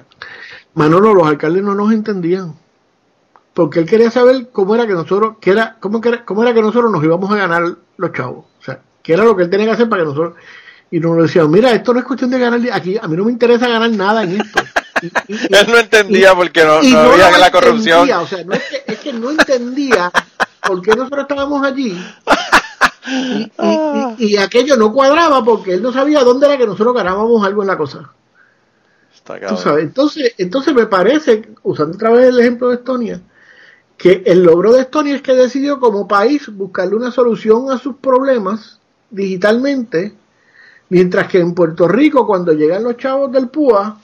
Manolo, 0.75 1.13
los 1.13 1.27
alcaldes 1.27 1.61
no 1.61 1.75
nos 1.75 1.91
entendían. 1.91 2.55
Porque 3.55 3.79
él 3.79 3.85
quería 3.85 4.11
saber 4.11 4.49
cómo 4.51 4.75
era 4.75 4.85
que 4.85 4.91
nosotros, 4.91 5.37
que 5.39 5.51
era, 5.51 5.77
cómo, 5.79 6.01
cómo 6.25 6.43
era 6.43 6.53
que 6.53 6.61
nosotros 6.61 6.91
nos 6.91 7.01
íbamos 7.01 7.31
a 7.31 7.37
ganar 7.37 7.63
los 7.95 8.11
chavos. 8.11 8.45
O 8.59 8.63
sea, 8.63 8.81
qué 9.01 9.13
era 9.13 9.23
lo 9.23 9.33
que 9.33 9.43
él 9.43 9.49
tenía 9.49 9.67
que 9.67 9.71
hacer 9.71 9.87
para 9.87 10.03
que 10.03 10.09
nosotros. 10.09 10.33
Y 10.91 10.99
nos 10.99 11.17
decían, 11.17 11.49
mira, 11.49 11.71
esto 11.71 11.93
no 11.93 11.99
es 11.99 12.05
cuestión 12.05 12.29
de 12.31 12.37
ganar 12.37 12.59
aquí, 12.73 12.97
a 13.01 13.07
mí 13.07 13.15
no 13.15 13.23
me 13.23 13.31
interesa 13.31 13.69
ganar 13.69 13.89
nada 13.91 14.23
en 14.23 14.41
esto. 14.41 14.61
él 15.01 15.67
no 15.69 15.77
entendía 15.77 16.35
porque 16.35 16.65
no, 16.65 16.81
no, 16.81 16.99
había 16.99 17.37
la 17.37 17.49
corrupción. 17.49 18.11
O 18.11 18.27
sea, 18.27 18.43
no 18.43 18.53
es 18.53 18.63
que, 18.63 18.83
es 18.87 18.99
que 18.99 19.13
no 19.13 19.31
entendía 19.31 20.11
por 20.61 20.81
qué 20.81 20.91
nosotros 20.91 21.21
estábamos 21.21 21.65
allí. 21.65 21.97
Y, 24.17 24.37
aquello 24.37 24.77
no 24.77 24.91
cuadraba 24.91 25.43
porque 25.43 25.75
él 25.75 25.83
no 25.83 25.93
sabía 25.93 26.23
dónde 26.23 26.47
era 26.47 26.57
que 26.57 26.65
nosotros 26.65 26.95
ganábamos 26.95 27.45
algo 27.45 27.61
en 27.61 27.67
la 27.67 27.77
cosa. 27.77 28.09
Entonces, 29.79 30.33
entonces 30.37 30.73
me 30.73 30.87
parece, 30.87 31.49
usando 31.63 31.95
otra 31.95 32.11
vez 32.11 32.29
el 32.29 32.39
ejemplo 32.39 32.69
de 32.69 32.75
Estonia, 32.75 33.21
que 33.97 34.23
el 34.25 34.43
logro 34.43 34.73
de 34.73 34.81
Estonia 34.81 35.15
es 35.15 35.21
que 35.21 35.33
decidió 35.33 35.79
como 35.79 36.07
país 36.07 36.47
buscarle 36.49 36.95
una 36.95 37.11
solución 37.11 37.71
a 37.71 37.77
sus 37.77 37.95
problemas 37.97 38.79
digitalmente, 39.09 40.13
mientras 40.89 41.27
que 41.27 41.39
en 41.39 41.53
Puerto 41.53 41.87
Rico, 41.87 42.27
cuando 42.27 42.53
llegan 42.53 42.83
los 42.83 42.97
chavos 42.97 43.31
del 43.31 43.49
PUA, 43.49 43.97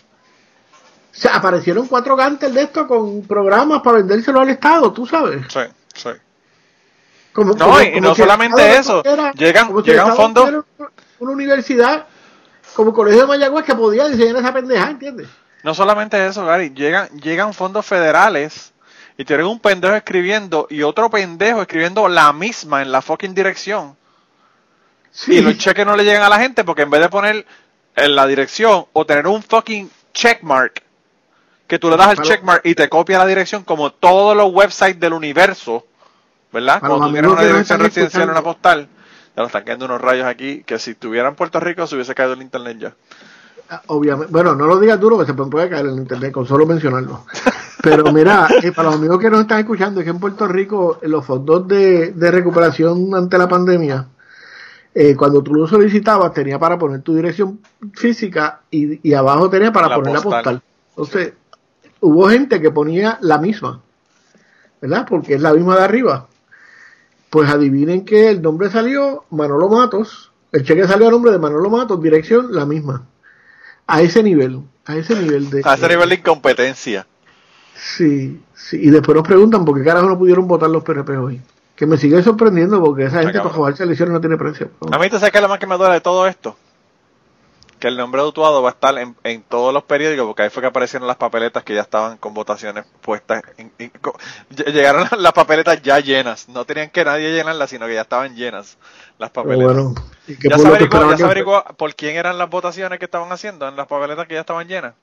se 1.12 1.27
aparecieron 1.27 1.88
cuatro 1.88 2.15
gantes 2.15 2.54
de 2.54 2.62
esto 2.62 2.88
con 2.88 3.21
programas 3.23 3.82
para 3.82 3.97
vendérselo 3.97 4.39
al 4.39 4.49
Estado, 4.49 4.93
tú 4.93 5.06
sabes. 5.06 5.45
Sí, 5.49 5.60
sí 5.93 6.10
no, 7.36 7.82
y 7.82 8.01
no 8.01 8.15
solamente 8.15 8.77
eso, 8.77 9.04
llegan, 9.36 9.73
llegan 9.84 10.15
fondos. 10.15 10.65
Una 11.19 11.32
universidad 11.32 12.06
como 12.73 12.89
el 12.89 12.95
Colegio 12.95 13.21
de 13.21 13.27
Mayagüez 13.27 13.65
que 13.65 13.75
podía 13.75 14.08
diseñar 14.08 14.38
esa 14.38 14.54
pendeja, 14.54 14.89
¿entiendes? 14.89 15.27
No 15.63 15.73
solamente 15.73 16.25
eso, 16.25 16.45
Gary, 16.45 16.73
llegan, 16.73 17.10
llegan 17.19 17.54
fondos 17.54 17.86
federales 17.86 18.71
y 19.22 19.26
tienen 19.26 19.46
un 19.46 19.60
pendejo 19.60 19.94
escribiendo 19.94 20.66
y 20.68 20.82
otro 20.82 21.08
pendejo 21.08 21.62
escribiendo 21.62 22.08
la 22.08 22.34
misma 22.34 22.82
en 22.82 22.92
la 22.92 23.04
fucking 23.04 23.36
dirección. 23.36 23.96
Y 25.28 25.42
los 25.42 25.60
cheques 25.60 25.86
no 25.86 25.96
le 25.96 26.04
llegan 26.04 26.24
a 26.24 26.30
la 26.30 26.40
gente 26.40 26.64
porque 26.64 26.82
en 26.82 26.90
vez 26.90 27.02
de 27.02 27.10
poner 27.10 27.46
en 27.96 28.16
la 28.16 28.26
dirección 28.26 28.86
o 28.94 29.06
tener 29.06 29.28
un 29.28 29.44
fucking 29.44 29.92
checkmark, 30.12 30.82
que 31.68 31.78
tú 31.78 31.92
le 31.92 31.98
das 31.98 32.18
el 32.18 32.22
checkmark 32.24 32.66
y 32.66 32.74
te 32.74 32.90
copia 32.90 33.20
la 33.20 33.28
dirección 33.28 33.64
como 33.64 33.92
todos 33.92 34.36
los 34.36 34.52
websites 34.52 35.00
del 35.00 35.14
universo, 35.14 35.86
¿verdad? 36.52 36.80
Cuando 36.80 37.06
tú 37.06 37.12
tienes 37.14 37.32
una 37.32 37.44
dirección 37.44 37.80
residencial 37.80 38.24
en 38.24 38.30
una 38.32 38.42
postal, 38.42 38.88
ya 39.36 39.44
nos 39.44 39.50
están 39.50 39.66
cayendo 39.66 39.86
unos 39.86 40.02
rayos 40.02 40.26
aquí 40.26 40.64
que 40.64 40.80
si 40.80 40.92
estuviera 40.92 41.30
en 41.30 41.36
Puerto 41.36 41.60
Rico 41.60 41.86
se 41.86 41.94
hubiese 41.94 42.16
caído 42.16 42.34
el 42.34 42.42
internet 42.42 42.78
ya. 42.80 42.96
Ah, 43.70 43.84
obviamente, 43.86 44.32
bueno, 44.32 44.56
no 44.56 44.66
lo 44.66 44.80
digas 44.80 45.00
duro 45.00 45.20
que 45.20 45.28
se 45.28 45.36
puede 45.36 45.70
caer 45.70 45.86
el 45.86 45.98
internet 45.98 46.32
con 46.32 46.48
solo 46.48 46.66
mencionarlo. 46.66 47.24
Pero 47.82 48.12
mira, 48.12 48.48
eh, 48.62 48.72
para 48.72 48.89
los 48.89 48.98
amigos 48.98 49.20
que 49.20 49.30
nos 49.30 49.41
están 49.41 49.60
escuchando, 49.60 50.00
es 50.00 50.04
que 50.04 50.12
en 50.12 50.20
Puerto 50.20 50.48
Rico 50.48 51.00
los 51.04 51.26
fondos 51.26 51.67
de, 51.67 52.13
recuperación 52.15 53.13
ante 53.15 53.38
la 53.38 53.48
pandemia 53.48 54.08
eh, 54.94 55.15
cuando 55.15 55.41
tú 55.41 55.54
lo 55.54 55.67
solicitabas 55.67 56.34
tenía 56.34 56.60
para 56.60 56.78
poner 56.78 57.02
tu 57.02 57.15
dirección 57.15 57.60
física 57.94 58.62
y, 58.70 59.08
y 59.08 59.13
abajo 59.13 59.50
tenía 59.50 59.72
para 59.72 59.88
La 59.88 59.96
poner 59.96 60.13
la 60.13 60.22
postal. 60.22 60.62
postal. 60.62 60.62
Entonces, 60.89 61.34
hubo 62.02 62.30
gente 62.30 62.62
que 62.62 62.72
ponía 62.72 63.17
la 63.22 63.38
misma, 63.38 63.82
¿verdad? 64.82 65.06
Porque 65.08 65.36
es 65.36 65.41
la 65.41 65.54
misma 65.54 65.78
de 65.78 65.84
arriba. 65.84 66.28
Pues 67.30 67.50
adivinen 67.50 68.04
que 68.04 68.30
el 68.30 68.41
nombre 68.41 68.70
salió 68.70 69.24
Manolo 69.30 69.70
Matos, 69.70 70.32
el 70.52 70.65
cheque 70.65 70.86
salió 70.86 71.08
a 71.08 71.12
nombre 71.12 71.32
de 71.32 71.39
Manolo 71.39 71.70
Matos, 71.70 72.02
dirección 72.02 72.54
la 72.54 72.65
misma. 72.65 73.08
A 73.88 74.02
ese 74.02 74.22
nivel, 74.22 74.62
a 74.86 74.98
ese 74.98 75.15
nivel 75.15 75.50
de... 75.50 75.62
A 75.63 75.76
ese 75.76 75.88
nivel 75.88 76.10
de 76.10 76.15
incompetencia. 76.15 77.08
Sí, 77.76 78.42
sí, 78.54 78.80
y 78.82 78.90
después 78.90 79.16
nos 79.16 79.28
preguntan 79.28 79.66
por 79.66 79.78
qué 79.78 79.84
carajo 79.84 80.08
no 80.08 80.18
pudieron 80.18 80.48
votar 80.48 80.70
los 80.70 80.84
PNP 80.84 81.18
hoy. 81.18 81.42
Que 81.76 81.86
me 81.88 81.98
sigue 81.98 82.22
sorprendiendo 82.22 82.80
porque 82.84 83.06
esa 83.06 83.22
gente 83.22 83.40
para 83.40 83.56
jugarse 83.56 83.84
elecciones 83.84 84.14
no 84.14 84.22
tiene 84.22 84.38
precio. 84.38 84.70
A 84.92 85.00
mí 85.00 85.10
te 85.10 85.16
es 85.16 85.42
lo 85.42 85.50
más 85.50 85.58
que 85.60 85.66
me 85.66 85.78
duele 85.78 85.96
de 85.96 86.02
todo 86.02 86.28
esto. 86.28 86.56
Que 87.80 87.88
el 87.88 87.98
nombre 87.98 88.22
de 88.22 88.28
Utuado 88.28 88.62
va 88.62 88.70
a 88.70 88.74
estar 88.74 88.96
en, 89.00 89.16
en 89.24 89.42
todos 89.42 89.74
los 89.74 89.82
periódicos, 89.82 90.28
porque 90.28 90.44
ahí 90.44 90.50
fue 90.52 90.62
que 90.62 90.68
aparecieron 90.68 91.08
las 91.08 91.18
papeletas 91.18 91.64
que 91.64 91.74
ya 91.74 91.82
estaban 91.82 92.18
con 92.18 92.36
votaciones 92.36 92.86
puestas. 93.02 93.42
en- 93.58 93.72
en- 93.80 93.92
llegaron 94.72 95.08
las 95.18 95.34
papeletas 95.34 95.82
ya 95.82 96.00
llenas. 96.00 96.48
No 96.50 96.64
tenían 96.66 96.92
que 96.92 97.04
nadie 97.04 97.32
llenarlas, 97.32 97.72
sino 97.72 97.88
que 97.88 97.96
ya 97.96 98.02
estaban 98.02 98.36
llenas 98.36 98.78
las 99.18 99.32
papeletas. 99.32 99.74
bueno, 99.74 99.96
¿y 100.28 100.36
qué 100.36 100.50
ya 100.50 100.60
se 100.60 100.68
averiguó, 100.68 101.10
ya 101.10 101.18
se 101.18 101.24
averiguó 101.24 101.64
por 101.78 101.96
quién 101.96 102.16
eran 102.16 102.38
las 102.38 102.48
votaciones 102.52 103.00
que 103.00 103.06
estaban 103.06 103.32
haciendo 103.32 103.68
en 103.68 103.76
las 103.76 103.88
papeletas 103.88 104.28
que 104.28 104.36
ya 104.36 104.42
estaban 104.42 104.68
llenas. 104.68 104.94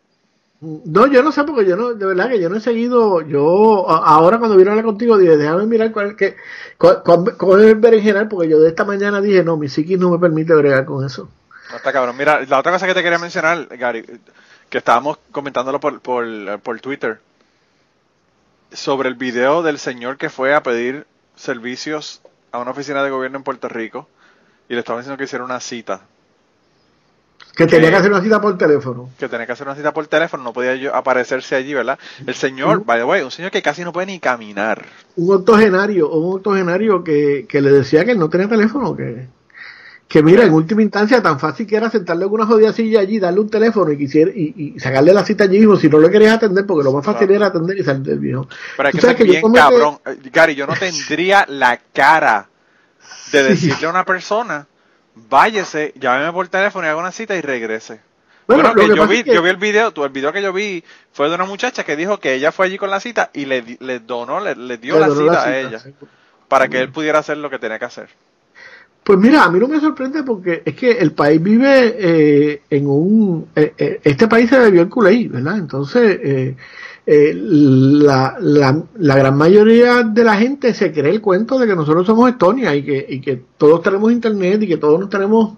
No, 0.60 1.06
yo 1.06 1.22
no 1.22 1.30
sé 1.30 1.44
porque 1.44 1.64
yo 1.64 1.76
no, 1.76 1.94
de 1.94 2.04
verdad 2.04 2.28
que 2.28 2.40
yo 2.40 2.48
no 2.48 2.56
he 2.56 2.60
seguido, 2.60 3.20
yo 3.20 3.88
ahora 3.88 4.38
cuando 4.40 4.56
vine 4.56 4.70
a 4.70 4.72
hablar 4.72 4.86
contigo 4.86 5.16
dije, 5.16 5.36
déjame 5.36 5.66
mirar 5.66 5.92
cuál 5.92 6.16
que, 6.16 6.34
cuál, 6.76 7.02
cuál- 7.04 7.36
cuál 7.36 7.60
es 7.60 7.66
el 7.68 7.74
berenjenal 7.76 8.26
porque 8.28 8.48
yo 8.48 8.58
de 8.58 8.68
esta 8.70 8.84
mañana 8.84 9.20
dije, 9.20 9.44
no, 9.44 9.56
mi 9.56 9.68
psiquis 9.68 9.98
no 9.98 10.10
me 10.10 10.18
permite 10.18 10.52
bregar 10.54 10.84
con 10.84 11.06
eso. 11.06 11.28
No 11.70 11.76
está 11.76 11.92
cabrón. 11.92 12.16
Mira, 12.16 12.44
la 12.48 12.58
otra 12.58 12.72
cosa 12.72 12.86
que 12.88 12.94
te 12.94 13.02
quería 13.04 13.18
mencionar, 13.20 13.68
Gary, 13.76 14.04
que 14.68 14.78
estábamos 14.78 15.18
comentándolo 15.30 15.78
por, 15.78 16.00
por, 16.00 16.26
por 16.60 16.80
Twitter, 16.80 17.20
sobre 18.72 19.08
el 19.08 19.14
video 19.14 19.62
del 19.62 19.78
señor 19.78 20.16
que 20.16 20.28
fue 20.28 20.54
a 20.54 20.62
pedir 20.62 21.06
servicios 21.36 22.20
a 22.52 22.58
una 22.58 22.72
oficina 22.72 23.02
de 23.02 23.10
gobierno 23.10 23.38
en 23.38 23.44
Puerto 23.44 23.68
Rico 23.68 24.08
y 24.68 24.74
le 24.74 24.80
estaban 24.80 25.00
diciendo 25.02 25.16
que 25.18 25.24
hiciera 25.24 25.44
una 25.44 25.60
cita, 25.60 26.02
Que 27.56 27.66
tenía 27.66 27.90
que 27.90 27.96
hacer 27.96 28.12
una 28.12 28.22
cita 28.22 28.40
por 28.40 28.56
teléfono. 28.56 29.10
que 29.18 29.28
tenía 29.28 29.44
que 29.46 29.52
hacer 29.52 29.66
una 29.66 29.74
cita 29.76 29.92
por 29.92 30.06
teléfono, 30.06 30.44
no 30.44 30.52
podía 30.52 30.76
yo 30.76 30.94
aparecerse 30.94 31.56
allí, 31.56 31.74
¿verdad? 31.74 31.98
El 32.24 32.34
señor, 32.34 32.84
by 32.84 33.00
the 33.00 33.04
way, 33.04 33.22
un 33.22 33.30
señor 33.32 33.50
que 33.50 33.62
casi 33.62 33.82
no 33.82 33.92
puede 33.92 34.06
ni 34.06 34.20
caminar. 34.20 34.84
Un 35.16 35.34
octogenario, 35.34 36.08
un 36.10 36.36
octogenario 36.36 37.02
que, 37.02 37.46
que 37.48 37.60
le 37.60 37.70
decía 37.72 38.04
que 38.04 38.12
él 38.12 38.18
no 38.18 38.28
tenía 38.28 38.48
teléfono, 38.48 38.94
que, 38.96 39.26
que 40.06 40.22
mira, 40.22 40.44
en 40.44 40.52
última 40.52 40.82
instancia 40.82 41.20
tan 41.20 41.40
fácil 41.40 41.66
que 41.66 41.74
era 41.76 41.90
sentarle 41.90 42.26
en 42.26 42.30
una 42.30 42.46
jodida 42.46 42.72
silla 42.72 43.00
allí, 43.00 43.18
darle 43.18 43.40
un 43.40 43.50
teléfono 43.50 43.90
y 43.90 43.98
quisiera, 43.98 44.30
y, 44.32 44.74
y 44.76 44.78
sacarle 44.78 45.12
la 45.12 45.24
cita 45.24 45.42
allí 45.44 45.58
mismo 45.58 45.76
si 45.76 45.88
no 45.88 45.98
lo 45.98 46.08
querías 46.10 46.36
atender, 46.36 46.64
porque 46.64 46.84
lo 46.84 46.92
más 46.92 47.04
fácil 47.04 47.26
Claro. 47.26 47.34
era 47.34 47.46
atender 47.48 47.76
y 47.76 47.82
salir 47.82 48.02
del 48.02 48.20
viejo. 48.20 48.48
Pero 48.76 48.90
Tú 48.92 48.98
que 49.08 49.16
que 49.16 49.24
bien 49.24 49.52
cabrón. 49.52 49.98
Gary, 50.32 50.54
yo 50.54 50.64
no 50.66 50.74
tendría 50.78 51.44
la 51.48 51.80
cara 51.92 52.48
de 53.32 53.42
decirle 53.42 53.86
a 53.88 53.90
una 53.90 54.04
persona, 54.04 54.66
váyese, 55.28 55.92
llámeme 55.98 56.32
por 56.32 56.48
teléfono 56.48 56.86
y 56.86 56.90
haga 56.90 57.00
una 57.00 57.12
cita 57.12 57.36
y 57.36 57.40
regrese. 57.40 58.00
Bueno, 58.46 58.74
que 58.74 58.88
yo 58.88 59.06
vi, 59.06 59.18
es 59.18 59.24
que- 59.24 59.34
yo 59.34 59.42
vi 59.42 59.50
el 59.50 59.56
video, 59.58 59.92
el 60.04 60.08
video 60.10 60.32
que 60.32 60.40
yo 60.42 60.52
vi 60.52 60.82
fue 61.12 61.28
de 61.28 61.34
una 61.34 61.44
muchacha 61.44 61.84
que 61.84 61.96
dijo 61.96 62.18
que 62.18 62.32
ella 62.34 62.50
fue 62.50 62.66
allí 62.66 62.78
con 62.78 62.90
la 62.90 62.98
cita 63.00 63.30
y 63.34 63.44
le, 63.44 63.76
le 63.80 63.98
donó, 64.00 64.40
le, 64.40 64.54
le 64.56 64.78
dio 64.78 64.94
Le 64.94 65.00
la 65.00 65.08
cita 65.10 65.32
la 65.32 65.42
a 65.42 65.58
ella 65.58 65.78
sí. 65.80 65.94
para 66.48 66.68
que 66.68 66.80
él 66.80 66.90
pudiera 66.90 67.18
hacer 67.18 67.36
lo 67.36 67.50
que 67.50 67.58
tenía 67.58 67.78
que 67.78 67.84
hacer. 67.84 68.08
Pues 69.04 69.18
mira, 69.18 69.44
a 69.44 69.50
mí 69.50 69.58
no 69.58 69.68
me 69.68 69.80
sorprende 69.80 70.22
porque 70.22 70.62
es 70.64 70.74
que 70.74 70.92
el 70.92 71.12
país 71.12 71.42
vive 71.42 71.94
eh, 71.98 72.62
en 72.68 72.86
un... 72.86 73.48
eh, 73.56 73.72
eh, 73.78 74.00
este 74.04 74.28
país 74.28 74.48
se 74.50 74.58
bebió 74.58 74.82
el 74.82 74.88
culé, 74.90 75.28
¿verdad? 75.28 75.56
Entonces, 75.56 76.18
eh, 76.22 76.56
eh, 77.10 77.32
la, 77.34 78.36
la, 78.38 78.82
la 78.98 79.16
gran 79.16 79.34
mayoría 79.36 80.02
de 80.02 80.24
la 80.24 80.36
gente 80.36 80.74
se 80.74 80.92
cree 80.92 81.10
el 81.10 81.22
cuento 81.22 81.58
de 81.58 81.66
que 81.66 81.74
nosotros 81.74 82.06
somos 82.06 82.28
Estonia 82.28 82.74
y 82.74 82.84
que, 82.84 83.06
y 83.08 83.20
que 83.22 83.42
todos 83.56 83.82
tenemos 83.82 84.12
internet 84.12 84.62
y 84.62 84.68
que 84.68 84.76
todos 84.76 85.00
nos 85.00 85.08
tenemos... 85.08 85.54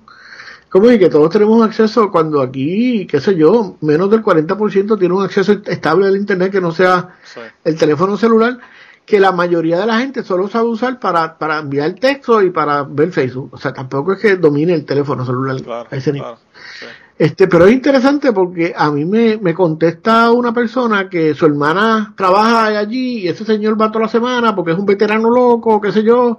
¿Cómo 0.68 0.88
y 0.88 1.00
que 1.00 1.08
todos 1.08 1.28
tenemos 1.30 1.66
acceso 1.66 2.12
cuando 2.12 2.40
aquí, 2.40 3.04
qué 3.08 3.18
sé 3.20 3.34
yo, 3.34 3.76
menos 3.80 4.08
del 4.12 4.22
40% 4.22 4.96
tiene 5.00 5.12
un 5.14 5.24
acceso 5.24 5.50
estable 5.66 6.06
al 6.06 6.16
internet 6.16 6.52
que 6.52 6.60
no 6.60 6.70
sea 6.70 7.16
Sí. 7.24 7.40
el 7.64 7.76
teléfono 7.76 8.16
celular 8.16 8.56
que 9.04 9.18
la 9.18 9.32
mayoría 9.32 9.80
de 9.80 9.86
la 9.86 9.98
gente 9.98 10.22
solo 10.22 10.46
sabe 10.46 10.68
usar 10.68 11.00
para, 11.00 11.36
para 11.38 11.58
enviar 11.58 11.94
texto 11.94 12.40
y 12.42 12.50
para 12.50 12.84
ver 12.84 13.10
Facebook. 13.10 13.48
O 13.52 13.58
sea, 13.58 13.72
tampoco 13.72 14.12
es 14.12 14.20
que 14.20 14.36
domine 14.36 14.72
el 14.72 14.84
teléfono 14.84 15.26
celular 15.26 15.60
Claro, 15.60 15.88
a 15.90 15.96
ese 15.96 16.12
nivel. 16.12 16.28
claro, 16.28 16.40
sí. 16.78 16.86
Este, 17.20 17.48
pero 17.48 17.66
es 17.66 17.72
interesante 17.72 18.32
porque 18.32 18.72
a 18.74 18.90
mí 18.90 19.04
me, 19.04 19.36
me 19.36 19.52
contesta 19.52 20.32
una 20.32 20.54
persona 20.54 21.10
que 21.10 21.34
su 21.34 21.44
hermana 21.44 22.14
trabaja 22.16 22.68
allí 22.78 23.18
y 23.18 23.28
ese 23.28 23.44
señor 23.44 23.78
va 23.78 23.92
toda 23.92 24.06
la 24.06 24.10
semana 24.10 24.56
porque 24.56 24.72
es 24.72 24.78
un 24.78 24.86
veterano 24.86 25.28
loco, 25.28 25.82
qué 25.82 25.92
sé 25.92 26.02
yo. 26.02 26.38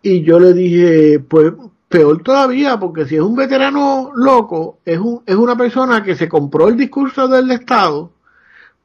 Y 0.00 0.22
yo 0.22 0.40
le 0.40 0.54
dije, 0.54 1.20
pues 1.20 1.52
peor 1.86 2.22
todavía, 2.22 2.80
porque 2.80 3.04
si 3.04 3.16
es 3.16 3.20
un 3.20 3.36
veterano 3.36 4.10
loco, 4.14 4.78
es, 4.86 4.98
un, 4.98 5.22
es 5.26 5.36
una 5.36 5.54
persona 5.54 6.02
que 6.02 6.16
se 6.16 6.30
compró 6.30 6.68
el 6.68 6.78
discurso 6.78 7.28
del 7.28 7.50
Estado, 7.50 8.10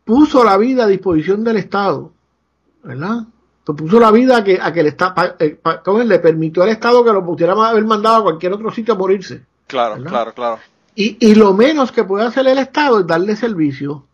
puso 0.04 0.44
la 0.44 0.58
vida 0.58 0.84
a 0.84 0.88
disposición 0.88 1.46
del 1.46 1.56
Estado, 1.56 2.12
¿verdad? 2.84 3.24
Pues 3.64 3.78
puso 3.78 4.02
la 4.02 4.12
vida 4.12 4.40
a 4.40 4.44
que, 4.44 4.60
a 4.62 4.74
que 4.74 4.82
el 4.82 4.88
Estado, 4.88 5.38
le 6.04 6.20
permitió 6.20 6.62
al 6.62 6.70
Estado 6.72 7.06
que 7.06 7.14
lo 7.14 7.26
pusiera 7.26 7.54
a 7.54 7.70
haber 7.70 7.86
mandado 7.86 8.18
a 8.18 8.24
cualquier 8.24 8.52
otro 8.52 8.70
sitio 8.70 8.96
a 8.96 8.98
morirse. 8.98 9.46
Claro, 9.66 9.96
¿Verdad? 9.96 10.10
claro, 10.10 10.34
claro. 10.34 10.73
Y, 10.96 11.18
y 11.20 11.36
lo 11.36 11.54
menos 11.54 11.92
que 11.92 12.04
puede 12.04 12.26
hacer 12.26 12.48
el 12.48 12.60
Estado 12.60 13.00
es 13.00 13.08
darle 13.08 13.36
servicio. 13.36 14.06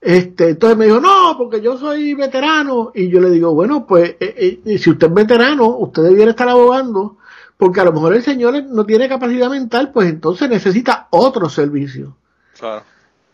Este, 0.00 0.50
entonces 0.50 0.78
me 0.78 0.86
dijo, 0.86 0.98
no, 0.98 1.34
porque 1.36 1.60
yo 1.60 1.76
soy 1.78 2.14
veterano. 2.14 2.92
Y 2.94 3.08
yo 3.08 3.20
le 3.20 3.30
digo, 3.30 3.52
bueno, 3.54 3.86
pues 3.86 4.16
eh, 4.20 4.60
eh, 4.64 4.78
si 4.78 4.90
usted 4.90 5.08
es 5.08 5.14
veterano, 5.14 5.66
usted 5.76 6.02
debiera 6.02 6.30
estar 6.30 6.48
abogando, 6.48 7.18
porque 7.56 7.80
a 7.80 7.84
lo 7.84 7.92
mejor 7.92 8.14
el 8.14 8.22
señor 8.22 8.62
no 8.64 8.86
tiene 8.86 9.08
capacidad 9.08 9.50
mental, 9.50 9.90
pues 9.92 10.08
entonces 10.08 10.48
necesita 10.48 11.08
otro 11.10 11.48
servicio. 11.48 12.16
Claro. 12.58 12.82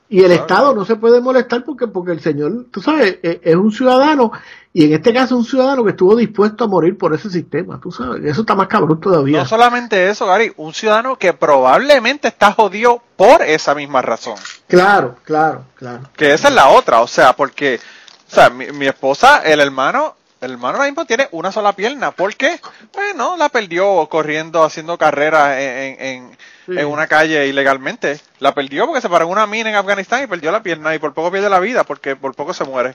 Y 0.09 0.21
el 0.21 0.27
Claro. 0.27 0.43
Estado 0.43 0.75
no 0.75 0.85
se 0.85 0.97
puede 0.97 1.21
molestar 1.21 1.65
porque, 1.65 1.89
porque 1.89 2.13
el 2.13 2.21
señor, 2.21 2.67
tú 2.71 2.81
sabes, 2.81 3.19
es, 3.23 3.39
es 3.43 3.55
un 3.57 3.73
ciudadano, 3.73 4.31
y 4.73 4.85
en 4.85 4.93
este 4.93 5.13
caso 5.13 5.37
un 5.37 5.45
ciudadano 5.45 5.83
que 5.83 5.91
estuvo 5.91 6.15
dispuesto 6.15 6.63
a 6.65 6.69
morir 6.69 6.97
por 6.97 7.13
ese 7.13 7.29
sistema, 7.29 7.81
tú 7.81 7.91
sabes, 7.91 8.25
eso 8.25 8.43
está 8.43 8.55
más 8.55 8.69
cabrón 8.69 9.01
todavía. 9.01 9.39
No 9.41 9.47
solamente 9.47 10.09
eso, 10.09 10.27
Gary, 10.27 10.53
un 10.59 10.73
ciudadano 10.73 11.17
que 11.17 11.33
probablemente 11.33 12.29
está 12.29 12.53
jodido 12.53 13.03
por 13.17 13.43
esa 13.43 13.75
misma 13.75 14.01
razón. 14.01 14.35
Claro, 14.69 15.17
claro, 15.25 15.65
claro. 15.75 16.03
Que 16.17 16.33
esa 16.35 16.49
es 16.49 16.55
la 16.55 16.69
otra, 16.69 17.01
o 17.01 17.09
sea, 17.09 17.33
porque, 17.35 17.81
o 18.31 18.35
sea, 18.35 18.49
mi, 18.51 18.67
mi 18.73 18.87
esposa, 18.87 19.43
el 19.45 19.59
hermano, 19.59 20.15
el 20.41 20.53
hermano 20.53 20.77
ahora 20.77 20.89
mismo 20.89 21.05
tiene 21.05 21.29
una 21.33 21.51
sola 21.51 21.73
pierna. 21.73 22.13
¿Por 22.13 22.37
qué? 22.37 22.61
Bueno, 22.93 23.37
la 23.37 23.49
perdió 23.49 24.07
corriendo, 24.09 24.63
haciendo 24.63 24.97
carreras 24.99 25.59
en, 25.59 25.69
en, 25.79 26.01
en- 26.01 26.39
Sí. 26.67 26.73
en 26.77 26.87
una 26.87 27.07
calle 27.07 27.47
ilegalmente. 27.47 28.21
La 28.41 28.53
perdió 28.55 28.87
porque 28.87 29.01
se 29.01 29.09
paró 29.09 29.25
en 29.25 29.31
una 29.31 29.47
mina 29.47 29.71
en 29.71 29.77
Afganistán 29.77 30.25
y 30.25 30.27
perdió 30.27 30.51
la 30.53 30.63
pierna 30.63 30.95
y 30.95 30.99
por 30.99 31.15
poco 31.15 31.31
pierde 31.31 31.49
la 31.49 31.61
vida 31.61 31.85
porque 31.85 32.17
por 32.17 32.35
poco 32.35 32.53
se 32.53 32.65
muere. 32.65 32.93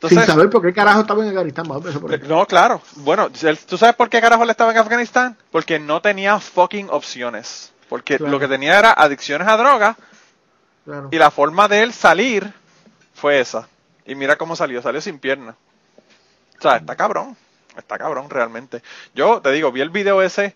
Sin 0.00 0.10
Entonces, 0.18 0.26
saber 0.26 0.50
por 0.50 0.60
qué 0.60 0.72
carajo 0.74 1.00
estaba 1.02 1.22
en 1.22 1.28
Afganistán, 1.30 1.66
por 1.66 2.12
ahí. 2.12 2.20
no, 2.26 2.44
claro. 2.46 2.82
Bueno, 2.96 3.30
¿tú 3.66 3.78
sabes 3.78 3.94
por 3.94 4.10
qué 4.10 4.20
carajo 4.20 4.42
él 4.42 4.50
estaba 4.50 4.72
en 4.72 4.78
Afganistán? 4.78 5.36
Porque 5.50 5.78
no 5.78 6.02
tenía 6.02 6.38
fucking 6.40 6.88
opciones. 6.90 7.72
Porque 7.88 8.16
Claro. 8.18 8.32
lo 8.32 8.40
que 8.40 8.48
tenía 8.48 8.78
era 8.78 8.92
adicciones 8.92 9.46
a 9.48 9.56
drogas 9.56 9.96
Claro. 10.84 11.08
y 11.12 11.16
la 11.16 11.30
forma 11.30 11.68
de 11.68 11.82
él 11.84 11.92
salir 11.94 12.52
fue 13.14 13.40
esa. 13.40 13.68
Y 14.04 14.14
mira 14.16 14.36
cómo 14.36 14.56
salió, 14.56 14.82
salió 14.82 15.00
sin 15.00 15.18
pierna. 15.18 15.54
O 16.58 16.62
sea, 16.62 16.76
está 16.76 16.96
cabrón, 16.96 17.36
está 17.76 17.96
cabrón 17.96 18.28
realmente. 18.28 18.82
Yo 19.14 19.40
te 19.40 19.52
digo, 19.52 19.70
vi 19.72 19.80
el 19.80 19.90
video 19.90 20.20
ese 20.20 20.54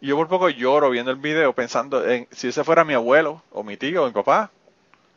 yo 0.00 0.16
por 0.16 0.28
poco 0.28 0.48
lloro 0.48 0.90
viendo 0.90 1.10
el 1.10 1.16
video 1.18 1.52
pensando 1.52 2.06
en 2.08 2.26
si 2.30 2.48
ese 2.48 2.64
fuera 2.64 2.84
mi 2.84 2.94
abuelo 2.94 3.42
o 3.52 3.62
mi 3.62 3.76
tío 3.76 4.04
o 4.04 4.06
mi 4.06 4.12
papá. 4.12 4.50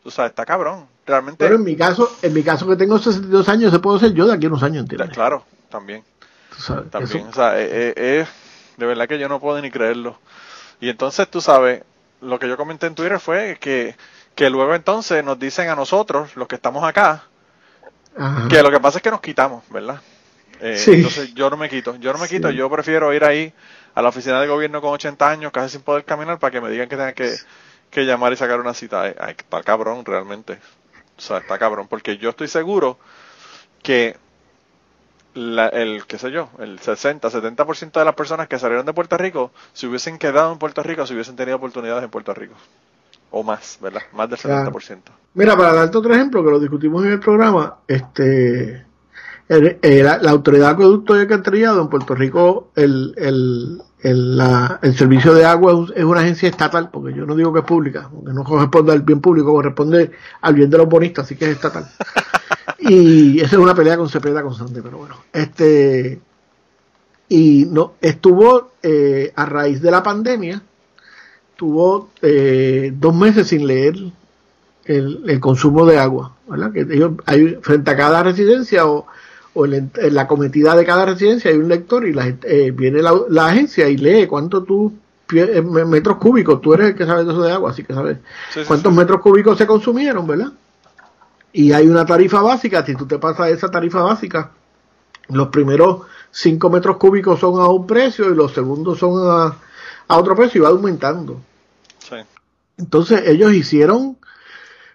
O 0.03 0.11
sea, 0.11 0.25
está 0.25 0.45
cabrón. 0.45 0.87
Realmente, 1.05 1.43
Pero 1.43 1.55
en 1.55 1.63
mi 1.63 1.75
caso, 1.75 2.09
en 2.21 2.33
mi 2.33 2.43
caso 2.43 2.65
que 2.67 2.75
tengo 2.77 2.97
62 2.97 3.47
años, 3.49 3.71
se 3.71 3.79
puedo 3.79 3.99
ser 3.99 4.13
yo 4.13 4.25
de 4.25 4.33
aquí 4.33 4.45
a 4.45 4.49
unos 4.49 4.63
años, 4.63 4.83
¿entiendes? 4.83 5.09
claro, 5.11 5.43
también. 5.69 6.03
Tú 6.55 6.61
sabes, 6.61 6.89
También, 6.91 7.19
eso- 7.21 7.29
o 7.29 7.33
sea, 7.33 7.59
eh, 7.59 7.67
eh, 7.71 7.93
eh, 7.97 8.25
de 8.77 8.85
verdad 8.85 9.07
que 9.07 9.19
yo 9.19 9.27
no 9.27 9.39
puedo 9.41 9.61
ni 9.61 9.69
creerlo. 9.71 10.17
Y 10.79 10.87
entonces, 10.89 11.27
tú 11.29 11.41
sabes, 11.41 11.83
lo 12.21 12.39
que 12.39 12.47
yo 12.47 12.55
comenté 12.57 12.87
en 12.87 12.95
Twitter 12.95 13.19
fue 13.19 13.57
que, 13.59 13.95
que 14.35 14.49
luego 14.49 14.73
entonces 14.75 15.23
nos 15.25 15.37
dicen 15.39 15.67
a 15.69 15.75
nosotros, 15.75 16.35
los 16.37 16.47
que 16.47 16.55
estamos 16.55 16.83
acá, 16.85 17.23
Ajá. 18.17 18.47
que 18.47 18.61
lo 18.63 18.71
que 18.71 18.79
pasa 18.79 18.99
es 18.99 19.01
que 19.03 19.11
nos 19.11 19.21
quitamos, 19.21 19.63
¿verdad? 19.69 19.99
Eh, 20.61 20.77
Sí. 20.77 20.93
Entonces 20.93 21.33
yo 21.33 21.49
no 21.49 21.57
me 21.57 21.69
quito, 21.69 21.95
yo 21.97 22.13
no 22.13 22.19
me 22.19 22.27
quito, 22.29 22.49
Sí. 22.49 22.55
yo 22.55 22.69
prefiero 22.69 23.13
ir 23.13 23.23
ahí 23.25 23.51
a 23.95 24.01
la 24.01 24.09
oficina 24.09 24.41
de 24.41 24.47
gobierno 24.47 24.81
con 24.81 24.91
80 24.93 25.29
años, 25.29 25.51
casi 25.51 25.69
sin 25.73 25.81
poder 25.81 26.03
caminar, 26.05 26.39
para 26.39 26.51
que 26.51 26.61
me 26.61 26.69
digan 26.69 26.89
que 26.89 26.95
tenga 26.97 27.13
que, 27.13 27.35
que 27.91 28.05
llamar 28.05 28.33
y 28.33 28.37
sacar 28.37 28.59
una 28.59 28.73
cita. 28.73 29.01
Ay, 29.03 29.35
está 29.37 29.61
cabrón, 29.63 30.03
realmente. 30.05 30.59
O 31.17 31.21
sea, 31.21 31.37
está 31.37 31.59
cabrón, 31.59 31.87
porque 31.87 32.17
yo 32.17 32.29
estoy 32.31 32.47
seguro 32.47 32.97
que 33.83 34.15
la- 35.35 35.67
el, 35.69 36.05
qué 36.05 36.17
sé 36.17 36.31
yo, 36.31 36.49
el 36.59 36.79
60, 36.79 37.29
70% 37.29 37.99
de 37.99 38.05
las 38.05 38.15
personas 38.15 38.47
que 38.47 38.59
salieron 38.59 38.85
de 38.85 38.93
Puerto 38.93 39.17
Rico, 39.17 39.51
si 39.73 39.87
hubiesen 39.87 40.17
quedado 40.19 40.51
en 40.53 40.59
Puerto 40.59 40.83
Rico, 40.83 41.05
si 41.07 41.13
hubiesen 41.13 41.35
tenido 41.35 41.57
oportunidades 41.57 42.03
en 42.03 42.09
Puerto 42.09 42.33
Rico. 42.33 42.53
O 43.31 43.41
más, 43.43 43.79
¿verdad? 43.81 44.03
Más 44.11 44.29
del 44.29 44.37
Claro. 44.37 44.71
70%. 44.71 45.11
Mira, 45.33 45.57
para 45.57 45.73
darte 45.73 45.97
otro 45.97 46.13
ejemplo, 46.13 46.43
que 46.43 46.51
lo 46.51 46.59
discutimos 46.59 47.03
en 47.03 47.13
el 47.13 47.19
programa, 47.19 47.77
este 47.87 48.85
el- 49.49 49.77
el- 49.81 50.03
la, 50.03 50.17
la 50.19 50.31
autoridad 50.31 50.67
de 50.67 50.71
acueducto 50.73 51.15
y 51.15 51.21
alcantarillado 51.21 51.81
en 51.81 51.89
Puerto 51.89 52.15
Rico, 52.15 52.69
el, 52.75 53.13
el, 53.17 53.81
el, 54.01 54.37
la- 54.37 54.79
el 54.81 54.95
servicio 54.97 55.33
de 55.33 55.45
agua 55.45 55.71
es 55.73 55.77
un- 55.77 55.93
es 55.95 56.03
una 56.03 56.21
agencia 56.21 56.49
estatal, 56.49 56.89
porque 56.91 57.13
yo 57.13 57.25
no 57.25 57.35
digo 57.35 57.53
que 57.53 57.59
es 57.59 57.65
pública, 57.65 58.09
porque 58.13 58.33
no 58.33 58.43
corresponde 58.43 58.91
al 58.93 59.01
bien 59.01 59.21
público, 59.21 59.51
corresponde 59.53 60.11
al 60.41 60.53
bien 60.55 60.69
de 60.69 60.77
los 60.77 60.87
bonistas, 60.89 61.25
así 61.25 61.35
que 61.35 61.45
es 61.45 61.51
estatal. 61.51 61.85
y 62.79 63.39
esa 63.39 63.55
es 63.55 63.61
una 63.61 63.75
pelea 63.75 63.97
con 63.97 64.09
Cepeda 64.09 64.41
constante, 64.43 64.81
pero 64.81 64.97
bueno, 64.97 65.15
este 65.31 66.19
y 67.29 67.65
no 67.69 67.93
estuvo 68.01 68.71
eh, 68.83 69.31
a 69.35 69.45
raíz 69.45 69.81
de 69.81 69.89
la 69.91 70.03
pandemia, 70.03 70.61
tuvo 71.55 72.09
eh, 72.21 72.93
dos 72.95 73.15
meses 73.15 73.47
sin 73.47 73.65
leer 73.67 73.95
el, 74.85 75.23
el 75.27 75.39
consumo 75.39 75.85
de 75.85 75.97
agua, 75.97 76.35
¿verdad? 76.47 76.71
Que 76.73 76.81
ellos, 76.81 77.13
hay, 77.25 77.57
frente 77.61 77.91
a 77.91 77.95
cada 77.97 78.23
residencia 78.23 78.85
o, 78.85 79.05
o 79.55 79.65
en, 79.65 79.91
en 79.95 80.13
la 80.15 80.27
cometida 80.27 80.75
de 80.75 80.85
cada 80.85 81.05
residencia 81.05 81.51
hay 81.51 81.57
un 81.57 81.69
lector 81.69 82.07
y 82.07 82.13
la, 82.13 82.27
eh, 82.43 82.71
viene 82.71 83.01
la, 83.01 83.13
la 83.29 83.47
agencia 83.47 83.87
y 83.89 83.97
lee 83.97 84.27
cuánto 84.27 84.63
tú 84.63 84.93
eh, 85.33 85.61
me- 85.61 85.85
metros 85.85 86.17
cúbicos, 86.17 86.61
tú 86.61 86.73
eres 86.73 86.89
el 86.89 86.95
que 86.95 87.05
sabe 87.05 87.23
de 87.23 87.31
eso 87.31 87.41
de 87.41 87.51
agua, 87.51 87.71
así 87.71 87.83
que 87.83 87.93
sabes 87.93 88.17
Sí, 88.53 88.61
sí, 88.61 88.65
cuántos 88.67 88.91
sí. 88.91 88.97
metros 88.99 89.21
cúbicos 89.21 89.57
se 89.57 89.67
consumieron, 89.67 90.25
¿verdad? 90.27 90.51
Y 91.51 91.71
hay 91.71 91.87
una 91.87 92.05
tarifa 92.05 92.41
básica, 92.41 92.83
si 92.85 92.95
tú 92.95 93.05
te 93.05 93.19
pasas 93.19 93.49
esa 93.51 93.69
tarifa 93.69 94.01
básica, 94.01 94.51
los 95.29 95.49
primeros 95.49 96.01
5 96.31 96.69
metros 96.69 96.97
cúbicos 96.97 97.39
son 97.39 97.59
a 97.61 97.67
un 97.67 97.85
precio 97.87 98.31
y 98.31 98.35
los 98.35 98.53
segundos 98.53 98.97
son 98.99 99.13
a, 99.29 99.55
a 100.07 100.17
otro 100.17 100.35
precio 100.35 100.59
y 100.59 100.63
va 100.63 100.69
aumentando. 100.69 101.39
Entonces 102.77 103.23
ellos 103.27 103.53
hicieron 103.53 104.17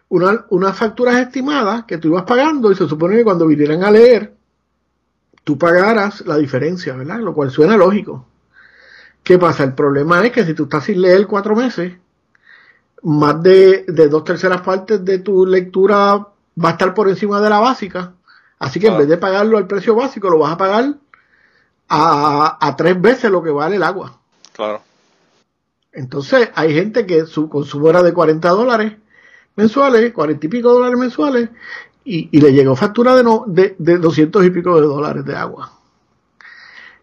una- 0.09 0.47
unas 0.51 0.77
facturas 0.77 1.17
estimadas 1.19 1.85
que 1.85 1.99
tú 1.99 2.09
ibas 2.09 2.25
pagando 2.25 2.73
y 2.73 2.77
se 2.77 2.89
supone 2.89 3.17
que 3.17 3.25
cuando 3.25 3.47
vinieran 3.47 3.85
a 3.85 3.91
leer, 3.91 4.35
tú 5.49 5.57
pagaras 5.57 6.21
la 6.27 6.37
diferencia, 6.37 6.95
¿verdad? 6.95 7.21
Lo 7.21 7.33
cual 7.33 7.51
suena 7.51 7.75
lógico. 7.75 8.27
¿Qué 9.23 9.39
pasa? 9.39 9.65
El 9.65 9.73
problema 9.73 10.23
es 10.27 10.31
que 10.31 10.45
si 10.45 10.53
tú 10.53 10.65
estás 10.65 10.85
sin 10.85 11.01
leer 11.01 11.27
cuatro 11.27 11.57
meses, 11.57 11.95
más 13.03 13.43
de, 13.43 13.87
de 13.89 14.09
dos 14.09 14.25
terceras 14.25 14.61
partes 14.61 15.03
de 15.03 15.21
tu 15.21 15.47
lectura 15.47 16.17
va 16.63 16.69
a 16.69 16.73
estar 16.73 16.93
por 16.93 17.09
encima 17.09 17.41
de 17.41 17.49
la 17.49 17.61
básica. 17.61 18.13
Así 18.59 18.79
que 18.79 18.89
en 18.89 18.97
Ah. 18.97 18.99
vez 18.99 19.09
de 19.09 19.17
pagarlo 19.17 19.57
al 19.57 19.67
precio 19.67 19.95
básico, 19.95 20.29
lo 20.29 20.39
vas 20.41 20.53
a 20.53 20.59
pagar 20.59 20.95
a, 21.89 22.59
a 22.61 22.77
tres 22.77 23.01
veces 23.01 23.31
lo 23.31 23.43
que 23.43 23.51
vale 23.51 23.77
el 23.77 23.83
agua. 23.85 24.21
Claro. 24.53 24.83
Entonces, 25.93 26.51
hay 26.55 26.75
gente 26.75 27.07
que 27.07 27.25
su 27.25 27.49
consumo 27.49 27.89
era 27.89 28.03
de 28.03 28.13
40 28.13 28.51
dólares 28.51 28.99
mensuales, 29.57 30.13
40 30.13 30.45
y 30.45 30.49
pico 30.51 30.75
dólares 30.75 30.99
mensuales, 30.99 31.49
y, 32.31 32.41
le 32.41 32.53
llegó 32.53 32.75
factura 32.77 33.15
de, 33.15 33.23
no, 33.23 33.45
de, 33.47 33.75
de 33.79 33.99
200 33.99 34.45
y 34.47 34.51
pico 34.51 34.81
de 34.81 34.87
dólares 34.87 35.25
de 35.25 35.37
agua. 35.37 35.73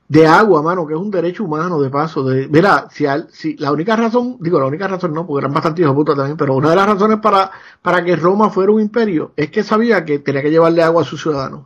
De 0.07 0.27
agua, 0.27 0.61
mano, 0.61 0.85
que 0.85 0.93
es 0.93 0.99
un 0.99 1.09
derecho 1.09 1.43
humano, 1.43 1.81
de 1.81 1.89
paso. 1.89 2.23
De, 2.23 2.47
mira, 2.47 2.87
si, 2.91 3.07
al- 3.07 3.27
si 3.31 3.55
la 3.57 3.71
única 3.71 3.95
razón, 3.95 4.37
digo, 4.39 4.59
la 4.59 4.67
única 4.67 4.87
razón 4.87 5.13
no, 5.13 5.25
porque 5.25 5.41
eran 5.43 5.53
bastante 5.53 5.81
hijos 5.81 5.95
puta 5.95 6.13
también, 6.15 6.37
pero 6.37 6.53
una 6.55 6.69
de 6.69 6.75
las 6.75 6.85
razones 6.87 7.19
para, 7.19 7.49
para 7.81 8.03
que 8.03 8.15
Roma 8.15 8.49
fuera 8.51 8.71
un 8.71 8.81
imperio 8.81 9.31
es 9.35 9.49
que 9.49 9.63
sabía 9.63 10.05
que 10.05 10.19
tenía 10.19 10.43
que 10.43 10.51
llevarle 10.51 10.83
agua 10.83 11.01
a 11.01 11.05
sus 11.05 11.21
ciudadanos 11.21 11.61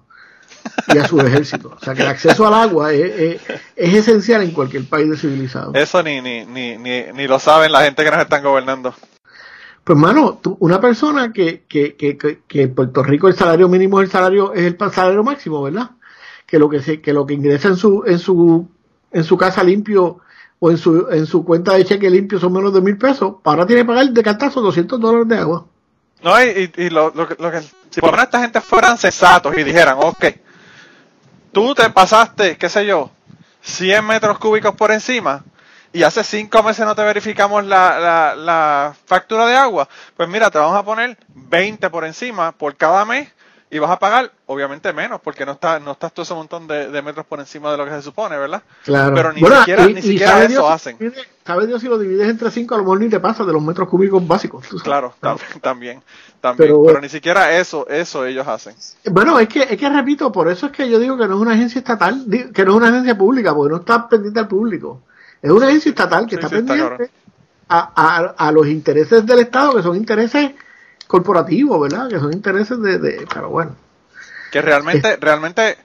y 0.88 0.98
a 0.98 1.06
su 1.08 1.20
ejército. 1.20 1.74
O 1.76 1.84
sea, 1.84 1.94
que 1.94 2.02
el 2.02 2.08
acceso 2.08 2.48
al 2.48 2.54
agua 2.54 2.94
es, 2.94 3.20
es, 3.20 3.42
es 3.76 3.94
esencial 3.94 4.42
en 4.42 4.52
cualquier 4.52 4.86
país 4.88 5.20
civilizado. 5.20 5.74
Eso 5.74 6.02
ni, 6.02 6.22
ni, 6.22 6.46
ni, 6.46 6.78
ni 6.78 7.28
lo 7.28 7.40
saben 7.40 7.74
la 7.74 7.84
gente 7.84 8.06
que 8.06 8.12
nos 8.12 8.22
están 8.22 8.42
gobernando. 8.44 8.94
Pues 9.90 9.98
mano, 9.98 10.38
tú- 10.40 10.56
una 10.60 10.80
persona 10.80 11.34
que, 11.34 11.64
que, 11.68 11.96
que, 11.96 12.16
que, 12.16 12.62
en 12.62 12.76
Puerto 12.76 13.02
Rico 13.02 13.28
el 13.28 13.34
salario 13.36 13.68
mínimo 13.68 14.00
es 14.00 14.06
el 14.06 14.12
salario, 14.12 14.54
es 14.54 14.62
el 14.62 14.78
salario 14.78 15.24
máximo, 15.24 15.64
¿verdad? 15.64 15.90
Que 16.46 16.60
lo 16.60 16.70
que 16.70 16.80
se, 16.80 17.02
que 17.02 17.12
lo 17.12 17.26
que 17.26 17.34
ingresa 17.34 17.70
en 17.70 17.76
su, 17.76 18.04
en 18.06 18.20
su, 18.20 18.70
en 19.12 19.24
su 19.24 19.36
casa 19.36 19.64
limpio 19.64 20.20
o 20.60 20.70
en 20.70 20.78
su, 20.78 21.08
en 21.10 21.26
su 21.26 21.44
cuenta 21.44 21.74
de 21.74 21.86
cheque 21.86 22.08
limpio 22.08 22.38
son 22.40 22.54
menos 22.54 22.72
de 22.72 22.82
mil 22.82 23.00
pesos, 23.00 23.38
ahora 23.44 23.66
tiene 23.66 23.82
que 23.82 23.88
pagar 23.88 24.08
de 24.12 24.22
cantazo 24.22 24.62
200 24.62 25.00
dólares 25.00 25.28
de 25.28 25.38
agua. 25.40 25.66
No, 26.22 26.40
y, 26.40 26.72
y, 26.78 26.90
lo, 26.92 27.12
lo, 27.16 27.28
lo 27.40 27.52
que, 27.52 27.62
si 27.90 28.00
por 28.00 28.16
lo 28.16 28.22
esta 28.22 28.42
gente 28.42 28.62
fueran 28.62 28.96
sensatos 28.96 29.58
y 29.58 29.64
dijeran, 29.64 29.98
ok, 30.00 30.24
tú 31.52 31.74
te 31.74 31.90
pasaste, 31.90 32.58
qué 32.58 32.70
sé 32.70 32.86
yo, 32.86 33.10
100 33.62 34.06
metros 34.06 34.38
cúbicos 34.38 34.76
por 34.76 34.92
encima 34.92 35.44
y 35.94 36.04
hace 36.04 36.24
5 36.24 36.64
meses 36.64 36.86
no 36.86 36.96
te 36.96 37.04
verificamos 37.04 37.66
la, 37.66 38.00
la, 38.00 38.36
la 38.36 38.96
factura 39.06 39.46
de 39.48 39.56
agua, 39.56 39.88
pues 40.16 40.30
mira, 40.30 40.50
te 40.52 40.58
vamos 40.60 40.78
a 40.78 40.84
poner 40.84 41.18
20 41.34 41.90
por 41.90 42.06
encima 42.06 42.52
por 42.52 42.76
cada 42.76 43.06
mes 43.06 43.30
y 43.72 43.78
vas 43.78 43.92
a 43.92 44.00
pagar, 44.00 44.32
obviamente 44.48 44.92
menos, 44.94 45.22
porque 45.22 45.46
no 45.46 45.52
está, 45.52 45.80
no 45.80 45.92
estás 45.92 46.12
todo 46.12 46.24
ese 46.24 46.34
montón 46.34 46.66
de, 46.68 46.90
de 46.90 47.02
metros 47.04 47.24
por 47.28 47.40
encima 47.40 47.70
de 47.72 47.78
lo 47.78 47.86
que 47.86 47.92
se 47.92 48.02
supone, 48.02 48.36
¿verdad? 48.36 48.64
Claro. 48.84 49.14
Pero 49.14 49.32
ni 49.32 49.42
siquiera- 49.42 49.86
ni 49.86 50.02
siquiera 50.02 50.40
eso 50.40 50.48
Dios 50.48 50.72
hacen. 50.72 50.98
divide- 50.98 51.28
sabe 51.46 51.68
Dios 51.68 51.80
si 51.82 51.88
lo 51.88 52.00
divides 52.00 52.28
entre 52.30 52.50
5, 52.50 52.74
a 52.74 52.78
lo 52.80 52.84
mejor 52.84 53.00
ni 53.00 53.10
te 53.10 53.20
pasa 53.20 53.44
de 53.44 53.54
los 53.54 53.62
metros 53.62 53.88
cúbicos 53.88 54.28
básicos. 54.28 54.66
sabes. 54.66 54.82
Claro, 54.82 55.14
tam- 55.22 55.38
también, 55.62 56.02
también, 56.42 56.70
Pero- 56.70 56.84
pero 56.84 57.00
ni 57.02 57.10
siquiera 57.10 57.52
eso, 57.58 57.88
eso 57.88 58.26
ellos 58.26 58.48
hacen. 58.48 58.76
Bueno, 59.06 59.38
es 59.40 59.48
que, 59.48 59.62
es 59.62 59.78
que 59.78 59.88
repito, 59.90 60.32
por 60.32 60.50
eso 60.50 60.66
es 60.66 60.72
que 60.72 60.90
yo 60.90 60.98
digo 60.98 61.16
que 61.16 61.28
no 61.28 61.36
es 61.36 61.42
una 61.42 61.54
agencia 61.54 61.78
estatal, 61.78 62.26
que 62.54 62.66
no 62.66 62.72
es 62.72 62.78
una 62.78 62.88
agencia 62.90 63.16
pública, 63.16 63.54
porque 63.54 63.72
no 63.72 63.80
está 63.82 64.08
pendiente 64.10 64.40
al 64.40 64.48
público. 64.48 65.04
Es 65.42 65.52
una 65.52 65.68
agencia 65.68 65.90
estatal 65.90 66.26
que 66.26 66.36
Sí, 66.36 66.36
está 66.36 66.50
sí, 66.50 66.56
está 66.56 66.74
pendiente 66.76 67.12
a, 67.70 67.92
a, 67.96 68.48
a 68.48 68.52
los 68.52 68.68
intereses 68.68 69.26
del 69.26 69.40
Estado, 69.40 69.76
que 69.76 69.84
son 69.84 69.96
intereses 69.96 70.52
corporativos, 71.08 71.80
¿verdad? 71.82 72.10
Que 72.10 72.20
son 72.20 72.34
intereses 72.34 72.82
de... 72.82 72.98
de 73.00 73.28
pero 73.34 73.50
bueno. 73.50 73.76
Que 74.52 74.62
realmente, 74.62 75.16
realmente 75.18 75.78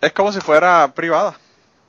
es 0.00 0.12
como 0.12 0.32
si 0.32 0.40
fuera 0.40 0.92
privada. 0.94 1.34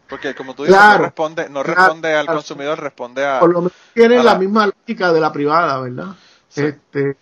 Porque 0.09 0.35
como 0.35 0.53
tú 0.53 0.63
dices, 0.63 0.77
Claro, 0.77 0.99
no 0.99 1.05
responde, 1.05 1.49
no 1.49 1.63
claro, 1.63 1.79
responde 1.81 2.13
al 2.13 2.25
claro. 2.25 2.37
consumidor, 2.39 2.79
responde 2.79 3.25
a... 3.25 3.39
Por 3.39 3.51
lo 3.51 3.59
menos 3.61 3.73
tienen 3.93 4.19
a 4.19 4.23
la 4.23 4.33
la- 4.33 4.39
misma 4.39 4.67
lógica 4.67 5.11
de 5.13 5.19
la 5.21 5.31
privada, 5.31 5.79
¿verdad? 5.79 6.07
Sí. 6.49 6.61
Este, 6.65 7.15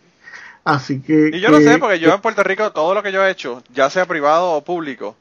así 0.65 0.99
que... 1.01 1.29
Y 1.31 1.39
yo 1.39 1.49
no 1.49 1.59
que- 1.59 1.63
sé, 1.65 1.77
porque 1.77 1.99
yo 1.99 2.13
en 2.13 2.19
Puerto 2.21 2.43
Rico, 2.43 2.71
todo 2.71 2.93
lo 2.93 3.03
que 3.03 3.11
yo 3.11 3.23
he 3.23 3.29
hecho, 3.31 3.63
ya 3.71 3.89
sea 3.89 4.05
privado 4.07 4.51
o 4.51 4.63
público, 4.63 5.15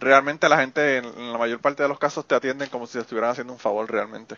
realmente 0.00 0.48
la 0.48 0.58
gente, 0.58 0.98
en, 0.98 1.32
la 1.32 1.38
mayor 1.38 1.60
parte 1.60 1.82
de 1.82 1.88
los 1.88 1.98
casos, 1.98 2.26
te 2.26 2.34
atienden 2.34 2.68
como 2.70 2.86
si 2.86 2.94
te 2.94 3.00
estuvieran 3.00 3.30
haciendo 3.30 3.52
un 3.52 3.58
favor 3.58 3.90
realmente. 3.90 4.36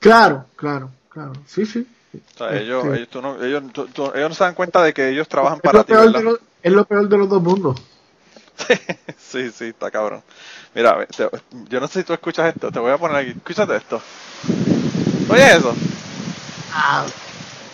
Claro, 0.00 0.46
claro, 0.56 0.90
claro. 1.08 1.32
Sí, 1.46 1.64
sí. 1.66 1.86
O 2.34 2.38
sea, 2.38 2.48
Este- 2.48 2.64
ellos, 2.64 2.84
ellos, 2.94 3.08
tú 3.08 3.22
no, 3.22 3.42
ellos, 3.42 3.62
tú- 3.72 3.86
tú- 3.88 4.12
ellos 4.14 4.28
no 4.28 4.34
se 4.34 4.44
dan 4.44 4.54
cuenta 4.54 4.82
de 4.82 4.92
que 4.92 5.08
ellos 5.08 5.28
trabajan 5.28 5.58
es, 5.58 5.62
para 5.62 5.84
ti, 5.84 5.92
es 6.62 6.72
lo 6.72 6.84
peor 6.84 7.08
de 7.08 7.18
los 7.18 7.28
dos 7.28 7.42
mundos. 7.42 7.80
sí, 9.18 9.50
sí, 9.50 9.66
está 9.66 9.90
cabrón. 9.90 10.22
Mira, 10.74 11.06
te- 11.06 11.28
yo 11.68 11.80
no 11.80 11.88
sé 11.88 12.00
si 12.00 12.04
tú 12.04 12.12
escuchas 12.12 12.54
esto, 12.54 12.70
te 12.70 12.78
voy 12.78 12.92
a 12.92 12.98
poner 12.98 13.16
aquí. 13.16 13.30
Escúchate 13.30 13.76
esto. 13.76 14.00
Oye 15.28 15.56
eso, 15.56 15.74
Ah, 16.74 17.06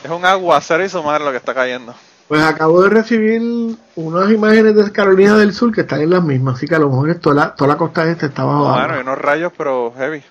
es 0.03 0.11
un 0.11 0.24
aguacero 0.24 0.84
y 0.84 0.89
su 0.89 1.03
madre 1.03 1.24
lo 1.24 1.30
que 1.30 1.36
está 1.36 1.55
cayendo. 1.55 1.95
Pues 2.29 2.43
acabo 2.43 2.83
de 2.83 2.91
recibir 2.91 3.41
unas 3.97 4.31
imágenes 4.31 4.74
de 4.76 4.93
Carolina 4.93 5.37
del 5.39 5.55
Sur 5.55 5.72
que 5.74 5.81
están 5.81 6.03
en 6.03 6.11
las 6.11 6.22
mismas, 6.22 6.57
así 6.57 6.66
que 6.68 6.74
a 6.74 6.79
lo 6.79 6.91
mejor 6.91 7.09
es 7.11 7.20
toda 7.20 7.35
la, 7.35 7.55
toda 7.55 7.68
la 7.68 7.76
costa 7.79 8.05
este 8.11 8.26
está 8.26 8.45
bajo 8.45 8.70
Bueno, 8.70 8.97
y 8.99 9.01
unos 9.01 9.16
rayos, 9.18 9.53
pero 9.57 9.93
heavy. 9.97 10.22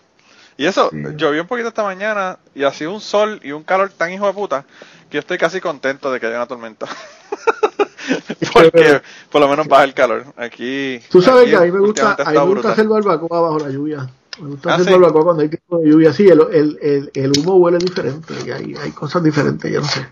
Y 0.57 0.65
eso, 0.67 0.89
Sí. 0.91 0.97
llovió 1.15 1.41
un 1.41 1.47
poquito 1.47 1.69
esta 1.69 1.83
mañana 1.83 2.37
y 2.53 2.63
ha 2.63 2.71
sido 2.71 2.93
un 2.93 3.01
sol 3.01 3.39
y 3.43 3.51
un 3.51 3.63
calor 3.63 3.89
tan 3.89 4.11
hijo 4.11 4.27
de 4.27 4.33
puta 4.33 4.63
que 5.09 5.15
yo 5.15 5.19
estoy 5.21 5.37
casi 5.39 5.59
contento 5.59 6.11
de 6.11 6.19
que 6.19 6.27
haya 6.27 6.35
una 6.37 6.45
tormenta. 6.47 6.85
Porque 8.53 9.01
por 9.31 9.41
lo 9.41 9.47
menos 9.49 9.67
baja 9.67 9.83
el 9.83 9.93
calor. 9.93 10.25
Aquí. 10.37 10.99
Tú 11.09 11.21
sabes 11.21 11.43
aquí 11.43 11.51
que 11.51 11.57
a 11.57 11.61
mí 11.61 11.71
me 11.71 11.79
gusta, 11.79 12.15
a 12.23 12.31
mí 12.31 12.37
me 12.37 12.45
gusta 12.45 12.71
hacer 12.73 12.87
barbacoa 12.87 13.41
bajo 13.41 13.59
la 13.59 13.69
lluvia. 13.69 14.07
Me 14.39 14.49
gusta 14.49 14.71
Ah, 14.71 14.75
hacer 14.75 14.85
¿sí? 14.85 14.91
barbacoa 14.91 15.23
cuando 15.23 15.41
hay 15.43 15.49
tiempo 15.49 15.79
de 15.79 15.89
lluvia. 15.89 16.13
Sí, 16.13 16.27
el, 16.27 16.41
el, 16.51 16.79
el, 16.81 17.11
el 17.13 17.31
humo 17.39 17.55
huele 17.55 17.77
diferente 17.79 18.33
y 18.45 18.51
hay, 18.51 18.75
hay 18.81 18.91
cosas 18.91 19.23
diferentes, 19.23 19.71
yo 19.71 19.81
no 19.81 19.87
sé. 19.87 20.07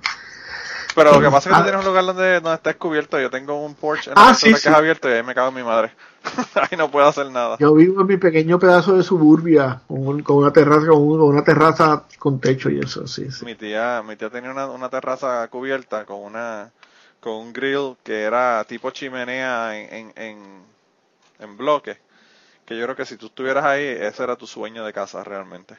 Pero 0.96 1.12
lo 1.14 1.20
que 1.22 1.26
pasa 1.30 1.38
es 1.38 1.46
que 1.48 1.54
Ah. 1.54 1.58
tú 1.58 1.64
tienes 1.66 1.80
un 1.82 1.86
lugar 1.88 2.06
donde, 2.06 2.34
donde 2.39 2.54
está 2.56 2.70
descubierto. 2.70 3.20
Yo 3.20 3.30
tengo 3.30 3.64
un 3.66 3.76
porch 3.76 4.08
en 4.08 4.14
Ah, 4.16 4.28
la 4.30 4.34
sí, 4.34 4.46
casa 4.52 4.58
sí. 4.58 4.64
que 4.64 4.70
es 4.70 4.76
abierto 4.76 5.10
y 5.10 5.14
ahí 5.14 5.24
me 5.24 5.36
cago 5.36 5.50
en 5.50 5.56
mi 5.56 5.64
madre. 5.64 5.91
ahí 6.56 6.78
no 6.78 6.89
puedo 6.89 7.06
hacer 7.08 7.30
nada. 7.30 7.58
Yo 7.60 7.74
vivo 7.74 8.02
en 8.02 8.08
mi 8.08 8.18
pequeño 8.18 8.58
pedazo 8.58 8.96
de 8.96 9.04
suburbia 9.04 9.82
con, 9.88 10.08
un- 10.08 10.24
con 10.24 10.38
una 10.38 10.52
terraza 10.54 10.88
con, 10.88 10.98
un- 11.02 11.20
con 11.20 11.30
una 11.30 11.43
terraza 11.43 12.04
con 12.18 12.39
techo 12.39 12.70
y 12.70 12.80
eso, 12.80 13.06
sí, 13.08 13.30
sí. 13.32 13.43
Mi 13.46 13.56
tía, 13.56 14.02
mi 14.08 14.16
tía 14.16 14.30
tenía 14.30 14.50
una, 14.52 14.68
una 14.68 14.89
terraza 14.89 15.48
cubierta 15.50 16.06
con 16.06 16.22
una 16.22 16.72
con 17.20 17.34
un 17.34 17.54
grill 17.54 17.96
que 18.04 18.22
era 18.24 18.64
tipo 18.66 18.89
chimenea 18.91 19.78
en, 19.78 19.93
en, 19.93 20.14
en, 20.16 20.64
en 21.39 21.58
bloque. 21.58 21.98
Que 22.66 22.78
yo 22.78 22.84
creo 22.86 22.96
que 22.96 23.06
si 23.06 23.18
tú 23.18 23.28
estuvieras 23.28 23.66
ahí, 23.66 23.84
ese 23.84 24.24
era 24.24 24.36
tu 24.36 24.48
sueño 24.48 24.86
de 24.86 24.93
casa 24.93 25.24
realmente. 25.24 25.76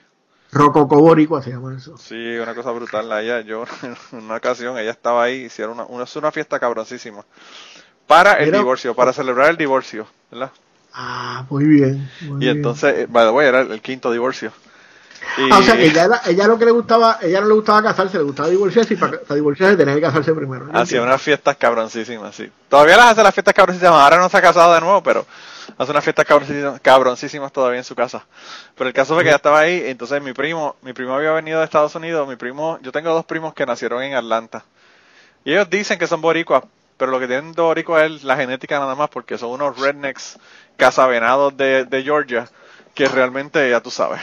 Rococó 0.52 1.00
boricua 1.00 1.42
se 1.42 1.50
llama 1.50 1.74
eso. 1.76 1.96
Sí, 1.98 2.36
una 2.38 2.54
cosa 2.54 2.70
brutal. 2.70 3.08
La 3.08 3.20
Ella, 3.22 3.40
yo, 3.40 3.64
en 4.12 4.18
una 4.24 4.36
ocasión, 4.36 4.78
ella 4.78 4.90
estaba 4.90 5.24
ahí, 5.24 5.44
hicieron 5.46 5.74
una, 5.74 5.84
una, 5.86 6.04
una 6.14 6.32
fiesta 6.32 6.58
cabroncísima. 6.58 7.24
Para 8.06 8.34
el 8.34 8.52
divorcio, 8.52 8.94
para 8.94 9.12
celebrar 9.12 9.50
el 9.50 9.56
divorcio, 9.56 10.06
¿verdad? 10.30 10.50
Ah, 10.94 11.44
muy 11.50 11.64
bien. 11.64 12.08
Muy 12.22 12.44
Y 12.44 12.48
entonces, 12.48 12.94
eh, 13.00 13.06
by 13.08 13.26
the 13.26 13.30
way, 13.32 13.48
era 13.48 13.60
el, 13.62 13.72
el 13.72 13.80
quinto 13.82 14.10
divorcio. 14.12 14.52
Y, 15.38 15.50
Ah, 15.52 15.58
o 15.58 15.62
sea, 15.62 15.74
ella, 15.78 16.04
era- 16.04 16.20
ella 16.26 16.46
lo 16.46 16.56
que 16.56 16.64
le 16.66 16.70
gustaba, 16.70 17.18
ella 17.20 17.40
no 17.40 17.48
le 17.48 17.54
gustaba 17.54 17.82
casarse, 17.82 18.16
le 18.16 18.22
gustaba 18.24 18.48
divorciarse 18.48 18.94
y 18.94 18.96
para, 18.96 19.20
para 19.20 19.34
divorciarse 19.34 19.76
tenía 19.76 19.94
que 19.96 20.00
casarse 20.00 20.32
primero. 20.32 20.68
Hacía 20.72 21.02
unas 21.02 21.20
fiestas 21.20 21.56
cabroncísimas, 21.56 22.34
sí. 22.36 22.50
Todavía 22.68 22.96
las 22.96 23.06
hace 23.12 23.22
las 23.24 23.34
fiestas 23.34 23.52
cabroncísimas, 23.54 24.00
ahora 24.00 24.18
no 24.18 24.28
se 24.28 24.36
ha 24.36 24.42
casado 24.42 24.72
de 24.74 24.80
nuevo, 24.80 25.02
pero 25.02 25.26
hace 25.78 25.90
unas 25.90 26.04
fiestas 26.04 26.24
cabroncísimas, 26.26 26.80
cabroncísimas 26.80 27.52
todavía 27.52 27.78
en 27.78 27.84
su 27.84 27.94
casa. 27.94 28.26
Pero 28.76 28.88
el 28.88 28.94
caso 28.94 29.14
fue 29.14 29.22
que 29.22 29.28
ella 29.30 29.36
estaba 29.36 29.60
ahí, 29.60 29.82
entonces 29.86 30.22
mi 30.22 30.32
primo, 30.32 30.76
mi 30.82 30.92
primo 30.92 31.14
había 31.14 31.32
venido 31.32 31.58
de 31.58 31.64
Estados 31.64 31.94
Unidos, 31.94 32.28
mi 32.28 32.36
primo, 32.36 32.78
yo 32.82 32.92
tengo 32.92 33.10
dos 33.10 33.24
primos 33.24 33.54
que 33.54 33.66
nacieron 33.66 34.02
en 34.02 34.14
Atlanta. 34.14 34.64
Y 35.44 35.52
ellos 35.52 35.70
dicen 35.70 35.98
que 35.98 36.06
son 36.06 36.20
boricuas, 36.20 36.64
pero 36.96 37.10
lo 37.10 37.20
que 37.20 37.26
tienen 37.28 37.52
de 37.52 37.62
boricua 37.62 38.04
es 38.04 38.24
la 38.24 38.36
genética 38.36 38.78
nada 38.78 38.94
más, 38.94 39.08
porque 39.10 39.38
son 39.38 39.50
unos 39.50 39.78
rednecks 39.78 40.38
cazavenados 40.76 41.56
de, 41.56 41.84
de 41.84 42.02
Georgia, 42.02 42.48
que 42.94 43.06
realmente 43.08 43.68
ya 43.70 43.80
tú 43.80 43.90
sabes. 43.90 44.20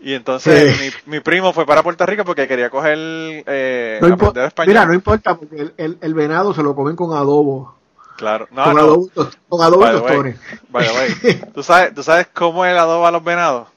Y 0.00 0.14
entonces 0.14 0.76
Sí. 0.76 0.90
mi, 1.06 1.14
mi 1.14 1.20
primo 1.20 1.52
fue 1.52 1.64
para 1.64 1.82
Puerto 1.84 2.04
Rico 2.04 2.24
porque 2.24 2.48
quería 2.48 2.70
coger 2.70 2.96
eh, 2.98 3.98
No 4.00 4.08
aprender 4.14 4.46
español. 4.46 4.68
Mira, 4.74 4.84
no 4.86 4.94
importa, 4.94 5.36
porque 5.36 5.54
el, 5.56 5.74
el- 5.76 5.98
el 6.00 6.14
venado 6.14 6.52
se 6.52 6.62
lo 6.62 6.74
comen 6.74 6.96
con 6.96 7.16
adobo. 7.16 7.76
Claro, 8.16 8.46
no, 8.50 8.64
con, 8.64 8.74
no. 8.74 8.80
adobo 8.80 9.08
tos- 9.14 9.38
con 9.48 9.62
adobo 9.62 9.82
y 9.82 9.84
By 9.86 9.92
the 9.94 10.00
way, 10.00 10.06
tostones. 10.06 10.40
by 10.68 10.86
the 10.86 10.92
way, 10.92 11.42
¿tú 11.54 11.62
sabes, 11.62 11.94
¿tú 11.94 12.02
sabes 12.02 12.28
cómo 12.32 12.64
él 12.64 12.76
adoba 12.78 13.08
a 13.08 13.10
los 13.12 13.24
venados? 13.24 13.68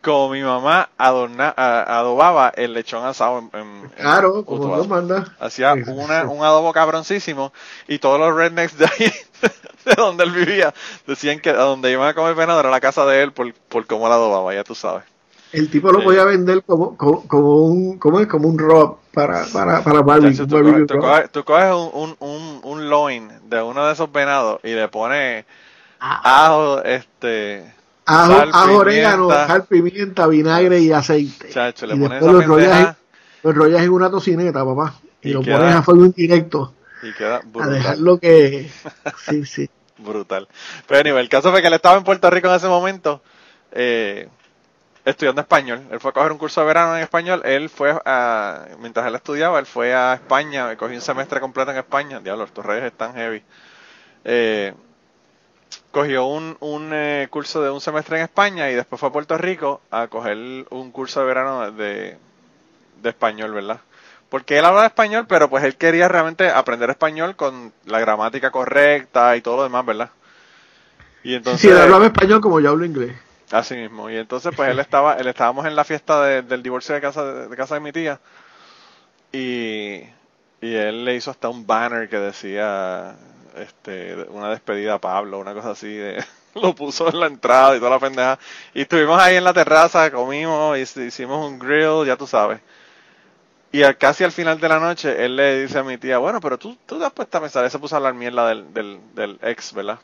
Como 0.00 0.30
mi 0.30 0.42
mamá 0.42 0.90
adorna, 0.96 1.52
adobaba 1.56 2.52
el 2.54 2.72
lechón 2.72 3.04
asado 3.04 3.38
en, 3.40 3.50
en- 3.52 3.82
en 3.84 3.90
Claro, 4.00 4.44
como. 4.44 4.74
Dios 4.76 4.86
manda. 4.88 5.34
Hacía 5.40 5.74
una, 5.74 6.22
un 6.24 6.44
adobo 6.44 6.72
cabroncísimo 6.72 7.52
y 7.88 7.98
todos 7.98 8.20
los 8.20 8.34
rednecks 8.34 8.78
de 8.78 8.86
ahí, 8.86 9.12
de 9.84 9.94
donde 9.96 10.22
él 10.24 10.30
vivía, 10.30 10.72
decían 11.06 11.40
que 11.40 11.50
a 11.50 11.54
donde 11.54 11.90
iban 11.90 12.08
a 12.08 12.14
comer 12.14 12.34
venado 12.36 12.60
era 12.60 12.70
la 12.70 12.80
casa 12.80 13.04
de 13.06 13.22
él 13.24 13.32
por, 13.32 13.52
por 13.54 13.86
cómo 13.86 14.08
la 14.08 14.14
adobaba, 14.14 14.54
ya 14.54 14.62
tú 14.62 14.74
sabes. 14.76 15.02
El 15.50 15.68
tipo 15.70 15.90
lo 15.90 15.98
Sí. 16.00 16.04
podía 16.04 16.24
vender 16.24 16.62
como, 16.62 16.96
como, 16.96 17.26
como 17.26 17.56
un, 17.64 17.98
¿cómo 17.98 18.20
es? 18.20 18.26
Como 18.28 18.48
un 18.48 18.58
rob 18.58 18.98
para, 19.14 19.46
para, 19.52 19.82
para 19.82 20.02
barbecue. 20.02 20.36
Chacho, 20.36 20.46
tú, 20.46 20.62
coges, 20.62 20.86
tú 20.86 20.94
coges- 20.98 21.30
tú 21.32 21.44
coges 21.44 21.72
un, 21.74 21.90
un, 21.94 22.16
un, 22.20 22.60
un 22.62 22.88
loin 22.90 23.30
de 23.48 23.62
uno 23.62 23.86
de 23.86 23.92
esos 23.92 24.10
venados 24.12 24.60
y 24.62 24.74
le 24.74 24.88
pones 24.88 25.44
ajo, 26.00 26.82
este, 26.84 27.72
Ajo, 28.06 28.32
sal, 28.32 28.50
ajo, 28.52 28.76
orégano, 28.78 29.30
sal, 29.30 29.64
pimienta, 29.64 30.26
vinagre 30.26 30.80
y 30.80 30.92
aceite. 30.92 31.50
Chacho, 31.50 31.86
le 31.86 31.94
y 31.94 31.98
pones 31.98 32.20
después 32.20 32.30
esa 32.30 32.32
lo 32.32 32.40
enrollas, 32.58 32.96
lo 33.42 33.50
enrollas 33.50 33.82
en 33.82 33.90
una 33.90 34.10
tocineta, 34.10 34.64
papá. 34.64 34.94
Y, 35.22 35.30
Y 35.30 35.32
lo 35.32 35.42
queda- 35.42 35.58
pones 35.58 35.74
a 35.74 35.82
fuego 35.82 36.04
indirecto. 36.06 36.74
y 37.02 37.12
queda 37.12 37.36
A 37.36 37.40
brutal. 37.44 37.72
dejarlo 37.74 38.18
que. 38.18 38.70
Sí, 39.28 39.44
sí. 39.44 39.68
Brutal. 39.98 40.46
Pero 40.86 41.00
anyway, 41.00 41.22
el 41.22 41.28
caso 41.28 41.50
fue 41.50 41.60
que 41.60 41.66
él 41.66 41.74
estaba 41.74 41.96
en 41.98 42.04
Puerto 42.04 42.30
Rico 42.30 42.48
en 42.48 42.54
ese 42.54 42.68
momento, 42.68 43.20
eh, 43.72 44.28
estudiando 45.08 45.40
español. 45.40 45.82
Él 45.90 46.00
fue 46.00 46.10
a 46.10 46.14
coger 46.14 46.32
un 46.32 46.38
curso 46.38 46.60
de 46.60 46.66
verano 46.66 46.96
en 46.96 47.02
español. 47.02 47.42
Él 47.44 47.70
fue 47.70 47.98
a, 48.04 48.66
mientras 48.78 49.06
él 49.06 49.14
estudiaba, 49.14 49.58
él 49.58 49.66
fue 49.66 49.94
a 49.94 50.14
España, 50.14 50.76
cogió 50.76 50.94
un 50.94 51.00
semestre 51.00 51.40
completo 51.40 51.70
en 51.70 51.78
España. 51.78 52.20
Diablo, 52.20 52.44
estos 52.44 52.64
reyes 52.64 52.84
están 52.84 53.14
heavy. 53.14 53.42
Eh, 54.24 54.74
cogió 55.90 56.26
un, 56.26 56.56
un 56.60 56.90
eh, 56.92 57.26
curso 57.30 57.62
de 57.62 57.70
un 57.70 57.80
semestre 57.80 58.18
en 58.18 58.24
España 58.24 58.70
y 58.70 58.74
después 58.74 59.00
fue 59.00 59.08
a 59.08 59.12
Puerto 59.12 59.38
Rico 59.38 59.80
a 59.90 60.08
coger 60.08 60.36
un 60.70 60.90
curso 60.92 61.20
de 61.20 61.26
verano 61.26 61.70
de, 61.72 62.18
de 63.02 63.08
español, 63.08 63.52
¿verdad? 63.52 63.80
Porque 64.28 64.58
él 64.58 64.64
hablaba 64.66 64.86
español, 64.86 65.24
pero 65.26 65.48
pues 65.48 65.64
él 65.64 65.76
quería 65.76 66.06
realmente 66.06 66.50
aprender 66.50 66.90
español 66.90 67.34
con 67.34 67.72
la 67.86 67.98
gramática 67.98 68.50
correcta 68.50 69.34
y 69.36 69.40
todo 69.40 69.56
lo 69.56 69.62
demás, 69.62 69.86
¿verdad? 69.86 70.10
Y 71.24 71.34
entonces, 71.34 71.62
Sí, 71.62 71.68
él 71.68 71.78
hablaba 71.78 72.04
español 72.04 72.42
como 72.42 72.60
yo 72.60 72.68
hablo 72.68 72.84
inglés. 72.84 73.16
Así 73.52 73.74
mismo. 73.76 74.10
Y 74.10 74.16
entonces 74.16 74.52
pues 74.54 74.70
él 74.70 74.78
estaba, 74.80 75.14
él 75.16 75.26
estábamos 75.28 75.66
en 75.66 75.76
la 75.76 75.84
fiesta 75.84 76.22
de- 76.24 76.42
del 76.42 76.62
divorcio 76.62 76.94
de 76.94 77.00
casa 77.00 77.24
de, 77.48 77.56
casa 77.56 77.74
de 77.74 77.80
mi 77.80 77.92
tía 77.92 78.20
y, 79.32 79.96
y 80.60 80.74
él 80.74 81.04
le 81.04 81.14
hizo 81.16 81.30
hasta 81.30 81.48
un 81.48 81.66
banner 81.66 82.08
que 82.08 82.18
decía 82.18 83.16
este 83.56 84.14
una 84.30 84.50
despedida 84.50 84.94
a 84.94 85.00
Pablo, 85.00 85.38
una 85.38 85.54
cosa 85.54 85.70
así 85.70 85.94
de 85.94 86.24
lo 86.54 86.74
puso 86.74 87.08
en 87.08 87.20
la 87.20 87.26
entrada 87.26 87.76
y 87.76 87.78
toda 87.78 87.90
la 87.92 87.98
pendeja. 88.00 88.38
Y 88.74 88.82
estuvimos 88.82 89.20
ahí 89.20 89.36
en 89.36 89.44
la 89.44 89.52
terraza, 89.54 90.10
comimos, 90.10 90.78
hicimos 90.78 91.46
un 91.46 91.58
grill, 91.58 92.06
ya 92.06 92.16
tú 92.16 92.26
sabes. 92.26 92.60
Y 93.70 93.82
casi 93.94 94.24
al 94.24 94.32
final 94.32 94.60
de 94.60 94.68
la 94.68 94.78
noche, 94.80 95.24
él 95.24 95.36
le 95.36 95.62
dice 95.62 95.78
a 95.78 95.82
mi 95.84 95.98
tía, 95.98 96.18
bueno, 96.18 96.40
pero 96.40 96.58
tú, 96.58 96.76
tú 96.86 96.98
te 96.98 97.04
has 97.04 97.12
puesto 97.12 97.36
a 97.38 97.40
pensar, 97.42 97.64
él 97.64 97.70
se 97.70 97.78
puso 97.78 97.94
a 97.96 97.98
hablar 97.98 98.14
mierda 98.14 98.48
del, 98.48 98.72
del, 98.72 99.00
del 99.14 99.38
ex, 99.42 99.72
¿verdad? 99.74 99.98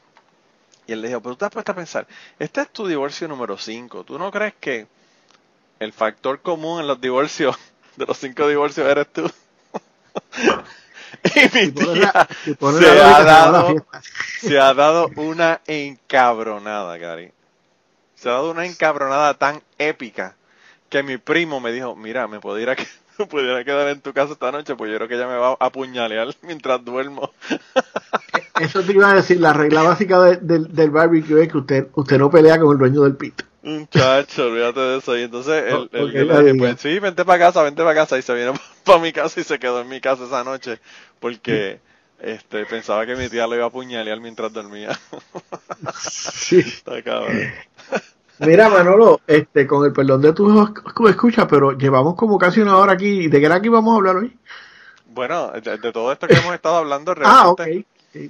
Y 0.87 0.93
él 0.93 1.01
le 1.01 1.09
dijo, 1.09 1.21
pero 1.21 1.35
tú 1.35 1.39
te 1.39 1.45
has 1.47 1.51
puesto 1.51 1.73
a 1.73 1.75
pensar, 1.75 2.07
este 2.39 2.61
es 2.61 2.71
tu 2.71 2.87
divorcio 2.87 3.27
número 3.29 3.57
5, 3.57 4.05
¿tú 4.05 4.19
no 4.19 4.31
crees 4.31 4.55
que 4.61 4.87
el 5.81 5.93
factor 5.93 6.41
común 6.41 6.81
en 6.81 6.87
los 6.87 7.01
divorcios, 7.01 7.57
de 7.97 8.07
los 8.07 8.19
cinco 8.19 8.49
divorcios, 8.49 8.87
eres 8.87 9.13
tú? 9.13 9.31
y 11.25 11.41
mi 11.55 11.73
tía 11.73 12.29
se 12.79 13.01
ha 13.01 13.23
dado, 13.23 13.87
se 14.41 14.59
ha 14.59 14.75
dado 14.75 15.11
una 15.17 15.61
encabronada, 15.67 16.97
Gary. 16.99 17.33
Se 18.15 18.29
ha 18.29 18.33
dado 18.33 18.51
una 18.51 18.67
encabronada 18.67 19.35
tan 19.35 19.63
épica 19.79 20.37
que 20.89 21.03
mi 21.03 21.17
primo 21.17 21.61
me 21.61 21.73
dijo, 21.73 21.97
mira, 21.97 22.29
me 22.29 22.41
puedo 22.41 22.59
ir 22.59 22.71
a, 22.71 22.77
pudiera 23.29 23.65
quedar 23.65 23.89
en 23.89 24.01
tu 24.01 24.13
casa 24.13 24.33
esta 24.33 24.53
noche, 24.53 24.75
pues 24.77 24.91
yo 24.91 24.97
creo 24.97 25.09
que 25.09 25.15
ella 25.15 25.27
me 25.27 25.37
va 25.37 25.51
a 25.51 25.67
apuñalear 25.67 26.29
mientras 26.43 26.85
duermo. 26.85 27.33
Eso 28.61 28.83
te 28.83 28.93
iba 28.93 29.11
a 29.11 29.15
decir, 29.15 29.41
la 29.41 29.53
regla 29.53 29.83
básica 29.83 30.21
de- 30.23 30.37
del, 30.37 30.73
del 30.75 30.91
barbecue 30.91 31.43
es 31.43 31.51
que 31.51 31.59
usted, 31.59 31.89
usted 31.95 32.19
no 32.19 32.31
pelea 32.31 32.59
con 32.59 32.73
el 32.73 32.79
dueño 32.79 33.03
del 33.03 33.17
pit. 33.17 33.43
Muchacho, 33.63 34.47
olvídate 34.47 34.81
de 34.81 34.99
eso. 34.99 35.17
Y 35.17 35.23
entonces 35.23 35.65
diga. 35.91 36.59
pues 36.59 36.81
sí, 36.81 36.99
vente 36.99 37.25
para 37.25 37.39
casa, 37.39 37.63
vente 37.63 37.83
para 37.83 37.95
casa. 37.95 38.19
Y 38.19 38.23
se 38.23 38.35
vino 38.35 38.53
para 38.85 38.99
mi 38.99 39.13
casa 39.13 39.41
y 39.41 39.45
se 39.45 39.59
quedó 39.59 39.81
en 39.81 39.89
mi 39.89 40.01
casa 40.01 40.25
esa 40.25 40.45
noche 40.45 40.79
porque 41.19 41.81
este 42.21 42.67
pensaba 42.67 43.07
que 43.07 43.17
mi 43.17 43.29
tía 43.29 43.47
lo 43.47 43.55
iba 43.57 43.65
a 43.65 43.69
apuñalear 43.69 44.21
mientras 44.21 44.53
dormía. 44.53 44.91
Sí. 45.99 46.59
Está 46.61 47.03
cabrón. 47.03 47.51
Mira, 48.41 48.69
Manolo, 48.69 49.21
este, 49.27 49.67
con 49.67 49.85
el 49.87 49.93
perdón 49.93 50.21
de 50.21 50.33
tus 50.33 50.69
escuchas, 51.09 51.47
pero 51.49 51.73
llevamos 51.73 52.17
como 52.17 52.37
casi 52.39 52.61
una 52.61 52.77
hora 52.77 52.93
aquí. 52.93 53.29
¿De 53.29 53.41
qué 53.41 53.47
era 53.47 53.61
que 53.61 53.69
íbamos 53.69 53.93
a 53.95 53.97
hablar 53.97 54.17
hoy? 54.17 54.37
Bueno, 55.07 55.53
de, 55.53 55.79
de 55.79 55.93
todo 55.93 56.11
esto 56.13 56.27
que 56.27 56.35
hemos 56.35 56.53
estado 56.55 56.77
hablando 56.77 57.15
Ah, 57.25 57.49
ok. 57.49 57.63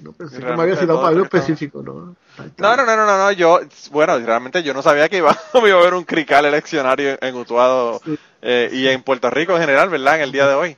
No 0.03 0.13
pensé 0.13 0.39
que 0.39 0.45
me 0.45 0.63
había 0.63 0.77
citado 0.77 0.99
para 0.99 1.09
algo 1.09 1.25
específico, 1.25 1.83
¿no? 1.83 2.17
No, 2.59 2.77
no, 2.77 2.85
no, 2.85 2.97
no, 3.07 3.33
yo, 3.33 3.61
bueno, 3.91 4.19
realmente 4.19 4.63
yo 4.63 4.75
no 4.75 4.83
sabía 4.83 5.09
que 5.09 5.19
iba, 5.19 5.37
iba 5.55 5.77
a 5.77 5.81
haber 5.81 5.95
un 5.95 6.05
crical 6.05 6.45
eleccionario 6.47 7.17
en, 7.21 7.35
Utuado 7.35 8.01
Sí. 8.05 8.19
eh, 8.43 8.71
y 8.73 8.89
en 8.89 9.03
Puerto 9.03 9.31
Rico 9.31 9.55
en 9.55 9.61
general, 9.61 9.89
¿verdad? 9.91 10.17
En 10.17 10.23
el 10.23 10.33
día 10.33 10.47
de 10.49 10.55
hoy. 10.55 10.77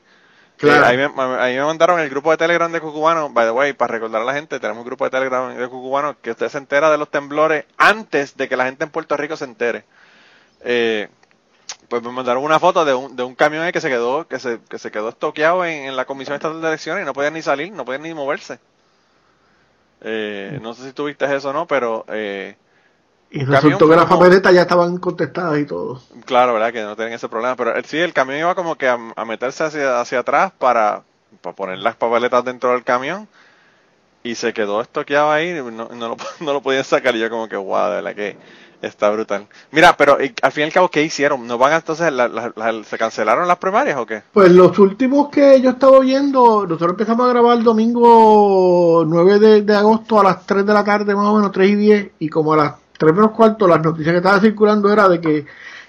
Claro. 0.57 0.84
Eh, 0.84 0.88
ahí, 0.88 0.96
me, 0.96 1.22
ahí 1.38 1.57
me 1.57 1.64
mandaron 1.64 2.00
el 2.00 2.09
grupo 2.09 2.30
de 2.30 2.36
Telegram 2.38 2.70
de 2.72 2.80
Cucubano, 2.80 3.28
by 3.30 3.46
the 3.46 3.50
way, 3.52 3.72
para 3.74 3.92
recordar 3.92 4.22
a 4.22 4.24
la 4.24 4.32
gente, 4.34 4.59
tenemos 4.59 4.80
un 4.82 4.86
grupo 4.86 5.04
de 5.04 5.11
Telegram 5.11 5.54
de 5.54 5.68
Cucubano 5.68 6.16
que 6.20 6.30
usted 6.30 6.48
se 6.48 6.59
entera 6.59 6.90
de 6.90 6.98
los 6.98 7.11
temblores 7.11 7.64
antes 7.76 8.36
de 8.36 8.48
que 8.48 8.57
la 8.57 8.64
gente 8.64 8.84
en 8.84 8.90
Puerto 8.90 9.16
Rico 9.16 9.36
se 9.36 9.44
entere. 9.44 9.84
Eh, 10.62 11.09
pues 11.88 12.02
me 12.02 12.11
mandaron 12.11 12.42
una 12.42 12.59
foto 12.59 12.84
de 12.84 12.94
un, 12.94 13.14
de 13.16 13.22
un 13.22 13.34
camión 13.34 13.70
que 13.70 13.80
se 13.80 13.88
quedó, 13.88 14.26
que 14.26 14.38
se, 14.38 14.59
que 14.68 14.78
se 14.78 14.90
quedó 14.90 15.11
estoqueado 15.11 15.64
en, 15.64 15.84
en 15.84 15.96
la 15.96 16.04
Comisión 16.04 16.34
Estatal 16.36 16.61
de 16.61 16.68
Elecciones 16.68 17.02
y 17.02 17.07
no 17.07 17.12
podían 17.12 17.34
ni 17.34 17.42
salir, 17.42 17.72
no 17.72 17.84
podían 17.84 18.02
ni 18.02 18.14
moverse. 18.14 18.59
Eh, 20.09 20.61
no 20.62 20.72
sé 20.72 20.84
si 20.84 20.92
tuviste 20.92 21.24
eso 21.34 21.50
o 21.50 21.52
no, 21.52 21.66
pero 21.66 22.04
eh, 22.09 22.54
y 23.30 23.44
resultó 23.44 23.88
que 23.88 23.96
las 23.96 24.07
papeletas 24.07 24.54
ya 24.54 24.62
estaban 24.62 24.98
contestadas 24.98 25.59
y 25.59 25.66
todo. 25.66 26.00
Claro, 26.24 26.54
¿verdad? 26.54 26.72
Que 26.72 26.82
no 26.82 26.94
tienen 26.94 27.14
ese 27.14 27.28
problema. 27.28 27.57
Pero 27.57 27.74
el, 27.74 27.84
sí, 27.84 27.98
el 27.98 28.12
camión 28.12 28.38
iba 28.38 28.54
como 28.54 28.76
que 28.76 28.88
a, 28.88 28.98
a 29.16 29.24
meterse 29.24 29.64
hacia, 29.64 30.00
hacia 30.00 30.20
atrás 30.20 30.52
para, 30.57 31.02
para 31.40 31.57
poner 31.57 31.78
las 31.78 31.96
papeletas 31.96 32.44
dentro 32.44 32.70
del 32.70 32.84
camión. 32.84 33.28
Y 34.22 34.36
se 34.36 34.52
quedó 34.52 34.80
estoqueado 34.80 35.30
ahí. 35.32 35.52
No, 35.52 35.88
no, 35.88 36.09
lo, 36.09 36.16
no 36.40 36.52
lo 36.52 36.62
podían 36.62 36.84
sacar. 36.84 37.16
Y 37.16 37.20
yo 37.20 37.28
como 37.28 37.48
que, 37.48 37.57
wow, 37.57 37.88
de 37.88 37.94
verdad 37.96 38.14
que 38.14 38.36
está 38.82 39.10
brutal. 39.10 39.46
Mira, 39.72 39.96
pero 39.96 40.16
al 40.42 40.52
fin 40.52 40.62
y 40.62 40.66
al 40.66 40.72
cabo, 40.72 40.88
¿qué 40.90 41.02
hicieron? 41.02 41.46
¿No 41.46 41.58
van 41.58 41.72
entonces, 41.72 42.12
la- 42.12 42.52
se 42.84 42.98
cancelaron 42.98 43.46
las 43.48 43.58
primarias 43.58 43.98
o 43.98 44.06
qué? 44.06 44.22
Pues 44.32 44.50
los 44.52 44.78
últimos 44.78 45.28
que 45.30 45.60
yo 45.60 45.70
estaba 45.70 45.98
oyendo, 45.98 46.62
nosotros 46.66 46.90
empezamos 46.90 47.26
a 47.26 47.32
grabar 47.32 47.58
el 47.58 47.64
domingo 47.64 49.04
9 49.06 49.38
de, 49.38 49.62
de 49.62 49.76
agosto 49.76 50.20
a 50.20 50.24
las 50.24 50.46
3 50.46 50.64
de 50.66 50.72
la 50.74 50.84
tarde, 50.84 51.14
más 51.14 51.26
o 51.26 51.36
menos 51.36 51.52
3 51.52 51.70
y 51.70 51.74
10, 51.76 52.10
y 52.18 52.28
como 52.28 52.52
a 52.52 52.56
las 52.56 52.74
3 52.98 53.14
menos 53.14 53.32
cuarto, 53.32 53.66
las 53.68 53.82
noticias 53.82 54.12
que 54.12 54.18
estaban 54.18 54.40
circulando 54.40 54.92
era 54.92 55.08
de 55.08 55.20
que 55.20 55.46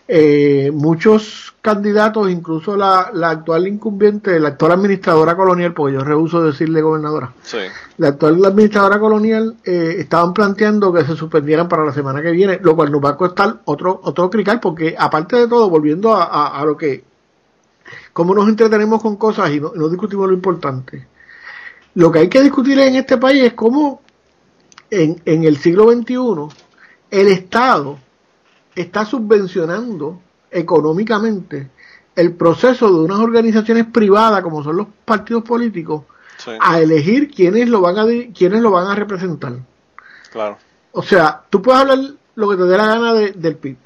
eh, 0.08 0.72
muchos 0.74 1.54
candidatos, 1.62 2.30
incluso 2.32 2.78
la, 2.78 3.10
la 3.14 3.30
actual 3.32 3.68
incumbiente, 3.68 4.40
la 4.40 4.50
actual 4.50 4.72
administradora 4.74 5.36
colonial, 5.36 5.74
porque 5.74 5.96
yo 5.96 6.04
rehuso 6.04 6.42
decirle 6.44 6.82
gobernadora, 6.82 7.34
Sí. 7.44 7.58
la 7.98 8.10
actual 8.10 8.44
administradora 8.46 9.00
colonial 9.00 9.58
eh, 9.66 9.96
estaban 10.00 10.34
planteando 10.34 10.94
que 10.94 11.04
se 11.04 11.16
suspendieran 11.18 11.68
para 11.68 11.84
la 11.84 11.92
semana 11.94 12.22
que 12.22 12.32
viene, 12.32 12.58
lo 12.62 12.76
cual 12.76 12.90
nos 12.92 13.04
va 13.04 13.10
a 13.10 13.18
costar 13.18 13.58
otro 13.66 14.00
otro 14.04 14.30
crical, 14.30 14.60
porque 14.62 14.96
aparte 14.98 15.36
de 15.36 15.48
todo, 15.48 15.70
volviendo 15.70 16.16
a, 16.16 16.24
a- 16.24 16.60
a 16.62 16.66
lo 16.66 16.78
que, 16.78 17.04
cómo 18.14 18.34
nos 18.34 18.48
entretenemos 18.48 19.02
con 19.02 19.18
cosas 19.18 19.52
y 19.52 19.60
no, 19.60 19.74
no 19.76 19.90
discutimos 19.90 20.28
lo 20.28 20.34
importante, 20.34 21.06
lo 21.96 22.12
que 22.12 22.20
hay 22.20 22.30
que 22.30 22.42
discutir 22.44 22.80
en 22.80 22.96
este 22.96 23.18
país 23.18 23.44
es 23.44 23.54
cómo 23.54 24.02
en, 24.90 25.22
en 25.26 25.44
el 25.44 25.58
siglo 25.58 25.92
XXI, 25.92 26.16
el 27.12 27.28
Estado 27.28 27.98
está 28.82 29.06
subvencionando 29.06 30.22
económicamente 30.52 31.70
el 32.16 32.34
proceso 32.34 32.88
de 32.92 33.00
unas 33.06 33.20
organizaciones 33.20 33.86
privadas 33.86 34.42
como 34.42 34.64
son 34.64 34.78
los 34.78 34.88
partidos 35.06 35.44
políticos 35.44 36.04
Sí, 36.38 36.52
a 36.60 36.80
elegir 36.80 37.32
quiénes 37.34 37.68
lo 37.68 37.82
van 37.82 37.98
a 37.98 38.06
quiénes 38.32 38.62
lo 38.62 38.70
van 38.70 38.86
a 38.88 38.94
representar. 38.96 39.54
claro. 40.32 40.58
O 40.92 41.02
sea, 41.02 41.42
tú 41.50 41.62
puedes 41.64 41.82
hablar 41.82 41.98
lo 42.36 42.50
que 42.50 42.56
te 42.58 42.64
dé 42.64 42.78
la 42.78 42.86
gana 42.86 43.14
de- 43.14 43.32
del 43.32 43.56
PIB, 43.56 43.78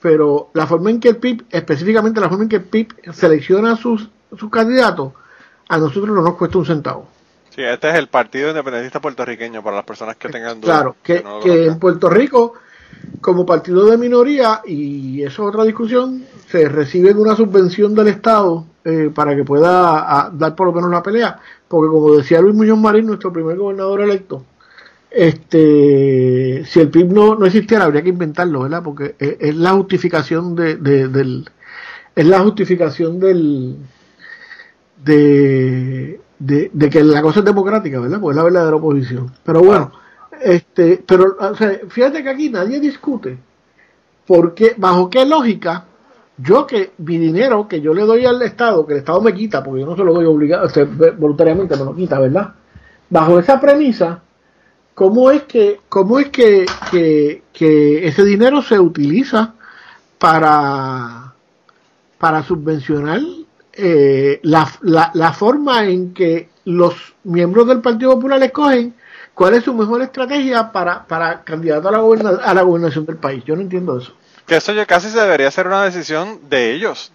pero 0.00 0.50
la 0.52 0.66
forma 0.66 0.90
en 0.90 1.00
que 1.00 1.08
el 1.08 1.16
PIB, 1.16 1.44
específicamente 1.50 2.20
la 2.20 2.28
forma 2.28 2.44
en 2.44 2.50
que 2.50 2.56
el 2.56 2.64
PIB 2.64 2.88
selecciona 3.12 3.72
a 3.72 3.76
sus, 3.76 4.08
sus 4.38 4.50
candidatos, 4.50 5.12
a 5.68 5.78
nosotros 5.78 6.14
no 6.14 6.20
nos 6.22 6.34
cuesta 6.34 6.58
un 6.58 6.66
centavo. 6.66 7.08
Sí, 7.50 7.62
este 7.62 7.88
es 7.88 7.94
el 7.96 8.08
Partido 8.08 8.48
Independentista 8.50 9.00
Puertorriqueño 9.00 9.62
para 9.62 9.76
las 9.76 9.84
personas 9.86 10.16
que 10.16 10.28
tengan 10.28 10.60
dudas. 10.60 10.76
Claro, 10.76 10.96
que, 11.02 11.22
no 11.22 11.38
lo 11.38 11.44
que 11.44 11.66
en. 11.66 11.78
Puerto 11.78 12.10
Rico, 12.10 12.54
como 13.20 13.46
partido 13.46 13.86
de 13.86 13.98
minoría, 13.98 14.60
y 14.66 15.22
eso 15.22 15.42
es 15.44 15.48
otra 15.48 15.64
discusión, 15.64 16.24
se 16.48 16.68
reciben 16.68 17.18
una 17.18 17.36
subvención 17.36 17.94
del 17.94 18.08
Estado 18.08 18.66
eh, 18.84 19.10
para 19.14 19.34
que 19.36 19.44
pueda 19.44 20.30
dar 20.32 20.54
por 20.54 20.66
lo 20.68 20.72
menos 20.72 20.90
la 20.90 21.02
pelea, 21.02 21.38
porque 21.68 21.88
como 21.90 22.16
decía 22.16 22.40
Luis 22.40 22.54
Muñoz 22.54 22.78
Marín, 22.78 23.06
nuestro 23.06 23.32
primer 23.32 23.56
gobernador 23.56 24.02
electo, 24.02 24.44
este 25.10 26.64
si 26.66 26.80
el 26.80 26.88
PIB 26.90 27.12
no, 27.12 27.36
no 27.36 27.46
existiera 27.46 27.84
habría 27.84 28.02
que 28.02 28.08
inventarlo, 28.10 28.62
¿verdad? 28.62 28.82
Porque 28.82 29.14
es, 29.18 29.54
la 29.56 29.72
justificación 29.72 30.54
de, 30.56 30.76
de- 30.76 31.08
del 31.08 31.48
es 32.16 32.26
la 32.26 32.40
justificación 32.40 33.20
del 33.20 33.76
de, 35.04 36.20
de, 36.38 36.70
de 36.72 36.90
que 36.90 37.02
la 37.04 37.22
cosa 37.22 37.40
es 37.40 37.44
democrática, 37.44 38.00
¿verdad? 38.00 38.20
Porque 38.20 38.32
es 38.32 38.36
la 38.36 38.44
verdadera 38.44 38.76
oposición. 38.76 39.30
Pero 39.44 39.62
bueno, 39.62 39.92
este, 40.44 41.02
pero 41.06 41.36
o 41.38 41.54
sea, 41.54 41.80
fíjate 41.88 42.22
que 42.22 42.30
aquí 42.30 42.50
nadie 42.50 42.80
discute 42.80 43.38
porque 44.26 44.74
bajo 44.76 45.10
qué 45.10 45.24
lógica 45.24 45.86
yo 46.36 46.66
que 46.66 46.92
mi 46.98 47.18
dinero 47.18 47.68
que 47.68 47.80
yo 47.80 47.94
le 47.94 48.02
doy 48.02 48.26
al 48.26 48.42
Estado, 48.42 48.86
que 48.86 48.94
el 48.94 48.98
Estado 49.00 49.20
me 49.20 49.34
quita, 49.34 49.62
porque 49.62 49.80
yo 49.80 49.86
no 49.86 49.96
se 49.96 50.02
lo 50.02 50.12
doy 50.12 50.24
obligado, 50.24 50.68
voluntariamente 51.16 51.76
me 51.76 51.84
lo 51.84 51.94
quita, 51.94 52.18
¿verdad? 52.18 52.54
Bajo 53.08 53.38
esa 53.38 53.60
premisa, 53.60 54.20
¿cómo 54.94 55.30
es 55.30 55.44
que, 55.44 55.80
cómo 55.88 56.18
es 56.18 56.30
que, 56.30 56.66
que, 56.90 57.42
que 57.52 58.08
ese 58.08 58.24
dinero 58.24 58.62
se 58.62 58.80
utiliza 58.80 59.54
para, 60.18 61.34
para 62.18 62.42
subvencionar 62.42 63.20
eh, 63.72 64.40
la, 64.42 64.68
la, 64.82 65.12
la 65.14 65.32
forma 65.32 65.86
en 65.86 66.12
que 66.14 66.48
los 66.64 67.14
miembros 67.22 67.68
del 67.68 67.80
Partido 67.80 68.14
Popular 68.14 68.42
escogen 68.42 68.94
cuál 69.34 69.54
es 69.54 69.64
su 69.64 69.74
mejor 69.74 70.00
estrategia 70.02 70.70
para, 70.72 71.04
para 71.04 71.42
candidato 71.42 71.88
a 71.88 71.92
la, 71.92 71.98
goberna- 71.98 72.40
a 72.42 72.54
la 72.54 72.62
gobernación 72.62 73.04
del 73.04 73.16
país? 73.16 73.44
Yo 73.44 73.54
no 73.56 73.62
entiendo 73.62 73.98
eso. 73.98 74.12
Que 74.46 74.56
eso 74.56 74.72
yo 74.72 74.86
casi 74.86 75.10
se 75.10 75.18
debería 75.20 75.50
ser 75.50 75.66
una 75.66 75.84
decisión 75.84 76.40
de 76.48 76.72
ellos, 76.72 77.10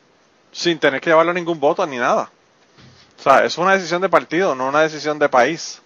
sin 0.52 0.80
tener 0.80 1.00
que 1.00 1.10
llevarlo 1.10 1.32
a 1.32 1.36
ningún 1.36 1.60
voto 1.60 1.86
ni 1.86 1.98
nada. 1.98 2.30
O 3.20 3.22
sea, 3.22 3.44
es 3.46 3.58
una 3.58 3.74
decisión 3.74 4.02
de 4.02 4.10
partido, 4.10 4.56
no 4.56 4.68
una 4.70 4.82
decisión 4.82 5.20
de 5.20 5.30
país. 5.30 5.82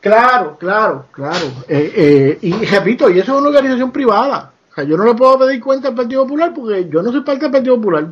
Claro, 0.00 0.56
claro, 0.58 1.06
claro. 1.12 1.46
Eh, 1.68 1.92
eh, 1.96 2.38
y 2.42 2.52
repito, 2.66 3.10
y 3.10 3.18
eso 3.18 3.32
es 3.34 3.38
una 3.40 3.48
organización 3.48 3.90
privada. 3.90 4.52
O 4.70 4.74
sea, 4.74 4.84
yo 4.84 4.96
no 4.96 5.04
le 5.04 5.14
puedo 5.14 5.38
pedir 5.40 5.60
cuenta 5.60 5.88
al 5.88 5.94
Partido 5.94 6.22
Popular 6.22 6.52
porque 6.54 6.88
yo 6.88 7.02
no 7.02 7.10
soy 7.10 7.22
parte 7.22 7.42
del 7.42 7.50
Partido 7.50 7.76
Popular. 7.76 8.06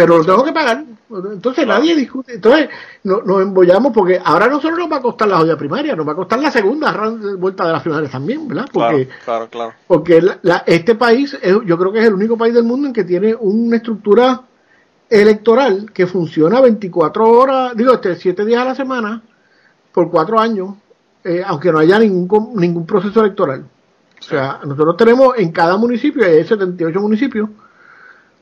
Pero 0.00 0.18
lo 0.18 0.24
tengo 0.24 0.44
que 0.44 0.52
pagar. 0.52 0.84
Entonces 1.10 1.64
Claro. 1.64 1.80
nadie 1.80 1.96
discute. 1.96 2.34
Entonces 2.34 2.68
no- 3.04 3.22
nos 3.22 3.42
embollamos 3.42 3.92
porque 3.92 4.20
ahora 4.22 4.46
no 4.46 4.60
solo 4.60 4.76
nos 4.76 4.92
va 4.92 4.96
a 4.98 5.02
costar 5.02 5.26
la 5.28 5.38
joya 5.38 5.56
primaria, 5.56 5.96
nos 5.96 6.06
va 6.06 6.12
a 6.12 6.16
costar 6.16 6.38
la 6.38 6.50
segunda 6.50 6.92
vuelta 7.36 7.66
de 7.66 7.72
las 7.72 7.82
finales 7.82 8.10
también, 8.10 8.46
¿verdad? 8.46 8.66
Porque, 8.72 9.06
Claro, 9.06 9.18
claro, 9.24 9.48
claro. 9.50 9.72
porque 9.88 10.22
la- 10.22 10.38
la- 10.42 10.62
este 10.66 10.94
país, 10.94 11.36
es- 11.40 11.56
yo 11.64 11.78
creo 11.78 11.92
que 11.92 11.98
es 12.00 12.04
el 12.06 12.14
único 12.14 12.36
país 12.36 12.54
del 12.54 12.64
mundo 12.64 12.86
en 12.86 12.92
que 12.92 13.04
tiene 13.04 13.34
una 13.34 13.76
estructura 13.76 14.42
electoral 15.10 15.90
que 15.92 16.06
funciona 16.06 16.60
24 16.60 17.28
horas, 17.28 17.74
digo, 17.74 17.92
este, 17.94 18.14
7 18.16 18.44
días 18.44 18.60
a 18.62 18.66
la 18.66 18.74
semana, 18.74 19.22
por 19.92 20.10
4 20.10 20.38
años, 20.38 20.74
eh, 21.24 21.42
aunque 21.44 21.72
no 21.72 21.78
haya 21.78 21.98
ningún, 21.98 22.52
ningún 22.54 22.86
proceso 22.86 23.20
electoral. 23.20 23.64
O 24.20 24.22
sea, 24.22 24.60
nosotros 24.64 24.96
tenemos 24.96 25.36
en 25.38 25.50
cada 25.52 25.76
municipio, 25.76 26.24
hay 26.24 26.44
78 26.44 27.00
municipios, 27.00 27.48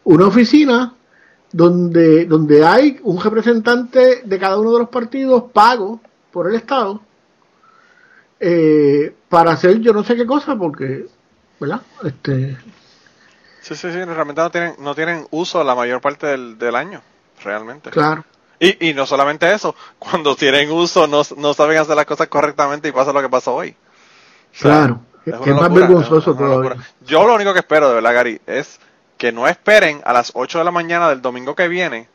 una 0.04 0.26
oficina 0.26 0.92
donde, 1.52 2.24
donde 2.26 2.64
hay 2.64 2.98
un 3.02 3.20
representante 3.20 4.22
de 4.24 4.38
cada 4.38 4.58
uno 4.58 4.72
de 4.72 4.78
los 4.80 4.88
partidos 4.88 5.44
pago 5.52 6.00
por 6.30 6.48
el 6.48 6.56
Estado 6.56 7.00
eh, 8.40 9.14
para 9.28 9.52
hacer 9.52 9.80
yo 9.80 9.92
no 9.92 10.04
sé 10.04 10.16
qué 10.16 10.26
cosa, 10.26 10.56
porque, 10.56 11.06
¿verdad? 11.58 11.80
Este, 12.04 12.56
Sí, 13.60 13.74
sí, 13.74 13.90
sí, 13.90 14.04
realmente 14.04 14.40
no 14.40 14.50
tienen, 14.50 14.74
no 14.78 14.94
tienen 14.94 15.26
uso 15.30 15.64
la 15.64 15.74
mayor 15.74 16.00
parte 16.00 16.28
del, 16.28 16.56
del 16.56 16.76
año, 16.76 17.02
realmente. 17.42 17.90
claro. 17.90 18.24
Y, 18.60 18.88
y 18.88 18.94
no 18.94 19.04
solamente 19.06 19.52
eso, 19.52 19.74
cuando 19.98 20.36
tienen 20.36 20.70
uso 20.70 21.06
no, 21.06 21.22
no 21.36 21.52
saben 21.52 21.78
hacer 21.78 21.96
las 21.96 22.06
cosas 22.06 22.28
correctamente 22.28 22.88
y 22.88 22.92
pasa 22.92 23.12
lo 23.12 23.20
que 23.20 23.28
pasó 23.28 23.54
hoy. 23.54 23.70
O 23.70 24.58
sea, 24.58 24.70
Claro, 24.70 25.00
es 25.24 25.34
que 25.40 25.50
es 25.50 25.56
más 25.56 25.72
vergonzoso 25.74 26.30
es 26.30 26.36
todavía. 26.38 26.76
Yo 27.04 27.26
lo 27.26 27.34
único 27.34 27.52
que 27.52 27.58
espero, 27.58 27.88
de 27.88 27.94
verdad, 27.96 28.14
Gary, 28.14 28.40
es 28.46 28.78
que 29.18 29.32
no 29.32 29.48
esperen 29.48 30.02
a 30.04 30.12
las 30.12 30.32
8 30.34 30.58
de 30.58 30.64
la 30.64 30.70
mañana 30.70 31.08
del 31.08 31.22
domingo 31.22 31.54
que 31.54 31.68
viene 31.68 32.08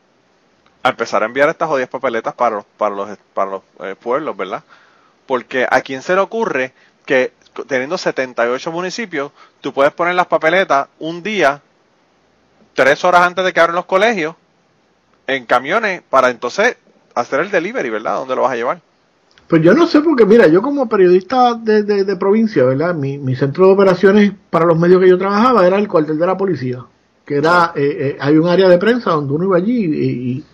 a 0.82 0.90
empezar 0.90 1.22
a 1.22 1.26
enviar 1.26 1.48
estas 1.48 1.68
jodidas 1.68 1.88
papeletas 1.88 2.34
para 2.34 2.56
los, 2.56 2.64
para 2.76 2.94
los, 2.94 3.18
para 3.34 3.50
los 3.50 3.62
eh, 3.80 3.96
pueblos, 4.00 4.36
¿verdad? 4.36 4.62
Porque 5.26 5.66
a 5.70 5.80
quién 5.82 6.02
se 6.02 6.14
le 6.14 6.20
ocurre 6.20 6.72
que 7.06 7.32
teniendo 7.68 7.98
78 7.98 8.72
municipios, 8.72 9.32
tú 9.60 9.72
puedes 9.72 9.92
poner 9.92 10.14
las 10.14 10.26
papeletas 10.26 10.88
un 10.98 11.22
día, 11.22 11.60
tres 12.74 13.04
horas 13.04 13.22
antes 13.22 13.44
de 13.44 13.52
que 13.52 13.60
abran 13.60 13.76
los 13.76 13.84
colegios, 13.86 14.34
en 15.26 15.46
camiones, 15.46 16.02
para 16.10 16.30
entonces 16.30 16.76
hacer 17.14 17.40
el 17.40 17.50
delivery, 17.50 17.90
¿verdad? 17.90 18.16
¿Dónde 18.16 18.36
lo 18.36 18.42
vas 18.42 18.52
a 18.52 18.56
llevar? 18.56 18.80
Pues 19.48 19.62
yo 19.62 19.74
no 19.74 19.86
sé, 19.86 20.00
porque 20.00 20.24
mira, 20.26 20.46
yo 20.48 20.62
como 20.62 20.88
periodista 20.88 21.54
de, 21.54 21.82
de- 21.82 22.04
de 22.04 22.16
provincia, 22.16 22.64
¿verdad? 22.64 22.94
Mi, 22.94 23.18
mi 23.18 23.36
centro 23.36 23.66
de 23.66 23.72
operaciones 23.74 24.32
para 24.50 24.64
los 24.64 24.78
medios 24.78 25.00
que 25.00 25.08
yo 25.08 25.18
trabajaba 25.18 25.66
era 25.66 25.78
el 25.78 25.88
cuartel 25.88 26.18
de 26.18 26.26
la 26.26 26.36
policía, 26.36 26.84
que 27.32 27.38
era, 27.38 27.72
eh, 27.74 27.96
eh, 27.98 28.16
hay 28.20 28.36
un 28.36 28.46
área 28.46 28.68
de 28.68 28.76
prensa 28.76 29.10
donde 29.10 29.32
uno 29.32 29.44
iba 29.46 29.56
allí 29.56 29.84
y, 29.84 30.44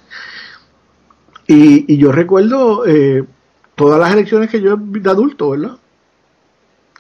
y, 1.49 1.97
yo 1.97 2.13
recuerdo 2.13 2.87
eh, 2.87 3.25
todas 3.75 3.99
las 3.99 4.13
elecciones 4.13 4.49
que 4.49 4.61
yo 4.61 4.77
de 4.77 5.11
adulto, 5.11 5.51
¿verdad? 5.51 5.79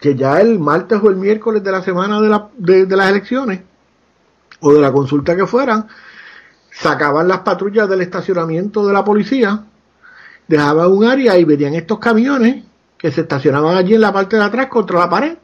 Que 0.00 0.16
ya 0.16 0.40
el 0.40 0.58
martes 0.58 0.98
o 1.00 1.08
el 1.10 1.16
miércoles 1.16 1.62
de 1.62 1.70
la 1.70 1.82
semana 1.82 2.20
de, 2.20 2.28
la, 2.28 2.48
de, 2.56 2.86
de 2.86 2.96
las 2.96 3.10
elecciones 3.10 3.60
o 4.60 4.72
de 4.72 4.80
la 4.80 4.90
consulta 4.90 5.36
que 5.36 5.46
fueran, 5.46 5.86
sacaban 6.72 7.28
las 7.28 7.40
patrullas 7.40 7.88
del 7.88 8.00
estacionamiento 8.00 8.84
de 8.84 8.92
la 8.92 9.04
policía 9.04 9.64
dejaban 10.48 10.90
un 10.90 11.04
área 11.04 11.38
y 11.38 11.44
venían 11.44 11.74
estos 11.74 12.00
camiones 12.00 12.64
que 12.96 13.12
se 13.12 13.20
estacionaban 13.20 13.76
allí 13.76 13.94
en 13.94 14.00
la 14.00 14.12
parte 14.12 14.36
de 14.36 14.42
atrás 14.42 14.66
contra 14.66 14.98
la 14.98 15.08
pared 15.08 15.38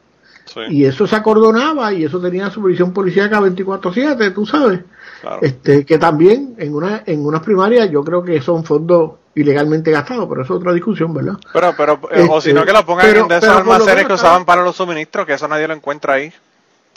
Sí, 0.55 0.61
y 0.69 0.85
eso 0.85 1.05
se 1.05 1.15
acordonaba 1.15 1.93
y 1.93 2.05
eso 2.05 2.19
tenía 2.19 2.49
supervisión 2.49 2.91
policíaca 2.93 3.39
24/7, 3.41 4.33
tú 4.33 4.45
sabes. 4.45 4.79
claro. 5.21 5.39
Este 5.43 5.85
que 5.85 5.97
también 5.99 6.55
en 6.57 6.73
una 6.73 7.03
en 7.05 7.23
unas 7.25 7.41
primarias 7.41 7.91
yo 7.91 8.03
creo 8.03 8.23
que 8.23 8.41
son 8.41 8.63
fondos 8.63 9.11
ilegalmente 9.35 9.91
gastados, 9.91 10.27
pero 10.29 10.43
eso 10.43 10.53
es 10.53 10.59
otra 10.61 10.71
discusión, 10.71 11.13
¿verdad? 11.13 11.33
Pero, 11.51 11.73
pero, 11.75 11.93
eh, 12.11 12.25
o 12.29 12.37
Este, 12.37 12.49
si 12.49 12.53
no 12.55 12.63
que 12.65 12.71
lo 12.71 12.85
pongan 12.85 13.05
pero- 13.05 13.21
en 13.23 13.27
de 13.27 13.37
esos 13.37 13.49
almacenes 13.49 14.07
que 14.07 14.13
usaban 14.13 14.45
para 14.45 14.63
los 14.63 14.75
suministros, 14.77 15.25
que 15.27 15.33
eso 15.33 15.47
nadie 15.47 15.67
lo 15.67 15.73
encuentra 15.73 16.13
ahí. 16.13 16.31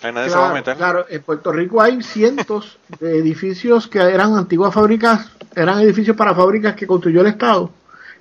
Ahí 0.02 0.12
nadie 0.12 0.30
se 0.30 0.36
va 0.38 0.50
a 0.50 0.54
meter. 0.54 0.76
claro, 0.76 1.04
en 1.08 1.20
Puerto 1.22 1.50
Rico 1.50 1.82
hay 1.82 2.00
cientos 2.02 2.78
de 3.00 3.18
edificios 3.18 3.88
que 3.88 3.98
eran 3.98 4.36
antiguas 4.36 4.72
fábricas, 4.72 5.28
eran 5.56 5.80
edificios 5.80 6.16
para 6.16 6.32
fábricas 6.36 6.76
que 6.76 6.86
construyó 6.86 7.22
el 7.22 7.26
Estado, 7.26 7.70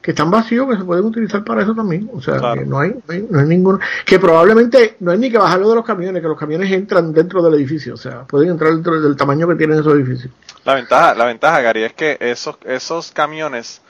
que 0.02 0.12
están 0.12 0.32
vacíos, 0.32 0.70
que 0.70 0.78
se 0.78 0.84
pueden 0.84 1.06
utilizar 1.06 1.44
para 1.44 1.64
eso 1.64 1.74
también. 1.76 2.10
O 2.14 2.22
sea, 2.22 2.38
Claro. 2.38 2.62
que 2.62 2.68
no 2.68 2.80
hay, 2.80 2.90
no 2.92 3.14
hay, 3.14 3.28
no 3.30 3.40
hay 3.40 3.46
ninguno, 3.48 3.80
que 4.06 4.20
probablemente 4.20 4.96
no 5.00 5.12
hay 5.12 5.18
ni 5.18 5.30
que 5.32 5.38
bajarlo 5.38 5.70
de 5.70 5.76
los 5.76 5.86
camiones, 5.86 6.22
que 6.22 6.28
los 6.28 6.38
camiones 6.40 6.72
entran 6.72 7.12
dentro 7.14 7.42
del 7.42 7.54
edificio, 7.56 7.94
o 7.94 7.98
sea, 7.98 8.24
pueden 8.24 8.50
entrar 8.50 8.72
dentro 8.74 9.00
del 9.02 9.16
tamaño 9.16 9.48
que 9.48 9.56
tienen 9.56 9.80
esos 9.80 9.94
edificios. 9.94 10.32
La 10.64 10.76
ventaja, 10.76 11.14
la 11.16 11.26
ventaja, 11.26 11.62
Gary, 11.62 11.84
es 11.84 11.94
que 11.94 12.18
esos, 12.20 12.58
esos 12.66 13.12
camiones, 13.12 13.82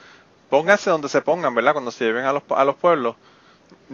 pónganse 0.50 0.90
donde 0.90 1.08
se 1.08 1.20
pongan, 1.22 1.54
¿verdad? 1.54 1.72
Cuando 1.72 1.90
se 1.90 2.04
lleven 2.04 2.24
a 2.24 2.32
los, 2.32 2.42
a 2.56 2.64
los 2.64 2.76
pueblos, 2.76 3.16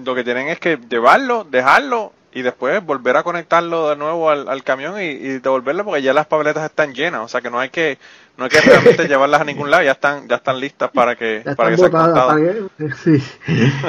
lo 0.03 0.15
que 0.15 0.25
tienen 0.25 0.49
es 0.49 0.59
que 0.61 0.79
llevarlo, 0.89 1.45
dejarlo 1.45 2.12
y 2.33 2.43
después 2.43 2.85
volver 2.85 3.17
a 3.17 3.23
conectarlo 3.23 3.91
de 3.91 3.97
nuevo 3.97 4.29
al, 4.29 4.49
al 4.49 4.65
camión 4.65 5.01
y, 5.01 5.05
y 5.05 5.39
devolverlo 5.39 5.85
porque 5.85 6.03
ya 6.03 6.12
las 6.12 6.27
papeletas 6.27 6.65
están 6.65 6.93
llenas, 6.93 7.21
o 7.23 7.29
sea 7.29 7.41
que 7.41 7.51
no 7.51 7.61
hay 7.61 7.69
que, 7.71 7.99
no 8.37 8.45
hay 8.45 8.51
que 8.51 8.61
realmente 8.61 9.05
llevarlas 9.09 9.41
a 9.41 9.45
ningún 9.45 9.70
lado, 9.70 9.82
ya 9.82 9.93
están, 9.93 10.28
ya 10.28 10.37
están 10.37 10.59
listas 10.61 10.91
para 10.91 11.16
que, 11.16 11.43
Ya 11.45 11.55
para 11.55 11.68
que 11.70 11.74
están 11.74 11.91
sean 11.91 11.93
botadas, 11.93 12.26
para 12.26 12.41
que- 12.41 12.95
sí, 13.05 13.22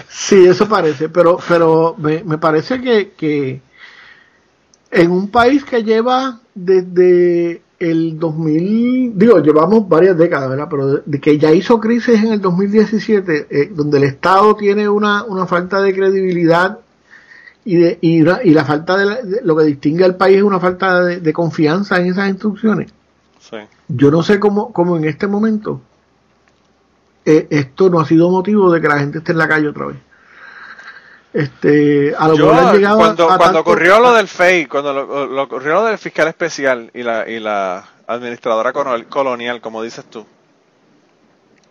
sí, 0.08 0.46
eso 0.46 0.68
parece, 0.68 1.10
pero, 1.10 1.38
pero 1.48 1.96
me, 1.98 2.24
me 2.24 2.38
parece 2.38 2.82
que, 2.82 3.12
que 3.12 3.62
en 4.92 5.12
un 5.12 5.30
país 5.30 5.64
que 5.66 5.84
lleva 5.84 6.40
desde 6.54 7.62
el 7.80 8.18
2000, 8.18 9.18
digo, 9.18 9.40
llevamos 9.40 9.88
varias 9.90 10.18
décadas, 10.18 10.50
¿verdad? 10.50 10.68
Pero 10.70 10.98
de, 10.98 11.20
que 11.20 11.38
ya 11.38 11.52
hizo 11.52 11.80
crisis 11.80 12.24
en 12.24 12.34
el 12.34 12.42
2017, 12.42 13.48
eh, 13.50 13.70
donde 13.74 13.98
el 13.98 14.04
Estado 14.06 14.56
tiene 14.56 14.88
una, 14.88 15.24
una 15.24 15.46
falta 15.46 15.82
de 15.82 15.94
credibilidad 15.94 16.80
y, 17.66 17.76
de, 17.78 17.98
y, 18.02 18.20
y 18.22 18.54
la 18.54 18.64
falta 18.64 18.98
de, 18.98 19.42
lo 19.44 19.56
que 19.58 19.66
distingue 19.66 20.06
al 20.06 20.16
país 20.16 20.38
es 20.38 20.44
una 20.44 20.60
falta 20.60 21.04
de, 21.04 21.34
confianza 21.34 22.00
en 22.00 22.08
esas 22.08 22.30
instrucciones. 22.30 22.92
Sí. 23.50 23.58
Yo 23.88 24.10
no 24.12 24.24
sé 24.24 24.40
cómo, 24.40 24.74
cómo 24.74 24.98
en 24.98 25.06
este 25.06 25.28
momento 25.28 25.82
eh, 27.26 27.48
esto 27.50 27.90
no 27.90 28.00
ha 28.00 28.06
sido 28.06 28.30
motivo 28.30 28.72
de 28.72 28.82
que 28.82 28.88
la 28.88 29.00
gente 29.00 29.20
esté 29.20 29.32
en 29.32 29.38
la 29.38 29.48
calle 29.48 29.68
otra 29.68 29.88
vez. 29.88 29.98
Este, 31.34 32.16
a 32.18 32.30
lo 32.30 32.74
llegado 32.74 32.98
cuando, 32.98 33.28
cuando 33.38 33.60
ocurrió 33.60 34.00
lo 34.00 34.14
del 34.14 34.28
FEI, 34.28 34.68
cuando 34.68 34.94
lo, 34.94 35.44
ocurrió 35.44 35.74
lo 35.74 35.84
del 35.84 35.98
fiscal 35.98 36.30
especial 36.30 36.90
y 36.94 37.04
la, 37.04 37.30
y 37.30 37.40
la 37.40 37.84
administradora 38.08 38.72
colonial, 38.72 39.60
como 39.60 39.84
dices 39.84 40.06
tú, 40.06 40.26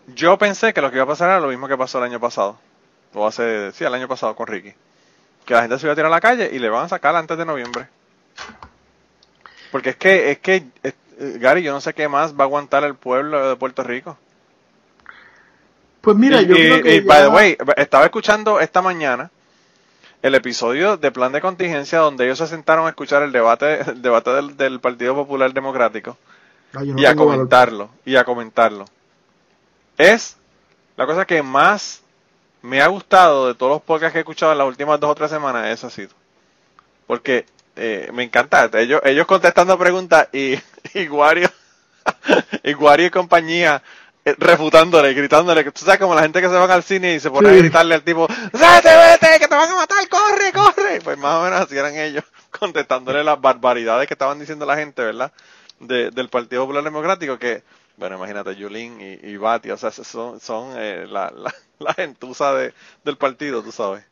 yo 0.09 0.37
pensé 0.37 0.75
que 0.75 0.83
lo 0.83 0.91
que 0.91 0.97
iba 0.97 1.05
a 1.05 1.09
pasar 1.09 1.31
era 1.31 1.41
lo 1.41 1.49
mismo 1.49 1.67
que 1.67 1.79
pasó 1.79 1.99
el 1.99 2.05
año 2.05 2.21
pasado. 2.21 2.59
O 3.15 3.27
hace, 3.27 3.73
sí, 3.73 3.85
el 3.85 3.95
año 3.95 4.09
pasado 4.09 4.35
con 4.35 4.47
Ricky. 4.47 4.75
Que 5.47 5.55
la 5.55 5.63
gente 5.63 5.79
se 5.79 5.87
iba 5.87 5.93
a 5.93 5.97
tirar 5.97 6.11
a 6.11 6.15
la 6.15 6.21
calle 6.21 6.51
y 6.53 6.59
le 6.59 6.69
van 6.69 6.85
a 6.85 6.89
sacar 6.89 7.15
antes 7.17 7.39
de 7.39 7.45
noviembre. 7.47 7.87
Porque 9.71 9.91
es 9.91 9.97
que, 9.97 10.31
es 10.31 10.39
que, 10.39 10.65
Gary, 11.19 11.63
yo 11.63 11.73
no 11.73 11.81
sé 11.81 11.95
qué 11.95 12.09
más 12.09 12.35
va 12.35 12.45
a 12.45 12.47
aguantar 12.47 12.85
el 12.85 12.95
pueblo 12.95 13.49
de 13.49 13.57
Puerto 13.57 13.83
Rico. 13.83 14.17
Pues 16.01 16.17
mira, 16.17 16.43
yo 16.43 16.55
creo 16.55 16.83
que. 16.83 17.01
by 17.01 17.23
the 17.23 17.29
way, 17.29 17.57
estaba 17.77 18.05
escuchando 18.05 18.61
esta 18.61 18.83
mañana 18.83 19.31
el 20.23 20.35
episodio 20.35 20.97
de 20.97 21.13
plan 21.13 21.33
de 21.33 21.41
contingencia 21.41 21.99
donde 21.99 22.25
ellos 22.25 22.39
se 22.39 22.47
sentaron 22.47 22.87
a 22.87 22.91
escuchar 22.91 23.23
el 23.23 23.33
debate, 23.33 23.81
el 23.91 24.03
debate 24.03 24.31
del, 24.31 24.81
Partido 24.81 25.15
Popular 25.15 25.53
Democrático 25.53 26.17
ah, 26.75 26.83
y 26.83 27.05
a 27.05 27.15
comentarlo, 27.15 27.91
y 28.05 28.17
a 28.17 28.25
comentarlo. 28.25 28.87
Es 29.99 30.37
la 30.97 31.07
cosa 31.07 31.27
que 31.27 31.43
más 31.43 32.03
me 32.63 32.81
ha 32.81 32.87
gustado 32.87 33.49
de 33.49 33.55
todos 33.55 33.73
los 33.73 33.83
podcasts 33.83 34.13
que 34.13 34.19
he 34.19 34.21
escuchado 34.21 34.53
en 34.53 34.59
las 34.59 34.67
últimas 34.67 34.99
dos 34.99 35.11
o 35.11 35.15
tres 35.15 35.31
semanas, 35.31 35.85
ha 35.85 35.91
sido. 35.91 36.11
Porque 37.07 37.45
eh, 37.77 38.11
me 38.13 38.23
encanta, 38.23 38.71
ellos, 38.75 39.01
ellos 39.05 39.27
contestando 39.27 39.79
preguntas 39.79 40.29
y, 40.33 40.55
y 40.95 41.09
Wario, 41.09 41.51
y 42.63 42.75
Wario 42.75 43.07
y 43.07 43.11
compañía 43.11 43.83
eh, 44.25 44.35
refutándole, 44.39 45.13
gritándole, 45.13 45.65
tú 45.65 45.85
sabes 45.85 46.01
como 46.01 46.15
la 46.15 46.23
gente 46.23 46.41
que 46.41 46.49
se 46.49 46.55
va 46.55 46.73
al 46.73 46.83
cine 46.83 47.15
y 47.15 47.21
se 47.21 47.31
pone 47.31 47.51
a 47.51 47.53
gritarle 47.53 47.97
al 47.97 48.03
tipo, 48.03 48.27
¡Vete, 48.27 48.89
vete, 48.97 49.39
que 49.39 49.49
te 49.49 49.55
van 49.55 49.69
a 49.69 49.75
matar, 49.75 50.09
corre, 50.09 50.53
corre! 50.53 51.01
Pues 51.03 51.19
más 51.19 51.35
o 51.35 51.45
menos 51.45 51.61
así 51.61 51.77
eran 51.77 51.95
ellos, 51.97 52.25
contestándole 52.59 53.23
las 53.23 53.41
barbaridades 53.41 54.07
que 54.07 54.15
estaban 54.15 54.39
diciendo 54.39 54.65
la 54.65 54.77
gente, 54.77 55.03
¿verdad? 55.03 55.33
del 55.81 56.29
Partido 56.31 56.63
Popular 56.63 56.85
Democrático, 56.85 57.39
que, 57.39 57.63
bueno, 57.97 58.17
imagínate, 58.17 58.57
Yulín 58.57 58.99
y, 59.01 59.29
y 59.29 59.37
Bati, 59.37 59.71
o 59.71 59.77
sea, 59.77 59.91
son, 59.91 60.41
son 60.41 60.73
eh, 60.79 61.07
la, 61.07 61.31
la, 61.31 61.53
la, 61.79 61.93
gentuza 61.93 62.55
de, 62.55 62.73
del 63.05 63.19
partido, 63.19 63.63
tú 63.63 63.73
sabes. 63.73 64.05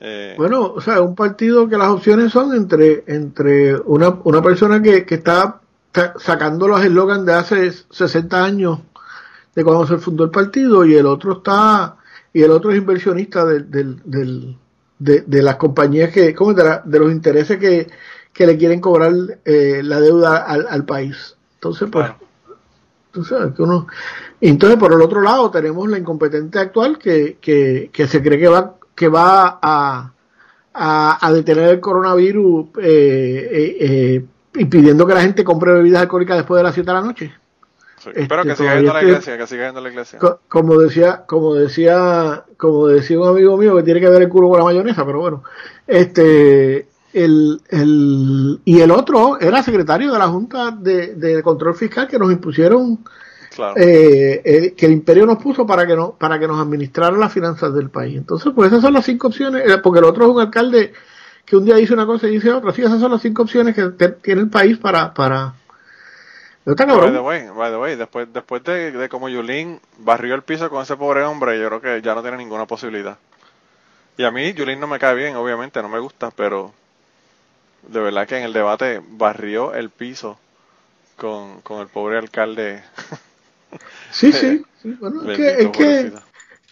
Eh, 0.00 0.34
bueno, 0.36 0.72
o 0.74 0.80
sea, 0.80 1.00
un 1.00 1.14
partido 1.14 1.68
que 1.68 1.78
las 1.78 1.88
opciones 1.88 2.32
son 2.32 2.54
entre, 2.54 3.04
entre 3.06 3.76
una, 3.76 4.08
una 4.24 4.42
persona 4.42 4.82
que, 4.82 5.06
que 5.06 5.16
está 5.16 5.60
sacando 6.18 6.66
los 6.66 6.82
eslogans 6.82 7.26
de 7.26 7.34
hace 7.34 7.72
60 7.90 8.44
años 8.44 8.78
de 9.54 9.64
cuando 9.64 9.86
se 9.86 9.98
fundó 9.98 10.24
el 10.24 10.30
partido 10.30 10.84
y 10.84 10.96
el 10.96 11.06
otro 11.06 11.34
está 11.34 11.96
y 12.32 12.42
el 12.42 12.50
otro 12.50 12.70
es 12.70 12.78
inversionista 12.78 13.44
del, 13.44 13.70
del, 13.70 14.56
de, 14.98 15.42
las 15.42 15.56
compañías 15.56 16.10
que 16.10 16.34
¿cómo 16.34 16.54
de, 16.54 16.80
de 16.84 16.98
los 16.98 17.12
intereses 17.12 17.58
que, 17.58 17.88
que, 18.32 18.46
le 18.46 18.56
quieren 18.56 18.80
cobrar 18.80 19.12
eh, 19.44 19.82
la 19.84 20.00
deuda 20.00 20.38
al, 20.38 20.66
al, 20.68 20.84
país. 20.86 21.36
Entonces 21.54 21.88
pues 21.92 22.10
entonces, 23.08 23.58
uno, 23.58 23.86
entonces 24.40 24.78
por 24.78 24.94
el 24.94 25.02
otro 25.02 25.20
lado 25.20 25.50
tenemos 25.50 25.86
la 25.88 25.98
incompetente 25.98 26.58
actual 26.58 26.98
que, 26.98 27.36
que, 27.38 27.90
que 27.92 28.08
se 28.08 28.22
cree 28.22 28.38
que 28.38 28.48
va 28.48 28.76
que 28.94 29.08
va 29.08 29.58
a, 29.62 30.12
a, 30.74 31.26
a 31.26 31.32
detener 31.32 31.70
el 31.70 31.80
coronavirus 31.80 32.66
eh, 32.78 33.48
eh, 33.52 33.76
eh, 33.80 34.24
impidiendo 34.54 35.06
que 35.06 35.14
la 35.14 35.22
gente 35.22 35.44
compre 35.44 35.72
bebidas 35.72 36.02
alcohólicas 36.02 36.36
después 36.36 36.58
de 36.58 36.64
las 36.64 36.74
7 36.74 36.86
de 36.86 36.94
la 36.94 37.02
noche 37.02 37.32
espero 38.14 38.42
que 38.42 38.56
siga 38.56 38.74
yendo 38.76 38.90
a 38.90 38.94
la 38.94 39.02
iglesia, 39.02 39.38
que 39.38 39.46
siga 39.46 39.66
yendo 39.66 39.80
a 39.80 39.82
la 39.82 39.88
iglesia. 39.90 40.18
como 40.48 40.78
decía, 40.78 41.24
como 41.26 41.54
decía, 41.54 42.44
como 42.56 42.88
decía 42.88 43.20
un 43.20 43.28
amigo 43.28 43.56
mío 43.56 43.76
que 43.76 43.82
tiene 43.82 44.00
que 44.00 44.08
ver 44.08 44.22
el 44.22 44.28
culo 44.28 44.48
con 44.48 44.58
la 44.58 44.64
mayonesa, 44.64 45.04
pero 45.04 45.20
bueno, 45.20 45.44
este, 45.86 46.88
el, 47.12 47.60
el, 47.68 48.60
y 48.64 48.80
el 48.80 48.90
otro 48.90 49.38
era 49.40 49.62
secretario 49.62 50.12
de 50.12 50.18
la 50.18 50.28
Junta 50.28 50.70
de, 50.70 51.40
Control 51.42 51.74
Fiscal 51.74 52.08
que 52.08 52.18
nos 52.18 52.32
impusieron, 52.32 53.04
eh, 53.76 54.74
que 54.76 54.86
el 54.86 54.92
imperio 54.92 55.26
nos 55.26 55.42
puso 55.42 55.66
para 55.66 55.86
que, 55.86 55.96
no, 55.96 56.12
para 56.12 56.38
que 56.38 56.46
nos 56.46 56.60
administrara 56.60 57.16
las 57.16 57.32
finanzas 57.32 57.74
del 57.74 57.90
país. 57.90 58.16
Entonces, 58.16 58.52
pues 58.54 58.68
esas 58.68 58.82
son 58.82 58.94
las 58.94 59.04
cinco 59.04 59.28
opciones, 59.28 59.68
eh, 59.68 59.78
porque 59.82 59.98
el 60.00 60.04
otro 60.04 60.24
es 60.24 60.30
un 60.30 60.40
alcalde 60.40 60.92
que 61.44 61.56
un 61.56 61.64
día 61.64 61.76
dice 61.76 61.94
una 61.94 62.06
cosa 62.06 62.28
y 62.28 62.32
dice 62.32 62.52
otra. 62.52 62.72
Sí, 62.72 62.82
esas 62.82 63.00
son 63.00 63.10
las 63.10 63.22
cinco 63.22 63.42
opciones 63.42 63.74
que 63.74 64.08
tiene 64.22 64.42
el 64.42 64.48
país 64.48 64.78
para, 64.78 65.12
para, 65.12 65.54
By 66.64 66.76
the 67.12 67.20
way, 67.20 67.48
by 67.48 67.70
the 67.70 67.76
way, 67.76 67.96
después, 67.96 68.32
después 68.32 68.62
de, 68.62 68.92
de 68.92 69.08
como 69.08 69.28
Yulín 69.28 69.80
barrió 69.98 70.36
el 70.36 70.42
piso 70.42 70.70
con 70.70 70.82
ese 70.82 70.96
pobre 70.96 71.24
hombre, 71.24 71.58
yo 71.58 71.66
creo 71.66 71.80
que 71.80 72.02
ya 72.02 72.14
no 72.14 72.22
tiene 72.22 72.36
ninguna 72.36 72.66
posibilidad. 72.66 73.18
Y 74.16 74.22
a 74.22 74.30
mí 74.30 74.52
Yulín 74.52 74.78
no 74.78 74.86
me 74.86 75.00
cae 75.00 75.16
bien, 75.16 75.34
obviamente, 75.34 75.82
no 75.82 75.88
me 75.88 75.98
gusta, 75.98 76.30
pero 76.30 76.72
de 77.88 78.00
verdad 78.00 78.28
que 78.28 78.38
en 78.38 78.44
el 78.44 78.52
debate 78.52 79.02
barrió 79.04 79.74
el 79.74 79.90
piso 79.90 80.38
con, 81.16 81.62
con 81.62 81.80
el 81.80 81.88
pobre 81.88 82.18
alcalde. 82.18 82.82
Sí, 84.12 84.32
sí, 84.32 84.62
sí. 84.82 84.96
Bueno, 85.00 85.30
es 85.30 85.36
que, 85.36 85.48
es 85.62 85.68
que 85.70 86.12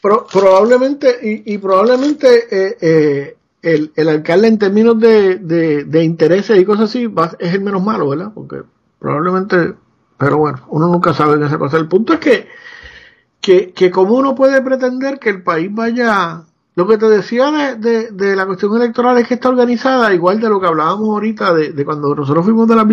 probablemente, 0.00 1.18
y, 1.22 1.54
y 1.54 1.58
probablemente 1.58 2.46
eh, 2.50 2.76
eh, 2.80 3.36
el, 3.62 3.92
el 3.94 4.08
alcalde 4.08 4.48
en 4.48 4.58
términos 4.58 4.98
de, 4.98 5.36
de, 5.36 5.84
de 5.84 6.04
intereses 6.04 6.58
y 6.58 6.64
cosas 6.64 6.90
así 6.90 7.06
va, 7.06 7.32
es 7.38 7.54
el 7.54 7.60
menos 7.60 7.82
malo, 7.82 8.08
¿verdad? 8.08 8.30
Porque 8.34 8.62
probablemente, 8.98 9.74
pero 10.16 10.38
bueno, 10.38 10.60
uno 10.68 10.88
nunca 10.88 11.12
sabe 11.12 11.36
de 11.36 11.46
esa 11.46 11.58
cosa. 11.58 11.76
El 11.76 11.88
punto 11.88 12.14
es 12.14 12.20
que, 12.20 12.48
que, 13.40 13.72
que 13.72 13.90
como 13.90 14.14
uno 14.14 14.34
puede 14.34 14.60
pretender 14.62 15.18
que 15.18 15.30
el 15.30 15.42
país 15.42 15.68
vaya, 15.72 16.44
lo 16.74 16.86
que 16.86 16.98
te 16.98 17.08
decía 17.08 17.76
de, 17.76 18.10
de, 18.10 18.36
la 18.36 18.46
cuestión 18.46 18.74
electoral 18.76 19.18
es 19.18 19.26
que 19.26 19.34
está 19.34 19.48
organizada 19.48 20.14
igual 20.14 20.40
de 20.40 20.48
lo 20.48 20.60
que 20.60 20.66
hablábamos 20.66 21.08
ahorita 21.08 21.54
de, 21.54 21.72
de 21.72 21.84
cuando 21.84 22.14
nosotros 22.14 22.44
fuimos 22.44 22.68
de 22.68 22.76
la 22.76 22.86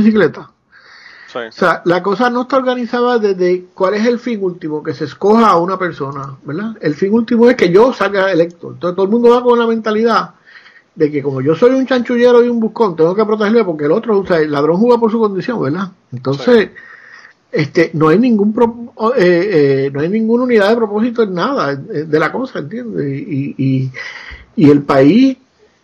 O 1.48 1.52
sea, 1.52 1.82
la 1.86 2.04
cosa 2.04 2.30
no 2.30 2.44
está 2.44 2.58
organizada 2.58 3.20
desde 3.20 3.66
cuál 3.74 3.96
es 3.96 4.06
el 4.06 4.20
fin 4.20 4.44
último, 4.44 4.84
que 4.84 4.94
se 4.94 5.06
escoja 5.06 5.48
a 5.48 5.58
una 5.58 5.78
persona, 5.78 6.38
¿verdad? 6.44 6.78
El 6.82 6.96
fin 6.96 7.14
último 7.14 7.50
es 7.50 7.56
que 7.56 7.72
yo 7.72 7.94
salga 7.94 8.32
electo. 8.32 8.72
Entonces 8.72 8.96
todo 8.96 9.06
el 9.06 9.12
mundo 9.12 9.30
va 9.30 9.44
con 9.44 9.58
la 9.60 9.68
mentalidad 9.68 10.32
de 10.96 11.12
que 11.12 11.22
como 11.22 11.42
yo 11.42 11.56
soy 11.56 11.72
un 11.72 11.86
chanchullero 11.86 12.44
y 12.44 12.50
un 12.50 12.60
buscón, 12.60 12.96
tengo 12.96 13.14
que 13.14 13.24
protegerme 13.24 13.64
porque 13.64 13.86
el 13.86 13.92
otro, 13.92 14.20
o 14.20 14.26
sea, 14.26 14.40
el 14.40 14.52
ladrón 14.52 14.78
juega 14.78 15.00
por 15.00 15.12
su 15.12 15.20
condición, 15.20 15.62
¿verdad? 15.62 15.92
Entonces, 16.12 16.72
este, 17.52 17.92
no 17.94 18.10
hay 18.10 18.18
ningún 18.18 18.54
eh, 19.16 19.50
eh, 19.52 19.92
no 19.94 20.00
hay 20.02 20.10
ninguna 20.10 20.46
unidad 20.46 20.70
de 20.70 20.76
propósito 20.76 21.24
en 21.24 21.34
nada 21.36 21.76
de 21.76 22.20
la 22.20 22.32
cosa, 22.32 22.60
¿entiendes? 22.60 23.06
Y, 23.06 23.56
y, 23.58 23.92
y 24.56 24.70
el 24.72 24.82
país, 24.82 25.38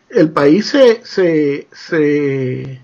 el 0.10 0.32
país 0.32 0.66
se, 0.66 1.02
se, 1.06 1.68
se 1.72 2.83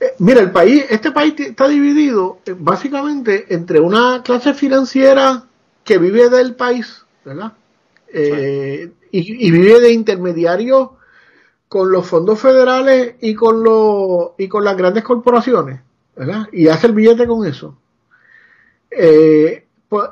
eh, 0.00 0.14
mira, 0.18 0.40
el 0.40 0.50
país, 0.50 0.84
este 0.90 1.12
país 1.12 1.34
está 1.38 1.68
dividido 1.68 2.38
básicamente 2.58 3.46
entre 3.54 3.80
una 3.80 4.22
clase 4.22 4.54
financiera 4.54 5.44
que 5.84 5.98
vive 5.98 6.28
del 6.28 6.54
país, 6.54 7.04
¿verdad? 7.24 7.52
Eh, 8.12 8.90
y, 9.10 9.50
vive 9.50 9.80
de 9.80 9.92
intermediario 9.92 10.96
con 11.68 11.90
los 11.90 12.06
fondos 12.06 12.40
federales 12.40 13.16
y 13.20 13.34
con 13.34 13.62
los 13.62 14.30
y 14.38 14.48
con 14.48 14.64
las 14.64 14.76
grandes 14.76 15.04
corporaciones, 15.04 15.80
¿verdad? 16.16 16.48
Y 16.52 16.68
hace 16.68 16.86
el 16.86 16.94
billete 16.94 17.26
con 17.26 17.46
eso. 17.46 17.76
Eh, 18.90 19.66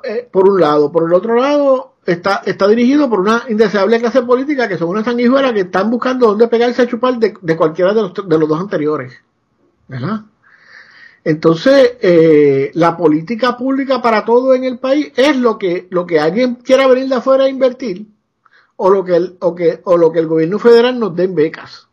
eh, 0.05 0.29
por, 0.31 0.49
un 0.49 0.61
lado, 0.61 0.91
por 0.91 1.05
el 1.05 1.13
otro 1.13 1.35
lado 1.35 1.95
está 2.07 2.43
está 2.47 2.69
dirigido 2.69 3.11
por 3.11 3.21
una 3.21 3.45
indeseable 3.49 4.01
clase 4.01 4.23
política 4.23 4.69
que 4.69 4.79
son 4.79 4.89
unas 4.89 5.05
sanguijuelas 5.05 5.53
que 5.53 5.61
están 5.61 5.91
buscando 5.91 6.29
dónde 6.29 6.49
pegarse 6.49 6.83
a 6.83 6.87
chupar 6.87 7.19
de, 7.19 7.35
de 7.41 7.57
cualquiera 7.57 7.93
de 7.93 8.03
los, 8.03 8.15
de 8.15 8.39
los 8.39 8.49
dos 8.49 8.61
anteriores, 8.61 9.13
¿verdad? 9.89 10.23
Entonces, 11.25 11.97
eh, 12.01 12.71
la 12.75 12.97
política 12.97 13.57
pública 13.57 14.01
para 14.01 14.25
todo 14.25 14.55
en 14.55 14.63
el 14.65 14.79
país 14.79 15.13
es 15.17 15.37
lo 15.37 15.59
que, 15.59 15.89
lo 15.91 16.07
que 16.07 16.21
alguien 16.21 16.55
quiera 16.57 16.87
venir 16.87 17.09
de 17.09 17.17
afuera 17.17 17.45
a 17.45 17.49
invertir 17.49 18.07
o 18.77 18.91
lo 18.91 19.05
que 19.05 19.17
el, 19.17 19.37
o 19.41 19.55
que, 19.55 19.81
o 19.85 19.97
lo 19.97 20.13
que 20.13 20.21
el 20.21 20.29
gobierno 20.29 20.59
federal 20.59 20.99
nos 21.01 21.17
den 21.17 21.35
becas. 21.35 21.89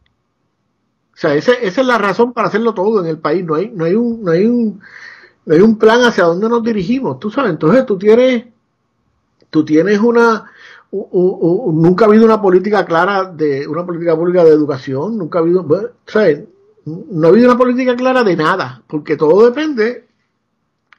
O 1.13 1.17
sea, 1.17 1.33
esa, 1.35 1.53
esa 1.53 1.81
es 1.81 1.87
la 1.87 1.97
razón 1.97 2.33
para 2.33 2.47
hacerlo 2.47 2.73
todo 2.73 3.01
en 3.01 3.07
el 3.07 3.17
país. 3.17 3.43
No 3.43 3.55
hay, 3.55 3.71
no 3.73 3.85
hay 3.85 3.95
un, 3.95 4.23
no 4.23 4.31
hay 4.31 4.45
un, 4.45 4.81
no 5.45 5.55
hay 5.55 5.61
un 5.61 5.77
plan 5.77 6.01
hacia 6.03 6.25
dónde 6.25 6.49
nos 6.49 6.63
dirigimos. 6.63 7.19
Tú 7.19 7.31
sabes, 7.31 7.51
entonces 7.51 7.85
tú 7.85 7.97
tienes, 7.97 8.45
tú 9.49 9.63
tienes 9.65 9.99
una, 9.99 10.51
nunca 10.91 12.05
ha 12.05 12.07
habido 12.07 12.25
una 12.25 12.41
política 12.41 12.85
clara 12.85 13.25
de, 13.25 13.67
una 13.67 13.85
política 13.85 14.15
pública 14.15 14.43
de 14.43 14.51
educación, 14.51 15.17
nunca 15.17 15.39
ha 15.39 15.41
habido, 15.41 15.65
¿sabes? 16.05 16.43
No 16.85 17.27
ha 17.27 17.29
habido 17.29 17.49
una 17.49 17.57
política 17.57 17.95
clara 17.95 18.23
de 18.23 18.35
nada, 18.35 18.81
porque 18.87 19.15
todo 19.15 19.45
depende 19.45 20.05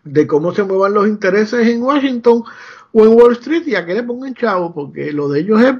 de 0.05 0.27
cómo 0.27 0.55
se 0.55 0.65
muevan 0.65 0.95
los 0.95 1.09
intereses 1.09 1.67
en 1.67 1.83
Washington 1.83 2.45
o 2.93 3.03
en 3.03 3.15
Wall 3.15 3.33
Street 3.33 3.67
y 3.67 3.75
a 3.75 3.85
qué 3.85 3.95
le 3.95 4.03
pongan 4.03 4.35
chavo, 4.35 4.73
porque 4.73 5.13
lo 5.13 5.29
de 5.29 5.41
ellos 5.41 5.61
es 5.61 5.75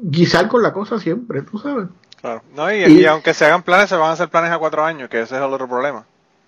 guisar 0.00 0.48
con 0.48 0.62
la 0.62 0.72
cosa 0.72 0.98
siempre, 0.98 1.42
tú 1.42 1.58
sabes. 1.58 1.88
Claro, 2.20 2.42
no, 2.56 2.72
y, 2.72 3.04
aunque 3.04 3.34
se 3.34 3.44
hagan 3.44 3.62
planes, 3.62 3.88
se 3.88 3.96
van 3.96 4.10
a 4.10 4.12
hacer 4.12 4.28
planes 4.28 4.50
a 4.50 4.58
cuatro 4.58 4.84
años, 4.84 5.08
que 5.08 5.20
ese 5.20 5.36
es 5.36 5.40
el 5.40 5.52
otro 5.52 5.68
problema. 5.68 6.04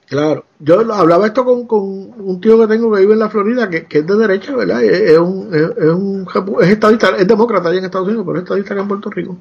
Claro, 0.08 0.44
yo 0.58 0.80
hablaba 0.92 1.26
esto 1.26 1.44
con, 1.44 1.68
con 1.68 1.80
un 1.80 2.40
tío 2.40 2.58
que 2.58 2.66
tengo 2.66 2.92
que 2.92 3.02
vive 3.02 3.12
en 3.12 3.20
la 3.20 3.30
Florida, 3.30 3.70
que, 3.70 3.86
es 3.88 4.06
de 4.06 4.16
derecha, 4.16 4.56
¿verdad? 4.56 4.82
Es, 4.82 5.16
un, 5.16 5.54
es, 5.54 5.88
un, 5.88 6.26
es 6.60 6.68
estadista, 6.68 7.10
es 7.16 7.28
demócrata 7.28 7.68
allá 7.68 7.78
en 7.78 7.84
Estados 7.84 8.08
Unidos, 8.08 8.24
pero 8.26 8.38
es 8.38 8.42
estadista 8.42 8.74
acá 8.74 8.82
en 8.82 8.88
Puerto 8.88 9.10
Rico. 9.10 9.38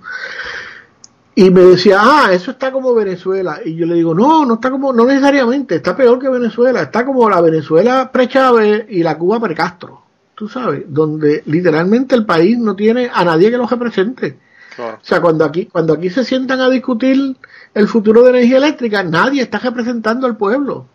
Y 1.39 1.51
me 1.51 1.61
decía, 1.61 1.99
ah, 2.01 2.33
eso 2.33 2.51
está 2.51 2.69
como 2.69 2.93
Venezuela. 2.93 3.61
Y 3.63 3.73
yo 3.73 3.85
le 3.85 3.95
digo, 3.95 4.13
no, 4.13 4.45
no 4.45 4.55
está 4.55 4.69
como, 4.69 4.91
no 4.91 5.05
necesariamente, 5.05 5.75
está 5.75 5.95
peor 5.95 6.19
que 6.19 6.27
Venezuela, 6.27 6.81
está 6.81 7.05
como 7.05 7.29
la 7.29 7.39
Venezuela 7.39 8.11
pre-Chávez 8.11 8.87
y 8.89 9.03
la 9.03 9.17
Cuba 9.17 9.39
pre-Castro, 9.39 10.01
tú 10.35 10.49
sabes, 10.49 10.83
donde 10.89 11.41
literalmente 11.45 12.13
el 12.13 12.25
país 12.25 12.57
no 12.57 12.75
tiene 12.75 13.09
a 13.13 13.23
nadie 13.23 13.49
que 13.49 13.57
lo 13.57 13.67
represente. 13.67 14.37
O 14.79 14.97
sea, 15.01 15.21
cuando 15.21 15.45
aquí, 15.45 15.67
cuando 15.67 15.93
aquí 15.93 16.09
se 16.09 16.25
sientan 16.25 16.59
a 16.59 16.69
discutir 16.69 17.37
el 17.73 17.87
futuro 17.87 18.23
de 18.23 18.31
energía 18.31 18.57
eléctrica, 18.57 19.01
nadie 19.03 19.41
está 19.41 19.59
representando 19.59 20.27
al 20.27 20.35
pueblo. 20.35 20.87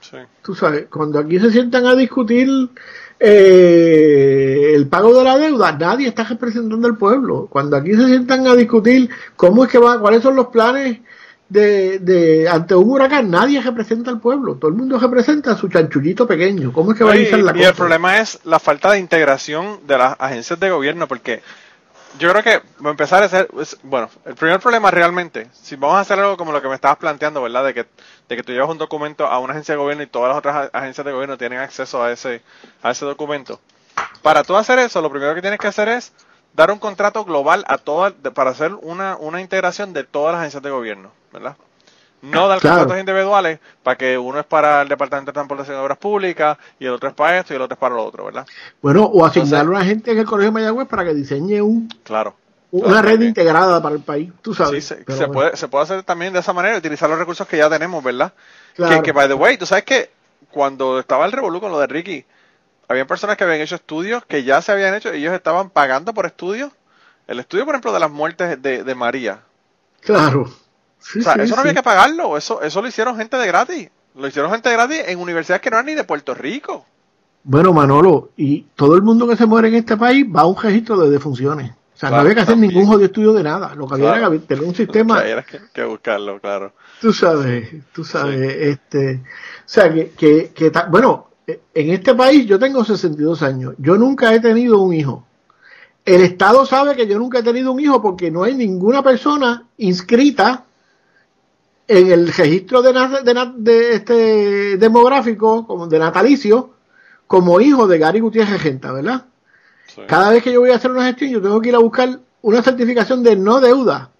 Sí. 0.00 0.18
Tú 0.42 0.54
sabes, 0.54 0.88
cuando 0.90 1.18
aquí 1.18 1.40
se 1.40 1.50
sientan 1.50 1.86
a 1.86 1.94
discutir 1.94 2.68
eh, 3.18 4.72
el 4.74 4.88
pago 4.88 5.16
de 5.16 5.24
la 5.24 5.38
deuda, 5.38 5.72
nadie 5.72 6.08
está 6.08 6.24
representando 6.24 6.86
al 6.86 6.96
pueblo. 6.96 7.46
Cuando 7.50 7.76
aquí 7.76 7.94
se 7.94 8.06
sientan 8.06 8.46
a 8.46 8.54
discutir 8.54 9.08
cómo 9.36 9.64
es 9.64 9.70
que 9.70 9.78
va, 9.78 9.98
cuáles 9.98 10.22
son 10.22 10.36
los 10.36 10.48
planes 10.48 10.98
de, 11.48 11.98
de 12.00 12.48
ante 12.48 12.74
un 12.74 12.90
huracán, 12.90 13.30
nadie 13.30 13.60
representa 13.60 14.10
al 14.10 14.20
pueblo. 14.20 14.56
Todo 14.56 14.70
el 14.70 14.76
mundo 14.76 14.98
representa 14.98 15.52
a 15.52 15.56
su 15.56 15.68
chanchullito 15.68 16.26
pequeño. 16.26 16.72
¿Cómo 16.72 16.92
es 16.92 16.98
que 16.98 17.04
va 17.04 17.12
a 17.12 17.16
iniciar 17.16 17.40
la 17.40 17.52
cosa? 17.52 17.64
Y 17.64 17.66
el 17.66 17.74
problema 17.74 18.18
es 18.18 18.40
la 18.44 18.58
falta 18.58 18.92
de 18.92 18.98
integración 18.98 19.80
de 19.86 19.98
las 19.98 20.16
agencias 20.18 20.58
de 20.58 20.70
gobierno, 20.70 21.06
porque 21.06 21.42
yo 22.18 22.30
creo 22.30 22.42
que 22.42 22.62
empezar 22.88 23.22
a 23.22 23.28
ser, 23.28 23.48
bueno, 23.82 24.08
el 24.24 24.34
primer 24.34 24.60
problema 24.60 24.90
realmente, 24.90 25.48
si 25.52 25.76
vamos 25.76 25.96
a 25.96 26.00
hacer 26.00 26.18
algo 26.18 26.36
como 26.36 26.52
lo 26.52 26.62
que 26.62 26.68
me 26.68 26.74
estabas 26.74 26.98
planteando, 26.98 27.42
¿verdad? 27.42 27.64
De 27.64 27.74
que, 27.74 27.86
de 28.28 28.36
que 28.36 28.42
tú 28.42 28.52
llevas 28.52 28.70
un 28.70 28.78
documento 28.78 29.26
a 29.26 29.38
una 29.38 29.52
agencia 29.52 29.74
de 29.74 29.80
gobierno 29.80 30.02
y 30.02 30.06
todas 30.06 30.28
las 30.28 30.38
otras 30.38 30.70
agencias 30.72 31.04
de 31.04 31.12
gobierno 31.12 31.36
tienen 31.36 31.58
acceso 31.58 32.02
a 32.02 32.12
ese, 32.12 32.42
a 32.82 32.90
ese 32.90 33.04
documento. 33.04 33.60
Para 34.22 34.42
tú 34.44 34.56
hacer 34.56 34.78
eso, 34.78 35.00
lo 35.02 35.10
primero 35.10 35.34
que 35.34 35.42
tienes 35.42 35.58
que 35.58 35.68
hacer 35.68 35.88
es 35.88 36.12
dar 36.52 36.70
un 36.70 36.78
contrato 36.78 37.24
global 37.24 37.64
a 37.66 37.78
todas, 37.78 38.12
para 38.34 38.50
hacer 38.50 38.74
una, 38.74 39.16
una 39.16 39.40
integración 39.40 39.92
de 39.92 40.04
todas 40.04 40.32
las 40.32 40.40
agencias 40.40 40.62
de 40.62 40.70
gobierno, 40.70 41.10
¿verdad? 41.32 41.56
No 42.24 42.48
dar 42.48 42.60
contratos 42.60 42.98
individuales 42.98 43.58
para 43.82 43.96
que 43.96 44.16
uno 44.16 44.40
es 44.40 44.46
para 44.46 44.82
el 44.82 44.88
Departamento 44.88 45.30
de 45.30 45.34
Transportación 45.34 45.76
y 45.76 45.80
Obras 45.80 45.98
Públicas 45.98 46.56
y 46.78 46.86
el 46.86 46.92
otro 46.92 47.10
es 47.10 47.14
para 47.14 47.38
esto 47.38 47.52
y 47.52 47.56
el 47.56 47.62
otro 47.62 47.74
es 47.74 47.78
para 47.78 47.94
lo 47.94 48.04
otro, 48.04 48.24
¿verdad? 48.24 48.46
Bueno, 48.80 49.04
o 49.04 49.26
asignar 49.26 49.66
a 49.66 49.68
una 49.68 49.84
gente 49.84 50.12
en 50.12 50.18
el 50.18 50.24
Colegio 50.24 50.50
de 50.50 50.54
Mayagüez 50.54 50.88
para 50.88 51.04
que 51.04 51.12
diseñe 51.12 51.60
un 51.60 51.88
claro 52.02 52.34
una 52.70 53.02
red 53.02 53.20
integrada 53.20 53.80
para 53.80 53.94
el 53.94 54.00
país, 54.00 54.32
tú 54.42 54.52
sabes. 54.52 54.84
Sí, 54.84 54.96
se, 55.06 55.28
puede, 55.28 55.56
se 55.56 55.68
puede 55.68 55.84
hacer 55.84 56.02
también 56.02 56.32
de 56.32 56.40
esa 56.40 56.52
manera, 56.52 56.76
utilizar 56.76 57.08
los 57.08 57.18
recursos 57.18 57.46
que 57.46 57.56
ya 57.56 57.70
tenemos, 57.70 58.02
¿verdad? 58.02 58.32
Que, 58.74 59.00
que, 59.00 59.12
by 59.12 59.28
the 59.28 59.34
way, 59.34 59.56
tú 59.56 59.64
sabes 59.64 59.84
que 59.84 60.10
cuando 60.50 60.98
estaba 60.98 61.24
el 61.24 61.30
revolú 61.30 61.60
con 61.60 61.70
lo 61.70 61.78
de 61.78 61.86
Ricky, 61.86 62.24
había 62.88 63.06
personas 63.06 63.36
que 63.36 63.44
habían 63.44 63.60
hecho 63.60 63.76
estudios 63.76 64.24
que 64.24 64.42
ya 64.42 64.60
se 64.60 64.72
habían 64.72 64.92
hecho 64.92 65.14
y 65.14 65.18
ellos 65.18 65.34
estaban 65.34 65.70
pagando 65.70 66.14
por 66.14 66.26
estudios. 66.26 66.72
El 67.28 67.38
estudio, 67.38 67.64
por 67.64 67.76
ejemplo, 67.76 67.92
de 67.92 68.00
las 68.00 68.10
muertes 68.10 68.60
de, 68.60 68.82
de 68.82 68.94
María. 68.96 69.38
Claro 70.00 70.50
o 71.18 71.22
sea, 71.22 71.34
eso 71.34 71.54
no 71.54 71.60
había 71.60 71.74
que 71.74 71.82
pagarlo, 71.82 72.36
eso, 72.36 72.62
eso 72.62 72.80
lo 72.80 72.88
hicieron 72.88 73.16
gente 73.16 73.36
de 73.36 73.46
gratis. 73.46 73.90
Lo 74.14 74.26
hicieron 74.26 74.50
gente 74.50 74.68
de 74.68 74.74
gratis 74.76 75.02
en 75.06 75.18
universidades 75.18 75.60
que 75.60 75.70
no 75.70 75.76
eran 75.76 75.86
ni 75.86 75.94
de 75.94 76.04
Puerto 76.04 76.34
Rico. 76.34 76.86
Bueno, 77.42 77.72
Manolo, 77.72 78.30
y 78.36 78.62
todo 78.74 78.94
el 78.94 79.02
mundo 79.02 79.28
que 79.28 79.36
se 79.36 79.44
muere 79.44 79.68
en 79.68 79.74
este 79.74 79.96
país 79.96 80.24
va 80.24 80.42
a 80.42 80.46
un 80.46 80.56
registro 80.56 80.96
de 80.98 81.10
defunciones. 81.10 81.72
O 81.72 81.96
sea, 81.96 82.10
no 82.10 82.16
había 82.16 82.34
que 82.34 82.40
hacer 82.40 82.56
ningún 82.56 82.86
jodido 82.86 83.04
estudio 83.04 83.32
de 83.34 83.42
nada. 83.42 83.74
Lo 83.74 83.86
que 83.86 83.94
había 83.94 84.16
era 84.16 84.30
tener 84.38 84.64
un 84.64 84.74
sistema. 84.74 85.18
Hay 85.20 85.34
que, 85.72 85.84
buscarlo, 85.84 86.40
claro. 86.40 86.72
Tú 87.00 87.12
sabes, 87.12 87.68
tú 87.92 88.02
sabes, 88.02 88.40
este. 88.40 89.16
O 89.16 89.66
sea, 89.66 89.92
que, 89.92 90.10
que, 90.10 90.52
que 90.54 90.72
bueno, 90.88 91.28
en 91.46 91.90
este 91.90 92.14
país 92.14 92.46
yo 92.46 92.58
tengo 92.58 92.84
62 92.84 93.42
años. 93.42 93.74
Yo 93.78 93.96
nunca 93.96 94.34
he 94.34 94.40
tenido 94.40 94.80
un 94.80 94.94
hijo. 94.94 95.26
El 96.04 96.22
Estado 96.22 96.66
sabe 96.66 96.96
que 96.96 97.06
yo 97.06 97.18
nunca 97.18 97.38
he 97.38 97.42
tenido 97.42 97.72
un 97.72 97.80
hijo 97.80 98.02
porque 98.02 98.30
no 98.30 98.42
hay 98.42 98.54
ninguna 98.54 99.02
persona 99.02 99.64
inscrita 99.78 100.64
en 101.86 102.12
el 102.12 102.32
registro 102.32 102.82
de, 102.82 102.92
de, 103.56 103.94
este 103.94 104.76
demográfico, 104.78 105.66
como 105.66 105.86
de 105.86 105.98
natalicio, 105.98 106.74
como 107.26 107.60
hijo 107.60 107.86
de 107.86 107.98
Gary 107.98 108.20
Gutiérrez 108.20 108.60
Genta, 108.60 108.92
¿verdad? 108.92 109.26
Cada 110.06 110.30
vez 110.30 110.42
que 110.42 110.52
yo 110.52 110.60
voy 110.60 110.70
a 110.70 110.76
hacer 110.76 110.90
una 110.90 111.06
gestión, 111.06 111.30
yo 111.30 111.42
tengo 111.42 111.60
que 111.60 111.68
ir 111.68 111.74
a 111.74 111.78
buscar 111.78 112.18
una 112.42 112.62
certificación 112.62 113.22
de 113.22 113.36
no 113.36 113.60
deuda 113.60 114.10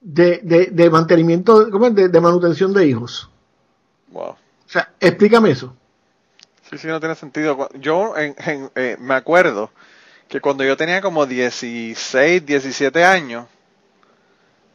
de, 0.00 0.68
de, 0.70 0.90
mantenimiento, 0.90 1.70
¿cómo 1.70 1.86
es? 1.86 1.94
De, 1.94 2.20
manutención 2.20 2.72
de 2.72 2.86
hijos. 2.86 3.30
Wow. 4.08 4.30
O 4.30 4.36
sea, 4.66 4.92
explícame 5.00 5.50
eso. 5.50 5.74
Sí, 6.70 6.78
sí, 6.78 6.86
no 6.86 7.00
tiene 7.00 7.14
sentido. 7.14 7.68
Yo 7.74 8.14
eh, 8.16 8.96
me 9.00 9.14
acuerdo 9.14 9.70
que 10.28 10.40
cuando 10.40 10.64
yo 10.64 10.76
tenía 10.76 11.00
como 11.00 11.26
16, 11.26 12.44
17 12.44 13.04
años, 13.04 13.46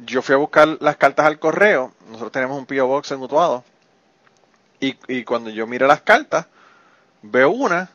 yo 0.06 0.22
fui 0.22 0.36
a 0.36 0.38
buscar 0.38 0.78
las 0.80 0.98
cartas 0.98 1.26
al 1.26 1.40
correo. 1.40 1.94
Nosotros 2.08 2.32
tenemos 2.32 2.58
un 2.58 2.66
P.O. 2.66 2.88
Box 2.88 3.12
en 3.12 3.22
Utuado. 3.22 3.64
Y, 4.80 4.98
y 5.08 5.24
cuando 5.24 5.50
yo 5.50 5.68
miro 5.68 5.88
las 5.88 6.02
cartas, 6.02 6.48
veo 7.22 7.52
una 7.52 7.90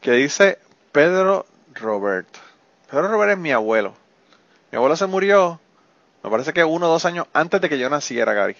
que 0.00 0.12
dice 0.12 0.58
Pedro 0.92 1.46
Robert. 1.74 2.28
Pedro 2.90 3.08
Robert 3.08 3.32
es 3.32 3.38
mi 3.38 3.52
abuelo. 3.52 3.94
Mi 4.70 4.76
abuelo 4.76 4.96
se 4.96 5.06
murió, 5.06 5.60
me 6.22 6.30
parece 6.30 6.52
que 6.52 6.64
uno 6.64 6.88
o 6.88 6.90
dos 6.90 7.04
años 7.04 7.26
antes 7.32 7.60
de 7.60 7.68
que 7.68 7.78
yo 7.78 7.88
naciera, 7.88 8.34
Gary. 8.34 8.56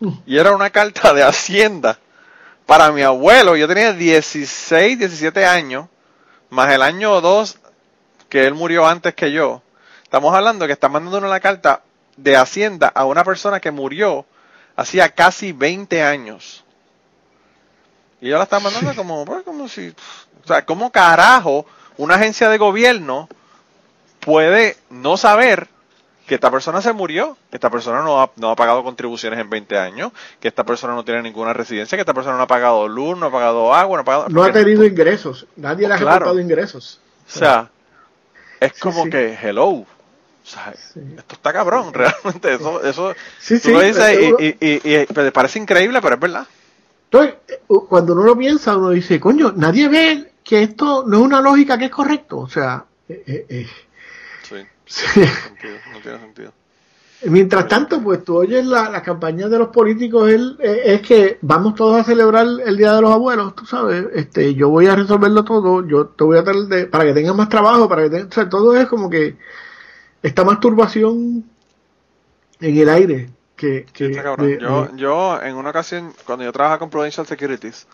Hmm. 0.00 0.18
Y 0.26 0.36
era 0.36 0.54
una 0.54 0.70
carta 0.70 1.14
de 1.14 1.22
Hacienda 1.22 1.98
para 2.66 2.92
mi 2.92 3.02
abuelo. 3.02 3.56
Yo 3.56 3.66
tenía 3.66 3.92
16, 3.92 4.98
17 4.98 5.46
años, 5.46 5.86
más 6.50 6.70
el 6.72 6.82
año 6.82 7.12
o 7.12 7.20
dos 7.20 7.58
que 8.28 8.46
él 8.46 8.54
murió 8.54 8.86
antes 8.86 9.14
que 9.14 9.32
yo. 9.32 9.62
Estamos 10.12 10.34
hablando 10.34 10.66
que 10.66 10.74
está 10.74 10.90
mandando 10.90 11.26
una 11.26 11.40
carta 11.40 11.80
de 12.18 12.36
Hacienda 12.36 12.88
a 12.88 13.06
una 13.06 13.24
persona 13.24 13.60
que 13.60 13.70
murió 13.70 14.26
hacía 14.76 15.08
casi 15.08 15.52
20 15.52 16.02
años. 16.02 16.64
Y 18.20 18.28
ella 18.28 18.36
la 18.36 18.44
está 18.44 18.60
mandando 18.60 18.94
como, 18.94 19.24
pues, 19.24 19.42
como 19.42 19.68
si, 19.68 19.88
o 19.88 20.46
sea, 20.46 20.66
¿cómo 20.66 20.92
carajo 20.92 21.64
una 21.96 22.16
agencia 22.16 22.50
de 22.50 22.58
gobierno 22.58 23.26
puede 24.20 24.76
no 24.90 25.16
saber 25.16 25.68
que 26.26 26.34
esta 26.34 26.50
persona 26.50 26.82
se 26.82 26.92
murió, 26.92 27.38
que 27.48 27.56
esta 27.56 27.70
persona 27.70 28.02
no 28.02 28.20
ha, 28.20 28.30
no 28.36 28.50
ha 28.50 28.54
pagado 28.54 28.84
contribuciones 28.84 29.40
en 29.40 29.48
20 29.48 29.78
años, 29.78 30.12
que 30.40 30.48
esta 30.48 30.64
persona 30.64 30.94
no 30.94 31.06
tiene 31.06 31.22
ninguna 31.22 31.54
residencia, 31.54 31.96
que 31.96 32.02
esta 32.02 32.12
persona 32.12 32.36
no 32.36 32.42
ha 32.42 32.46
pagado 32.46 32.86
luz, 32.86 33.16
no 33.16 33.28
ha 33.28 33.32
pagado 33.32 33.72
agua, 33.72 33.96
no 33.96 34.02
ha 34.02 34.04
pagado... 34.04 34.28
No 34.28 34.42
ha 34.42 34.52
tenido 34.52 34.84
ingresos, 34.84 35.46
nadie 35.56 35.88
le 35.88 35.94
ha 35.94 35.96
claro. 35.96 36.38
ingresos. 36.38 37.00
O 37.26 37.38
sea, 37.38 37.70
es 38.60 38.78
como 38.78 39.08
que, 39.08 39.38
hello, 39.42 39.86
esto 40.44 41.34
está 41.34 41.52
cabrón, 41.52 41.92
realmente. 41.94 42.54
Eso, 42.54 42.82
eso 42.82 43.14
tú 43.62 43.70
lo 43.70 43.80
dices 43.80 44.18
y, 44.38 44.46
y, 44.60 44.80
y, 44.84 45.30
parece 45.32 45.58
increíble, 45.58 46.00
pero 46.00 46.14
es 46.14 46.20
verdad. 46.20 46.46
Entonces, 47.04 47.34
eh, 47.48 47.60
cuando 47.88 48.14
uno 48.14 48.24
lo 48.24 48.36
piensa, 48.36 48.76
uno 48.76 48.90
dice, 48.90 49.20
coño, 49.20 49.52
nadie 49.54 49.88
ve 49.88 50.32
que 50.42 50.62
esto 50.62 51.04
no 51.06 51.18
es 51.18 51.22
una 51.22 51.40
lógica 51.40 51.76
que 51.76 51.86
es 51.86 51.90
correcto. 51.90 52.38
O 52.38 52.48
sea, 52.48 52.84
eh, 53.08 53.46
eh, 53.48 53.66
sí, 54.86 55.20
no 55.92 56.00
tiene 56.00 56.18
sentido. 56.18 56.52
Mientras 57.24 57.68
tanto, 57.68 58.02
pues 58.02 58.24
tú 58.24 58.38
oyes 58.38 58.66
la, 58.66 58.90
la 58.90 59.00
campaña 59.00 59.48
de 59.48 59.58
los 59.58 59.68
políticos 59.68 60.28
es, 60.28 60.40
es 60.58 61.02
que 61.02 61.38
vamos 61.42 61.76
todos 61.76 62.00
a 62.00 62.04
celebrar 62.04 62.46
el 62.64 62.76
Día 62.76 62.94
de 62.94 63.02
los 63.02 63.12
Abuelos, 63.12 63.54
tú 63.54 63.64
sabes, 63.64 64.06
este, 64.14 64.54
yo 64.54 64.70
voy 64.70 64.88
a 64.88 64.96
resolverlo 64.96 65.44
todo, 65.44 65.86
yo 65.86 66.06
te 66.06 66.24
voy 66.24 66.38
a 66.38 66.42
dar 66.42 66.56
de, 66.56 66.86
para 66.86 67.04
que 67.04 67.12
tengas 67.12 67.36
más 67.36 67.48
trabajo, 67.48 67.88
para 67.88 68.10
que 68.10 68.22
o 68.22 68.32
sea, 68.32 68.48
todo 68.48 68.74
es 68.74 68.88
como 68.88 69.08
que 69.08 69.36
esta 70.22 70.44
masturbación 70.44 71.44
en 72.60 72.78
el 72.78 72.88
aire 72.88 73.30
que, 73.56 73.86
yo, 74.60 74.96
yo 74.96 75.42
en 75.42 75.56
una 75.56 75.70
ocasión 75.70 76.12
cuando 76.24 76.44
yo 76.44 76.52
trabajaba 76.52 76.80
con 76.80 76.90
Prudential 76.90 77.26
Securities 77.26 77.86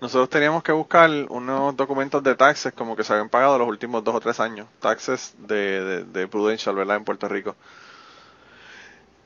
nosotros 0.00 0.30
teníamos 0.30 0.62
que 0.62 0.72
buscar 0.72 1.10
unos 1.28 1.76
documentos 1.76 2.22
de 2.22 2.34
taxes 2.34 2.72
como 2.72 2.96
que 2.96 3.04
se 3.04 3.12
habían 3.12 3.28
pagado 3.28 3.58
los 3.58 3.68
últimos 3.68 4.02
dos 4.04 4.14
o 4.14 4.20
tres 4.20 4.40
años 4.40 4.66
taxes 4.80 5.34
de, 5.38 6.04
de, 6.04 6.28
Prudential 6.28 6.74
verdad 6.74 6.96
en 6.96 7.04
Puerto 7.04 7.28
Rico 7.28 7.56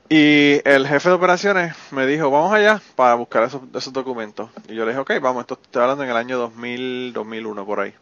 y 0.07 0.61
el 0.65 0.87
jefe 0.87 1.09
de 1.09 1.15
operaciones 1.15 1.75
me 1.91 2.05
dijo, 2.05 2.29
vamos 2.29 2.53
allá 2.53 2.79
para 2.95 3.15
buscar 3.15 3.41
esos, 3.41 3.63
esos 3.73 3.91
documentos. 3.91 4.51
Y 4.69 4.75
yo 4.75 4.85
le 4.85 4.91
dije, 4.91 4.99
ok, 4.99 5.13
vamos, 5.19 5.41
esto 5.41 5.59
estoy 5.59 5.81
hablando 5.81 6.03
en 6.03 6.11
el 6.11 6.15
año 6.15 6.37
2000, 6.37 7.11
2001, 7.11 7.65
por 7.65 7.79
ahí. 7.79 7.95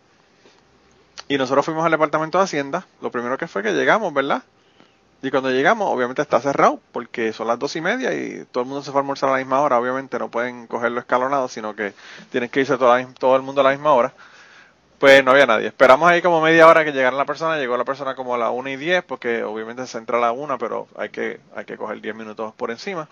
Y 1.28 1.38
nosotros 1.38 1.66
fuimos 1.66 1.86
al 1.86 1.92
departamento 1.92 2.38
de 2.38 2.44
Hacienda. 2.44 2.86
Lo 3.02 3.12
primero 3.12 3.38
que 3.38 3.48
fue 3.48 3.64
que 3.64 3.72
llegamos, 3.72 4.14
¿verdad? 4.14 4.44
Y 5.22 5.32
cuando 5.32 5.50
llegamos, 5.52 5.90
obviamente 5.90 6.22
está 6.22 6.42
cerrado, 6.42 6.82
porque 6.92 7.32
son 7.32 7.48
las 7.48 7.58
dos 7.58 7.76
y 7.78 7.82
media 7.82 8.14
y 8.14 8.46
todo 8.52 8.64
el 8.64 8.68
mundo 8.70 8.84
se 8.84 8.92
fue 8.92 9.00
a 9.00 9.02
almorzar 9.04 9.30
a 9.30 9.34
la 9.34 9.38
misma 9.38 9.62
hora. 9.62 9.80
Obviamente 9.80 10.20
no 10.20 10.30
pueden 10.30 10.68
cogerlo 10.68 11.00
escalonado, 11.00 11.48
sino 11.48 11.76
que 11.76 11.94
tienen 12.30 12.50
que 12.50 12.60
irse 12.60 12.78
toda 12.78 13.00
la- 13.00 13.08
todo 13.14 13.36
el 13.38 13.42
mundo 13.42 13.62
a 13.62 13.64
la 13.64 13.70
misma 13.72 13.94
hora. 13.94 14.14
Pues 15.00 15.24
no 15.24 15.32
había 15.32 15.46
nadie. 15.46 15.68
Esperamos 15.68 16.10
ahí 16.10 16.22
como 16.22 16.42
media 16.42 16.68
hora 16.68 16.84
que 16.86 16.92
llegara 16.92 17.16
la 17.16 17.26
persona. 17.26 17.58
Llegó 17.58 17.78
la 17.78 17.86
persona 17.86 18.16
como 18.16 18.36
a 18.36 18.38
las 18.38 18.52
1 18.52 18.70
y 18.70 18.76
10, 18.78 19.04
porque 19.04 19.44
obviamente 19.44 19.88
se 19.88 19.98
entra 19.98 20.18
a 20.18 20.22
la 20.22 20.32
1, 20.34 20.58
pero 20.58 20.88
hay 20.98 21.10
que, 21.10 21.40
hay 21.56 21.66
que 21.66 21.78
coger 21.78 22.02
10 22.02 22.16
minutos 22.16 22.54
por 22.56 22.72
encima. 22.72 23.08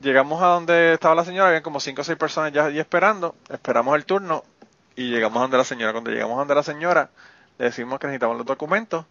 Llegamos 0.00 0.42
a 0.42 0.46
donde 0.46 0.94
estaba 0.94 1.14
la 1.14 1.24
señora, 1.24 1.48
habían 1.48 1.62
como 1.62 1.80
5 1.80 2.00
o 2.00 2.04
6 2.04 2.16
personas 2.18 2.52
ya 2.52 2.64
allí 2.66 2.78
esperando. 2.78 3.34
Esperamos 3.50 3.94
el 3.96 4.06
turno 4.06 4.44
y 5.00 5.08
llegamos 5.08 5.38
a 5.38 5.42
donde 5.42 5.56
la 5.56 5.64
señora. 5.64 5.92
Cuando 5.92 6.10
llegamos 6.10 6.34
a 6.34 6.40
donde 6.40 6.54
la 6.54 6.62
señora, 6.62 7.10
le 7.58 7.66
decimos 7.66 7.98
que 7.98 8.06
necesitamos 8.06 8.36
los 8.36 8.44
documentos. 8.44 9.06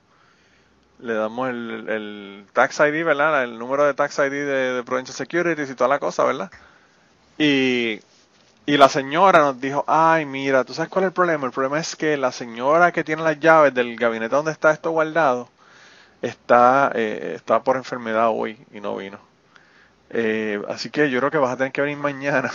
Le 1.00 1.14
damos 1.16 1.50
el, 1.50 1.90
el 1.90 2.46
tax 2.54 2.80
ID, 2.80 3.04
¿verdad? 3.04 3.44
El 3.44 3.58
número 3.58 3.86
de 3.86 3.96
tax 3.96 4.20
ID 4.20 4.30
de, 4.30 4.74
de 4.74 4.84
Prudential 4.84 5.16
Securities 5.16 5.70
y 5.70 5.74
toda 5.74 5.88
la 5.88 5.98
cosa, 5.98 6.26
¿verdad? 6.26 6.52
Y, 7.40 8.02
y 8.68 8.78
la 8.78 8.88
señora 8.88 9.40
nos 9.40 9.60
dijo, 9.60 9.84
ay, 9.88 10.26
mira, 10.26 10.64
¿tú 10.64 10.76
sabes 10.76 10.92
cuál 10.92 11.06
es 11.06 11.08
el 11.08 11.14
problema? 11.14 11.48
El 11.48 11.54
problema 11.54 11.80
es 11.80 11.96
que 11.96 12.18
la 12.18 12.32
señora 12.32 12.92
que 12.92 13.04
tiene 13.04 13.24
las 13.24 13.40
llaves 13.40 13.74
del 13.74 13.96
gabinete 13.96 14.36
donde 14.36 14.52
está 14.52 14.72
esto 14.72 14.92
guardado 14.92 15.50
está, 16.22 16.92
eh, 16.94 17.34
está 17.36 17.64
por 17.64 17.78
enfermedad 17.78 18.30
hoy 18.30 18.60
y 18.72 18.80
no 18.80 18.96
vino. 18.96 19.18
Eh, 20.12 20.62
así 20.68 20.92
que 20.92 21.10
yo 21.10 21.20
creo 21.20 21.32
que 21.32 21.38
vas 21.40 21.54
a 21.54 21.58
tener 21.58 21.72
que 21.72 21.82
venir 21.82 21.98
mañana. 21.98 22.52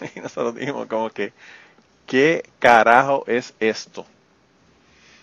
y 0.14 0.20
nosotros 0.20 0.56
dijimos 0.56 0.88
como 0.88 1.08
que, 1.08 1.32
¿qué 2.06 2.48
carajo 2.58 3.24
es 3.26 3.54
esto? 3.60 4.06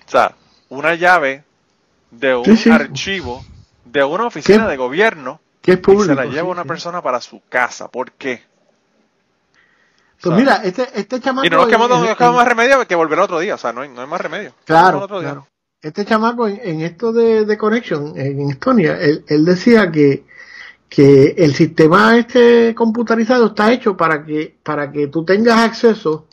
O 0.07 0.11
sea, 0.11 0.35
una 0.69 0.95
llave 0.95 1.43
de 2.11 2.35
un 2.35 2.45
Sí, 2.45 2.57
sí. 2.57 2.69
archivo 2.69 3.45
de 3.85 4.03
una 4.03 4.25
oficina 4.27 4.65
¿Qué? 4.65 4.71
de 4.71 4.77
gobierno 4.77 5.41
Que 5.61 5.73
es 5.73 5.79
y 5.79 5.81
público. 5.81 6.05
se 6.05 6.15
la 6.15 6.25
lleva 6.25 6.47
sí, 6.47 6.51
una 6.51 6.65
persona 6.65 7.01
para 7.01 7.21
su 7.21 7.41
casa. 7.49 7.87
¿Por 7.89 8.11
qué? 8.13 8.43
Pues 10.21 10.31
¿Sabes? 10.31 10.39
mira, 10.39 10.55
este, 10.63 10.87
este 10.99 11.19
chamaco. 11.19 11.45
Y 11.45 11.49
no 11.49 11.57
nos 11.57 11.67
quedamos, 11.67 11.89
no 11.89 12.15
quedamos 12.17 12.37
más 12.37 12.47
remedio 12.47 12.87
que 12.87 12.95
volver 12.95 13.19
otro 13.19 13.39
día. 13.39 13.55
O 13.55 13.57
sea, 13.57 13.73
no 13.73 13.81
hay, 13.81 13.89
no 13.89 14.01
hay 14.01 14.07
más 14.07 14.21
remedio. 14.21 14.53
Claro, 14.65 15.07
claro. 15.07 15.47
Este 15.81 16.05
chamaco 16.05 16.47
en, 16.47 16.59
en 16.63 16.81
esto 16.81 17.11
de, 17.11 17.45
de 17.45 17.57
Connection, 17.57 18.17
en 18.17 18.49
Estonia, 18.49 18.97
él, 19.01 19.25
él 19.27 19.43
decía 19.45 19.91
que, 19.91 20.25
que 20.87 21.35
el 21.37 21.53
sistema 21.53 22.17
este 22.17 22.73
computarizado 22.73 23.47
está 23.47 23.73
hecho 23.73 23.97
para 23.97 24.25
que, 24.25 24.57
para 24.63 24.91
que 24.91 25.07
tú 25.07 25.25
tengas 25.25 25.59
acceso. 25.59 26.27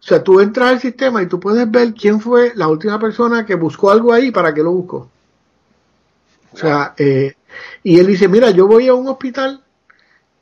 O 0.00 0.06
sea, 0.08 0.22
tú 0.22 0.40
entras 0.40 0.70
al 0.70 0.80
sistema 0.80 1.22
y 1.22 1.26
tú 1.26 1.40
puedes 1.40 1.70
ver 1.70 1.92
quién 1.92 2.20
fue 2.20 2.52
la 2.54 2.68
última 2.68 2.98
persona 2.98 3.44
que 3.44 3.54
buscó 3.56 3.90
algo 3.90 4.12
ahí 4.12 4.30
para 4.30 4.54
que 4.54 4.62
lo 4.62 4.72
buscó. 4.72 5.10
O 6.52 6.56
sea, 6.56 6.94
eh, 6.96 7.34
y 7.82 7.98
él 7.98 8.06
dice, 8.06 8.28
mira, 8.28 8.50
yo 8.50 8.66
voy 8.66 8.88
a 8.88 8.94
un 8.94 9.08
hospital 9.08 9.62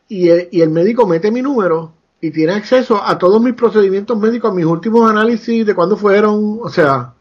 y 0.08 0.28
el, 0.28 0.48
y 0.52 0.60
el 0.60 0.70
médico 0.70 1.06
mete 1.06 1.30
mi 1.30 1.42
número 1.42 1.92
y 2.20 2.30
tiene 2.30 2.52
acceso 2.52 3.02
a 3.02 3.18
todos 3.18 3.42
mis 3.42 3.54
procedimientos 3.54 4.18
médicos, 4.18 4.50
a 4.50 4.54
mis 4.54 4.64
últimos 4.64 5.08
análisis 5.08 5.66
de 5.66 5.74
cuándo 5.74 5.96
fueron, 5.96 6.60
o 6.62 6.68
sea, 6.68 7.12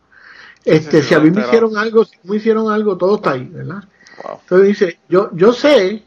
este, 0.63 1.03
si 1.03 1.13
a 1.13 1.19
mí 1.19 1.31
me 1.31 1.41
hicieron 1.41 1.77
algo, 1.77 2.05
si 2.05 2.17
me 2.23 2.37
hicieron 2.37 2.71
algo, 2.71 2.97
todo 2.97 3.15
está 3.15 3.31
ahí, 3.31 3.45
¿verdad? 3.45 3.83
Wow. 4.23 4.39
Entonces 4.41 4.67
dice, 4.67 4.99
yo, 5.09 5.29
yo 5.33 5.53
sé 5.53 6.03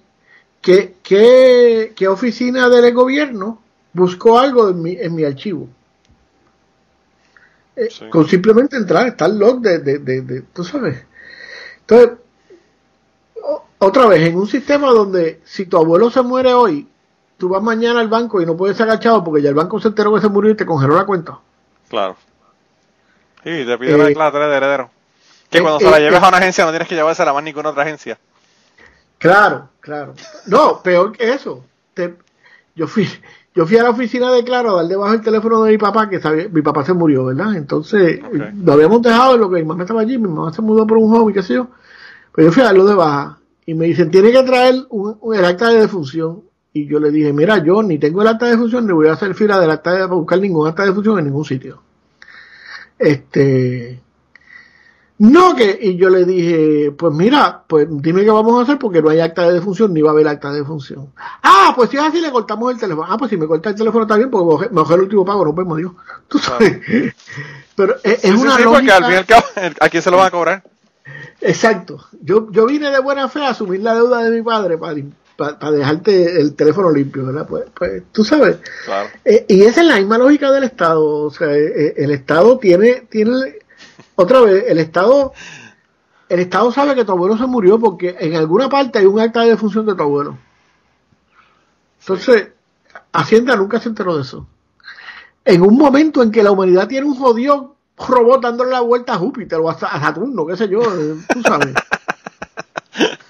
que, 0.60 0.96
que, 1.02 1.92
que 1.94 2.08
oficina 2.08 2.68
del 2.68 2.92
gobierno 2.92 3.62
buscó 3.92 4.38
algo 4.38 4.70
en 4.70 4.82
mi, 4.82 4.92
en 4.92 5.14
mi 5.14 5.24
archivo. 5.24 5.68
Eh, 7.78 7.88
Sí. 7.90 8.08
Con 8.10 8.26
simplemente 8.28 8.76
entrar, 8.76 9.06
está 9.06 9.26
el 9.26 9.38
log 9.38 9.60
de, 9.60 9.78
de, 9.78 9.98
de, 9.98 10.20
de- 10.22 10.42
tú 10.42 10.64
sabes. 10.64 11.04
Entonces, 11.80 12.18
o- 13.42 13.64
otra 13.78 14.06
vez, 14.06 14.22
en 14.28 14.36
un 14.36 14.46
sistema 14.48 14.90
donde 14.90 15.40
si 15.44 15.66
tu 15.66 15.76
abuelo 15.76 16.10
se 16.10 16.22
muere 16.22 16.52
hoy, 16.54 16.88
tú 17.36 17.48
vas 17.48 17.62
mañana 17.62 18.00
al 18.00 18.08
banco 18.08 18.40
y 18.42 18.46
no 18.46 18.56
puedes 18.56 18.76
sacar 18.76 18.98
chavo 18.98 19.22
porque 19.22 19.42
ya 19.42 19.48
el 19.50 19.54
banco 19.54 19.80
se 19.80 19.88
enteró 19.88 20.12
que 20.14 20.20
se 20.20 20.28
murió 20.28 20.50
y 20.50 20.56
te 20.56 20.66
congeló 20.66 20.96
la 20.96 21.06
cuenta. 21.06 21.38
Claro. 21.88 22.16
Sí, 23.44 23.64
te 23.64 23.78
pide 23.78 23.92
Eh, 23.94 23.96
declaratoria 24.06 24.48
de 24.48 24.56
heredero. 24.56 24.90
Que 25.48 25.58
eh, 25.58 25.62
cuando 25.62 25.78
se 25.78 25.88
la 25.90 25.98
eh, 25.98 26.00
lleves 26.00 26.20
eh. 26.20 26.24
a 26.24 26.28
una 26.28 26.38
agencia 26.38 26.64
no 26.64 26.70
tienes 26.70 26.88
que 26.88 26.96
llevársela 26.96 27.32
más 27.32 27.44
ninguna 27.44 27.70
otra 27.70 27.84
agencia. 27.84 28.18
Claro, 29.18 29.68
claro. 29.80 30.14
No, 30.46 30.82
peor 30.82 31.12
que 31.12 31.32
eso. 31.32 31.64
Te- 31.94 32.16
yo 32.74 32.86
fui 32.88 33.08
yo 33.58 33.66
fui 33.66 33.76
a 33.76 33.82
la 33.82 33.90
oficina 33.90 34.30
de 34.32 34.44
Claro 34.44 34.70
a 34.70 34.82
dar 34.82 34.86
debajo 34.88 35.14
el 35.14 35.20
teléfono 35.20 35.64
de 35.64 35.72
mi 35.72 35.78
papá, 35.78 36.08
que 36.08 36.20
sabía, 36.20 36.48
mi 36.48 36.62
papá 36.62 36.84
se 36.84 36.92
murió, 36.94 37.24
¿verdad? 37.24 37.56
Entonces, 37.56 38.20
lo 38.64 38.72
habíamos 38.72 39.02
dejado 39.02 39.34
en 39.34 39.40
lo 39.40 39.50
que 39.50 39.56
mi 39.56 39.64
mamá 39.64 39.82
estaba 39.82 40.00
allí, 40.02 40.16
mi 40.16 40.28
mamá 40.28 40.52
se 40.52 40.62
mudó 40.62 40.86
por 40.86 40.96
un 40.98 41.10
hobby, 41.10 41.32
qué 41.32 41.42
sé 41.42 41.54
yo. 41.54 41.66
Pero 42.34 42.48
yo 42.48 42.52
fui 42.52 42.62
a 42.62 42.66
darlo 42.66 42.84
de 42.86 42.94
baja 42.94 43.38
y 43.66 43.74
me 43.74 43.86
dicen, 43.86 44.10
tiene 44.12 44.30
que 44.30 44.42
traer 44.44 44.76
un, 44.90 45.18
un- 45.20 45.34
el 45.34 45.44
acta 45.44 45.70
de 45.70 45.80
defunción. 45.80 46.42
Y 46.72 46.86
yo 46.86 47.00
le 47.00 47.10
dije, 47.10 47.32
mira, 47.32 47.58
yo 47.64 47.82
ni 47.82 47.98
tengo 47.98 48.22
el 48.22 48.28
acta 48.28 48.44
de 48.46 48.52
defunción, 48.52 48.86
ni 48.86 48.92
voy 48.92 49.08
a 49.08 49.14
hacer 49.14 49.34
fila 49.34 49.58
del 49.58 49.70
acta 49.72 49.90
de, 49.92 49.98
para 50.00 50.14
buscar 50.14 50.38
ningún 50.40 50.68
acta 50.68 50.82
de 50.82 50.90
defunción 50.90 51.18
en 51.18 51.24
ningún 51.24 51.44
sitio. 51.44 51.82
Este, 52.98 54.00
no, 55.18 55.56
que, 55.56 55.78
y 55.80 55.96
yo 55.96 56.10
le 56.10 56.24
dije, 56.24 56.92
pues 56.96 57.12
mira, 57.12 57.62
pues 57.66 57.88
dime 57.90 58.24
qué 58.24 58.30
vamos 58.30 58.58
a 58.58 58.62
hacer 58.62 58.78
porque 58.78 59.02
no 59.02 59.10
hay 59.10 59.18
acta 59.18 59.48
de 59.48 59.54
defunción 59.54 59.92
ni 59.92 60.00
va 60.00 60.10
a 60.10 60.12
haber 60.12 60.28
acta 60.28 60.52
de 60.52 60.60
defunción. 60.60 61.12
Ah, 61.42 61.72
pues 61.74 61.90
si 61.90 61.96
es 61.96 62.02
así, 62.02 62.20
le 62.20 62.30
cortamos 62.30 62.72
el 62.72 62.78
teléfono. 62.78 63.06
Ah, 63.10 63.16
pues 63.18 63.30
si 63.30 63.36
me 63.36 63.46
corta 63.46 63.70
el 63.70 63.74
teléfono 63.74 64.04
está 64.04 64.16
bien 64.16 64.30
porque 64.30 64.68
me 64.70 64.80
el 64.82 65.00
último 65.00 65.24
pago, 65.24 65.44
nos 65.44 65.54
vemos, 65.56 65.76
Dios. 65.78 65.92
Tú 66.28 66.38
sabes. 66.38 66.80
Pero 67.74 67.96
es, 68.02 68.20
Sí, 68.20 68.30
una 68.30 68.56
sí, 68.56 68.62
lógica. 68.62 68.96
al 68.96 69.04
fin 69.04 69.12
y 69.14 69.16
al 69.16 69.26
cabo, 69.26 69.44
¿a 69.80 69.88
quién 69.88 70.02
se 70.02 70.10
lo 70.10 70.16
van 70.18 70.26
a 70.26 70.30
cobrar? 70.30 70.64
Exacto. 71.40 72.04
Yo, 72.22 72.50
yo 72.50 72.66
vine 72.66 72.90
de 72.90 73.00
buena 73.00 73.28
fe 73.28 73.40
a 73.44 73.50
asumir 73.50 73.80
la 73.80 73.94
deuda 73.94 74.22
de 74.22 74.30
mi 74.30 74.42
padre 74.42 74.78
para, 74.78 74.94
para, 75.36 75.58
para 75.58 75.72
dejarte 75.72 76.40
el 76.40 76.54
teléfono 76.54 76.90
limpio, 76.90 77.26
¿verdad? 77.26 77.46
Pues, 77.48 77.64
pues 77.74 78.02
tú 78.12 78.24
sabes. 78.24 78.58
Claro. 78.84 79.08
Eh, 79.24 79.44
y 79.48 79.62
esa 79.62 79.80
es 79.82 79.86
la 79.86 79.96
misma 79.96 80.18
lógica 80.18 80.50
del 80.50 80.64
Estado. 80.64 81.04
O 81.04 81.30
sea, 81.30 81.52
eh, 81.54 81.72
eh, 81.76 81.94
el 81.96 82.10
Estado 82.10 82.58
tiene, 82.58 83.06
tiene, 83.08 83.57
otra 84.20 84.40
vez, 84.40 84.64
el 84.68 84.78
Estado, 84.78 85.32
el 86.28 86.40
Estado 86.40 86.72
sabe 86.72 86.94
que 86.94 87.04
tu 87.04 87.12
abuelo 87.12 87.38
se 87.38 87.46
murió 87.46 87.78
porque 87.78 88.16
en 88.18 88.34
alguna 88.34 88.68
parte 88.68 88.98
hay 88.98 89.06
un 89.06 89.20
acta 89.20 89.42
de 89.42 89.50
defunción 89.50 89.86
de 89.86 89.94
tu 89.94 90.02
abuelo. 90.02 90.36
Entonces, 92.00 92.48
Hacienda 93.12 93.56
nunca 93.56 93.80
se 93.80 93.88
enteró 93.88 94.16
de 94.16 94.22
eso. 94.22 94.46
En 95.44 95.62
un 95.62 95.76
momento 95.76 96.22
en 96.22 96.30
que 96.30 96.42
la 96.42 96.50
humanidad 96.50 96.88
tiene 96.88 97.06
un 97.06 97.14
jodido 97.16 97.76
robot 97.96 98.42
dándole 98.42 98.70
la 98.72 98.80
vuelta 98.80 99.14
a 99.14 99.18
Júpiter 99.18 99.58
o 99.60 99.70
a 99.70 99.78
Sa- 99.78 99.88
a 99.88 100.00
Saturno, 100.00 100.46
qué 100.46 100.56
sé 100.56 100.68
yo, 100.68 100.80
eh, 100.82 101.14
tú 101.32 101.42
sabes. 101.42 101.74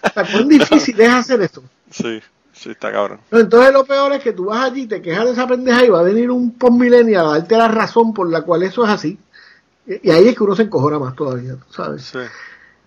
O 0.02 0.08
sea, 0.14 0.24
¿Cuán 0.30 0.48
difícil 0.48 1.00
es 1.00 1.08
hacer 1.10 1.42
eso? 1.42 1.62
Sí, 1.90 2.20
sí, 2.52 2.70
está 2.70 2.90
cabrón. 2.92 3.20
No, 3.30 3.38
entonces 3.38 3.72
lo 3.72 3.84
peor 3.84 4.12
es 4.12 4.22
que 4.22 4.32
tú 4.32 4.46
vas 4.46 4.64
allí, 4.64 4.86
te 4.86 5.00
quejas 5.02 5.26
de 5.26 5.32
esa 5.32 5.46
pendeja 5.46 5.84
y 5.84 5.90
va 5.90 6.00
a 6.00 6.04
venir 6.04 6.30
un 6.30 6.52
postmillennial 6.52 7.26
a 7.26 7.30
darte 7.38 7.56
la 7.56 7.68
razón 7.68 8.12
por 8.14 8.28
la 8.30 8.42
cual 8.42 8.62
eso 8.62 8.84
es 8.84 8.90
así. 8.90 9.18
Y, 9.88 10.10
ahí 10.10 10.28
es 10.28 10.36
que 10.36 10.44
uno 10.44 10.54
se 10.54 10.62
encojona 10.62 10.98
más 10.98 11.16
todavía, 11.16 11.56
¿sabes? 11.70 12.02
Sí. 12.02 12.18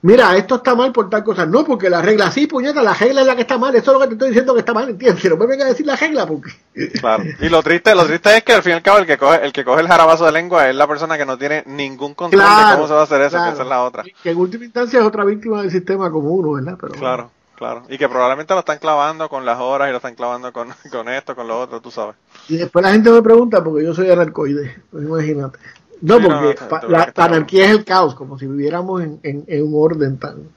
Mira, 0.03 0.35
esto 0.35 0.55
está 0.55 0.73
mal 0.73 0.91
por 0.91 1.09
tal 1.09 1.23
cosa. 1.23 1.45
No, 1.45 1.63
porque 1.63 1.89
la 1.89 2.01
regla, 2.01 2.31
sí, 2.31 2.47
puñeta, 2.47 2.81
la 2.81 2.93
regla 2.93 3.21
es 3.21 3.27
la 3.27 3.35
que 3.35 3.41
está 3.41 3.59
mal. 3.59 3.75
Eso 3.75 3.91
es 3.91 3.93
lo 3.93 3.99
que 3.99 4.07
te 4.07 4.13
estoy 4.13 4.29
diciendo 4.29 4.53
que 4.53 4.61
está 4.61 4.73
mal, 4.73 4.89
¿entiendes? 4.89 5.23
No 5.25 5.37
me 5.37 5.45
venga 5.45 5.65
a 5.65 5.69
decir 5.69 5.85
la 5.85 5.95
regla 5.95 6.25
porque... 6.25 6.51
Claro. 6.99 7.23
Y 7.39 7.49
lo 7.49 7.61
triste, 7.61 7.93
lo 7.93 8.05
triste 8.05 8.37
es 8.37 8.43
que 8.43 8.53
al 8.53 8.63
fin 8.63 8.71
y 8.71 8.75
al 8.75 8.81
cabo 8.81 8.97
el 8.97 9.05
que 9.05 9.17
coge, 9.17 9.45
el 9.45 9.53
que 9.53 9.63
coge 9.63 9.81
el 9.81 9.87
jarabazo 9.87 10.25
de 10.25 10.31
lengua 10.31 10.69
es 10.69 10.75
la 10.75 10.87
persona 10.87 11.17
que 11.17 11.25
no 11.25 11.37
tiene 11.37 11.63
ningún 11.67 12.15
control 12.15 12.41
de 12.41 12.75
cómo 12.75 12.87
se 12.87 12.93
va 12.93 13.01
a 13.01 13.03
hacer 13.03 13.21
eso, 13.21 13.31
claro. 13.31 13.45
que 13.45 13.53
esa 13.53 13.63
es 13.63 13.69
la 13.69 13.83
otra. 13.83 14.03
Que 14.23 14.31
en 14.31 14.37
última 14.37 14.65
instancia 14.65 14.99
es 14.99 15.05
otra 15.05 15.23
víctima 15.23 15.61
del 15.61 15.69
sistema 15.69 16.09
como 16.09 16.31
uno, 16.31 16.53
¿verdad? 16.53 16.77
Pero, 16.81 16.93
Claro, 16.93 17.31
claro. 17.55 17.83
Y 17.87 17.97
que 17.99 18.09
probablemente 18.09 18.53
lo 18.53 18.61
están 18.61 18.79
clavando 18.79 19.29
con 19.29 19.45
las 19.45 19.59
horas 19.59 19.89
y 19.89 19.91
lo 19.91 19.97
están 19.97 20.15
clavando 20.15 20.51
con, 20.51 20.69
con 20.91 21.09
esto, 21.09 21.35
con 21.35 21.47
lo 21.47 21.59
otro, 21.59 21.79
tú 21.79 21.91
sabes. 21.91 22.15
Y 22.49 22.57
después 22.57 22.83
la 22.83 22.91
gente 22.91 23.11
me 23.11 23.21
pregunta 23.21 23.63
porque 23.63 23.83
yo 23.83 23.93
soy 23.93 24.09
anarcoide, 24.09 24.81
pues 24.89 25.03
imagínate. 25.03 25.59
No, 26.01 26.15
Sí, 26.17 26.21
porque 26.21 26.87
no, 26.87 26.87
la, 26.89 27.13
anarquía 27.15 27.65
es 27.65 27.71
el 27.71 27.85
caos, 27.85 28.15
como 28.15 28.37
si 28.39 28.47
viviéramos 28.47 29.01
en, 29.01 29.19
en, 29.23 29.43
en 29.47 29.63
un 29.63 29.73
orden 29.75 30.17
tan... 30.17 30.49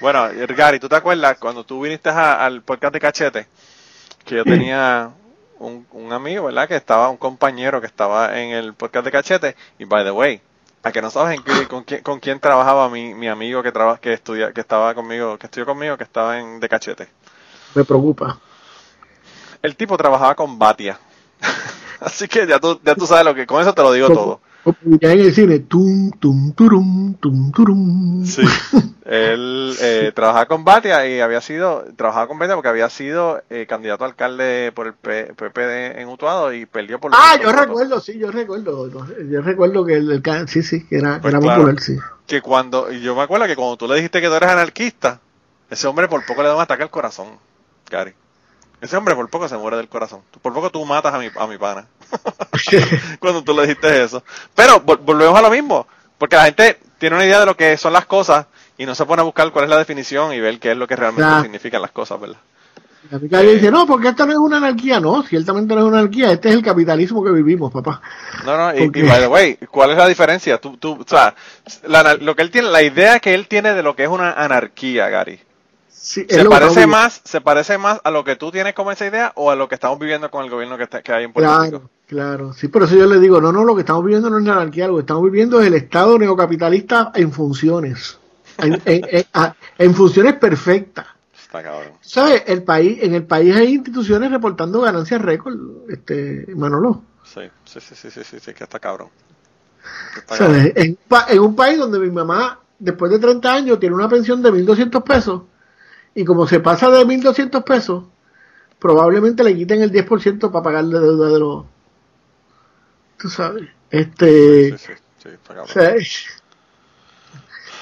Bueno, 0.00 0.28
Gary, 0.56 0.80
¿tú 0.80 0.88
te 0.88 0.96
acuerdas 0.96 1.36
cuando 1.38 1.64
tú 1.64 1.82
viniste 1.82 2.08
a- 2.08 2.44
al 2.44 2.62
podcast 2.62 2.94
de 2.94 3.00
Cachete? 3.00 3.46
Que 4.24 4.36
yo 4.36 4.44
tenía 4.44 5.10
un, 5.58 5.86
un 5.92 6.12
amigo, 6.12 6.46
¿verdad? 6.46 6.66
Que 6.68 6.76
estaba, 6.76 7.10
un 7.10 7.18
compañero 7.18 7.80
que 7.80 7.86
estaba 7.86 8.40
en 8.40 8.50
el 8.52 8.72
podcast 8.72 9.04
de 9.04 9.10
Cachete. 9.10 9.56
Y 9.78 9.84
by 9.84 10.02
the 10.04 10.10
way, 10.10 10.40
a 10.82 10.90
que 10.92 11.02
no 11.02 11.10
sabes 11.10 11.36
en 11.38 11.44
qué- 11.44 11.68
con, 11.68 11.84
quién, 11.84 12.02
con 12.02 12.18
quién 12.20 12.40
trabajaba 12.40 12.88
mi, 12.88 13.12
mi 13.12 13.28
amigo 13.28 13.62
que 13.62 13.72
traba, 13.72 13.98
que 13.98 14.14
estudia, 14.14 14.52
que 14.52 14.62
estaba 14.62 14.94
conmigo, 14.94 15.36
que 15.38 15.46
estudió 15.46 15.66
conmigo, 15.66 15.98
que 15.98 16.04
estaba 16.04 16.38
en 16.38 16.60
de 16.60 16.68
Cachete. 16.70 17.08
Me 17.74 17.84
preocupa. 17.84 18.38
El 19.62 19.76
tipo 19.76 19.96
trabajaba 19.98 20.34
con 20.34 20.58
Batia. 20.58 20.98
Así 22.00 22.26
que 22.28 22.46
ya 22.46 22.58
tú, 22.58 22.80
ya 22.82 22.94
tú 22.94 23.06
sabes 23.06 23.26
lo 23.26 23.34
que, 23.34 23.46
con 23.46 23.60
eso 23.60 23.74
te 23.74 23.82
lo 23.82 23.92
digo 23.92 24.08
todo. 24.08 24.40
Ya 25.00 25.12
en 25.12 25.20
el 25.20 25.34
cine, 25.34 25.60
tum, 25.60 26.10
tum, 26.18 26.52
turum, 26.52 27.14
tum, 27.14 27.52
turum. 27.52 28.24
Sí. 28.24 28.42
Él 29.04 29.74
eh, 29.80 30.12
trabajaba 30.14 30.46
con 30.46 30.64
Batia 30.64 31.06
y 31.06 31.20
había 31.20 31.40
sido, 31.40 31.84
trabajaba 31.96 32.26
con 32.28 32.38
Batia 32.38 32.54
porque 32.54 32.68
había 32.68 32.90
sido 32.90 33.42
eh, 33.50 33.66
candidato 33.68 34.04
a 34.04 34.08
alcalde 34.08 34.72
por 34.74 34.86
el 34.86 34.94
P- 34.94 35.32
PPD 35.34 36.00
en 36.00 36.08
Utuado 36.08 36.52
y 36.52 36.66
perdió 36.66 37.00
por 37.00 37.12
Ah, 37.14 37.38
yo 37.42 37.50
recuerdo, 37.52 38.00
sí, 38.00 38.18
yo 38.18 38.30
recuerdo. 38.30 38.88
Yo 39.30 39.40
recuerdo 39.42 39.84
que 39.84 39.94
el, 39.94 40.10
el 40.10 40.48
sí, 40.48 40.62
sí, 40.62 40.86
que 40.86 40.98
era, 40.98 41.20
Pues 41.20 41.32
era 41.32 41.40
claro. 41.40 41.62
popular, 41.62 41.80
sí. 41.80 41.96
Que 42.26 42.40
cuando, 42.42 42.92
y 42.92 43.00
yo 43.00 43.16
me 43.16 43.22
acuerdo 43.22 43.46
que 43.46 43.56
cuando 43.56 43.76
tú 43.76 43.88
le 43.88 43.96
dijiste 43.96 44.20
que 44.20 44.28
tú 44.28 44.34
eres 44.34 44.50
anarquista, 44.50 45.20
Ese 45.70 45.86
hombre 45.86 46.08
por 46.08 46.24
poco 46.24 46.42
le 46.42 46.48
da 46.48 46.56
un 46.56 46.62
ataque 46.62 46.82
al 46.82 46.90
corazón, 46.90 47.28
Gary. 47.90 48.12
Ese 48.80 48.96
hombre 48.96 49.14
por 49.14 49.28
poco 49.28 49.48
se 49.48 49.56
muere 49.56 49.76
del 49.76 49.88
corazón. 49.88 50.22
Por 50.40 50.52
poco 50.54 50.70
tú 50.70 50.84
matas 50.84 51.12
a 51.12 51.18
mi, 51.18 51.28
a 51.34 51.46
mi 51.46 51.58
pana. 51.58 51.86
Cuando 53.20 53.42
tú 53.42 53.54
le 53.54 53.62
dijiste 53.62 54.02
eso. 54.02 54.22
Pero 54.54 54.80
volvemos 54.80 55.38
a 55.38 55.42
lo 55.42 55.50
mismo. 55.50 55.86
Porque 56.18 56.36
la 56.36 56.44
gente 56.44 56.78
tiene 56.98 57.16
una 57.16 57.24
idea 57.24 57.40
de 57.40 57.46
lo 57.46 57.56
que 57.56 57.76
son 57.76 57.92
las 57.92 58.06
cosas 58.06 58.46
y 58.76 58.86
no 58.86 58.94
se 58.94 59.06
pone 59.06 59.20
a 59.20 59.24
buscar 59.24 59.50
cuál 59.52 59.64
es 59.64 59.70
la 59.70 59.78
definición 59.78 60.32
y 60.32 60.40
ver 60.40 60.58
qué 60.58 60.72
es 60.72 60.76
lo 60.76 60.86
que 60.86 60.96
realmente 60.96 61.42
significan 61.42 61.82
las 61.82 61.90
cosas, 61.90 62.20
¿verdad? 62.20 62.38
La 63.10 63.40
dice, 63.40 63.70
no, 63.70 63.86
porque 63.86 64.08
esto 64.08 64.26
no 64.26 64.32
es 64.32 64.38
una 64.38 64.58
anarquía. 64.58 65.00
No, 65.00 65.22
ciertamente 65.22 65.74
no 65.74 65.80
es 65.80 65.86
una 65.86 65.98
anarquía. 66.00 66.30
Este 66.30 66.50
es 66.50 66.54
el 66.54 66.62
capitalismo 66.62 67.24
que 67.24 67.30
vivimos, 67.30 67.72
papá. 67.72 68.02
No, 68.44 68.56
no, 68.56 68.76
y, 68.76 68.88
by 68.88 69.20
the 69.20 69.26
way, 69.28 69.56
¿cuál 69.70 69.90
es 69.90 69.96
la 69.96 70.06
diferencia? 70.06 70.60
Tú, 70.60 70.76
tú, 70.76 70.98
o 71.00 71.08
sea, 71.08 71.34
lo 72.20 72.36
que 72.36 72.42
él 72.42 72.50
tiene, 72.50 72.68
la 72.68 72.82
idea 72.82 73.18
que 73.18 73.34
él 73.34 73.48
tiene 73.48 73.72
de 73.72 73.82
lo 73.82 73.96
que 73.96 74.04
es 74.04 74.08
una 74.08 74.32
anarquía, 74.32 75.08
Gary. 75.08 75.40
Se 76.00 76.44
parece 76.46 76.86
más, 76.86 77.20
se 77.24 77.40
parece 77.40 77.78
más 77.78 78.00
a 78.04 78.10
lo 78.10 78.24
que 78.24 78.36
tú 78.36 78.50
tienes 78.50 78.74
como 78.74 78.90
esa 78.90 79.06
idea 79.06 79.32
o 79.36 79.50
a 79.50 79.56
lo 79.56 79.68
que 79.68 79.74
estamos 79.74 79.98
viviendo 79.98 80.30
con 80.30 80.44
el 80.44 80.50
gobierno 80.50 80.78
que, 80.78 80.88
que 80.88 81.12
hay 81.12 81.24
en 81.24 81.32
Puerto 81.32 81.50
claro, 81.50 81.64
Rico. 81.64 81.90
Claro, 82.06 82.52
sí, 82.52 82.68
por 82.68 82.82
eso 82.82 82.96
yo 82.96 83.06
le 83.06 83.18
digo, 83.18 83.40
no, 83.40 83.52
no, 83.52 83.64
lo 83.64 83.74
que 83.74 83.80
estamos 83.80 84.04
viviendo 84.04 84.30
no 84.30 84.38
es 84.38 84.44
la 84.44 84.52
anarquía, 84.52 84.88
lo 84.88 84.94
que 84.94 85.00
estamos 85.00 85.24
viviendo 85.24 85.60
es 85.60 85.66
el 85.66 85.74
Estado 85.74 86.18
neocapitalista 86.18 87.12
en 87.14 87.30
funciones, 87.32 88.18
en, 88.58 88.80
en 89.78 89.94
funciones 89.94 90.34
perfectas. 90.34 91.06
¿Sabes? 92.00 92.44
El 92.46 92.62
país, 92.62 92.98
en 93.02 93.14
el 93.14 93.24
país 93.24 93.54
hay 93.56 93.74
instituciones 93.74 94.30
reportando 94.30 94.80
ganancias 94.80 95.20
récord, 95.20 95.56
este, 95.88 96.46
Manolo. 96.54 97.02
Sí, 97.24 97.40
sí, 97.64 97.80
sí, 97.80 97.94
sí, 97.94 98.10
sí, 98.10 98.40
sí, 98.40 98.54
que 98.54 98.64
está 98.64 98.78
cabrón. 98.78 99.08
En, 100.74 100.98
un 101.40 101.56
país 101.56 101.78
donde 101.78 101.98
mi 101.98 102.10
mamá, 102.10 102.60
después 102.78 103.10
de 103.10 103.18
30 103.18 103.52
años, 103.52 103.80
tiene 103.80 103.94
una 103.94 104.08
pensión 104.08 104.42
de 104.42 104.52
1.200 104.52 105.02
pesos, 105.02 105.42
y 106.14 106.24
como 106.24 106.46
se 106.46 106.60
pasa 106.60 106.90
de 106.90 107.04
1.200 107.04 107.64
pesos, 107.64 108.04
probablemente 108.78 109.44
le 109.44 109.56
quiten 109.56 109.82
el 109.82 109.92
10% 109.92 110.50
para 110.50 110.62
pagar 110.62 110.84
la 110.84 111.00
deuda 111.00 111.28
de 111.28 111.38
los... 111.38 111.64
Tú 113.18 113.28
sabes. 113.28 113.68
Este... 113.90 114.76
Sí, 114.78 114.86
sí, 114.86 114.92
sí, 115.22 115.28
cabrón. 115.46 115.66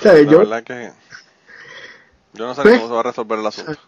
¿sabes? 0.03 0.29
yo, 0.29 0.43
que 0.65 0.93
yo 2.35 2.47
no 2.47 2.55
sé 2.55 2.63
cómo 2.63 2.89
se 2.89 2.95
va 2.95 3.01
a 3.01 3.03
resolver 3.03 3.39
el 3.39 3.47
asunto. 3.47 3.79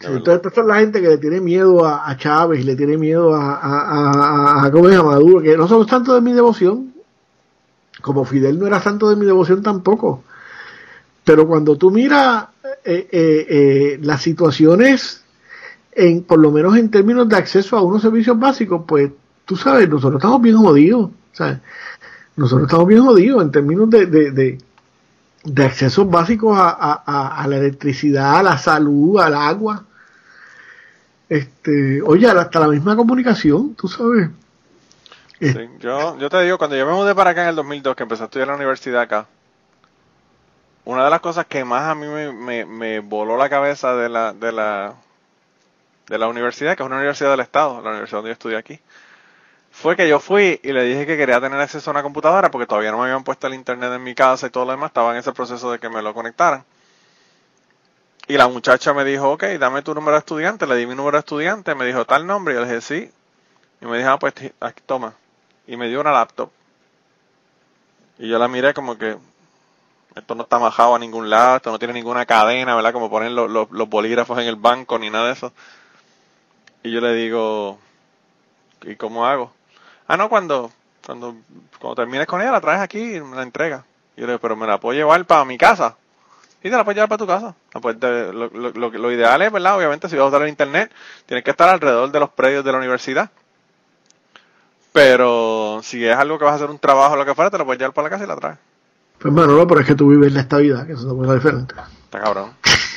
entonces, 0.00 0.46
esta 0.46 0.60
es 0.60 0.66
la 0.66 0.76
gente 0.76 1.00
que 1.00 1.08
le 1.08 1.18
tiene 1.18 1.40
miedo 1.40 1.84
a, 1.84 2.16
Chávez 2.16 2.60
y 2.60 2.64
le 2.64 2.74
tiene 2.74 2.96
miedo 2.96 3.34
a, 3.34 3.54
a, 3.56 4.66
a, 4.66 4.70
¿cómo 4.72 4.88
Maduro, 5.04 5.42
que 5.42 5.56
no 5.56 5.68
son 5.68 5.86
tanto 5.86 6.14
de 6.14 6.20
mi 6.20 6.32
devoción, 6.32 6.94
como 8.00 8.24
Fidel 8.24 8.58
no 8.58 8.66
era 8.66 8.80
santo 8.80 9.08
de 9.08 9.16
mi 9.16 9.26
devoción 9.26 9.62
tampoco. 9.62 10.24
Pero 11.28 11.46
cuando 11.46 11.76
tú 11.76 11.90
miras 11.90 12.46
eh, 12.82 13.06
eh, 13.12 13.46
eh, 13.50 13.98
las 14.00 14.22
situaciones, 14.22 15.22
en, 15.92 16.22
por 16.22 16.38
lo 16.38 16.50
menos 16.50 16.74
en 16.78 16.90
términos 16.90 17.28
de 17.28 17.36
acceso 17.36 17.76
a 17.76 17.82
unos 17.82 18.00
servicios 18.00 18.38
básicos, 18.38 18.84
pues 18.88 19.10
tú 19.44 19.54
sabes, 19.54 19.90
nosotros 19.90 20.20
estamos 20.20 20.40
bien 20.40 20.56
jodidos. 20.56 21.10
Nosotros 22.34 22.66
estamos 22.66 22.88
bien 22.88 23.04
jodidos 23.04 23.42
en 23.42 23.50
términos 23.50 23.90
de, 23.90 24.06
de 24.06 24.58
de 25.44 25.64
accesos 25.66 26.08
básicos 26.08 26.56
a, 26.58 27.44
la 27.46 27.56
electricidad, 27.58 28.38
a 28.38 28.42
la 28.42 28.56
salud, 28.56 29.20
al 29.20 29.34
agua. 29.34 29.84
Este, 31.28 32.00
oye, 32.00 32.26
hasta 32.26 32.58
la 32.58 32.68
misma 32.68 32.96
comunicación, 32.96 33.74
tú 33.74 33.86
sabes. 33.86 34.30
Sí, 35.38 35.54
yo, 35.78 36.18
yo 36.18 36.30
te 36.30 36.40
digo, 36.42 36.56
cuando 36.56 36.74
yo 36.74 36.86
me 36.86 36.94
mudé 36.94 37.14
para 37.14 37.30
acá 37.30 37.42
en 37.42 37.50
el 37.50 37.56
2002, 37.56 37.94
que 37.94 38.02
empecé 38.04 38.22
a 38.22 38.26
estudiar 38.26 38.48
la 38.48 38.56
universidad 38.56 39.02
acá, 39.02 39.26
una 40.88 41.04
de 41.04 41.10
las 41.10 41.20
cosas 41.20 41.44
que 41.44 41.66
más 41.66 41.82
a 41.82 41.94
mí 41.94 42.06
me, 42.06 42.64
me, 42.64 43.00
voló 43.00 43.36
la 43.36 43.50
cabeza 43.50 43.94
de 43.94 44.08
la, 44.08 44.32
de 44.32 44.52
la, 44.52 44.94
de 46.06 46.16
la 46.16 46.28
universidad, 46.28 46.74
que 46.78 46.82
es 46.82 46.86
una 46.86 46.96
universidad 46.96 47.30
del 47.32 47.40
Estado, 47.40 47.82
la 47.82 47.90
universidad 47.90 48.20
donde 48.20 48.30
yo 48.30 48.32
estudié 48.32 48.56
aquí, 48.56 48.80
fue 49.70 49.96
que 49.96 50.08
yo 50.08 50.18
fui 50.18 50.58
y 50.62 50.72
le 50.72 50.84
dije 50.84 51.04
que 51.04 51.18
quería 51.18 51.42
tener 51.42 51.60
acceso 51.60 51.90
a 51.90 51.92
una 51.92 52.02
computadora 52.02 52.50
porque 52.50 52.66
todavía 52.66 52.90
no 52.90 52.96
me 52.96 53.04
habían 53.04 53.22
puesto 53.22 53.46
el 53.46 53.52
internet 53.52 53.92
en 53.92 54.02
mi 54.02 54.14
casa 54.14 54.46
y 54.46 54.50
todo 54.50 54.64
lo 54.64 54.70
demás, 54.70 54.88
estaba 54.88 55.12
en 55.12 55.18
ese 55.18 55.30
proceso 55.32 55.70
de 55.70 55.78
que 55.78 55.90
me 55.90 56.00
lo 56.00 56.14
conectaran. 56.14 56.64
Y 58.26 58.38
la 58.38 58.48
muchacha 58.48 58.94
me 58.94 59.04
dijo, 59.04 59.30
ok, 59.30 59.44
dame 59.60 59.82
tu 59.82 59.94
número 59.94 60.12
de 60.12 60.20
estudiante, 60.20 60.66
le 60.66 60.74
di 60.76 60.86
mi 60.86 60.94
número 60.94 61.18
de 61.18 61.20
estudiante, 61.20 61.74
me 61.74 61.84
dijo 61.84 62.06
tal 62.06 62.26
nombre, 62.26 62.54
y 62.54 62.56
yo 62.56 62.62
le 62.62 62.66
dije 62.66 62.80
sí. 62.80 63.12
Y 63.82 63.84
me 63.84 63.98
dijo, 63.98 64.08
ah, 64.08 64.18
pues 64.18 64.32
aquí 64.58 64.82
toma. 64.86 65.12
Y 65.66 65.76
me 65.76 65.88
dio 65.88 66.00
una 66.00 66.12
laptop. 66.12 66.50
Y 68.18 68.30
yo 68.30 68.38
la 68.38 68.48
miré 68.48 68.72
como 68.72 68.96
que 68.96 69.18
esto 70.16 70.34
no 70.34 70.42
está 70.42 70.58
majado 70.58 70.94
a 70.94 70.98
ningún 70.98 71.30
lado, 71.30 71.56
esto 71.56 71.70
no 71.70 71.78
tiene 71.78 71.94
ninguna 71.94 72.26
cadena, 72.26 72.74
¿verdad? 72.74 72.92
Como 72.92 73.10
ponen 73.10 73.34
los, 73.34 73.50
los 73.50 73.88
bolígrafos 73.88 74.38
en 74.38 74.46
el 74.46 74.56
banco 74.56 74.98
ni 74.98 75.10
nada 75.10 75.26
de 75.26 75.32
eso. 75.32 75.52
Y 76.82 76.90
yo 76.90 77.00
le 77.00 77.14
digo, 77.14 77.78
¿y 78.82 78.96
cómo 78.96 79.26
hago? 79.26 79.52
Ah, 80.06 80.16
no, 80.16 80.28
cuando, 80.28 80.72
cuando, 81.04 81.36
cuando 81.78 81.96
termines 81.96 82.26
con 82.26 82.40
ella, 82.40 82.52
la 82.52 82.60
traes 82.60 82.80
aquí 82.80 83.16
y 83.16 83.20
me 83.20 83.36
la 83.36 83.42
entrega. 83.42 83.84
Y 84.16 84.20
yo 84.20 84.26
le 84.26 84.32
digo, 84.32 84.40
pero 84.40 84.56
me 84.56 84.66
la 84.66 84.78
puedo 84.78 84.96
llevar 84.96 85.24
para 85.26 85.44
mi 85.44 85.58
casa. 85.58 85.96
Y 86.62 86.70
te 86.70 86.76
la 86.76 86.84
puedes 86.84 86.96
llevar 86.96 87.08
para 87.08 87.18
tu 87.18 87.26
casa. 87.26 87.54
Ah, 87.74 87.80
pues, 87.80 87.96
lo, 88.00 88.48
lo, 88.48 88.90
lo, 88.90 89.12
ideal 89.12 89.42
es, 89.42 89.52
¿verdad? 89.52 89.76
Obviamente, 89.76 90.08
si 90.08 90.16
vas 90.16 90.24
a 90.24 90.28
usar 90.28 90.42
el 90.42 90.48
internet, 90.48 90.90
tienes 91.26 91.44
que 91.44 91.50
estar 91.50 91.68
alrededor 91.68 92.10
de 92.10 92.20
los 92.20 92.30
predios 92.30 92.64
de 92.64 92.72
la 92.72 92.78
universidad. 92.78 93.30
Pero 94.92 95.80
si 95.82 96.04
es 96.04 96.16
algo 96.16 96.38
que 96.38 96.44
vas 96.44 96.54
a 96.54 96.56
hacer 96.56 96.70
un 96.70 96.78
trabajo 96.78 97.14
o 97.14 97.16
lo 97.16 97.24
que 97.24 97.34
fuera, 97.34 97.50
te 97.50 97.58
lo 97.58 97.64
puedes 97.64 97.78
llevar 97.78 97.94
para 97.94 98.06
la 98.06 98.10
casa 98.10 98.24
y 98.24 98.26
la 98.26 98.36
traes. 98.36 98.58
Pues 99.18 99.34
bueno, 99.34 99.54
no, 99.54 99.66
pero 99.66 99.80
es 99.80 99.86
que 99.86 99.94
tú 99.94 100.08
vives 100.08 100.32
la 100.32 100.40
estabilidad, 100.40 100.86
que 100.86 100.92
eso 100.92 101.06
es 101.06 101.12
una 101.12 101.34
diferente. 101.34 101.74
Está 102.04 102.20
cabrón. 102.20 102.52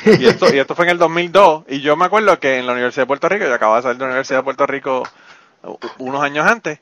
Y 0.06 0.26
esto, 0.26 0.54
y 0.54 0.58
esto 0.58 0.76
fue 0.76 0.86
en 0.86 0.92
el 0.92 0.98
2002. 0.98 1.66
Y 1.68 1.82
yo 1.82 1.96
me 1.96 2.06
acuerdo 2.06 2.40
que 2.40 2.58
en 2.58 2.66
la 2.66 2.74
Universidad 2.74 3.04
de 3.04 3.08
Puerto 3.08 3.30
Rico, 3.30 3.46
yo 3.46 3.54
acababa 3.54 3.78
de 3.78 3.84
salir 3.84 3.98
de 3.98 4.04
la 4.04 4.10
Universidad 4.10 4.40
de 4.40 4.44
Puerto 4.44 4.66
Rico 4.66 5.04
unos 6.00 6.24
años 6.24 6.46
antes, 6.46 6.80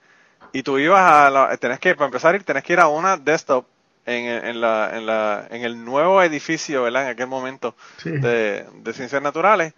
y 0.51 0.63
tú 0.63 0.77
ibas 0.77 1.01
a 1.01 1.29
la, 1.29 1.57
tenés 1.57 1.79
que, 1.79 1.95
para 1.95 2.07
empezar, 2.07 2.35
ir, 2.35 2.43
tenés 2.43 2.63
que 2.63 2.73
ir 2.73 2.79
a 2.79 2.87
una 2.87 3.17
desktop 3.17 3.65
en, 4.05 4.25
en, 4.25 4.61
la, 4.61 4.97
en, 4.97 5.05
la, 5.05 5.47
en 5.49 5.63
el 5.63 5.83
nuevo 5.83 6.21
edificio, 6.23 6.83
¿verdad? 6.83 7.03
En 7.03 7.09
aquel 7.09 7.27
momento 7.27 7.75
de, 8.03 8.65
ciencias 8.93 9.21
naturales 9.21 9.73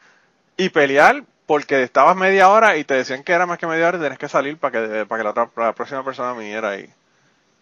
y 0.56 0.70
pelear 0.70 1.24
porque 1.46 1.84
estabas 1.84 2.16
media 2.16 2.50
hora 2.50 2.78
y 2.78 2.84
te 2.84 2.94
decían 2.94 3.24
que 3.24 3.34
era 3.34 3.46
más 3.46 3.58
que 3.58 3.68
media 3.68 3.88
hora 3.88 3.98
y 3.98 4.02
tenés 4.02 4.20
que 4.20 4.30
salir 4.30 4.58
para 4.58 4.72
que, 4.72 5.06
para 5.06 5.20
que 5.20 5.24
la, 5.24 5.30
otra, 5.32 5.50
la 5.58 5.74
próxima 5.74 6.04
persona 6.04 6.34
viniera 6.34 6.78
y, 6.78 6.90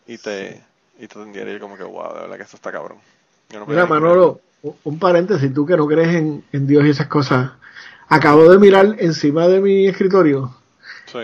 y 0.06 0.18
te, 0.20 0.62
y 1.00 1.08
te 1.08 1.20
atendiera. 1.20 1.51
Y 1.51 1.59
como 1.59 1.78
que, 1.78 1.84
wow, 1.84 2.13
de 2.13 2.20
verdad 2.21 2.38
que 2.38 2.43
esto 2.43 2.58
está 2.58 2.71
cabrón. 2.71 2.97
Mira, 3.67 3.86
Manolo, 3.86 4.42
un 4.84 5.00
paréntesis, 5.00 5.54
tú 5.54 5.66
que 5.66 5.76
no 5.76 5.88
crees 5.88 6.09
en, 6.16 6.43
en 6.51 6.67
Dios 6.67 6.86
y 6.86 6.89
esas 6.89 7.08
cosas. 7.08 7.51
Acabo 8.08 8.50
de 8.50 8.58
mirar 8.58 8.96
encima 9.00 9.47
de 9.47 9.62
mi 9.62 9.88
escritorio 9.88 10.55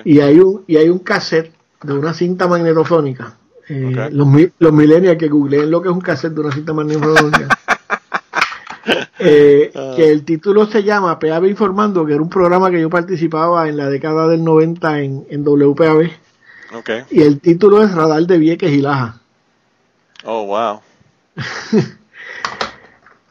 y 0.04 0.20
hay 0.20 0.40
un 0.40 0.64
y 0.68 0.78
hay 0.78 0.90
un 0.90 1.00
cassette 1.00 1.52
de 1.84 1.94
una 1.94 2.14
cinta 2.14 2.48
magnetofónica. 2.48 3.36
Eh, 3.68 4.10
los, 4.12 4.28
los 4.60 4.74
millennials 4.74 5.18
que 5.18 5.28
googleen 5.28 5.72
lo 5.72 5.82
que 5.82 5.90
es 5.90 5.94
un 5.94 6.02
cassette 6.02 6.34
de 6.34 6.42
una 6.42 6.52
cinta 6.52 6.74
magnetofónica. 6.74 7.48
Eh, 9.18 9.72
ah. 9.74 9.94
que 9.96 10.12
el 10.12 10.24
título 10.24 10.68
se 10.68 10.84
llama 10.84 11.18
PAB 11.18 11.46
Informando, 11.46 12.06
que 12.06 12.14
era 12.14 12.22
un 12.22 12.30
programa 12.30 12.70
que 12.70 12.80
yo 12.80 12.90
participaba 12.90 13.68
en 13.68 13.78
la 13.78 13.90
década 13.90 14.28
del 14.28 14.44
90 14.44 15.00
en, 15.00 15.26
en 15.30 15.44
WPAB. 15.44 16.12
Y 17.10 17.22
el 17.22 17.40
título 17.40 17.82
es 17.82 17.92
Radar 17.94 18.28
de 18.28 18.38
Vieques 18.38 18.72
y 18.72 18.82
Laja. 18.82 19.22
Oh, 20.26 20.46
wow. 20.46 20.82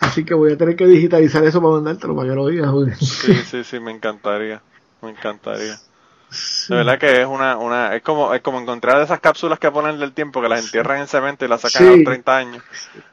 Así 0.00 0.24
que 0.24 0.34
voy 0.34 0.52
a 0.52 0.56
tener 0.56 0.76
que 0.76 0.86
digitalizar 0.86 1.44
eso 1.44 1.60
para 1.60 1.74
mandártelo 1.74 2.14
para 2.14 2.28
que 2.28 2.34
lo 2.34 2.42
oigas. 2.42 2.98
sí, 2.98 3.34
sí, 3.34 3.64
sí, 3.64 3.80
me 3.80 3.90
encantaría. 3.90 4.62
Me 5.02 5.10
encantaría. 5.10 5.76
De 6.68 6.76
verdad 6.76 6.98
que 6.98 7.20
es 7.20 7.26
una, 7.26 7.56
una, 7.58 7.94
es 7.94 8.02
como, 8.02 8.34
es 8.34 8.40
como 8.42 8.60
encontrar 8.60 9.00
esas 9.02 9.20
cápsulas 9.20 9.58
que 9.58 9.70
ponen 9.70 9.98
del 9.98 10.12
tiempo, 10.12 10.40
que 10.40 10.48
las 10.48 10.64
entierran 10.64 11.00
en 11.00 11.06
cemento 11.06 11.44
y 11.44 11.48
las 11.48 11.60
sacan 11.60 11.86
a 11.86 11.90
los 11.90 12.04
30 12.04 12.36
años. 12.36 12.62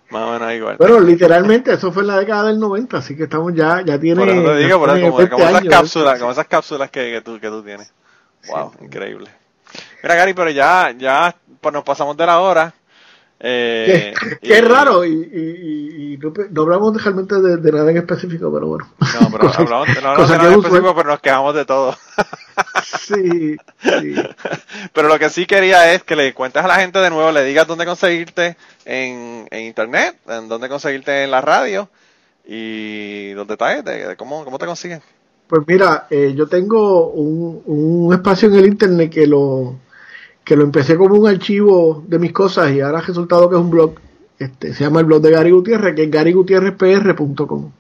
Más 0.10 0.24
o 0.24 0.32
menos 0.34 0.54
igual. 0.54 0.78
Bueno, 0.78 1.00
literalmente, 1.00 1.74
eso 1.74 1.92
fue 1.92 2.02
en 2.02 2.08
la 2.08 2.20
década 2.20 2.46
del 2.46 2.60
90, 2.60 2.98
así 2.98 3.16
que 3.16 3.24
estamos 3.24 3.54
ya, 3.54 3.82
ya 3.86 4.00
tiene. 4.00 4.20
Por 4.20 4.30
eso 4.30 4.44
te 4.44 4.58
digo, 4.58 4.80
como, 5.30 5.48
esas 5.50 5.66
cápsulas, 5.66 6.20
como 6.20 6.32
esas 6.32 6.48
cápsulas 6.48 6.90
que, 6.90 7.12
que, 7.12 7.22
tú, 7.22 7.40
que 7.40 7.48
tú 7.48 7.64
tienes. 7.64 7.94
Wow, 8.48 8.74
increíble. 8.82 9.30
Mira, 10.02 10.16
Gary, 10.16 10.34
pero 10.34 10.50
ya, 10.50 10.94
ya 10.98 11.36
pues 11.62 11.74
nos 11.74 11.84
pasamos 11.84 12.18
de 12.18 12.26
la 12.26 12.40
hora. 12.40 12.74
Eh, 13.44 14.14
qué, 14.40 14.62
raro, 14.62 15.04
y, 15.04 15.10
y, 15.10 16.14
y 16.14 16.18
no, 16.18 16.62
hablamos 16.62 17.04
realmente 17.04 17.42
de, 17.42 17.58
de, 17.58 17.72
nada 17.72 17.90
en 17.90 17.98
específico, 17.98 18.54
pero 18.54 18.68
bueno. 18.68 18.88
No, 19.00 19.32
pero 19.32 19.50
hablamos, 19.58 19.88
no 19.88 20.10
hablamos 20.10 20.30
de 20.30 20.38
nada 20.38 20.54
en 20.54 20.60
específico, 20.60 20.96
pero 20.96 21.10
nos 21.10 21.20
quejamos 21.22 21.56
de 21.56 21.66
todo. 21.66 21.98
sí, 22.84 23.58
sí. 23.82 24.16
Pero 24.94 25.08
lo 25.08 25.18
que 25.18 25.30
sí 25.30 25.46
quería 25.46 25.94
es 25.94 26.04
que 26.04 26.16
le 26.16 26.34
cuentes 26.34 26.64
a 26.64 26.68
la 26.68 26.76
gente 26.76 27.00
de 27.00 27.10
nuevo, 27.10 27.32
le 27.32 27.44
digas 27.44 27.66
dónde 27.66 27.86
conseguirte 27.86 28.58
en, 28.86 29.48
en 29.50 29.66
internet, 29.66 30.18
en 30.28 30.48
dónde 30.48 30.70
conseguirte 30.70 31.24
en 31.24 31.32
la 31.32 31.42
radio 31.42 31.90
y 32.46 33.32
dónde 33.32 33.54
estás, 33.54 33.84
de, 33.84 34.16
cómo, 34.18 34.44
cómo 34.44 34.60
te 34.60 34.66
consiguen. 34.66 35.02
Pues 35.48 35.64
mira, 35.68 36.08
eh, 36.10 36.34
yo 36.36 36.48
tengo 36.48 37.10
un, 37.10 37.62
un 37.66 38.14
espacio 38.14 38.50
en 38.50 38.56
el 38.56 38.66
internet 38.68 39.12
que 39.12 39.28
lo 39.28 39.76
que 40.44 40.56
lo 40.56 40.64
empecé 40.64 40.98
como 40.98 41.16
un 41.16 41.28
archivo 41.28 42.04
de 42.08 42.20
mis 42.20 42.34
cosas 42.34 42.72
y 42.74 42.82
ahora 42.82 43.00
ha 43.00 43.02
resultado 43.02 43.50
que 43.50 43.56
es 43.56 43.62
un 43.62 43.70
blog. 43.70 43.96
Este, 44.40 44.74
se 44.74 44.84
llama 44.84 45.00
el 45.02 45.06
blog 45.06 45.22
de 45.22 45.32
Gary 45.32 45.52
Gutiérrez, 45.52 45.96
que 45.96 46.04
es 46.04 46.12
garygutierrezpr.com. 46.12 47.72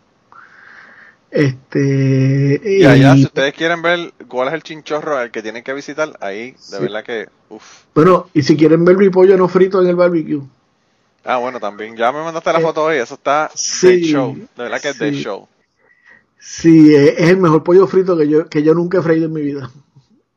Este, 1.31 2.61
Y 2.63 2.83
allá, 2.83 3.15
si 3.15 3.23
ustedes 3.23 3.53
quieren 3.53 3.81
ver 3.81 4.13
cuál 4.27 4.49
es 4.49 4.53
el 4.53 4.63
chinchorro 4.63 5.17
al 5.17 5.31
que 5.31 5.41
tienen 5.41 5.63
que 5.63 5.73
visitar, 5.73 6.11
ahí, 6.19 6.51
de 6.51 6.57
Sí. 6.57 6.75
verdad 6.81 7.03
que, 7.05 7.29
uff. 7.49 7.83
Bueno, 7.95 8.27
y 8.33 8.43
si 8.43 8.57
quieren 8.57 8.83
ver 8.83 8.97
mi 8.97 9.09
pollo 9.09 9.37
no 9.37 9.47
frito 9.47 9.81
en 9.81 9.87
el 9.87 9.95
barbecue. 9.95 10.41
Ah, 11.23 11.37
bueno, 11.37 11.59
también. 11.59 11.95
Ya 11.95 12.11
me 12.11 12.21
mandaste 12.23 12.51
la 12.51 12.59
Eh, 12.59 12.61
foto 12.63 12.83
hoy, 12.83 12.97
eso 12.97 13.13
está 13.13 13.49
sí, 13.55 13.87
de 13.87 14.01
show. 14.01 14.35
De 14.35 14.63
verdad 14.63 14.81
que 14.81 14.89
es 14.89 14.99
de 14.99 15.11
show. 15.13 15.47
Sí, 16.37 16.93
es, 16.95 17.13
es 17.17 17.29
el 17.29 17.37
mejor 17.37 17.63
pollo 17.63 17.87
frito 17.87 18.17
que 18.17 18.27
yo, 18.27 18.47
que 18.49 18.61
yo 18.63 18.73
nunca 18.73 18.97
he 18.97 19.01
freído 19.01 19.27
en 19.27 19.33
mi 19.33 19.41
vida. 19.41 19.71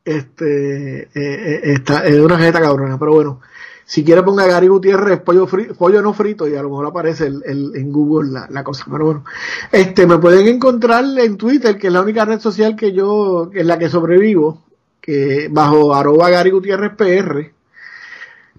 Este, 0.05 1.03
eh, 1.05 1.09
eh, 1.15 1.61
está, 1.65 2.05
es 2.07 2.19
una 2.21 2.39
jeta 2.39 2.61
cabrona, 2.61 2.99
pero 2.99 3.13
bueno. 3.15 3.41
Si 3.87 4.03
quiere 4.03 4.23
ponga 4.23 4.47
Gary 4.47 4.69
Gutiérrez 4.69 5.21
pollo, 5.21 5.47
pollo 5.79 6.01
no 6.01 6.15
frito 6.15 6.49
y 6.49 6.55
a 6.57 6.63
lo 6.63 6.71
mejor 6.71 6.87
aparece 6.87 7.27
el, 7.27 7.43
el- 7.45 7.77
en 7.77 7.93
Google 7.93 8.31
la, 8.33 8.47
la 8.51 8.65
cosa. 8.65 8.87
Pero 8.91 9.05
bueno, 9.05 9.25
este, 9.73 10.07
me 10.07 10.17
pueden 10.19 10.49
encontrar 10.49 11.05
en 11.19 11.37
Twitter, 11.37 11.77
que 11.79 11.89
es 11.89 11.93
la 11.93 12.01
única 12.01 12.25
red 12.25 12.41
social 12.41 12.77
que 12.77 12.93
yo, 12.93 13.51
en 13.53 13.67
la 13.67 13.79
que 13.79 13.91
sobrevivo, 13.91 14.63
que 15.03 15.49
bajo 15.51 15.95
arroba 15.95 16.31
Gary 16.31 16.51
Gutiérrez 16.51 16.93
PR. 16.97 17.53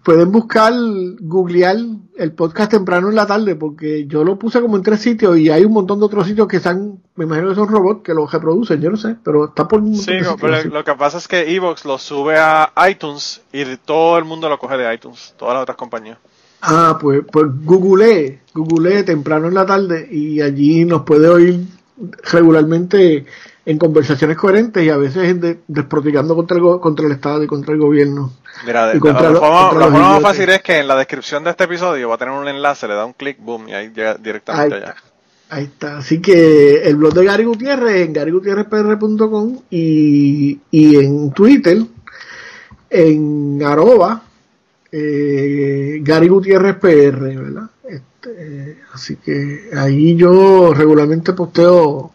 Pueden 0.05 0.31
buscar, 0.31 0.71
googlear 1.19 1.77
el 2.15 2.31
podcast 2.33 2.69
temprano 2.69 3.09
en 3.09 3.15
la 3.15 3.25
tarde, 3.25 3.55
porque 3.55 4.05
yo 4.05 4.23
lo 4.23 4.37
puse 4.37 4.61
como 4.61 4.77
en 4.77 4.83
tres 4.83 5.01
sitios 5.01 5.35
y 5.39 5.49
hay 5.49 5.65
un 5.65 5.73
montón 5.73 5.97
de 5.97 6.05
otros 6.05 6.27
sitios 6.27 6.47
que 6.47 6.57
están, 6.57 6.99
me 7.15 7.25
imagino 7.25 7.49
que 7.49 7.55
son 7.55 7.67
robots 7.67 8.03
que 8.03 8.13
los 8.13 8.31
reproducen, 8.31 8.79
yo 8.79 8.91
no 8.91 8.97
sé, 8.97 9.15
pero 9.23 9.45
está 9.45 9.67
por 9.67 9.81
un 9.81 9.95
Sí, 9.95 10.11
no, 10.21 10.37
pero 10.37 10.63
lo 10.65 10.83
que 10.83 10.93
pasa 10.93 11.17
es 11.17 11.27
que 11.27 11.55
Evox 11.55 11.85
lo 11.85 11.97
sube 11.97 12.37
a 12.37 12.71
iTunes 12.87 13.41
y 13.51 13.63
todo 13.77 14.19
el 14.19 14.25
mundo 14.25 14.47
lo 14.47 14.59
coge 14.59 14.77
de 14.77 14.93
iTunes, 14.93 15.33
todas 15.39 15.55
las 15.55 15.63
otras 15.63 15.75
compañías. 15.75 16.19
Ah, 16.61 16.99
pues, 17.01 17.23
pues 17.31 17.47
googleé, 17.63 18.41
googleé 18.53 19.01
temprano 19.01 19.47
en 19.47 19.55
la 19.55 19.65
tarde 19.65 20.07
y 20.11 20.39
allí 20.39 20.85
nos 20.85 21.01
puede 21.01 21.29
oír 21.29 21.65
regularmente 22.31 23.25
en 23.65 23.77
conversaciones 23.79 24.37
coherentes 24.37 24.83
y 24.83 24.89
a 24.89 24.97
veces 24.97 25.41
de- 25.41 25.59
desprotigando 25.67 26.35
contra 26.35 26.57
el, 26.57 26.63
contra 26.79 27.05
el 27.07 27.11
Estado 27.13 27.43
y 27.43 27.47
contra 27.47 27.73
el 27.73 27.79
gobierno. 27.79 28.31
Mira, 28.65 28.87
de- 28.87 28.97
Y 28.97 28.99
contra 28.99 29.23
la, 29.23 29.29
lo- 29.31 29.39
forma, 29.39 29.69
forma 29.71 29.99
más 30.11 30.21
fácil 30.21 30.49
es 30.49 30.61
que 30.61 30.77
en 30.79 30.87
la 30.87 30.95
descripción 30.95 31.43
de 31.43 31.49
este 31.49 31.63
episodio 31.63 32.09
va 32.09 32.15
a 32.15 32.17
tener 32.17 32.33
un 32.33 32.47
enlace, 32.47 32.87
le 32.87 32.93
da 32.93 33.05
un 33.05 33.13
clic, 33.13 33.37
boom, 33.39 33.67
y 33.69 33.73
ahí 33.73 33.91
llega 33.95 34.11
Ahí 34.11 34.17
directamente 34.21 34.77
está. 34.77 34.89
allá. 34.91 34.95
Ahí 35.49 35.63
está. 35.65 35.97
Así 35.97 36.19
que 36.21 36.83
el 36.83 36.95
blog 36.95 37.13
de 37.13 37.25
Gary 37.25 37.43
Gutiérrez 37.45 38.05
en 38.07 38.13
garygutierrezpr.com 38.13 39.59
y, 39.69 40.59
y 40.71 40.95
en 40.97 41.31
Twitter 41.31 41.77
en 42.89 43.61
arroba 43.63 44.23
eh, 44.91 45.99
Gary 46.01 46.27
Gutiérrez 46.29 46.75
PR, 46.77 47.19
¿verdad? 47.19 47.69
Este, 47.87 48.79
así 48.93 49.17
que 49.17 49.69
ahí 49.75 50.15
yo 50.15 50.73
regularmente 50.73 51.33
posteo 51.33 52.11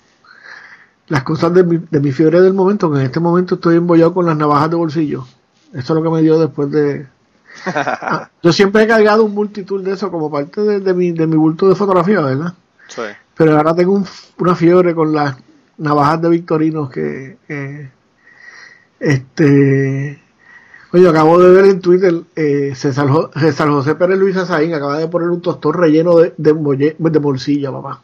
las 1.11 1.23
cosas 1.25 1.53
de 1.53 1.63
mi, 1.65 1.77
de 1.91 2.01
mi 2.01 2.11
fiebre 2.13 2.41
del 2.41 2.55
momento, 2.55 2.91
que 2.91 2.99
en 3.01 3.05
este 3.05 3.21
momento 3.21 3.57
estoy 3.57 3.77
embollado 3.77 4.15
con 4.15 4.25
las 4.27 4.37
navajas 4.37 4.71
de 4.71 4.77
bolsillo. 4.77 5.27
Eso 5.75 5.81
es 5.81 5.91
lo 5.91 6.03
que 6.03 6.11
me 6.17 6.23
dio 6.23 6.39
después 6.41 6.71
de... 6.71 7.07
Ah, 7.67 8.31
yo 8.43 8.53
siempre 8.53 8.85
he 8.85 8.87
cargado 8.87 9.25
un 9.25 9.35
multitud 9.35 9.83
de 9.85 9.93
eso 9.93 10.11
como 10.11 10.31
parte 10.31 10.63
de, 10.63 10.81
de 10.81 10.95
mi, 10.95 11.13
de 11.13 11.27
mi 11.27 11.37
bulto 11.37 11.69
de 11.69 11.75
fotografía, 11.75 12.21
¿verdad? 12.23 12.55
Sí. 12.89 13.03
Pero 13.37 13.57
ahora 13.57 13.75
tengo 13.75 13.93
un- 13.93 14.07
una 14.39 14.55
fiebre 14.55 14.95
con 14.95 15.13
las 15.13 15.37
navajas 15.77 16.23
de 16.23 16.29
Victorinos 16.31 16.89
que, 16.91 17.37
que, 17.47 17.91
este 19.01 20.21
oye 20.93 21.09
acabo 21.09 21.41
de 21.41 21.51
ver 21.51 21.65
en 21.67 21.81
Twitter 21.81 22.23
eh, 22.37 22.73
César, 22.75 23.09
César 23.39 23.69
José 23.69 23.95
Pérez 23.95 24.19
Luis 24.19 24.37
Azaín 24.37 24.75
acaba 24.75 24.99
de 24.99 25.09
poner 25.09 25.29
un 25.29 25.41
tostón 25.41 25.75
relleno 25.75 26.17
de, 26.19 26.35
de, 26.37 26.55
molle- 26.55 26.97
de 26.99 27.21
morcilla 27.21 27.73
papá 27.73 28.03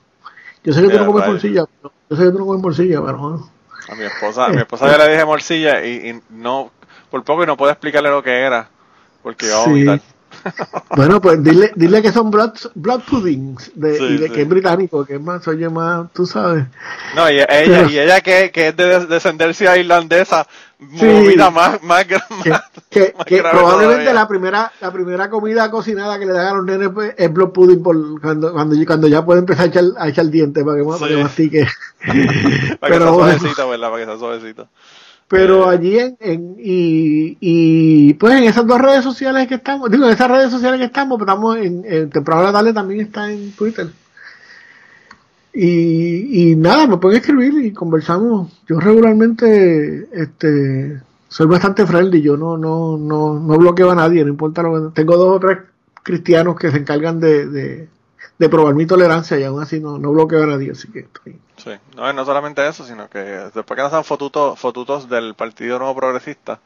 yo 0.66 0.72
sé 0.72 0.80
que 0.82 0.86
tú 0.88 0.92
Mira, 0.92 1.04
no 1.04 1.12
comes 1.12 1.26
morcilla 1.28 1.64
pero- 1.80 1.92
yo 2.10 2.16
sé 2.16 2.22
que 2.24 2.30
tú 2.30 2.38
no 2.38 2.46
comes 2.46 2.62
morcilla 2.62 3.00
pero. 3.04 3.48
A 3.88 3.94
mi 3.94 4.04
esposa, 4.04 4.46
a 4.46 4.48
mi 4.50 4.58
esposa 4.58 4.86
ya 4.90 4.98
le 4.98 5.10
dije 5.12 5.24
morcilla 5.24 5.84
y, 5.84 6.10
y 6.10 6.20
no, 6.30 6.70
por 7.10 7.22
poco 7.24 7.44
y 7.44 7.46
no 7.46 7.56
puedo 7.56 7.70
explicarle 7.70 8.10
lo 8.10 8.22
que 8.22 8.40
era, 8.40 8.68
porque 9.22 9.46
iba 9.46 9.62
a 9.62 9.64
Sí. 9.64 10.02
Bueno 10.96 11.20
pues 11.20 11.42
dile, 11.42 11.72
dile 11.74 12.02
que 12.02 12.12
son 12.12 12.30
blood, 12.30 12.52
blood 12.74 13.00
puddings 13.08 13.70
de, 13.74 13.96
Sí, 13.98 14.04
y 14.04 14.16
de 14.18 14.26
sí. 14.28 14.32
que 14.32 14.42
es 14.42 14.48
británico 14.48 15.04
que 15.04 15.14
es 15.14 15.20
más 15.20 15.46
oye 15.48 15.68
más 15.68 16.12
tú 16.12 16.26
sabes 16.26 16.64
No, 17.14 17.30
y 17.30 17.38
ella, 17.48 17.88
y 17.88 17.98
ella 17.98 18.20
que, 18.20 18.50
que 18.52 18.68
es 18.68 18.76
de 18.76 19.06
descendencia 19.06 19.76
irlandesa, 19.76 20.46
Sí. 20.78 21.06
vomita 21.06 21.50
más, 21.50 21.82
más, 21.84 22.04
que, 22.04 22.16
más- 22.50 22.62
que- 22.90 23.14
más 23.16 23.24
que 23.26 23.38
grave 23.38 23.56
probablemente 23.56 24.02
todavía. 24.04 24.12
la 24.12 24.28
primera 24.28 24.72
la 24.82 24.92
primera 24.92 25.30
comida 25.30 25.70
cocinada 25.70 26.18
que 26.18 26.26
le 26.26 26.32
dan 26.34 26.48
a 26.48 26.52
los 26.54 26.64
nenes 26.66 26.90
pues, 26.90 27.14
es 27.16 27.32
blood 27.32 27.50
pudding 27.52 27.82
por, 27.82 28.20
cuando, 28.20 28.52
cuando, 28.52 28.76
cuando 28.86 29.08
ya 29.08 29.24
puede 29.24 29.40
empezar 29.40 29.64
a 29.64 29.68
echar, 29.68 29.84
a 29.98 30.08
echar 30.08 30.26
dientes 30.26 30.62
para 30.64 30.76
que, 30.76 30.84
para 30.84 31.08
que 31.08 31.22
mastique 31.22 31.66
Para 32.06 32.12
que 32.14 32.76
pero 32.78 32.98
sea 32.98 33.10
bueno. 33.10 33.38
suavecito, 33.38 33.68
¿verdad? 33.70 33.90
Para 33.90 34.04
que 34.04 34.10
sea 34.10 34.18
suavecito. 34.18 34.68
Pero 35.28 35.68
allí 35.68 35.98
en, 35.98 36.16
en- 36.20 36.56
y, 36.58 37.36
y 37.40 38.14
pues 38.14 38.34
en 38.34 38.44
esas 38.44 38.66
dos 38.66 38.80
redes 38.80 39.04
sociales 39.04 39.48
que 39.48 39.56
estamos 39.56 39.90
digo 39.90 40.06
en 40.06 40.12
esas 40.12 40.30
redes 40.30 40.50
sociales 40.50 40.78
que 40.80 40.86
estamos 40.86 41.18
pues, 41.18 41.28
estamos 41.28 41.56
en, 41.58 41.84
en 41.84 42.10
temprano 42.10 42.42
la 42.44 42.52
tarde 42.52 42.72
también 42.72 43.00
está 43.00 43.30
en 43.32 43.52
Twitter. 43.52 43.88
Y, 45.52 46.50
y 46.52 46.56
nada 46.56 46.86
me 46.86 46.98
pueden 46.98 47.18
escribir 47.20 47.54
y 47.64 47.72
conversamos. 47.72 48.52
Yo 48.68 48.78
regularmente 48.78 50.08
este 50.12 51.00
soy 51.28 51.46
bastante 51.46 51.86
friendly 51.86 52.22
yo 52.22 52.36
no 52.36 52.56
no 52.56 52.96
no 52.98 53.34
no 53.40 53.58
bloqueo 53.58 53.90
a 53.90 53.94
nadie 53.96 54.22
no 54.24 54.30
importa 54.30 54.62
lo 54.62 54.90
que 54.90 54.94
tengo 54.94 55.16
dos 55.16 55.36
o 55.36 55.40
tres 55.40 55.58
cristianos 56.02 56.56
que 56.56 56.70
se 56.70 56.76
encargan 56.78 57.18
de, 57.20 57.46
de, 57.48 57.88
de 58.38 58.48
probar 58.48 58.74
mi 58.76 58.86
tolerancia 58.86 59.38
y 59.38 59.42
aún 59.44 59.60
así 59.60 59.80
no, 59.80 59.98
no 59.98 60.12
bloqueo 60.12 60.44
a 60.44 60.46
nadie 60.46 60.70
así 60.70 60.88
que 60.92 61.00
estoy 61.00 61.36
Sí, 61.66 61.72
no, 61.96 62.08
y 62.08 62.14
no 62.14 62.24
solamente 62.24 62.64
eso, 62.68 62.84
sino 62.84 63.10
que 63.10 63.18
después 63.18 63.66
que 63.76 63.82
no 63.82 63.90
sean 63.90 64.04
fotutos, 64.04 64.56
fotutos 64.56 65.08
del 65.08 65.34
Partido 65.34 65.80
Nuevo 65.80 65.96
Progresista, 65.96 66.60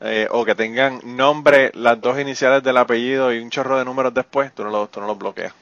eh, 0.00 0.26
o 0.32 0.44
que 0.44 0.56
tengan 0.56 0.98
nombre, 1.04 1.70
las 1.74 2.00
dos 2.00 2.18
iniciales 2.18 2.60
del 2.64 2.76
apellido 2.76 3.32
y 3.32 3.38
un 3.38 3.50
chorro 3.50 3.78
de 3.78 3.84
números 3.84 4.12
después, 4.12 4.52
tú 4.52 4.64
no 4.64 4.70
los, 4.70 4.90
tú 4.90 5.00
no 5.00 5.06
los 5.06 5.16
bloqueas. 5.16 5.52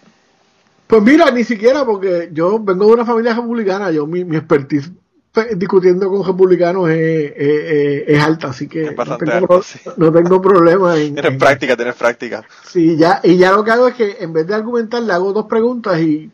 Pues 0.87 1.03
mira, 1.03 1.31
ni 1.31 1.45
siquiera 1.45 1.85
porque 1.85 2.31
yo 2.33 2.59
vengo 2.59 2.87
de 2.87 2.93
una 2.95 3.05
familia 3.05 3.35
republicana, 3.35 3.91
yo 3.91 4.07
mi, 4.07 4.25
mi 4.25 4.37
expertise 4.37 4.91
pues, 5.33 5.59
discutiendo 5.59 6.09
con 6.09 6.25
republicanos 6.27 6.89
es, 6.89 7.33
es- 7.37 8.23
alta, 8.23 8.49
así 8.49 8.67
que 8.67 8.93
no 8.93 9.17
tengo, 9.19 9.33
alta, 9.33 9.47
pro- 9.47 9.63
sí. 9.63 9.79
no 9.97 10.11
tengo 10.11 10.41
problema 10.41 10.97
en, 10.99 11.15
Tienes 11.15 11.33
en- 11.33 11.39
práctica, 11.39 11.77
tienes 11.77 11.97
práctica. 11.97 12.45
sí, 12.65 12.97
ya, 12.97 13.21
y 13.23 13.37
ya 13.37 13.53
lo 13.53 13.63
que 13.63 13.71
hago 13.73 13.89
es 13.89 13.95
que 13.95 14.17
en 14.21 14.33
vez 14.33 14.47
de 14.47 14.55
argumentar 14.55 15.03
le 15.03 15.13
hago 15.13 15.33
dos 15.35 15.47
preguntas 15.47 16.01
y 16.01 16.31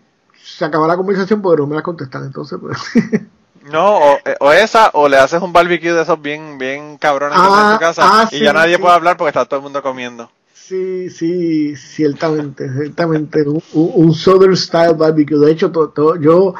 se 0.60 0.66
acaba 0.66 0.86
la 0.86 0.96
conversación 0.96 1.40
porque 1.40 1.62
no 1.62 1.66
me 1.66 1.74
las 1.74 1.82
contestan, 1.82 2.24
entonces 2.24 2.58
pues 2.60 2.78
No, 3.72 3.96
o, 3.98 4.18
eh, 4.24 4.36
o 4.40 4.52
esa, 4.52 4.90
o 4.94 5.08
le 5.08 5.16
haces 5.16 5.40
un 5.40 5.52
barbecue 5.54 5.92
de 5.92 6.02
esos 6.02 6.20
bien, 6.20 6.58
bien 6.58 6.98
cabrones 6.98 7.38
que 7.38 7.44
Ah, 7.46 7.68
en 7.72 7.76
tu 7.78 7.80
casa, 7.80 8.02
ah, 8.04 8.28
y 8.30 8.36
sí, 8.38 8.44
ya 8.44 8.52
nadie 8.52 8.76
sí. 8.76 8.80
puede 8.82 8.94
hablar 8.94 9.16
porque 9.16 9.30
está 9.30 9.44
todo 9.46 9.56
el 9.60 9.64
mundo 9.64 9.82
comiendo. 9.82 10.30
sí, 10.52 11.08
sí, 11.08 11.76
ciertamente, 11.76 12.68
ciertamente, 12.72 13.44
un, 13.72 14.14
Southern 14.14 14.56
Style 14.56 14.94
barbecue, 14.94 15.38
de 15.38 15.52
hecho 15.52 15.72
yo 16.20 16.54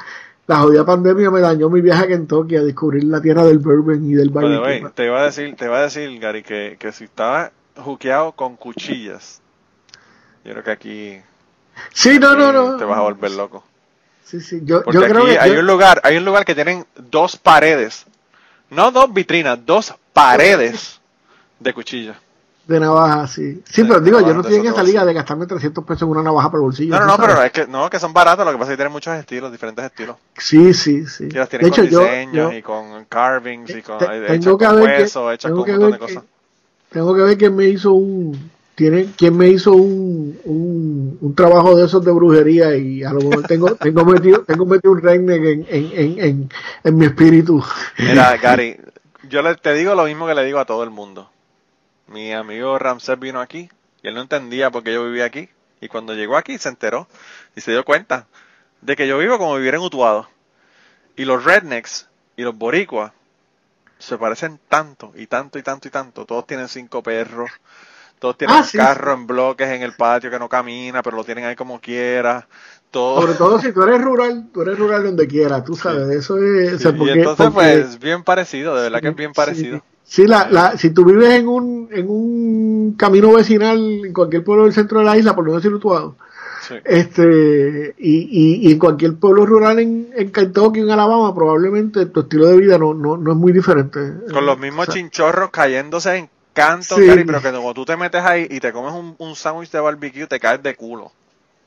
la 0.47 0.57
jodida 0.61 0.85
pandemia 0.85 1.31
me 1.31 1.41
dañó 1.41 1.69
mi 1.71 1.81
viaje 1.83 2.05
a 2.05 2.09
Kentucky 2.09 2.57
a 2.57 2.63
descubrir 2.63 3.05
la 3.05 3.21
tierra 3.21 3.45
del 3.45 3.59
bourbon 3.59 4.05
y 4.11 4.15
del 4.15 4.31
barbecue. 4.31 4.91
te 4.95 5.05
iba 5.07 5.21
a 5.21 5.25
decir, 5.25 5.55
te 5.57 5.67
iba 5.67 5.79
a 5.79 5.83
decir, 5.83 6.19
Gary, 6.19 6.43
que, 6.43 6.77
que 6.79 6.91
si 6.93 7.05
estaba 7.05 7.51
juqueado 7.77 8.33
con 8.33 8.57
cuchillas, 8.57 9.41
yo 10.45 10.53
creo 10.53 10.65
que 10.65 10.71
aquí 10.71 11.21
Sí, 11.93 12.19
no, 12.19 12.35
no, 12.35 12.53
no. 12.53 12.77
te 12.77 12.85
vas 12.85 12.99
a 12.99 13.03
volver 13.03 13.31
loco. 13.33 13.65
Sí, 14.31 14.41
sí, 14.41 14.61
yo, 14.65 14.83
Porque 14.83 14.99
yo 15.01 15.05
creo 15.09 15.23
aquí 15.25 15.33
que 15.33 15.39
hay 15.41 15.53
yo- 15.55 15.61
un 15.61 15.67
lugar, 15.67 16.01
hay 16.05 16.17
un 16.17 16.25
lugar 16.25 16.45
que 16.45 16.55
tienen 16.55 16.87
dos 17.11 17.37
paredes, 17.37 18.07
no 18.71 18.91
dos 18.93 19.13
vitrinas, 19.13 19.59
dos 19.67 19.93
paredes 20.13 21.01
de 21.59 21.75
cuchillas. 21.75 22.17
de 22.67 22.79
navaja, 22.79 23.27
sí. 23.27 23.61
Sí, 23.69 23.83
pero 23.83 23.99
digo, 24.01 24.21
yo 24.21 24.29
no 24.33 24.43
de 24.43 24.49
estoy 24.51 24.65
en 24.65 24.73
esa 24.73 24.85
liga 24.85 25.05
de 25.05 25.13
gastarme 25.13 25.47
300 25.47 25.83
pesos 25.85 26.03
en 26.03 26.09
una 26.11 26.23
navaja 26.23 26.49
para 26.51 26.59
el 26.59 26.63
bolsillo. 26.67 26.95
No, 26.95 27.01
no, 27.01 27.07
no, 27.07 27.17
sabes. 27.17 27.29
pero 27.35 27.43
es 27.45 27.51
que 27.53 27.67
no, 27.67 27.91
que 27.91 27.99
son 27.99 28.13
baratos, 28.13 28.45
lo 28.47 28.53
que 28.53 28.59
pasa 28.59 28.71
es 28.71 28.75
que 28.75 28.77
tienen 28.77 28.93
muchos 28.93 29.13
estilos, 29.17 29.51
diferentes 29.51 29.85
estilos. 29.85 30.17
Sí, 30.39 30.73
sí, 30.73 31.05
sí. 31.09 31.25
Y 31.25 31.31
las 31.33 31.51
De 31.51 31.59
tienen 31.59 31.67
hecho, 31.73 31.83
con 31.83 31.91
yo, 31.91 32.01
diseños 32.01 32.53
yo 32.53 32.57
y 32.59 32.63
con 32.63 33.05
carvings 33.07 33.71
y 33.71 33.83
con 33.83 33.99
te- 33.99 34.07
tengo 34.07 34.25
hechas 34.33 34.57
que 34.57 34.67
con 34.67 34.77
ver 34.81 34.97
que- 34.97 35.03
hueso, 35.03 35.33
hechas 35.33 35.49
tengo 35.49 35.57
con 35.57 35.65
que 35.67 35.73
un 35.73 35.79
montón 35.81 35.91
de 35.93 35.99
ver 35.99 36.09
que- 36.09 36.15
cosas. 36.15 36.31
tengo 36.91 37.15
que 37.17 37.23
ver 37.23 37.39
quién 37.39 37.57
me 37.57 37.65
hizo 37.65 37.93
un... 37.93 38.51
Tiene, 38.81 39.09
quién 39.15 39.37
me 39.37 39.47
hizo 39.49 39.73
un, 39.73 40.41
un, 40.43 41.19
un 41.21 41.35
trabajo 41.35 41.77
de 41.77 41.85
esos 41.85 42.03
de 42.03 42.13
brujería 42.13 42.75
y 42.79 43.05
a 43.05 43.13
lo 43.13 43.21
mejor 43.21 43.47
tengo, 43.47 43.75
tengo 43.77 44.07
metido, 44.07 44.43
tengo 44.45 44.65
metido 44.65 44.93
un 44.93 45.03
redneck 45.03 45.45
en, 45.45 45.67
en, 45.69 45.93
en, 45.93 46.25
en, 46.25 46.51
en 46.83 46.97
mi 46.97 47.05
espíritu. 47.05 47.63
Mira, 47.99 48.35
Gary, 48.43 48.81
yo 49.29 49.43
le, 49.43 49.55
te 49.57 49.75
digo 49.75 49.95
lo 49.95 50.05
mismo 50.05 50.27
que 50.27 50.35
le 50.35 50.45
digo 50.45 50.59
a 50.59 50.65
todo 50.65 50.83
el 50.83 50.89
mundo. 50.89 51.31
Mi 52.07 52.33
amigo 52.33 52.79
Ramsés 52.79 53.19
vino 53.19 53.43
aquí 53.43 53.69
y 54.03 54.09
él 54.09 54.15
no 54.15 54.23
entendía 54.23 54.71
por 54.71 54.83
qué 54.83 54.95
yo 54.95 55.05
vivía 55.05 55.27
aquí. 55.27 55.51
Y 55.83 55.89
cuando 55.89 56.15
llegó 56.15 56.39
aquí 56.39 56.57
se 56.57 56.71
enteró 56.71 57.07
y 57.55 57.61
se 57.61 57.73
dio 57.73 57.85
cuenta 57.85 58.29
de 58.81 58.97
que 58.97 59.07
yo 59.07 59.19
vivo 59.19 59.37
como 59.37 59.57
vivir 59.57 59.75
en 59.75 59.83
Utuado. 59.83 60.27
Y 61.17 61.27
los 61.27 61.45
rednecks 61.45 62.09
y 62.35 62.45
los 62.45 62.57
boricuas 62.57 63.13
se 63.99 64.17
parecen 64.17 64.59
tanto 64.71 65.13
y 65.17 65.27
tanto 65.27 65.59
y 65.59 65.63
tanto 65.63 65.87
y 65.87 65.91
tanto. 65.91 66.25
Todos 66.25 66.47
tienen 66.47 66.69
cinco 66.69 67.03
perros, 67.03 67.51
Todos 68.21 68.37
tienen 68.39 68.55
Ah, 68.57 68.61
un 68.61 68.65
sí, 68.67 68.79
carro 68.79 69.15
en 69.15 69.27
bloques 69.27 69.69
en 69.69 69.83
el 69.83 69.93
patio 69.95 70.31
que 70.31 70.39
no 70.39 70.49
camina, 70.49 71.03
pero 71.03 71.17
lo 71.17 71.25
tienen 71.25 71.45
ahí 71.47 71.57
como 71.57 71.81
quiera. 71.81 72.47
Todo. 72.93 73.21
Sobre 73.23 73.35
todo 73.35 73.59
si 73.61 73.73
tú 73.73 73.83
eres 73.83 74.01
rural, 74.03 74.49
tú 74.53 74.63
eres 74.63 74.79
rural 74.79 75.03
donde 75.05 75.27
quiera, 75.27 75.65
tú 75.65 75.75
sabes, 75.75 76.09
eso 76.11 76.39
es... 76.39 76.75
o 76.75 76.79
sea, 76.79 76.91
y 76.91 77.09
entonces, 77.11 77.47
porque- 77.51 77.79
pues, 77.83 77.99
bien 77.99 78.23
parecido, 78.23 78.77
de 78.77 78.83
verdad 78.83 79.01
que 79.01 79.09
es 79.09 79.17
bien 79.17 79.33
parecido. 79.33 79.83
Sí, 80.05 80.27
la, 80.27 80.49
la, 80.51 80.77
si 80.77 80.91
tú 80.91 81.05
vives 81.05 81.31
en 81.31 81.47
un, 81.49 81.89
en 81.93 82.07
un 82.11 82.95
camino 82.99 83.33
vecinal 83.33 83.79
en 84.05 84.13
cualquier 84.13 84.43
pueblo 84.43 84.65
del 84.65 84.73
centro 84.73 84.99
de 84.99 85.05
la 85.05 85.17
isla, 85.17 85.35
por 85.37 85.47
no 85.47 85.55
decir 85.55 85.73
Utuado, 85.73 86.17
Sí. 86.67 86.75
este, 86.85 87.95
y, 87.99 88.19
y, 88.63 88.69
y 88.69 88.73
en 88.73 88.79
cualquier 88.79 89.15
pueblo 89.17 89.47
rural 89.47 89.79
en, 89.79 90.11
en 90.15 90.31
Kentucky, 90.33 90.81
en 90.81 90.91
Alabama, 90.91 91.35
probablemente 91.35 92.07
tu 92.07 92.21
estilo 92.21 92.47
de 92.49 92.57
vida 92.59 92.77
no, 92.77 92.93
no, 92.93 93.17
no 93.17 93.31
es 93.33 93.37
muy 93.39 93.53
diferente. 93.53 94.01
Con 94.33 94.45
los 94.47 94.59
mismos 94.59 94.89
O 94.89 94.93
sea, 94.93 95.01
chinchorros 95.01 95.51
cayéndose 95.51 96.17
en 96.17 96.29
canto, 96.53 96.97
Sí. 96.97 97.07
Gary, 97.07 97.25
pero 97.25 97.41
que 97.41 97.51
cuando 97.51 97.75
tú 97.75 97.85
te 97.85 97.97
metes 97.97 98.23
ahí 98.25 98.47
y 98.51 98.61
te 98.61 98.73
comes 98.73 98.93
un, 98.93 99.15
un 99.19 99.37
sándwich 99.37 99.71
de 99.71 99.81
barbecue, 99.81 100.27
te 100.27 100.39
caes 100.41 100.63
de 100.63 100.75
culo. 100.75 101.13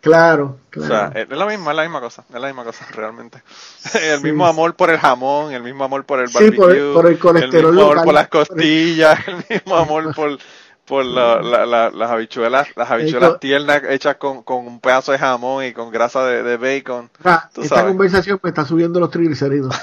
Claro, 0.02 0.58
O 0.68 0.70
claro. 0.70 1.14
sea, 1.14 1.22
es 1.22 1.30
la 1.30 1.46
misma, 1.46 1.72
es 1.72 1.78
la 1.78 1.84
misma 1.84 2.02
cosa, 2.02 2.26
es 2.34 2.40
la 2.42 2.48
misma 2.48 2.66
cosa, 2.66 2.86
realmente. 2.92 3.42
El 4.02 4.22
mismo 4.22 4.46
amor 4.46 4.76
por 4.76 4.90
el 4.90 4.98
jamón, 5.00 5.54
el 5.54 5.64
mismo 5.64 5.86
amor 5.86 6.04
por 6.04 6.20
el 6.20 6.28
Sí, 6.28 6.34
barbecue, 6.36 6.58
por 6.58 6.76
el- 6.76 6.94
por 6.94 7.08
el 7.08 7.20
colesterol 7.20 7.72
mismo 7.72 7.82
amor 7.84 7.96
local. 7.96 8.06
por 8.06 8.14
las 8.14 8.28
costillas, 8.28 9.20
el 9.28 9.46
mismo 9.50 9.78
amor 9.78 10.14
por, 10.14 10.38
por 10.86 11.06
la- 11.06 11.42
la- 11.42 11.66
la- 11.66 11.90
las 11.90 12.12
habichuelas, 12.12 12.68
las 12.76 12.92
habichuelas 12.92 13.40
tiernas 13.40 13.82
hechas 13.88 14.18
con, 14.18 14.44
con 14.44 14.68
un 14.68 14.82
pedazo 14.82 15.14
de 15.14 15.20
jamón 15.20 15.64
y 15.64 15.72
con 15.72 15.90
grasa 15.90 16.26
de, 16.26 16.44
de 16.44 16.58
bacon. 16.58 17.10
Tú 17.54 17.62
esta 17.62 17.76
sabes. 17.78 17.92
conversación 17.92 18.38
me 18.44 18.50
está 18.50 18.66
subiendo 18.66 19.00
los 19.00 19.10
triglicéridos. 19.10 19.74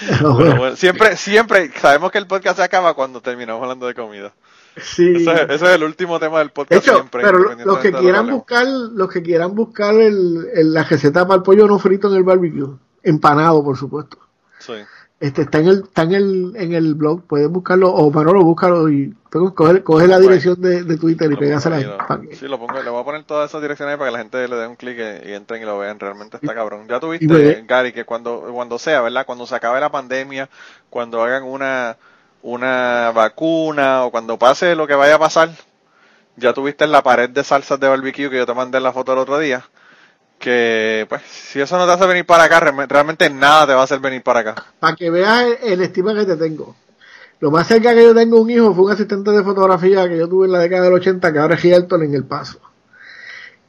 Pero 0.18 0.34
Bueno, 0.34 0.76
siempre, 0.76 1.16
siempre, 1.16 1.70
sabemos 1.80 2.10
que 2.10 2.18
el 2.18 2.26
podcast 2.26 2.56
se 2.58 2.62
acaba 2.64 2.94
cuando 2.94 3.20
terminamos 3.20 3.62
hablando 3.62 3.86
de 3.86 3.94
comida. 3.94 4.32
sí. 4.76 5.14
Ese, 5.16 5.32
es- 5.32 5.40
ese 5.50 5.54
es 5.66 5.70
el 5.74 5.84
último 5.84 6.18
tema 6.18 6.38
del 6.38 6.48
De 6.48 6.52
podcast 6.54 6.82
hecho, 6.86 6.94
siempre. 6.96 7.22
pero 7.22 7.38
los 7.38 7.78
que 7.78 7.90
lo 7.90 7.98
quieran 8.00 8.30
buscar, 8.30 8.66
los 8.66 9.10
que 9.10 9.22
quieran 9.22 9.54
buscar 9.54 9.94
el, 9.94 10.46
el- 10.54 10.72
la 10.72 10.84
receta 10.84 11.26
para 11.26 11.36
el 11.38 11.42
pollo 11.42 11.66
no 11.66 11.78
frito 11.78 12.08
en 12.08 12.14
el 12.16 12.22
barbecue, 12.22 12.68
empanado, 13.02 13.62
por 13.62 13.76
supuesto. 13.76 14.18
Sí. 14.58 14.74
Este 15.22 15.42
está 15.42 15.58
en 15.58 15.68
el, 15.68 15.82
está 15.84 16.02
en 16.02 16.12
el, 16.14 16.52
en 16.56 16.72
el 16.74 16.94
blog, 16.94 17.22
pueden 17.22 17.52
buscarlo, 17.52 17.90
o 17.94 18.10
Manolo, 18.10 18.42
búscalo 18.42 18.88
y 18.90 19.14
coge, 19.54 19.82
coge 19.82 20.08
la 20.08 20.16
dirección 20.18 20.60
de, 20.60 20.82
de 20.82 20.96
Twitter 20.98 21.30
y 21.30 21.36
pégasela 21.36 21.76
ahí, 21.76 21.84
lo- 21.84 22.36
Sí, 22.36 22.48
lo 22.48 22.58
pongo, 22.58 22.82
le 22.82 22.90
voy 22.90 23.00
a 23.00 23.04
poner 23.04 23.22
todas 23.24 23.48
esas 23.48 23.62
direcciones 23.62 23.92
ahí 23.92 23.98
para 23.98 24.10
que 24.10 24.12
la 24.14 24.18
gente 24.18 24.48
le 24.48 24.56
dé 24.56 24.66
un 24.66 24.74
clic 24.76 24.98
y, 24.98 25.28
y 25.30 25.32
entren 25.34 25.62
y 25.62 25.64
lo 25.64 25.78
vean. 25.78 26.00
Realmente 26.00 26.38
está 26.38 26.54
cabrón. 26.54 26.86
Ya 26.88 26.98
tuviste, 27.00 27.26
me- 27.60 27.66
Gary, 27.68 27.92
que 27.92 28.04
cuando, 28.04 28.48
cuando 28.52 28.78
sea, 28.80 29.00
¿verdad? 29.00 29.24
Cuando 29.24 29.46
se 29.46 29.54
acabe 29.54 29.78
la 29.80 29.90
pandemia, 29.92 30.48
cuando 30.90 31.22
hagan 31.22 31.44
una, 31.44 31.96
una 32.42 33.12
vacuna 33.14 34.04
o 34.04 34.10
cuando 34.10 34.38
pase 34.38 34.74
lo 34.74 34.86
que 34.86 34.94
vaya 34.94 35.14
a 35.14 35.18
pasar, 35.20 35.50
ya 36.36 36.52
tuviste 36.52 36.84
en 36.84 36.90
la 36.92 37.02
pared 37.02 37.30
de 37.30 37.44
salsas 37.44 37.78
de 37.78 37.88
barbecue 37.88 38.28
que 38.28 38.38
yo 38.38 38.46
te 38.46 38.54
mandé 38.54 38.80
la 38.80 38.92
foto 38.92 39.12
el 39.12 39.18
otro 39.20 39.38
día. 39.38 39.64
Que, 40.42 41.06
pues, 41.08 41.22
si 41.22 41.60
eso 41.60 41.78
no 41.78 41.86
te 41.86 41.92
hace 41.92 42.06
venir 42.06 42.26
para 42.26 42.44
acá, 42.44 42.58
realme- 42.60 42.86
realmente 42.88 43.30
nada 43.30 43.64
te 43.66 43.74
va 43.74 43.82
a 43.82 43.84
hacer 43.84 44.00
venir 44.00 44.22
para 44.22 44.40
acá. 44.40 44.54
para 44.80 44.96
que 44.96 45.08
veas 45.08 45.44
el, 45.62 45.72
el 45.74 45.80
estima 45.82 46.12
que 46.14 46.24
te 46.26 46.36
tengo. 46.36 46.74
Lo 47.38 47.50
más 47.52 47.66
cerca 47.68 47.94
que 47.94 48.02
yo 48.02 48.14
tengo 48.14 48.40
un 48.40 48.50
hijo 48.50 48.74
fue 48.74 48.86
un 48.86 48.90
asistente 48.92 49.30
de 49.30 49.42
fotografía 49.44 50.08
que 50.08 50.18
yo 50.18 50.28
tuve 50.28 50.46
en 50.46 50.52
la 50.52 50.58
década 50.58 50.84
del 50.84 50.94
80, 50.94 51.32
que 51.32 51.38
ahora 51.38 51.54
es 51.54 51.64
Hilton 51.64 52.02
en 52.02 52.14
El 52.14 52.24
Paso. 52.24 52.58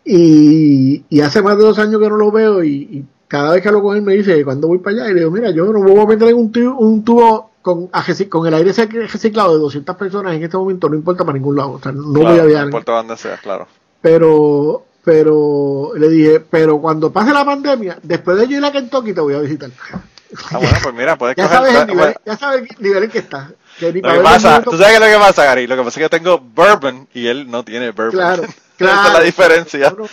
Y, 0.06 1.06
y 1.10 1.22
hace 1.22 1.42
más 1.42 1.58
de 1.58 1.64
dos 1.64 1.80
años 1.80 2.02
que 2.02 2.10
no 2.10 2.18
lo 2.18 2.32
veo 2.32 2.64
y, 2.64 2.70
y 2.70 3.06
cada 3.28 3.54
vez 3.54 3.62
que 3.62 3.70
hablo 3.70 3.82
con 3.82 3.96
él 3.96 4.02
me 4.04 4.14
dice, 4.14 4.44
cuando 4.44 4.68
voy 4.68 4.80
para 4.80 4.98
allá? 4.98 5.10
Y 5.10 5.14
le 5.14 5.20
digo, 5.22 5.32
mira, 5.32 5.52
yo 5.52 5.66
no 5.72 5.80
voy 5.82 6.00
a 6.00 6.06
meter 6.06 6.28
en 6.30 6.36
un 6.38 6.52
tubo, 6.52 6.78
un 6.80 7.04
tubo 7.04 7.52
con, 7.62 7.90
con 8.30 8.48
el 8.48 8.54
aire 8.54 8.72
rec- 8.74 9.12
reciclado 9.12 9.54
de 9.54 9.60
200 9.60 9.96
personas 9.96 10.34
en 10.36 10.44
este 10.44 10.58
momento, 10.58 10.90
no 10.90 10.96
importa 10.96 11.24
para 11.24 11.38
ningún 11.38 11.56
lado. 11.56 11.72
O 11.74 11.80
sea, 11.80 11.92
no 11.94 12.04
voy 12.12 12.26
a 12.40 12.44
viajar. 12.46 12.64
No 12.66 12.70
importa 12.72 12.92
dónde 12.94 13.18
sea, 13.18 13.38
claro. 13.38 13.68
Pero, 14.02 14.86
pero 15.04 15.92
le 15.98 16.08
dije, 16.10 16.40
pero 16.40 16.80
cuando 16.80 17.12
pase 17.12 17.34
la 17.34 17.46
pandemia, 17.46 17.98
después 18.04 18.38
de 18.38 18.48
yo 18.48 18.58
ir 18.58 18.66
a 18.66 18.72
Kentucky 18.72 19.14
te 19.14 19.22
voy 19.22 19.34
a 19.36 19.40
visitar. 19.40 19.70
Ah, 20.52 20.58
bueno, 20.58 20.78
pues 20.82 20.96
mira, 20.96 21.16
puedes 21.18 21.36
Ya 21.38 21.44
coger... 21.44 21.58
sabes 21.58 21.72
el 21.76 21.86
bueno, 21.86 21.94
nivel, 22.02 22.16
ya 22.26 22.38
sabes 22.38 22.62
el 22.70 22.84
nivel 22.84 23.04
en 23.04 23.10
que 23.12 23.20
está. 23.20 23.52
Que 23.80 23.92
Lo 23.92 24.14
que 24.14 24.20
pasa, 24.20 24.62
tú 24.62 24.72
sabes 24.72 24.88
qué 24.88 24.94
es 24.96 25.00
lo 25.00 25.06
que 25.20 25.24
pasa, 25.26 25.46
Gary. 25.46 25.68
Lo 25.68 25.76
que 25.76 25.84
pasa 25.84 25.90
es 25.90 25.96
que 25.96 26.02
yo 26.02 26.10
tengo 26.10 26.40
bourbon 26.40 27.08
y 27.14 27.28
él 27.28 27.50
no 27.50 27.64
tiene 27.64 27.92
bourbon. 27.92 28.12
Claro, 28.12 28.44
Esa 28.44 28.56
claro. 28.78 29.08
es 29.08 29.14
la 29.14 29.20
diferencia. 29.22 29.80
Claro. 29.92 30.08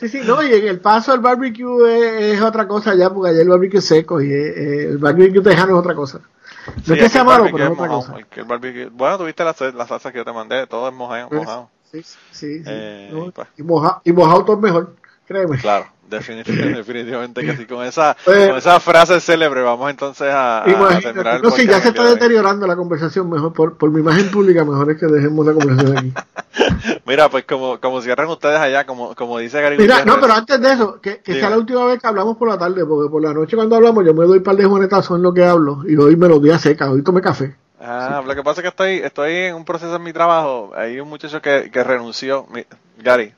Sí, 0.00 0.08
sí, 0.08 0.20
no, 0.24 0.42
y 0.42 0.52
en 0.52 0.66
el 0.66 0.80
paso 0.80 1.14
el 1.14 1.20
barbecue 1.20 2.28
es, 2.32 2.34
es 2.36 2.40
otra 2.42 2.66
cosa 2.66 2.94
ya, 2.96 3.10
porque 3.10 3.30
allá 3.30 3.42
el 3.42 3.48
barbecue 3.48 3.78
es 3.78 3.84
seco 3.84 4.20
y 4.20 4.32
eh, 4.32 4.88
el 4.88 4.98
barbecue 4.98 5.40
tejano 5.40 5.74
es 5.74 5.78
otra 5.78 5.94
cosa. 5.94 6.18
No 6.66 6.72
Sí, 6.84 6.92
es 6.94 6.98
que 6.98 7.08
sea 7.10 7.24
malo, 7.24 7.44
pero 7.44 7.58
es 7.58 7.62
es 7.64 7.70
otra 7.70 7.86
mojado, 7.86 8.12
cosa. 8.12 8.26
el 8.36 8.44
barbecue- 8.46 8.90
Bueno, 8.90 9.18
tuviste 9.18 9.44
la, 9.44 9.54
la 9.74 9.86
salsa 9.86 10.10
que 10.10 10.18
yo 10.18 10.24
te 10.24 10.32
mandé, 10.32 10.66
todo 10.66 10.88
es 10.88 10.94
mojado. 10.94 11.28
Pues, 11.28 11.42
mojado. 11.42 11.70
Sí, 12.02 12.02
sí, 12.32 12.58
sí. 12.58 12.62
Eh, 12.66 13.10
no, 13.12 13.30
pues. 13.30 13.48
y, 13.56 13.62
moja, 13.62 14.00
y 14.04 14.12
mojado 14.12 14.44
todo 14.44 14.56
es 14.56 14.62
mejor, 14.62 14.94
créeme. 15.26 15.58
Claro, 15.58 15.86
definitivamente, 16.10 16.76
definitivamente 16.78 17.40
que 17.44 17.56
sí. 17.56 17.66
Con 17.66 17.84
esa, 17.84 18.16
Pues- 18.24 18.48
con 18.48 18.56
esa 18.58 18.80
frase 18.80 19.20
célebre 19.20 19.62
vamos 19.62 19.88
entonces 19.90 20.28
a, 20.28 20.62
a- 20.62 21.00
terminar 21.00 21.36
el 21.36 21.42
No, 21.42 21.50
si 21.50 21.66
ya 21.66 21.80
se 21.80 21.88
está 21.88 22.04
deteriorando 22.04 22.66
la 22.66 22.74
conversación, 22.76 23.30
mejor 23.30 23.52
por, 23.52 23.76
por 23.78 23.90
mi 23.90 24.00
imagen 24.00 24.30
pública, 24.30 24.64
mejor 24.64 24.90
es 24.90 24.98
que 24.98 25.06
dejemos 25.06 25.46
la 25.46 25.52
conversación 25.52 25.98
aquí. 25.98 26.12
Mira, 27.06 27.28
pues 27.28 27.44
como, 27.44 27.78
como 27.80 28.00
cierran 28.00 28.28
ustedes 28.28 28.58
allá, 28.58 28.84
como, 28.86 29.14
como 29.14 29.38
dice 29.38 29.60
Gary 29.60 29.76
Mira, 29.78 29.98
Gutiérrez, 29.98 30.14
no, 30.14 30.20
pero 30.20 30.34
antes 30.34 30.60
de 30.60 30.72
eso, 30.72 31.00
que, 31.00 31.18
que 31.20 31.34
sea 31.34 31.50
la 31.50 31.58
última 31.58 31.84
vez 31.86 32.00
que 32.00 32.06
hablamos 32.06 32.36
por 32.36 32.48
la 32.48 32.58
tarde, 32.58 32.84
porque 32.84 33.10
por 33.10 33.22
la 33.22 33.32
noche 33.32 33.56
cuando 33.56 33.76
hablamos 33.76 34.04
yo 34.04 34.14
me 34.14 34.24
doy 34.26 34.38
un 34.38 34.44
par 34.44 34.56
de 34.56 34.64
juanetazos 34.64 35.16
en 35.16 35.22
lo 35.22 35.32
que 35.34 35.44
hablo, 35.44 35.82
y 35.86 35.96
hoy 35.96 36.16
me 36.16 36.28
los 36.28 36.42
di 36.42 36.50
a 36.50 36.58
seca, 36.58 36.90
hoy 36.90 37.02
tomé 37.02 37.20
café. 37.20 37.56
Ah, 37.86 38.22
lo 38.24 38.34
que 38.34 38.42
pasa 38.42 38.60
es 38.60 38.62
que 38.62 38.68
estoy, 38.68 38.94
estoy 39.04 39.32
en 39.34 39.54
un 39.56 39.64
proceso 39.64 39.94
en 39.96 40.02
mi 40.02 40.12
trabajo. 40.12 40.72
Hay 40.74 40.98
un 41.00 41.08
muchacho 41.08 41.42
que, 41.42 41.70
que 41.70 41.84
renunció, 41.84 42.46
mi- 42.50 42.64
Gary. 42.98 43.34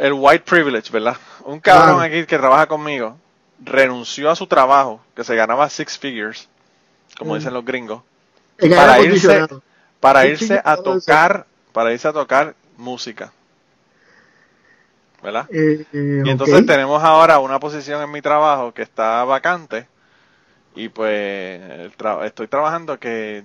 El 0.00 0.12
white 0.14 0.44
privilege, 0.44 0.90
¿verdad? 0.92 1.16
Un 1.44 1.60
cabrón 1.60 1.96
Claro. 1.98 2.00
aquí 2.14 2.26
que 2.26 2.38
trabaja 2.38 2.66
conmigo 2.66 3.16
renunció 3.62 4.30
a 4.30 4.36
su 4.36 4.46
trabajo, 4.46 5.00
que 5.14 5.22
se 5.24 5.34
ganaba 5.36 5.68
six 5.68 5.98
figures, 5.98 6.48
como 7.18 7.34
Mm. 7.34 7.38
dicen 7.38 7.54
los 7.54 7.64
gringos, 7.64 8.02
Para 8.58 9.00
irse- 9.00 9.60
para 10.00 10.26
irse 10.26 10.60
a 10.64 10.76
tocar, 10.76 11.46
para 11.72 11.92
irse 11.92 12.08
a 12.08 12.12
tocar 12.12 12.54
música. 12.76 13.32
¿Verdad? 15.22 15.46
Eh, 15.50 15.84
eh, 15.92 16.22
Y 16.24 16.30
entonces 16.30 16.64
tenemos 16.64 17.02
ahora 17.04 17.38
una 17.40 17.60
posición 17.60 18.02
en 18.02 18.10
mi 18.10 18.22
trabajo 18.22 18.72
que 18.72 18.82
está 18.82 19.22
vacante 19.24 19.86
y 20.74 20.88
pues 20.88 21.60
tra- 21.98 22.24
estoy 22.24 22.46
trabajando 22.48 22.98
que 22.98 23.42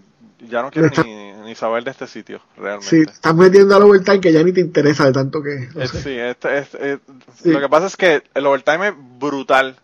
ya 0.47 0.61
no 0.61 0.69
quiero 0.71 0.87
Está- 0.87 1.03
ni, 1.03 1.31
ni 1.45 1.55
saber 1.55 1.83
de 1.83 1.91
este 1.91 2.07
sitio 2.07 2.39
Sí, 2.39 2.61
realmente. 2.61 3.01
estás 3.11 3.35
metiendo 3.35 3.75
al 3.75 3.83
overtime 3.83 4.21
que 4.21 4.31
ya 4.31 4.43
ni 4.43 4.51
te 4.51 4.61
interesa 4.61 5.05
de 5.05 5.13
tanto 5.13 5.41
que. 5.41 5.69
no 5.73 5.81
Eh, 5.81 5.87
sé. 5.87 6.01
sí, 6.01 6.17
este- 6.17 6.57
este- 6.59 6.91
eh, 6.93 6.97
Sí. 7.41 7.51
lo 7.51 7.59
que 7.59 7.69
pasa 7.69 7.87
es 7.87 7.95
que 7.97 8.23
el 8.33 8.45
overtime 8.45 8.89
es 8.89 8.93
brutal, 9.19 9.75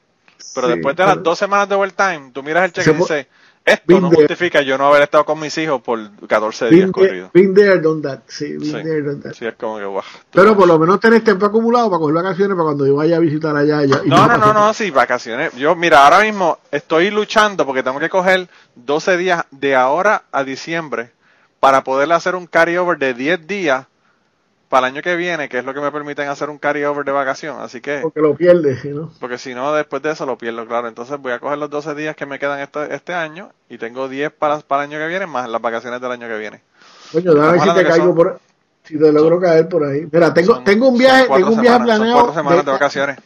pero 0.54 0.68
Sí, 0.68 0.74
después 0.74 0.96
de 0.96 1.06
las 1.06 1.24
dos 1.24 1.40
semanas 1.40 1.68
de 1.70 1.76
overtime, 1.76 2.32
tú 2.34 2.44
miras 2.44 2.66
el 2.66 2.74
cheque 2.74 2.92
y 2.92 2.94
dices, 2.94 3.28
esto 3.64 3.84
Been 3.86 4.02
no 4.02 4.10
there. 4.10 4.22
justifica 4.24 4.62
yo 4.62 4.78
no 4.78 4.88
haber 4.88 5.04
estado 5.04 5.24
con 5.26 5.40
mis 5.40 5.56
hijos 5.58 5.82
por 5.82 6.00
14 6.28 6.66
días 6.70 6.82
Been 6.82 6.92
corridos. 6.92 7.32
been 7.34 7.54
there, 7.54 7.80
done 7.80 8.02
that. 8.02 8.20
Sí, 8.28 8.54
been 8.54 8.64
Sí. 8.66 8.72
there, 8.72 9.02
done 9.04 9.22
that. 9.22 9.34
Sí, 9.34 9.46
es 9.46 9.54
como 9.56 9.78
que, 9.78 9.86
guau. 9.86 10.04
Pero 10.32 10.56
por 10.58 10.68
lo 10.68 10.80
menos 10.80 11.00
tenés 11.00 11.24
tiempo 11.24 11.46
acumulado 11.46 11.90
para 11.90 12.00
coger 12.00 12.16
vacaciones 12.16 12.56
para 12.56 12.64
cuando 12.64 12.88
yo 12.88 12.96
vaya 12.96 13.18
a 13.18 13.20
visitar 13.20 13.56
allá. 13.56 13.84
y 13.84 13.88
No, 14.10 14.28
no, 14.28 14.38
no, 14.38 14.54
no, 14.54 14.74
sí, 14.74 14.90
vacaciones. 14.92 15.54
Yo, 15.56 15.76
mira, 15.76 16.04
ahora 16.04 16.22
mismo 16.22 16.58
estoy 16.72 17.12
luchando 17.12 17.66
porque 17.66 17.84
tengo 17.84 18.00
que 18.00 18.10
coger 18.10 18.48
12 18.76 19.18
días 19.18 19.46
de 19.52 19.76
ahora 19.76 20.24
a 20.32 20.44
diciembre 20.44 21.12
para 21.60 21.84
poder 21.84 22.12
hacer 22.12 22.34
un 22.36 22.48
carryover 22.48 22.98
de 22.98 23.14
10 23.14 23.46
días 23.46 23.86
para 24.72 24.88
el 24.88 24.94
año 24.94 25.04
que 25.04 25.16
viene, 25.16 25.50
que 25.50 25.60
es 25.60 25.66
lo 25.66 25.74
que 25.74 25.82
me 25.82 25.92
permiten 25.92 26.28
hacer 26.30 26.50
un 26.50 26.58
carryover 26.58 27.06
de 27.06 27.12
vacación. 27.12 27.58
Así 27.60 27.82
que, 27.82 28.00
Porque 28.02 28.22
lo 28.22 28.36
pierdes, 28.36 28.84
¿no? 28.86 29.12
porque 29.20 29.38
si 29.38 29.54
no, 29.54 29.72
después 29.74 30.02
de 30.02 30.12
eso 30.12 30.26
lo 30.26 30.38
pierdo, 30.38 30.66
claro. 30.66 30.88
Entonces 30.88 31.20
voy 31.20 31.34
a 31.34 31.40
coger 31.40 31.58
los 31.60 31.70
12 31.70 31.94
días 31.94 32.16
que 32.16 32.26
me 32.26 32.40
quedan 32.40 32.60
este, 32.62 32.96
este 32.96 33.14
año 33.14 33.50
y 33.70 33.78
tengo 33.78 34.08
10 34.10 34.32
para, 34.32 34.60
para 34.62 34.86
el 34.86 34.90
año 34.90 35.00
que 35.00 35.08
viene, 35.08 35.28
más 35.28 35.48
las 35.48 35.62
vacaciones 35.62 36.02
del 36.02 36.12
año 36.12 36.28
que 36.28 36.38
viene. 36.40 36.62
Coño, 37.12 37.36
ver 37.36 37.60
si 37.62 37.74
te 37.74 37.84
caigo 37.86 38.06
son- 38.08 38.16
por. 38.16 38.40
Si 38.84 38.98
te 38.98 39.12
logro 39.12 39.40
caer 39.40 39.70
por 39.70 39.84
ahí. 39.84 40.08
Mira, 40.12 40.34
tengo, 40.34 40.56
Son- 40.56 40.64
tengo 40.64 40.88
un 40.88 40.98
viaje, 40.98 41.28
tengo 41.32 41.52
un 41.52 41.62
viaje 41.62 41.78
semanas, 41.78 41.98
planeado. 42.00 42.14
cuatro 42.26 42.34
semanas 42.42 42.66
de 42.66 42.72
vacaciones. 42.72 43.18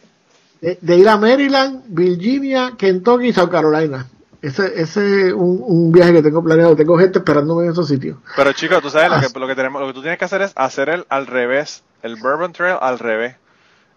de, 0.60 0.78
de 0.80 0.96
ir 0.96 1.08
a 1.08 1.16
Maryland, 1.16 1.82
Virginia, 1.86 2.72
Kentucky 2.76 3.28
y 3.28 3.32
South 3.32 3.48
Carolina. 3.50 4.06
Ese 4.42 4.80
ese 4.80 5.28
es 5.28 5.32
un, 5.32 5.62
un 5.66 5.92
viaje 5.92 6.12
que 6.12 6.22
tengo 6.22 6.42
planeado. 6.42 6.76
Tengo 6.76 6.98
gente 6.98 7.18
esperándome 7.18 7.64
en 7.66 7.72
esos 7.72 7.88
sitios. 7.88 8.18
Pero 8.36 8.52
chicos, 8.52 8.82
tú 8.82 8.90
sabes, 8.90 9.08
lo 9.10 9.16
Ah. 9.16 9.20
que, 9.32 9.38
lo 9.40 9.46
que 9.46 9.54
tenemos, 9.54 9.80
lo 9.80 9.88
que 9.88 9.94
tú 9.94 10.02
tienes 10.02 10.18
que 10.18 10.24
hacer 10.24 10.42
es 10.42 10.52
hacer 10.56 10.88
el 10.88 11.06
al 11.08 11.26
revés, 11.26 11.82
el 12.02 12.16
Bourbon 12.16 12.52
Trail 12.52 12.76
al 12.80 12.98
revés. 12.98 13.36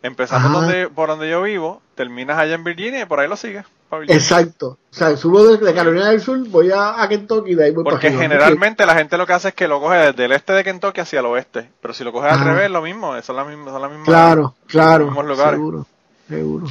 Empezando 0.01 0.47
Ajá. 0.47 0.59
donde, 0.61 0.87
por 0.87 1.09
donde 1.09 1.29
yo 1.29 1.41
vivo, 1.41 1.81
terminas 1.95 2.37
allá 2.37 2.55
en 2.55 2.63
Virginia 2.63 3.01
y 3.01 3.05
por 3.05 3.19
ahí 3.19 3.27
lo 3.27 3.35
sigues. 3.35 3.65
Exacto. 4.07 4.77
O 4.91 4.95
sea, 4.95 5.17
subo 5.17 5.43
desde 5.45 5.73
Carolina 5.73 6.09
del 6.09 6.21
Sur, 6.21 6.39
voy 6.47 6.71
a, 6.71 7.01
a 7.01 7.09
Kentucky 7.09 7.51
y 7.51 7.55
de 7.55 7.65
ahí 7.65 7.71
voy 7.71 7.83
Porque 7.83 8.07
para 8.09 8.21
generalmente 8.21 8.85
la 8.85 8.95
gente 8.95 9.17
lo 9.17 9.25
que 9.25 9.33
hace 9.33 9.49
es 9.49 9.53
que 9.55 9.67
lo 9.67 9.81
coge 9.81 9.97
desde 9.97 10.25
el 10.25 10.31
este 10.31 10.53
de 10.53 10.63
Kentucky 10.63 11.01
hacia 11.01 11.19
el 11.19 11.25
oeste. 11.25 11.69
Pero 11.81 11.93
si 11.93 12.03
lo 12.05 12.13
coges 12.13 12.31
al 12.31 12.45
revés, 12.45 12.69
lo 12.71 12.81
mismo, 12.81 13.19
son 13.21 13.35
las 13.35 13.47
mismas, 13.47 13.73
son 13.73 13.81
las 13.81 13.89
mismas. 13.91 14.07
Claro, 14.07 14.55
claro. 14.67 14.99
los 14.99 15.07
mismos 15.07 15.25
lugares. 15.25 15.55
Seguro, 15.55 15.87
seguro. 16.29 16.67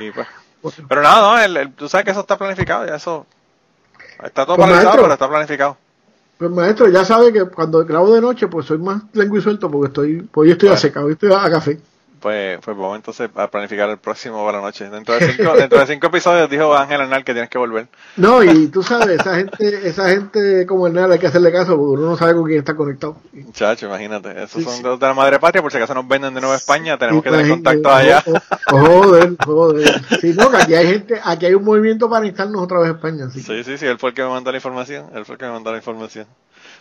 Y, 0.00 0.10
pues, 0.10 0.26
pero 0.88 1.02
nada, 1.02 1.20
no, 1.20 1.38
el- 1.42 1.56
el- 1.56 1.72
tú 1.72 1.88
sabes 1.88 2.04
que 2.04 2.10
eso 2.12 2.20
está 2.20 2.36
planificado, 2.38 2.86
ya 2.86 2.96
eso 2.96 3.26
está 4.22 4.46
todo 4.46 4.56
Pues, 4.56 4.68
maestro. 4.70 5.02
pero 5.02 5.12
está 5.12 5.28
planificado. 5.28 5.76
Pues 6.38 6.50
maestro, 6.50 6.88
ya 6.88 7.04
sabe 7.04 7.32
que 7.32 7.44
cuando 7.44 7.84
grabo 7.84 8.12
de 8.14 8.20
noche, 8.20 8.48
pues 8.48 8.66
soy 8.66 8.78
más 8.78 9.02
lengua 9.12 9.38
y 9.38 9.42
suelto 9.42 9.70
porque 9.70 9.88
estoy, 9.88 10.22
pues 10.22 10.46
hoy 10.46 10.52
estoy 10.52 10.68
a 10.68 10.72
Bueno. 10.72 10.80
seca, 10.80 11.00
hoy 11.04 11.12
estoy 11.12 11.32
a 11.32 11.50
café. 11.50 11.80
Pues, 12.22 12.60
pues 12.64 12.76
vamos 12.76 12.94
entonces 12.96 13.28
a 13.34 13.48
planificar 13.48 13.90
el 13.90 13.98
próximo 13.98 14.44
para 14.46 14.58
la 14.58 14.64
noche. 14.64 14.88
Dentro 14.88 15.18
de 15.18 15.32
cinco, 15.32 15.54
dentro 15.56 15.80
de 15.80 15.86
cinco 15.88 16.06
episodios 16.06 16.48
dijo 16.48 16.72
Ángel 16.72 17.00
Arnal 17.00 17.24
que 17.24 17.32
tienes 17.32 17.50
que 17.50 17.58
volver. 17.58 17.88
No, 18.16 18.44
y 18.44 18.68
tú 18.68 18.84
sabes, 18.84 19.20
esa 19.20 19.34
gente, 19.34 19.88
esa 19.88 20.08
gente 20.08 20.64
como 20.66 20.86
el 20.86 20.92
nada 20.94 21.14
hay 21.14 21.18
que 21.18 21.26
hacerle 21.26 21.50
caso 21.50 21.76
porque 21.76 22.00
uno 22.00 22.10
no 22.10 22.16
sabe 22.16 22.34
con 22.34 22.44
quién 22.44 22.60
está 22.60 22.76
conectado. 22.76 23.16
Chacho, 23.52 23.86
imagínate. 23.86 24.30
Esos 24.40 24.62
Sí, 24.62 24.64
son 24.64 24.74
sí. 24.76 24.82
de 24.82 25.06
la 25.06 25.14
madre 25.14 25.40
patria, 25.40 25.62
por 25.62 25.72
si 25.72 25.78
acaso 25.78 25.94
nos 25.94 26.06
venden 26.06 26.32
de 26.32 26.40
nuevo 26.40 26.54
a 26.54 26.56
España, 26.58 26.96
tenemos 26.96 27.24
que 27.24 27.30
tener 27.30 27.48
contactos 27.48 27.92
allá. 27.92 28.22
oh, 28.26 28.38
oh, 28.70 29.02
Joder, 29.02 29.36
joder. 29.44 30.02
Sí, 30.20 30.32
no, 30.34 30.48
que 30.48 30.56
aquí 30.58 30.74
hay 30.74 30.86
gente, 30.86 31.20
aquí 31.24 31.46
hay 31.46 31.54
un 31.54 31.64
movimiento 31.64 32.08
para 32.08 32.24
instalarnos 32.24 32.62
otra 32.62 32.78
vez 32.78 32.90
a 32.90 32.92
España. 32.92 33.26
Así. 33.26 33.42
Sí, 33.42 33.64
sí, 33.64 33.76
sí, 33.78 33.86
él 33.86 33.98
fue 33.98 34.10
el 34.10 34.14
que 34.14 34.22
me 34.22 34.28
mandó 34.28 34.52
la 34.52 34.58
información. 34.58 35.06
Él 35.14 35.24
fue 35.24 35.34
el 35.34 35.38
que 35.40 35.46
me 35.46 35.52
mandó 35.52 35.72
la 35.72 35.78
información. 35.78 36.26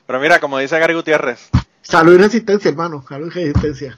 Pero 0.05 0.19
mira, 0.19 0.39
como 0.39 0.59
dice 0.59 0.77
Gary 0.77 0.93
Gutiérrez, 0.93 1.49
Salud 1.81 2.13
y 2.13 2.18
resistencia, 2.18 2.69
hermano. 2.69 3.03
Salud 3.09 3.27
y 3.27 3.31
resistencia. 3.31 3.97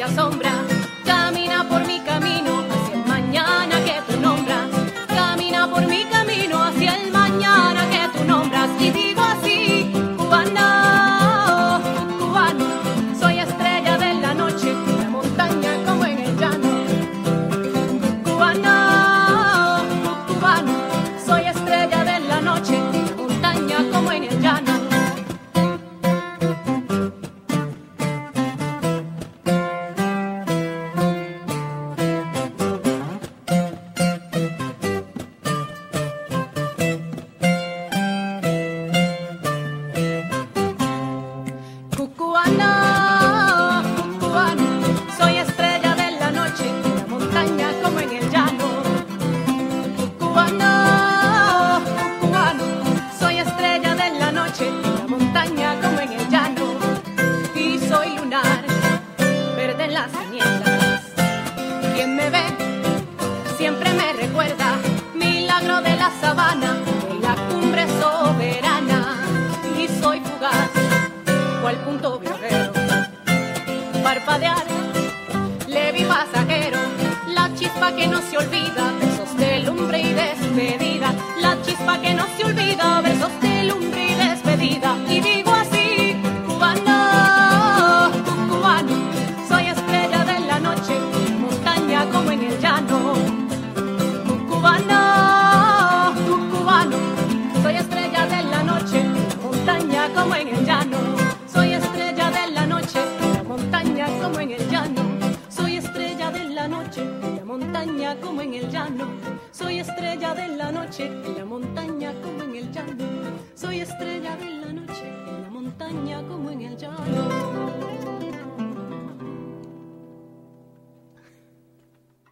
Te 0.00 0.04
asombra. 0.04 0.49